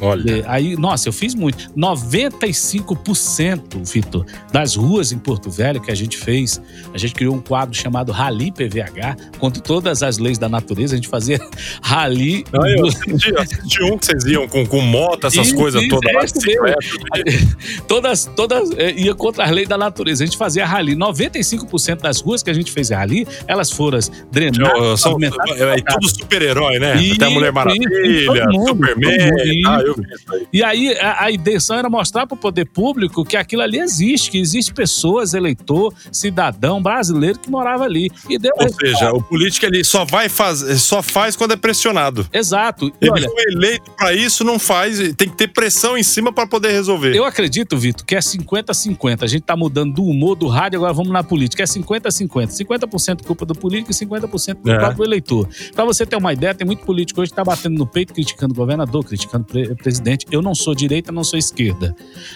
Olha. 0.00 0.44
Aí, 0.46 0.76
nossa, 0.76 1.08
eu 1.08 1.12
fiz 1.12 1.34
muito. 1.34 1.70
95%, 1.76 3.84
Vitor, 3.92 4.24
das 4.52 4.74
ruas 4.76 5.12
em 5.12 5.18
Porto 5.18 5.50
Velho 5.50 5.80
que 5.80 5.90
a 5.90 5.94
gente 5.94 6.16
fez, 6.16 6.60
a 6.92 6.98
gente 6.98 7.14
criou 7.14 7.34
um 7.34 7.40
quadro 7.40 7.74
chamado 7.76 8.12
Rally 8.12 8.52
PVH, 8.52 9.16
contra 9.38 9.62
todas 9.62 10.02
as 10.02 10.18
leis 10.18 10.38
da 10.38 10.48
natureza, 10.48 10.94
a 10.94 10.96
gente 10.96 11.08
fazia 11.08 11.38
rally. 11.82 12.44
Ah, 12.52 12.68
eu 12.68 12.86
assisti, 12.86 13.34
assisti 13.36 13.82
um 13.84 13.98
que 13.98 14.06
vocês 14.06 14.24
iam 14.24 14.48
com, 14.48 14.66
com 14.66 14.80
moto, 14.80 15.26
essas 15.26 15.52
coisas 15.52 15.86
todas 15.88 16.10
é 16.10 16.20
todas, 17.86 18.24
todas 18.36 18.70
é, 18.72 18.92
ia 18.92 19.14
contra 19.14 19.44
as 19.44 19.50
leis 19.50 19.68
da 19.68 19.78
natureza. 19.78 20.24
A 20.24 20.26
gente 20.26 20.36
fazia 20.38 20.66
rally. 20.66 20.94
95% 20.96 22.00
das 22.00 22.20
ruas 22.20 22.42
que 22.42 22.50
a 22.50 22.54
gente 22.54 22.70
fez 22.72 22.90
rally, 22.90 23.26
elas 23.46 23.70
foram 23.70 23.98
drenadas. 24.30 24.82
Eu- 24.82 24.96
São, 24.96 25.12
pavimentadas, 25.12 25.60
é, 25.60 25.74
é 25.78 25.82
tudo 25.82 26.08
super-herói, 26.08 26.78
né? 26.78 26.96
Isso, 27.00 27.14
Até 27.16 27.26
a 27.26 27.30
Mulher 27.30 27.52
Maravilha, 27.52 28.46
mundo, 28.50 28.68
Superman. 28.68 29.18
mundo, 29.18 29.66
ah, 29.66 29.82
isso. 29.82 29.89
Eu 29.90 29.96
vi 29.96 30.02
isso 30.14 30.32
aí. 30.34 30.46
E 30.52 30.62
aí 30.62 30.98
a, 30.98 31.24
a 31.24 31.30
intenção 31.32 31.76
era 31.76 31.88
mostrar 31.90 32.26
para 32.26 32.34
o 32.34 32.38
poder 32.38 32.66
público 32.66 33.24
que 33.24 33.36
aquilo 33.36 33.62
ali 33.62 33.78
existe, 33.78 34.30
que 34.30 34.38
existe 34.38 34.72
pessoas, 34.72 35.34
eleitor, 35.34 35.92
cidadão 36.12 36.82
brasileiro 36.82 37.38
que 37.38 37.50
morava 37.50 37.84
ali. 37.84 38.10
E 38.28 38.38
deu 38.38 38.52
Ou 38.58 38.68
seja, 38.72 39.12
o 39.12 39.22
político 39.22 39.66
ele 39.66 39.82
só 39.84 40.04
vai 40.04 40.28
fazer, 40.28 40.76
só 40.78 41.02
faz 41.02 41.36
quando 41.36 41.52
é 41.52 41.56
pressionado. 41.56 42.26
Exato. 42.32 42.86
E 42.88 42.92
Ele 43.00 43.10
olha, 43.10 43.28
foi 43.30 43.42
eleito 43.52 43.90
pra 43.96 44.12
isso, 44.12 44.44
não 44.44 44.58
faz, 44.58 44.98
tem 45.14 45.28
que 45.28 45.36
ter 45.36 45.48
pressão 45.48 45.96
em 45.96 46.02
cima 46.02 46.32
pra 46.32 46.46
poder 46.46 46.70
resolver. 46.72 47.14
eu 47.14 47.24
acredito, 47.24 47.76
Vitor, 47.78 48.04
que 48.04 48.14
é 48.14 48.18
50-50. 48.20 49.22
A 49.22 49.26
gente 49.26 49.42
tá 49.42 49.56
mudando 49.56 49.94
do 49.94 50.04
humor, 50.04 50.34
do 50.36 50.46
rádio, 50.46 50.78
agora 50.78 50.92
vamos 50.92 51.12
na 51.12 51.22
política. 51.22 51.62
É 51.62 51.66
50-50. 51.66 52.48
50% 52.50 53.22
culpa 53.24 53.44
do 53.46 53.54
político 53.54 53.90
e 53.90 53.94
50% 53.94 54.62
do 54.62 54.70
É. 54.70 54.78
próprio 54.78 55.04
eleitor. 55.04 55.48
Pra 55.74 55.84
você 55.84 56.04
ter 56.06 56.16
uma 56.16 56.32
ideia, 56.32 56.54
tem 56.54 56.66
muito 56.66 56.84
político 56.84 57.20
hoje 57.20 57.30
que 57.30 57.36
tá 57.36 57.44
batendo 57.44 57.76
no 57.78 57.86
peito, 57.86 58.12
criticando 58.12 58.52
o 58.52 58.56
governador, 58.56 59.04
criticando 59.04 59.44
o 59.44 59.46
pre- 59.46 59.74
presidente. 59.80 60.26
Eu 60.30 60.42
não 60.42 60.54
sou 60.54 60.74
direita, 60.74 61.10
não 61.12 61.24
sou 61.24 61.38
esquerda. 61.38 61.94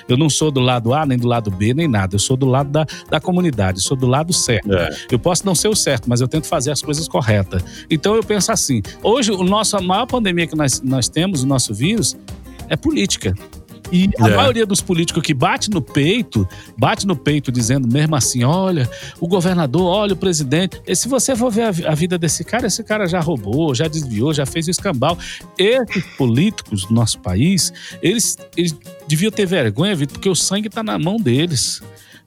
Eu 0.09 0.17
não 0.17 0.29
sou 0.29 0.51
do 0.51 0.61
lado 0.61 0.93
A, 0.93 1.07
nem 1.07 1.19
do 1.19 1.27
lado 1.27 1.51
B, 1.51 1.75
nem 1.75 1.89
nada. 1.89 2.15
Eu 2.15 2.19
sou 2.19 2.37
do 2.37 2.47
lado 2.47 2.71
da, 2.71 2.87
da 3.11 3.21
comunidade, 3.21 3.79
eu 3.79 3.83
sou 3.83 3.97
do 3.97 4.07
lado 4.07 4.33
certo. 4.33 4.73
É. 4.73 4.91
Eu 5.11 5.19
posso 5.19 5.45
não 5.47 5.55
ser 5.55 5.69
o 5.69 5.75
certo, 5.75 6.09
mas 6.09 6.21
eu 6.21 6.29
tento 6.29 6.47
fazer 6.47 6.71
as 6.71 6.83
coisas 6.83 7.09
corretas. 7.09 7.65
Então 7.91 8.15
eu 8.15 8.23
penso 8.23 8.53
assim: 8.53 8.83
hoje 9.03 9.31
o 9.33 9.45
nosso, 9.45 9.77
a 9.77 9.81
maior 9.81 10.07
pandemia 10.07 10.47
que 10.47 10.57
nós, 10.57 10.81
nós 10.83 11.09
temos, 11.09 11.43
o 11.43 11.47
nosso 11.47 11.75
vírus, 11.75 12.17
é 12.69 12.77
política. 12.77 13.35
E 13.95 14.11
a 14.19 14.29
É. 14.29 14.35
maioria 14.37 14.67
dos 14.67 14.81
políticos 14.81 15.23
que 15.23 15.33
bate 15.33 15.71
no 15.71 15.81
peito, 15.81 16.49
bate 16.77 17.07
no 17.07 17.15
peito 17.15 17.53
dizendo 17.53 17.87
mesmo 17.87 18.17
assim: 18.17 18.43
olha, 18.43 18.91
o 19.21 19.29
governador, 19.29 19.83
olha 19.85 20.15
o 20.15 20.17
presidente. 20.17 20.83
E 20.85 20.97
se 20.97 21.07
você 21.09 21.37
for 21.37 21.49
ver 21.51 21.63
a, 21.63 21.93
a 21.93 21.95
vida 21.95 22.19
desse 22.19 22.43
cara, 22.43 22.67
esse 22.67 22.83
cara 22.83 23.07
já 23.07 23.21
roubou, 23.21 23.73
já 23.73 23.87
desviou, 23.87 24.35
já 24.35 24.45
fez 24.45 24.67
o 24.67 24.71
escambau. 24.73 25.17
Esses 25.57 26.05
políticos 26.17 26.85
do 26.87 26.93
nosso 26.95 27.21
país, 27.21 27.73
eles, 28.03 28.37
eles 28.57 28.77
deviam 29.07 29.31
ter 29.31 29.47
vergonha, 29.47 29.95
Vitor, 29.95 30.15
porque 30.15 30.29
o 30.29 30.35
sangue 30.35 30.67
está 30.67 30.83
na 30.83 30.99
mão 30.99 31.17
deles. 31.17 31.81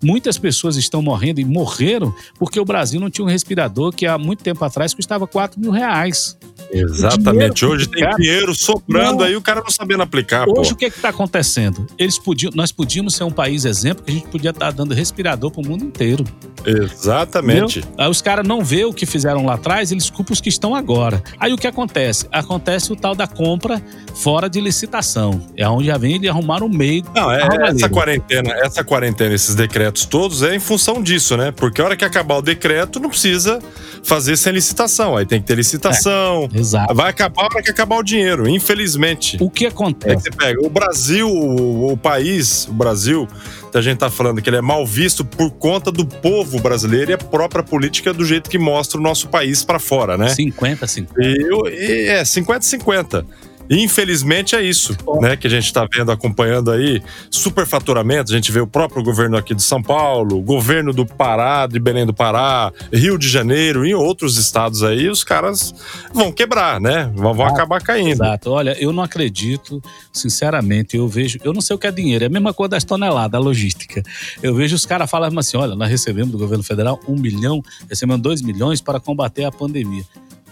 Muitas 0.04 0.38
pessoas 0.38 0.76
estão 0.78 1.02
morrendo 1.02 1.40
e 1.40 1.46
morreram 1.46 2.14
porque 2.38 2.60
o 2.60 2.66
Brasil 2.66 3.00
não 3.00 3.10
tinha 3.10 3.26
um 3.26 3.30
respirador 3.30 3.92
que 3.92 4.06
há 4.06 4.18
muito 4.18 4.44
tempo 4.44 4.64
atrás 4.64 4.94
custava 4.94 5.26
4 5.26 5.60
mil 5.60 5.72
reais. 5.72 6.38
Exatamente. 6.72 7.56
dinheiro, 7.56 7.76
Hoje 7.76 7.88
tem 7.88 8.04
cara. 8.04 8.16
dinheiro 8.18 8.54
sobrando 8.54 9.20
Não. 9.20 9.26
aí, 9.26 9.36
o 9.36 9.42
cara 9.42 9.62
não 9.62 9.72
sabendo 9.72 10.04
aplicar, 10.04 10.46
pô. 10.46 10.60
Hoje 10.60 10.74
o 10.74 10.76
que 10.76 10.86
está 10.86 11.10
acontecendo? 11.10 11.88
Eles 11.98 12.20
podiam, 12.20 12.52
nós 12.54 12.72
podíamos 12.72 13.16
ser 13.16 13.24
um 13.24 13.32
país 13.32 13.66
exemplo 13.66 14.04
que 14.04 14.12
a 14.12 14.14
gente 14.14 14.28
podia 14.28 14.50
estar 14.52 14.72
dando 14.72 14.94
respirador 14.94 15.50
para 15.50 15.62
o 15.62 15.68
mundo 15.68 15.84
inteiro. 15.84 16.24
Exatamente. 16.66 17.80
Entendeu? 17.80 17.96
Aí 17.98 18.10
os 18.10 18.22
caras 18.22 18.46
não 18.48 18.64
vê 18.64 18.86
o 18.86 18.94
que 18.94 19.06
fizeram 19.06 19.46
lá 19.46 19.54
atrás, 19.56 19.92
eles 19.92 20.10
culpam 20.10 20.34
os 20.34 20.42
que 20.42 20.50
estão 20.50 20.76
agora. 20.76 21.24
Aí 21.40 21.54
o 21.54 21.58
que 21.58 21.68
acontece? 21.68 22.28
Acontece 22.32 22.92
o 22.92 22.96
tal 22.96 23.16
da 23.16 23.28
compra 23.28 23.82
fora 24.16 24.50
de 24.50 24.60
licitação. 24.60 25.42
É 25.56 25.68
onde 25.68 25.88
já 25.88 25.98
vem 25.98 26.20
de 26.20 26.28
arrumar 26.28 26.62
um 26.64 26.70
meio. 26.70 27.04
Não, 27.16 27.32
é, 27.32 27.48
essa 27.70 27.90
quarentena, 27.90 28.52
essa 28.58 28.84
quarentena, 28.84 29.34
esses 29.34 29.56
decretos 29.56 29.87
todos 29.92 30.44
é 30.44 30.56
em 30.56 30.60
função 30.60 31.02
disso, 31.02 31.36
né? 31.38 31.52
Porque 31.52 31.82
a 31.82 31.86
hora 31.86 31.96
que 31.98 32.06
acabar 32.06 32.36
o 32.38 32.42
decreto, 32.42 33.00
não 33.00 33.10
precisa 33.10 33.60
fazer 34.04 34.38
sem 34.38 34.54
licitação. 34.54 35.16
Aí 35.18 35.26
tem 35.26 35.42
que 35.42 35.48
ter 35.48 35.56
licitação. 35.56 36.48
Exato. 36.54 36.94
Vai 36.94 37.10
acabar 37.10 37.44
a 37.44 37.46
hora 37.46 37.62
que 37.64 37.70
acabar 37.70 37.98
o 37.98 38.04
dinheiro, 38.04 38.48
infelizmente. 38.48 39.38
O 39.40 39.50
que 39.50 39.66
É 39.66 39.70
que 39.70 39.74
acontece? 39.76 40.24
você 40.24 40.32
pega 40.32 40.66
o 40.66 40.70
Brasil, 40.70 41.30
o, 41.30 41.92
o 41.92 41.98
país, 41.98 42.68
o 42.68 42.74
Brasil, 42.74 43.28
que 43.72 43.78
a 43.78 43.82
gente 43.82 43.98
tá 43.98 44.10
falando 44.10 44.42
que 44.42 44.50
ele 44.50 44.58
é 44.58 44.62
mal 44.62 44.86
visto 44.86 45.24
por 45.26 45.52
conta 45.52 45.92
do 45.92 46.06
povo 46.06 46.60
brasileiro 46.60 47.12
e 47.12 47.14
a 47.14 47.18
própria 47.18 47.64
política 47.64 48.14
do 48.14 48.24
jeito 48.26 48.50
que 48.50 48.58
mostra 48.58 49.00
o 49.00 49.04
nosso 49.04 49.28
país 49.28 49.64
pra 49.64 49.80
fora, 49.80 50.18
né? 50.18 50.30
50, 50.30 50.88
50. 50.88 51.22
E, 51.22 52.08
é 52.10 52.24
50-50. 52.24 53.24
E, 53.24 53.48
Infelizmente 53.70 54.56
é 54.56 54.62
isso, 54.62 54.96
né? 55.22 55.36
Que 55.36 55.48
a 55.48 55.50
gente 55.50 55.66
está 55.66 55.88
vendo, 55.92 56.12
acompanhando 56.12 56.72
aí, 56.72 57.02
superfaturamento. 57.30 58.32
A 58.32 58.36
gente 58.36 58.52
vê 58.52 58.60
o 58.60 58.68
próprio 58.68 59.04
governo 59.04 59.38
aqui 59.38 59.54
de 59.54 59.64
São 59.64 59.82
Paulo, 59.82 60.42
governo 60.42 60.94
do 60.94 61.06
Pará, 61.06 61.68
de 61.68 61.80
Belém 61.80 62.06
do 62.06 62.14
Pará, 62.14 62.72
Rio 62.94 63.18
de 63.18 63.28
Janeiro 63.28 63.86
e 63.86 63.94
outros 63.94 64.38
estados 64.38 64.84
aí, 64.84 65.10
os 65.10 65.24
caras 65.24 65.74
vão 66.14 66.32
quebrar, 66.32 66.80
né? 66.80 67.12
Vão, 67.16 67.34
vão 67.34 67.46
Ah, 67.46 67.50
acabar 67.50 67.82
caindo. 67.82 68.24
Exato. 68.24 68.52
Olha, 68.52 68.76
eu 68.82 68.92
não 68.94 69.04
acredito, 69.04 69.82
sinceramente, 70.14 70.96
eu 70.98 71.08
vejo, 71.08 71.40
eu 71.44 71.54
não 71.54 71.62
sei 71.62 71.76
o 71.76 71.80
que 71.80 71.88
é 71.88 71.92
dinheiro, 71.92 72.24
é 72.24 72.28
a 72.28 72.30
mesma 72.30 72.54
coisa 72.54 72.70
das 72.72 72.84
toneladas, 72.84 73.40
a 73.40 73.44
logística. 73.44 74.02
Eu 74.42 74.56
vejo 74.56 74.76
os 74.76 74.86
caras 74.86 75.10
falando 75.10 75.38
assim: 75.40 75.58
olha, 75.58 75.76
nós 75.76 75.90
recebemos 75.90 76.32
do 76.32 76.38
governo 76.38 76.64
federal 76.64 77.00
um 77.08 77.16
milhão, 77.16 77.62
recebemos 77.90 78.22
dois 78.22 78.42
milhões 78.42 78.82
para 78.82 79.00
combater 79.00 79.44
a 79.46 79.52
pandemia. 79.52 80.04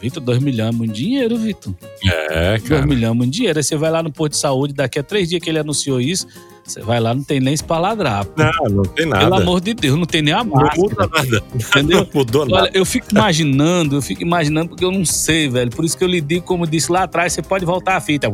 Vitor, 0.01 0.21
dois 0.21 0.39
milhões 0.39 0.73
é 0.73 0.77
muito 0.77 0.93
dinheiro, 0.93 1.37
Vitor. 1.37 1.73
É, 2.03 2.57
Dois 2.57 2.63
cara. 2.69 2.85
milhões 2.85 3.11
é 3.11 3.15
muito 3.15 3.31
dinheiro. 3.33 3.57
Aí 3.57 3.63
você 3.63 3.75
vai 3.75 3.89
lá 3.89 4.03
no 4.03 4.11
posto 4.11 4.31
de 4.33 4.37
saúde, 4.37 4.73
daqui 4.73 4.99
a 4.99 5.03
três 5.03 5.29
dias 5.29 5.41
que 5.41 5.49
ele 5.49 5.59
anunciou 5.59 5.99
isso, 6.01 6.27
você 6.65 6.81
vai 6.81 6.99
lá, 6.99 7.13
não 7.13 7.21
tem 7.23 7.39
nem 7.39 7.53
espaladrar. 7.53 8.25
Não, 8.35 8.69
não 8.69 8.83
tem 8.83 9.05
nada. 9.05 9.23
Pelo 9.23 9.35
amor 9.35 9.61
de 9.61 9.75
Deus, 9.75 9.95
não 9.99 10.05
tem 10.05 10.23
nem 10.23 10.33
a 10.33 10.43
não 10.43 10.55
máscara. 10.55 10.81
muda 10.81 11.09
nada. 11.13 11.43
Entendeu? 11.53 11.99
Não 11.99 12.07
mudou 12.11 12.45
nada. 12.45 12.63
Olha, 12.63 12.71
eu 12.73 12.83
fico 12.83 13.07
imaginando, 13.11 13.97
eu 13.97 14.01
fico 14.01 14.23
imaginando 14.23 14.69
porque 14.69 14.83
eu 14.83 14.91
não 14.91 15.05
sei, 15.05 15.47
velho. 15.47 15.69
Por 15.69 15.85
isso 15.85 15.95
que 15.95 16.03
eu 16.03 16.07
lhe 16.07 16.19
digo, 16.19 16.43
como 16.43 16.65
disse 16.65 16.91
lá 16.91 17.03
atrás, 17.03 17.33
você 17.33 17.43
pode 17.43 17.63
voltar 17.65 17.97
a 17.97 18.01
fita. 18.01 18.27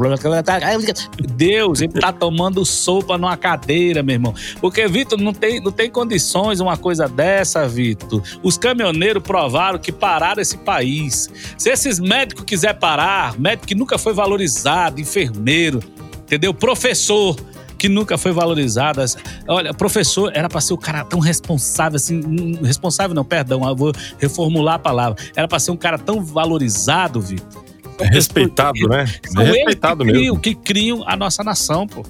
Deus, 1.35 1.81
ele 1.81 1.91
tá 1.91 2.13
tomando 2.13 2.65
sopa 2.65 3.17
numa 3.17 3.35
cadeira, 3.35 4.01
meu 4.01 4.13
irmão. 4.13 4.33
Porque, 4.61 4.87
Vitor, 4.87 5.19
não 5.19 5.33
tem, 5.33 5.59
não 5.59 5.71
tem 5.71 5.89
condições 5.89 6.61
uma 6.61 6.77
coisa 6.77 7.09
dessa, 7.09 7.67
Vitor. 7.67 8.23
Os 8.41 8.57
caminhoneiros 8.57 9.21
provaram 9.21 9.77
que 9.77 9.91
pararam 9.91 10.41
esse 10.41 10.57
país. 10.57 11.29
Se 11.57 11.69
esses 11.69 11.99
médicos 11.99 12.45
quiser 12.45 12.75
parar, 12.75 13.37
médico 13.37 13.67
que 13.67 13.75
nunca 13.75 13.97
foi 13.97 14.13
valorizado, 14.13 15.01
enfermeiro, 15.01 15.81
entendeu? 16.23 16.53
Professor 16.53 17.35
que 17.81 17.89
nunca 17.89 18.15
foi 18.15 18.31
valorizado. 18.31 19.01
As- 19.01 19.17
Olha, 19.47 19.73
professor 19.73 20.31
era 20.35 20.47
para 20.47 20.61
ser 20.61 20.73
o 20.73 20.77
cara 20.77 21.03
tão 21.03 21.19
responsável 21.19 21.95
assim, 21.95 22.21
hum, 22.23 22.59
responsável 22.63 23.15
não, 23.15 23.25
perdão, 23.25 23.67
eu 23.67 23.75
vou 23.75 23.91
reformular 24.19 24.75
a 24.75 24.79
palavra. 24.79 25.21
Era 25.35 25.47
para 25.47 25.57
ser 25.57 25.71
um 25.71 25.75
cara 25.77 25.97
tão 25.97 26.23
valorizado, 26.23 27.19
Vitor. 27.19 27.63
É 27.99 28.05
respeitado, 28.07 28.79
né? 28.87 29.05
São 29.25 29.41
É 29.41 29.45
respeitado 29.51 30.05
que 30.05 30.11
mesmo. 30.11 30.19
criam, 30.19 30.35
que 30.37 30.55
criam 30.55 31.03
a 31.07 31.15
nossa 31.15 31.43
nação, 31.43 31.87
pô. 31.87 32.03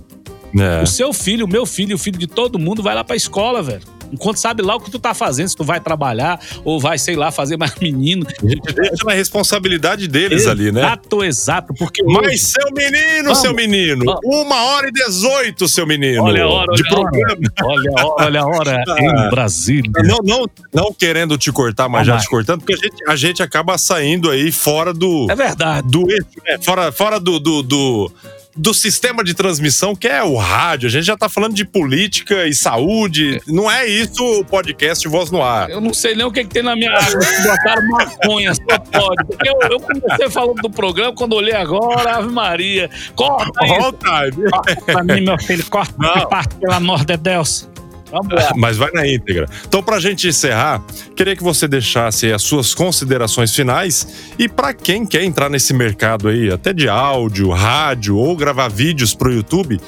É. 0.60 0.84
O 0.84 0.88
seu 0.88 1.14
filho, 1.14 1.46
o 1.46 1.50
meu 1.50 1.66
filho, 1.66 1.96
o 1.96 2.00
filho 2.00 2.20
de 2.20 2.28
todo 2.28 2.60
mundo 2.60 2.84
vai 2.84 2.94
lá 2.94 3.04
pra 3.06 3.16
escola, 3.16 3.62
velho. 3.64 3.82
Enquanto 4.12 4.38
sabe 4.38 4.62
lá 4.62 4.76
o 4.76 4.80
que 4.80 4.92
tu 4.92 5.00
tá 5.00 5.14
fazendo, 5.14 5.48
se 5.50 5.56
tu 5.56 5.64
vai 5.64 5.80
trabalhar 5.80 6.40
ou 6.66 6.80
vai, 6.80 6.98
sei 6.98 7.16
lá, 7.16 7.32
fazer 7.32 7.58
mais 7.58 7.74
menino. 7.82 8.26
A 8.44 8.50
gente 8.50 8.74
deixa 8.74 9.04
na 9.06 9.14
responsabilidade 9.14 10.08
deles 10.08 10.48
ali, 10.48 10.72
né? 10.72 10.82
Exato, 10.82 11.24
exato. 11.24 11.74
Porque 11.74 12.04
Mas, 12.04 12.26
hoje- 12.28 12.38
seu 12.40 12.72
menino, 12.74 13.24
Vamos. 13.26 13.38
seu 13.40 13.54
menino! 13.54 14.06
Vamos. 14.06 14.22
Uma 14.24 14.62
hora 14.64 14.88
e 14.88 14.92
dezoito, 14.92 15.68
seu 15.68 15.86
menino! 15.88 16.24
Olha 16.24 16.44
a 16.44 16.48
hora, 16.48 16.74
de 16.74 16.84
olha 16.84 16.96
a 16.96 17.00
hora. 17.00 17.12
programa. 17.12 17.52
Olha 17.64 17.92
a 17.98 18.06
hora, 18.08 18.26
olha 18.26 18.42
a 18.42 18.46
hora 18.46 18.84
Ah. 18.88 18.96
em 19.28 19.30
Brasília. 19.30 19.92
Não, 20.04 20.18
não, 20.24 20.46
não 20.74 20.94
querendo 20.94 21.38
te 21.38 21.52
cortar, 21.52 21.88
mas 21.90 22.06
Não 22.08 22.16
já 22.16 22.20
te 22.22 22.30
cortando, 22.30 22.60
porque 22.62 22.74
a 22.74 22.78
gente, 22.78 23.04
a 23.10 23.16
gente 23.16 23.44
acaba 23.44 23.78
saindo 23.78 24.30
aí 24.30 24.52
fora 24.52 24.94
do, 24.94 25.28
É 25.30 25.36
verdade. 25.36 25.88
do 25.90 26.06
né? 26.06 26.58
Fora, 26.64 26.92
fora 26.92 27.20
do, 27.20 27.40
do, 27.40 27.62
do, 27.64 28.12
do 28.56 28.74
sistema 28.74 29.24
de 29.24 29.34
transmissão, 29.34 29.96
que 29.96 30.08
é 30.08 30.24
o 30.24 30.36
rádio. 30.36 30.88
A 30.88 30.92
gente 30.92 31.06
já 31.06 31.18
tá 31.18 31.30
falando 31.30 31.54
de 31.54 31.66
política 31.66 32.48
e 32.48 32.54
saúde. 32.54 33.42
Não 33.48 33.70
é 33.72 33.88
isso 33.88 34.24
o 34.24 34.46
podcast 34.46 35.08
Voz 35.08 35.32
no 35.32 35.42
Ar. 35.42 35.70
Eu 35.70 35.82
não 35.82 35.94
sei 35.94 36.16
nem 36.16 36.26
o 36.26 36.32
que, 36.32 36.44
que 36.44 36.50
tem 36.50 36.64
na 36.64 36.76
minha 36.76 36.92
água. 36.92 37.20
Botaram 37.44 37.88
maconha, 37.90 38.54
só 38.54 38.80
pode. 38.80 39.26
Porque 39.26 39.50
eu, 39.50 39.60
eu 39.70 39.80
comecei 39.80 40.30
falando 40.30 40.62
do 40.62 40.70
programa, 40.70 41.14
quando 41.14 41.34
olhei 41.34 41.56
agora, 41.56 42.18
Ave 42.18 42.30
Maria. 42.30 42.90
Corta 43.16 43.66
isso. 43.66 43.74
Olha 43.74 43.88
o 43.90 43.94
time. 43.94 44.50
Corta 44.52 44.76
pra 44.86 45.04
mim, 45.04 45.22
meu 45.22 45.40
filho. 45.40 45.66
Corta 45.70 46.28
parte, 46.28 46.56
pelo 46.56 46.74
amor 46.74 47.06
de 47.06 47.18
Deus. 47.18 47.71
Mas 48.56 48.78
vai 48.78 48.92
na 48.92 49.08
íntegra. 49.08 49.48
Então, 49.66 49.82
pra 49.82 50.00
gente 50.00 50.28
encerrar, 50.28 50.84
queria 51.16 51.36
que 51.36 51.44
você 51.44 51.68
deixasse 51.68 52.32
as 52.32 52.42
suas 52.42 52.74
considerações 52.74 53.54
finais 53.54 54.32
e 54.38 54.48
pra 54.50 54.74
quem 54.74 55.06
quer 55.06 55.24
entrar 55.24 55.50
nesse 55.50 55.74
mercado 55.74 56.28
aí, 56.28 56.52
até 56.52 56.74
de 56.74 56.90
áudio, 56.90 57.50
rádio 57.50 58.18
ou 58.18 58.36
gravar 58.36 58.68
vídeos 58.68 59.14
pro 59.14 59.32
YouTube, 59.32 59.80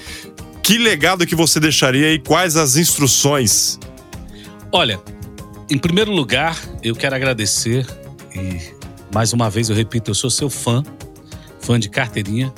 que 0.62 0.78
legado 0.78 1.26
que 1.26 1.36
você 1.36 1.60
deixaria 1.60 2.14
e 2.14 2.20
quais 2.20 2.56
as 2.56 2.78
instruções? 2.78 3.80
Olha, 4.72 5.00
em 5.70 5.78
primeiro 5.78 6.12
lugar, 6.12 6.58
eu 6.82 6.96
quero 6.96 7.16
agradecer 7.16 7.86
e 8.34 8.60
mais 9.14 9.34
uma 9.34 9.50
vez 9.50 9.70
eu 9.70 9.76
repito, 9.76 10.12
eu 10.12 10.16
sou 10.16 10.30
seu 10.30 10.50
fã, 10.50 10.84
fã 11.60 11.80
de 11.80 11.90
carteirinha. 11.90 12.52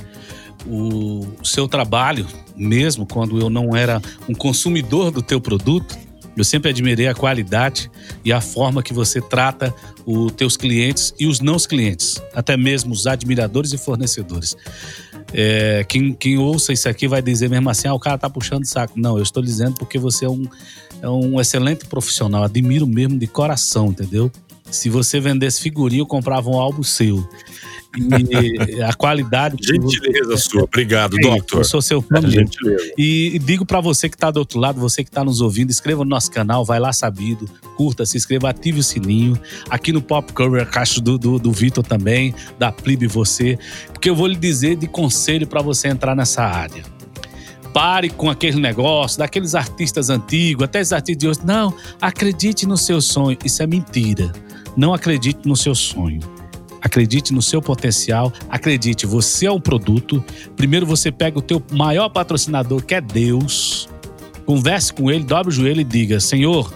O 0.68 1.28
seu 1.44 1.68
trabalho, 1.68 2.26
mesmo 2.56 3.06
quando 3.06 3.40
eu 3.40 3.50
não 3.50 3.76
era 3.76 4.02
um 4.28 4.34
consumidor 4.34 5.12
do 5.12 5.22
teu 5.22 5.40
produto, 5.40 5.96
eu 6.36 6.44
sempre 6.44 6.70
admirei 6.70 7.08
a 7.08 7.16
qualidade 7.16 7.90
e 8.24 8.34
a 8.34 8.42
forma 8.42 8.84
que 8.84 8.94
você 8.94 9.22
trata 9.22 9.74
os 10.06 10.32
teus 10.34 10.58
clientes 10.58 11.14
e 11.18 11.28
os 11.28 11.40
não 11.40 11.58
clientes, 11.58 12.22
até 12.34 12.58
mesmo 12.58 12.94
os 12.94 13.08
admiradores 13.08 13.72
e 13.72 13.78
fornecedores. 13.78 14.56
É, 15.34 15.86
quem, 15.88 16.14
quem 16.14 16.38
ouça 16.38 16.74
isso 16.74 16.88
aqui 16.88 17.08
vai 17.08 17.22
dizer 17.22 17.50
mesmo 17.50 17.70
assim: 17.70 17.88
ah, 17.88 17.94
o 17.94 18.00
cara 18.00 18.18
tá 18.18 18.30
puxando 18.30 18.66
saco. 18.66 19.00
Não, 19.00 19.18
eu 19.18 19.24
estou 19.24 19.42
dizendo 19.42 19.76
porque 19.76 19.98
você 19.98 20.26
é 20.26 20.30
um, 20.30 20.46
é 21.02 21.10
um 21.10 21.40
excelente 21.40 21.86
profissional. 21.86 22.44
Admiro 22.44 22.86
mesmo 22.86 23.18
de 23.18 23.28
coração, 23.28 23.88
entendeu? 23.88 24.32
Se 24.70 24.90
você 24.90 25.20
vendesse 25.20 25.62
figurinha, 25.62 26.02
eu 26.02 26.06
comprava 26.06 26.50
um 26.50 26.60
álbum 26.60 26.84
seu. 26.84 27.28
E 27.98 28.82
a 28.82 28.94
qualidade. 28.94 29.56
você- 29.60 29.74
Gentileza 29.76 30.38
sua. 30.38 30.64
Obrigado, 30.64 31.18
É 31.18 31.22
doutor. 31.22 31.60
Eu 31.60 31.64
sou 31.64 31.82
seu 31.82 32.02
fã 32.02 32.16
mesmo. 32.22 32.32
Gentileza. 32.32 32.92
E, 32.98 33.32
e 33.36 33.40
digo 33.40 33.66
pra 33.66 33.80
você 33.82 34.10
que 34.10 34.18
tá 34.18 34.30
do 34.32 34.38
outro 34.38 34.60
lado, 34.60 34.80
você 34.80 35.04
que 35.04 35.12
tá 35.12 35.24
nos 35.24 35.42
ouvindo, 35.42 35.70
inscreva 35.70 36.04
no 36.04 36.10
nosso 36.10 36.32
canal, 36.32 36.64
vai 36.66 36.80
lá 36.80 36.92
sabido, 36.94 37.50
curta, 37.78 38.06
se 38.06 38.18
inscreva, 38.18 38.50
ative 38.50 38.80
o 38.80 38.84
sininho. 38.84 39.40
Aqui 39.70 39.92
no 39.92 40.02
Pop 40.02 40.32
Cover, 40.34 40.62
a 40.62 40.66
caixa 40.66 41.00
do, 41.02 41.18
do, 41.18 41.40
do 41.40 41.52
Vitor 41.52 41.84
também, 41.84 42.34
da 42.60 42.72
Plebe 42.72 43.08
Você, 43.08 43.58
porque 43.94 44.10
eu 44.10 44.16
vou 44.16 44.28
lhe 44.28 44.36
dizer 44.36 44.76
de 44.76 44.88
conselho 44.88 45.48
pra 45.48 45.62
você 45.62 45.88
entrar 45.88 46.16
nessa 46.16 46.44
área. 46.44 46.84
Pare 47.74 48.10
com 48.10 48.30
aquele 48.30 48.60
negócio, 48.60 49.20
daqueles 49.20 49.54
artistas 49.54 50.10
antigos, 50.10 50.64
até 50.64 50.80
os 50.80 50.94
artistas 50.94 51.18
de 51.18 51.28
hoje. 51.28 51.40
Não, 51.44 51.74
acredite 52.00 52.66
no 52.66 52.78
seu 52.78 53.02
sonho. 53.02 53.38
Isso 53.44 53.62
é 53.62 53.68
mentira. 53.68 54.32
Não 54.78 54.94
acredite 54.94 55.40
no 55.46 55.58
seu 55.58 55.76
sonho. 55.76 56.22
Acredite 56.86 57.34
no 57.34 57.42
seu 57.42 57.64
potencial, 57.64 58.32
acredite, 58.48 59.08
você 59.08 59.48
é 59.48 59.52
um 59.52 59.60
produto. 59.60 60.24
Primeiro 60.56 60.86
você 60.86 61.12
pega 61.12 61.40
o 61.40 61.42
teu 61.42 61.60
maior 61.72 62.10
patrocinador, 62.10 62.86
que 62.86 62.94
é 62.94 63.02
Deus. 63.02 63.90
Converse 64.46 64.94
com 64.94 65.10
ele, 65.10 65.24
dobre 65.24 65.50
o 65.50 65.52
joelho 65.52 65.82
e 65.82 65.84
diga: 65.84 66.20
Senhor, 66.20 66.72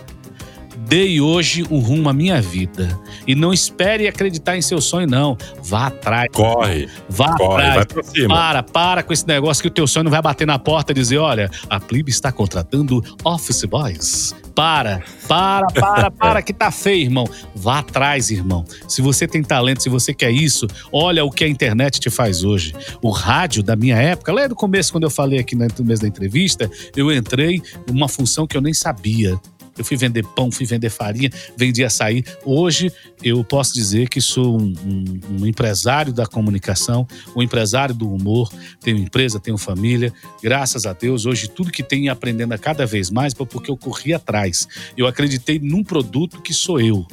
dei 0.88 1.20
hoje 1.22 1.66
um 1.70 1.80
rumo 1.80 2.10
à 2.10 2.14
minha 2.14 2.42
vida. 2.42 3.00
E 3.28 3.36
não 3.36 3.54
espere 3.54 4.08
acreditar 4.08 4.58
em 4.58 4.62
seu 4.62 4.82
sonho, 4.82 5.08
não. 5.08 5.38
Vá 5.64 5.88
atrás. 5.88 6.30
Corre, 6.32 6.88
Vá 7.10 7.36
corre, 7.38 7.64
atrás. 7.64 7.76
vai 7.76 7.86
pra 7.86 8.04
cima. 8.04 8.36
Para, 8.36 8.64
para 8.64 9.04
com 9.04 9.14
esse 9.14 9.28
negócio 9.28 9.62
que 9.62 9.68
o 9.68 9.72
teu 9.72 9.88
sonho 9.88 10.06
não 10.06 10.12
vai 10.12 10.22
bater 10.22 10.48
na 10.48 10.58
porta 10.58 10.92
e 10.92 10.96
dizer: 10.96 11.18
olha, 11.18 11.50
a 11.70 11.80
Plebe 11.80 12.10
está 12.12 12.32
contratando 12.32 13.04
office 13.24 13.64
boys. 13.66 14.36
Para, 14.56 15.02
para, 15.28 15.68
para, 15.68 16.12
para, 16.12 16.42
que 16.42 16.52
tá 16.52 16.70
feio, 16.70 17.04
irmão. 17.04 17.26
Vá 17.56 17.80
atrás, 17.80 18.30
irmão. 18.30 18.66
Se 18.88 19.02
você 19.02 19.26
tem 19.28 19.42
talento, 19.42 19.82
se 19.82 19.90
você 19.90 20.14
quer 20.14 20.32
isso, 20.32 20.68
olha 20.92 21.24
o 21.24 21.32
que 21.32 21.44
a 21.46 21.48
internet 21.48 22.00
te 22.00 22.10
faz 22.10 22.44
hoje. 22.44 22.74
O 23.02 23.10
rádio 23.10 23.64
da 23.64 23.76
minha 23.76 23.96
época, 23.96 24.34
lá 24.34 24.48
no 24.48 24.56
começo, 24.56 24.92
quando 24.92 25.06
eu 25.06 25.10
falei 25.10 25.40
aqui 25.40 25.56
no 25.56 25.72
começo 25.74 26.02
da 26.02 26.08
entrevista, 26.08 26.70
eu 26.96 27.12
entrei 27.12 27.62
numa 27.88 28.10
função 28.10 28.46
que 28.46 28.58
eu 28.58 28.62
nem 28.62 28.74
sabia. 28.74 29.40
Eu 29.80 29.86
fui 29.86 29.96
vender 29.96 30.26
pão, 30.36 30.52
fui 30.52 30.66
vender 30.66 30.90
farinha, 30.90 31.30
vendi 31.56 31.84
açaí. 31.84 32.24
Hoje 32.46 32.92
eu 33.24 33.44
posso 33.44 33.74
dizer 33.74 34.10
que 34.10 34.20
sou 34.20 34.60
um, 34.60 34.74
um, 34.86 35.42
um 35.42 35.48
empresário 35.48 36.12
da 36.12 36.26
comunicação, 36.26 37.08
um 37.36 37.42
empresário 37.42 37.96
do 37.96 38.14
humor. 38.14 38.52
Tenho 38.82 38.98
empresa, 38.98 39.40
tenho 39.40 39.58
família. 39.58 40.14
Graças 40.44 40.86
a 40.86 40.92
Deus, 40.92 41.26
hoje 41.26 41.48
tudo 41.48 41.72
que 41.72 41.82
tenho 41.82 42.12
aprendendo 42.12 42.54
a 42.54 42.58
cada 42.58 42.86
vez 42.86 43.10
mais 43.10 43.34
foi 43.34 43.46
porque 43.46 43.72
eu 43.72 43.78
corri 43.78 44.14
atrás. 44.14 44.68
Eu 44.98 45.08
acreditei 45.08 45.60
num 45.60 45.84
produto 45.84 46.42
que 46.42 46.54
sou 46.54 46.80
eu. 46.80 47.08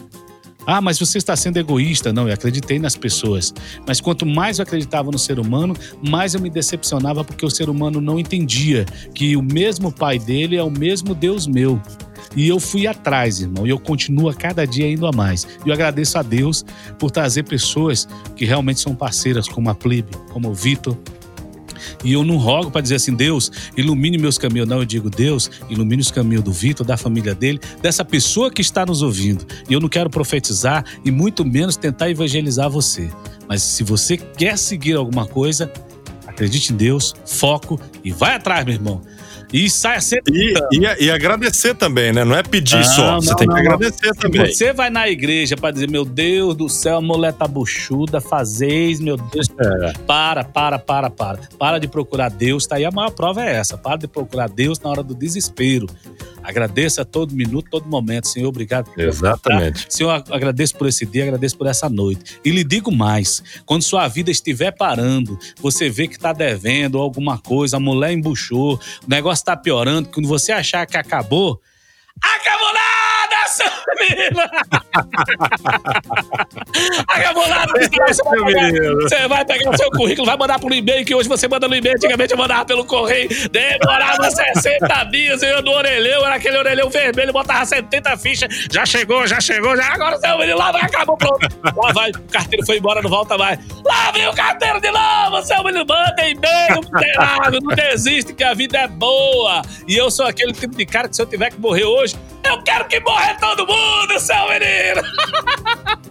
Ah, 0.66 0.80
mas 0.80 0.98
você 0.98 1.18
está 1.18 1.36
sendo 1.36 1.59
egoísta. 1.59 2.12
Não, 2.12 2.26
eu 2.26 2.34
acreditei 2.34 2.78
nas 2.78 2.97
pessoas. 2.97 3.55
Mas 3.86 4.01
quanto 4.01 4.26
mais 4.26 4.59
eu 4.59 4.64
acreditava 4.64 5.10
no 5.10 5.18
ser 5.18 5.38
humano, 5.38 5.74
mais 6.02 6.34
eu 6.34 6.40
me 6.40 6.51
decepcionava 6.51 7.24
porque 7.24 7.47
o 7.47 7.51
ser 7.51 7.70
humano 7.70 8.01
não 8.01 8.18
entendia 8.18 8.84
que 9.14 9.36
o 9.36 9.43
mesmo 9.43 9.93
pai 9.93 10.18
dele 10.18 10.56
é 10.56 10.62
o 10.62 10.70
mesmo 10.70 11.14
Deus 11.14 11.47
meu. 11.47 11.80
E 12.34 12.48
eu 12.48 12.60
fui 12.60 12.86
atrás, 12.86 13.40
irmão, 13.40 13.66
e 13.66 13.70
eu 13.70 13.78
continuo 13.78 14.28
a 14.28 14.34
cada 14.34 14.66
dia 14.66 14.90
indo 14.90 15.06
a 15.06 15.12
mais. 15.12 15.47
E 15.64 15.68
eu 15.68 15.72
agradeço 15.72 16.18
a 16.18 16.22
Deus 16.22 16.64
por 16.98 17.10
trazer 17.10 17.44
pessoas 17.44 18.06
que 18.34 18.44
realmente 18.44 18.80
são 18.80 18.94
parceiras, 18.94 19.48
como 19.48 19.70
a 19.70 19.74
Plebe, 19.74 20.10
como 20.30 20.51
o 20.51 20.55
Vitor, 20.55 20.98
e 22.04 22.12
eu 22.12 22.24
não 22.24 22.36
rogo 22.36 22.70
para 22.70 22.80
dizer 22.80 22.96
assim, 22.96 23.14
Deus, 23.14 23.50
ilumine 23.76 24.18
meus 24.18 24.38
caminhos. 24.38 24.68
Não, 24.68 24.78
eu 24.78 24.84
digo, 24.84 25.10
Deus, 25.10 25.50
ilumine 25.68 26.02
os 26.02 26.10
caminhos 26.10 26.44
do 26.44 26.52
Vitor, 26.52 26.86
da 26.86 26.96
família 26.96 27.34
dele, 27.34 27.60
dessa 27.80 28.04
pessoa 28.04 28.50
que 28.50 28.60
está 28.60 28.84
nos 28.84 29.02
ouvindo. 29.02 29.46
E 29.68 29.72
eu 29.72 29.80
não 29.80 29.88
quero 29.88 30.10
profetizar 30.10 30.84
e 31.04 31.10
muito 31.10 31.44
menos 31.44 31.76
tentar 31.76 32.10
evangelizar 32.10 32.70
você. 32.70 33.10
Mas 33.48 33.62
se 33.62 33.82
você 33.82 34.16
quer 34.16 34.58
seguir 34.58 34.94
alguma 34.94 35.26
coisa, 35.26 35.72
acredite 36.26 36.72
em 36.72 36.76
Deus, 36.76 37.14
foco 37.24 37.80
e 38.04 38.10
vai 38.10 38.34
atrás, 38.34 38.64
meu 38.64 38.74
irmão. 38.74 39.00
E 39.57 39.70
saia 39.70 40.03
sempre. 40.03 40.35
E, 40.37 40.55
e, 40.70 41.07
e, 41.07 41.11
agradecer 41.11 41.74
também, 41.74 42.12
né? 42.12 42.27
Não 42.27 42.37
é 42.37 42.43
pedir 42.43 42.77
não, 42.77 42.85
só. 42.85 43.12
Não, 43.12 43.23
você 43.23 43.35
tem 43.37 43.47
não, 43.47 43.55
que 43.55 43.61
agradecer 43.62 44.15
também. 44.15 44.53
Você 44.53 44.70
vai 44.74 44.91
na 44.91 45.09
igreja 45.09 45.57
para 45.57 45.70
dizer: 45.70 45.89
Meu 45.89 46.05
Deus 46.05 46.55
do 46.55 46.69
céu, 46.69 46.99
a 46.99 47.01
mulher 47.01 47.33
tá 47.33 47.49
buchuda, 47.49 48.20
fazeis, 48.20 49.01
meu 49.01 49.16
Deus. 49.16 49.49
É. 49.59 49.93
Para, 50.07 50.45
para, 50.45 50.78
para, 50.78 51.09
para. 51.09 51.41
Para 51.59 51.78
de 51.78 51.89
procurar 51.89 52.28
Deus. 52.28 52.66
Tá 52.66 52.77
aí 52.77 52.85
a 52.85 52.91
maior 52.91 53.11
prova 53.12 53.43
é 53.43 53.55
essa. 53.55 53.78
Para 53.78 53.97
de 53.97 54.07
procurar 54.07 54.51
Deus 54.51 54.78
na 54.78 54.91
hora 54.91 55.03
do 55.03 55.15
desespero. 55.15 55.87
Agradeça 56.47 57.05
todo 57.05 57.35
minuto, 57.35 57.69
todo 57.70 57.89
momento. 57.89 58.28
Senhor, 58.28 58.49
obrigado. 58.49 58.91
Exatamente. 58.97 59.87
Senhor, 59.89 60.23
agradeço 60.31 60.77
por 60.77 60.87
esse 60.87 61.05
dia, 61.05 61.24
agradeço 61.24 61.57
por 61.57 61.66
essa 61.66 61.89
noite. 61.89 62.39
E 62.45 62.51
lhe 62.51 62.62
digo 62.62 62.93
mais: 62.93 63.43
quando 63.65 63.83
sua 63.83 64.07
vida 64.07 64.31
estiver 64.31 64.70
parando, 64.70 65.39
você 65.61 65.89
vê 65.89 66.07
que 66.07 66.15
está 66.15 66.33
devendo 66.33 66.99
alguma 66.99 67.39
coisa, 67.39 67.78
a 67.78 67.81
mulher 67.81 68.12
embuchou, 68.12 68.74
o 68.74 69.09
negócio 69.09 69.45
está 69.47 69.56
piorando, 69.56 70.09
quando 70.09 70.28
você 70.28 70.51
achar 70.51 70.85
que 70.86 70.97
acabou, 70.97 71.62
acabou 72.20 72.73
nada, 72.74 72.95
seu 73.47 73.70
menino! 73.98 74.43
acabou 77.09 77.47
você 77.47 77.48
vai, 77.48 78.44
pegar, 78.44 78.94
você 78.94 79.28
vai 79.28 79.44
pegar 79.44 79.70
o 79.70 79.77
seu 79.77 79.90
currículo, 79.90 80.27
vai 80.27 80.36
mandar 80.36 80.59
pro 80.59 80.73
e-mail, 80.73 81.05
que 81.05 81.14
hoje 81.14 81.28
você 81.28 81.48
manda 81.48 81.68
no 81.68 81.74
e-mail, 81.74 81.97
antigamente 81.97 82.32
eu 82.32 82.39
mandava 82.39 82.64
pelo 82.64 82.85
correio, 82.85 83.28
demorava 83.51 84.31
60 84.31 85.05
dias, 85.05 85.43
eu 85.43 85.62
no 85.62 85.73
orelhão, 85.73 86.24
era 86.24 86.36
aquele 86.36 86.59
orelhão 86.59 86.90
vermelho, 86.90 87.32
botava 87.32 87.64
70 87.64 88.16
fichas, 88.18 88.66
já 88.70 88.85
chegou, 88.85 89.27
já 89.27 89.40
chegou, 89.40 89.77
já 89.77 89.93
agora 89.93 90.18
seu 90.18 90.39
menino, 90.39 90.59
lá 90.59 90.73
vai, 90.73 90.82
acabou, 90.82 91.16
pronto. 91.16 91.36
Lá 91.77 91.93
vai, 91.93 92.10
o 92.10 92.23
carteiro 92.23 92.64
foi 92.64 92.78
embora, 92.78 93.02
não 93.02 93.10
volta 93.10 93.36
mais. 93.36 93.59
Lá 93.85 94.10
vem 94.10 94.27
o 94.28 94.32
carteiro 94.32 94.81
de 94.81 94.90
novo, 94.90 95.43
seu 95.43 95.62
menino, 95.62 95.85
manda 95.86 96.28
e-mail, 96.28 96.81
miserável, 96.93 97.60
não 97.62 97.74
desiste 97.74 98.32
que 98.32 98.43
a 98.43 98.55
vida 98.55 98.78
é 98.78 98.89
boa. 98.89 99.62
E 99.86 99.97
eu 99.97 100.10
sou 100.10 100.27
aquele 100.27 100.52
tipo 100.52 100.74
de 100.74 100.86
cara 100.86 101.09
que 101.09 101.16
se 101.16 101.23
eu 101.23 101.27
tiver 101.27 101.51
que 101.51 101.60
morrer 101.60 101.85
hoje, 101.85 102.16
eu 102.44 102.62
quero 102.62 102.86
que 102.86 103.01
morra 103.01 103.35
todo 103.36 103.66
mundo, 103.66 104.18
seu 104.18 104.36
menino! 104.48 105.02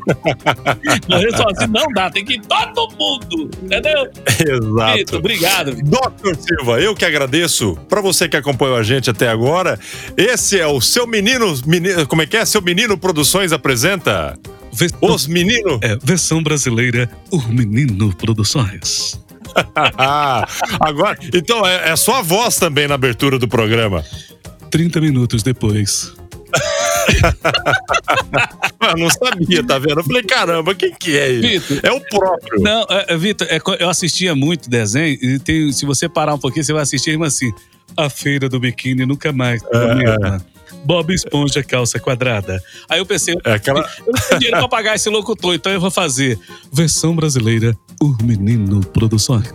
Morrer 1.10 1.36
sozinho 1.36 1.72
não 1.72 1.86
dá, 1.94 2.10
tem 2.12 2.24
que 2.24 2.34
ir 2.34 2.42
todo 2.42 2.92
mundo, 2.96 3.50
entendeu? 3.64 4.10
Exato. 4.40 4.98
Vitor, 4.98 5.20
obrigado. 5.20 5.76
Doutor 5.84 6.36
Silva, 6.36 6.80
eu 6.80 6.96
que 6.96 7.06
agradeço. 7.06 7.76
Para 7.90 8.02
você 8.02 8.30
que 8.30 8.38
acompanhou 8.38 8.76
a 8.76 8.84
gente 8.84 9.10
até 9.10 9.28
agora, 9.28 9.80
esse 10.16 10.60
é 10.60 10.68
o 10.68 10.80
seu 10.80 11.08
menino, 11.08 11.60
menino 11.66 12.08
como 12.08 12.22
é 12.22 12.26
que 12.26 12.38
é? 12.38 12.46
Seu 12.46 12.62
Menino 12.62 12.98
Produções 12.98 13.52
apresenta 13.52 14.38
Os 15.02 15.28
Meninos. 15.28 15.80
É, 15.82 15.98
versão 16.04 16.44
brasileira, 16.44 17.10
O 17.32 17.42
Menino 17.42 18.14
Produções. 18.16 19.20
Agora, 20.80 21.18
então 21.34 21.66
é, 21.66 21.92
é 21.92 21.96
só 21.96 22.20
a 22.20 22.22
voz 22.22 22.58
também 22.58 22.88
na 22.88 22.96
abertura 22.96 23.40
do 23.40 23.48
programa. 23.48 24.04
30 24.70 25.00
minutos 25.00 25.44
depois. 25.44 26.14
eu 28.82 28.98
não 28.98 29.10
sabia, 29.10 29.64
tá 29.64 29.80
vendo? 29.80 30.00
Eu 30.00 30.04
falei, 30.04 30.24
caramba, 30.24 30.76
quem 30.76 30.94
que 30.94 31.18
é 31.18 31.32
ele? 31.32 31.60
Vitor, 31.60 31.80
é 31.84 31.92
o 31.92 32.02
próprio. 32.02 32.62
Não, 32.62 32.86
é, 32.90 33.06
é 33.10 33.18
Vitor, 33.18 33.48
é, 33.50 33.60
eu 33.80 33.90
assistia 33.90 34.36
muito 34.36 34.70
desenho 34.70 35.18
e 35.22 35.40
tem, 35.40 35.72
se 35.72 35.86
você 35.86 36.08
parar 36.10 36.34
um 36.34 36.40
pouquinho, 36.40 36.64
você 36.64 36.74
vai 36.74 36.84
assistir 36.84 37.22
assim, 37.24 37.52
A 37.98 38.10
Feira 38.10 38.50
do 38.50 38.60
Biquíni 38.60 39.06
Nunca 39.06 39.32
Mais. 39.32 39.62
É. 39.64 40.56
Bob 40.84 41.14
Esponja 41.14 41.64
Calça 41.64 42.00
Quadrada. 42.00 42.62
Aí 42.88 43.00
eu 43.00 43.06
pensei, 43.06 43.36
é 43.44 43.54
aquela... 43.54 43.80
eu 44.06 44.14
não 44.14 44.22
tenho 44.22 44.40
dinheiro 44.40 44.60
pra 44.60 44.68
pagar 44.68 44.96
esse 44.96 45.10
locutor, 45.10 45.56
então 45.56 45.72
eu 45.72 45.80
vou 45.80 45.92
fazer 45.92 46.40
versão 46.72 47.16
brasileira, 47.16 47.76
O 48.02 48.16
Menino 48.24 48.82
Produções. 48.82 49.52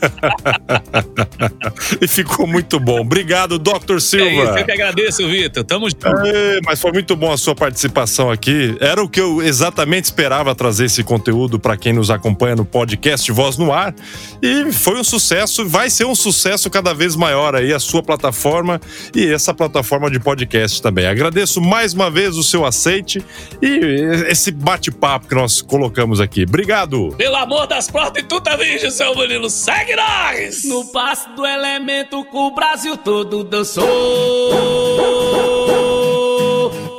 e 2.00 2.08
ficou 2.08 2.46
muito 2.46 2.78
bom. 2.78 3.00
Obrigado, 3.00 3.58
Dr. 3.58 3.98
Silva. 3.98 4.26
É 4.26 4.34
isso, 4.34 4.58
eu 4.58 4.64
que 4.64 4.72
agradeço, 4.72 5.28
Vitor. 5.28 5.64
Tamo 5.64 5.88
junto. 5.88 6.06
É, 6.06 6.60
mas 6.64 6.80
foi 6.80 6.92
muito 6.92 7.16
bom 7.16 7.32
a 7.32 7.36
sua 7.36 7.54
participação 7.54 8.30
aqui. 8.30 8.76
Era 8.80 9.02
o 9.02 9.08
que 9.08 9.20
eu 9.20 9.42
exatamente 9.42 10.04
esperava 10.04 10.54
trazer 10.54 10.86
esse 10.86 11.02
conteúdo 11.02 11.58
para 11.58 11.76
quem 11.76 11.92
nos 11.92 12.10
acompanha 12.10 12.56
no 12.56 12.64
podcast 12.64 13.30
Voz 13.32 13.56
no 13.56 13.72
Ar. 13.72 13.94
E 14.42 14.72
foi 14.72 14.98
um 14.98 15.04
sucesso, 15.04 15.68
vai 15.68 15.90
ser 15.90 16.04
um 16.04 16.14
sucesso 16.14 16.68
cada 16.70 16.92
vez 16.92 17.16
maior 17.16 17.54
aí 17.54 17.72
a 17.72 17.78
sua 17.78 18.02
plataforma 18.02 18.80
e 19.14 19.32
essa 19.32 19.54
plataforma 19.54 20.10
de 20.10 20.18
podcast 20.18 20.82
também. 20.82 21.06
Agradeço 21.06 21.60
mais 21.60 21.94
uma 21.94 22.10
vez 22.10 22.36
o 22.36 22.42
seu 22.42 22.64
aceite 22.64 23.24
e 23.62 23.80
esse 24.28 24.50
bate-papo 24.50 25.28
que 25.28 25.34
nós 25.34 25.60
colocamos 25.60 26.20
aqui. 26.20 26.42
Obrigado. 26.42 27.14
Pelo 27.16 27.36
amor 27.36 27.66
das 27.66 27.90
prostitutas, 27.90 28.58
virgem, 28.58 28.90
seu 28.90 29.14
menino, 29.16 29.48
segue 29.84 29.96
nós! 29.96 30.64
No 30.64 30.84
passo 30.86 31.28
do 31.30 31.46
elemento 31.46 32.26
o 32.32 32.50
Brasil 32.50 32.96
todo 32.96 33.44
dançou. 33.44 33.84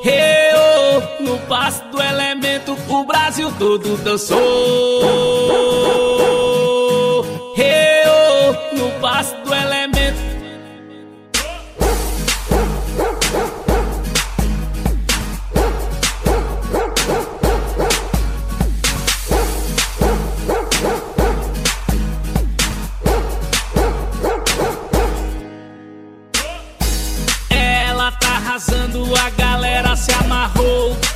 Hey, 0.03 0.53
oh, 0.55 1.23
no 1.23 1.37
passo 1.47 1.83
do 1.85 1.99
elemento 2.01 2.77
o 2.87 3.03
Brasil 3.03 3.51
todo 3.57 3.97
dançou. 3.97 6.14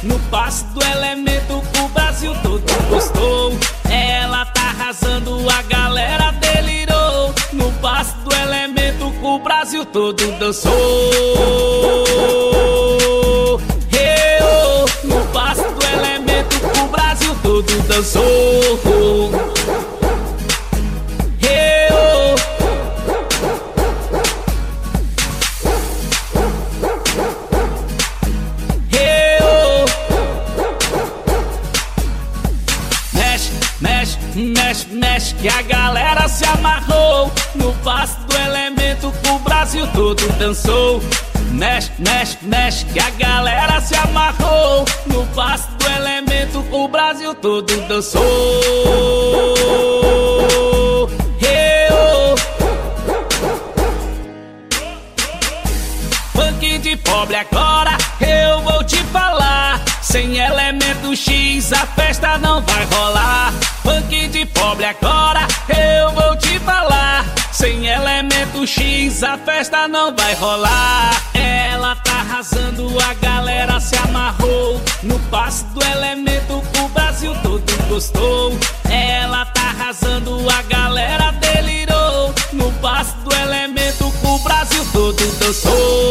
No 0.03 0.17
passo 0.31 0.65
do 0.67 0.83
elemento 0.85 1.61
o 1.83 1.89
Brasil 1.89 2.33
todo 2.41 2.63
gostou. 2.89 3.57
Ela 3.89 4.45
tá 4.45 4.61
arrasando, 4.61 5.37
a 5.49 5.61
galera 5.63 6.31
delirou 6.31 7.33
no 7.53 7.71
passo 7.73 8.15
do 8.17 8.33
elemento 8.35 9.07
o 9.23 9.39
Brasil 9.39 9.85
todo 9.85 10.25
dançou. 10.39 10.71
Hey, 13.91 14.39
oh, 14.41 14.85
no 15.07 15.25
passo 15.27 15.63
do 15.63 15.85
elemento 15.85 16.55
o 16.83 16.87
Brasil 16.87 17.35
todo 17.43 17.87
dançou. 17.87 18.48
Que 35.41 35.47
a 35.47 35.61
galera 35.61 36.27
se 36.27 36.45
amarrou 36.45 37.31
no 37.55 37.73
passo 37.75 38.19
do 38.27 38.35
elemento 38.37 39.13
o 39.29 39.39
Brasil 39.39 39.87
todo 39.93 40.27
dançou. 40.33 41.01
Mexe, 41.51 41.91
mexe, 41.97 42.37
mexe, 42.41 42.85
que 42.85 42.99
a 42.99 43.09
galera 43.11 43.79
se 43.81 43.95
amarrou 43.95 44.85
no 45.07 45.25
passo 45.27 45.69
do 45.77 45.87
elemento 45.87 46.63
o 46.71 46.87
Brasil 46.87 47.33
todo 47.35 47.75
dançou. 47.87 48.21
Oh. 48.85 49.39
Funk 56.33 56.77
de 56.79 56.97
pobre 56.97 57.35
agora 57.35 57.69
X 61.15 61.73
a 61.73 61.85
festa 61.85 62.37
não 62.37 62.61
vai 62.61 62.85
rolar. 62.85 63.53
Funk 63.83 64.27
de 64.29 64.45
pobre 64.45 64.85
agora 64.85 65.45
eu 65.67 66.11
vou 66.11 66.35
te 66.37 66.57
falar. 66.59 67.25
Sem 67.51 67.85
elemento 67.85 68.65
X 68.65 69.21
a 69.21 69.37
festa 69.37 69.87
não 69.87 70.15
vai 70.15 70.33
rolar. 70.35 71.11
Ela 71.33 71.95
tá 71.97 72.21
arrasando, 72.21 72.87
a 73.03 73.13
galera 73.15 73.79
se 73.79 73.97
amarrou. 73.97 74.81
No 75.03 75.19
passo 75.29 75.65
do 75.65 75.83
elemento 75.85 76.63
o 76.79 76.89
Brasil 76.89 77.35
todo 77.43 77.87
gostou. 77.89 78.57
Ela 78.89 79.45
tá 79.45 79.69
arrasando, 79.77 80.39
a 80.49 80.61
galera 80.63 81.31
delirou. 81.31 82.33
No 82.53 82.71
passo 82.81 83.15
do 83.17 83.35
elemento 83.35 84.11
o 84.23 84.39
Brasil 84.39 84.85
todo 84.93 85.39
dançou. 85.39 86.08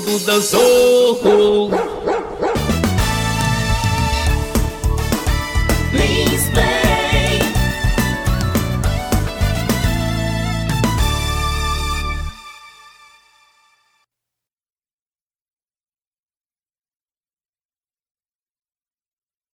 Todo 0.00 0.18
dançou. 0.20 0.67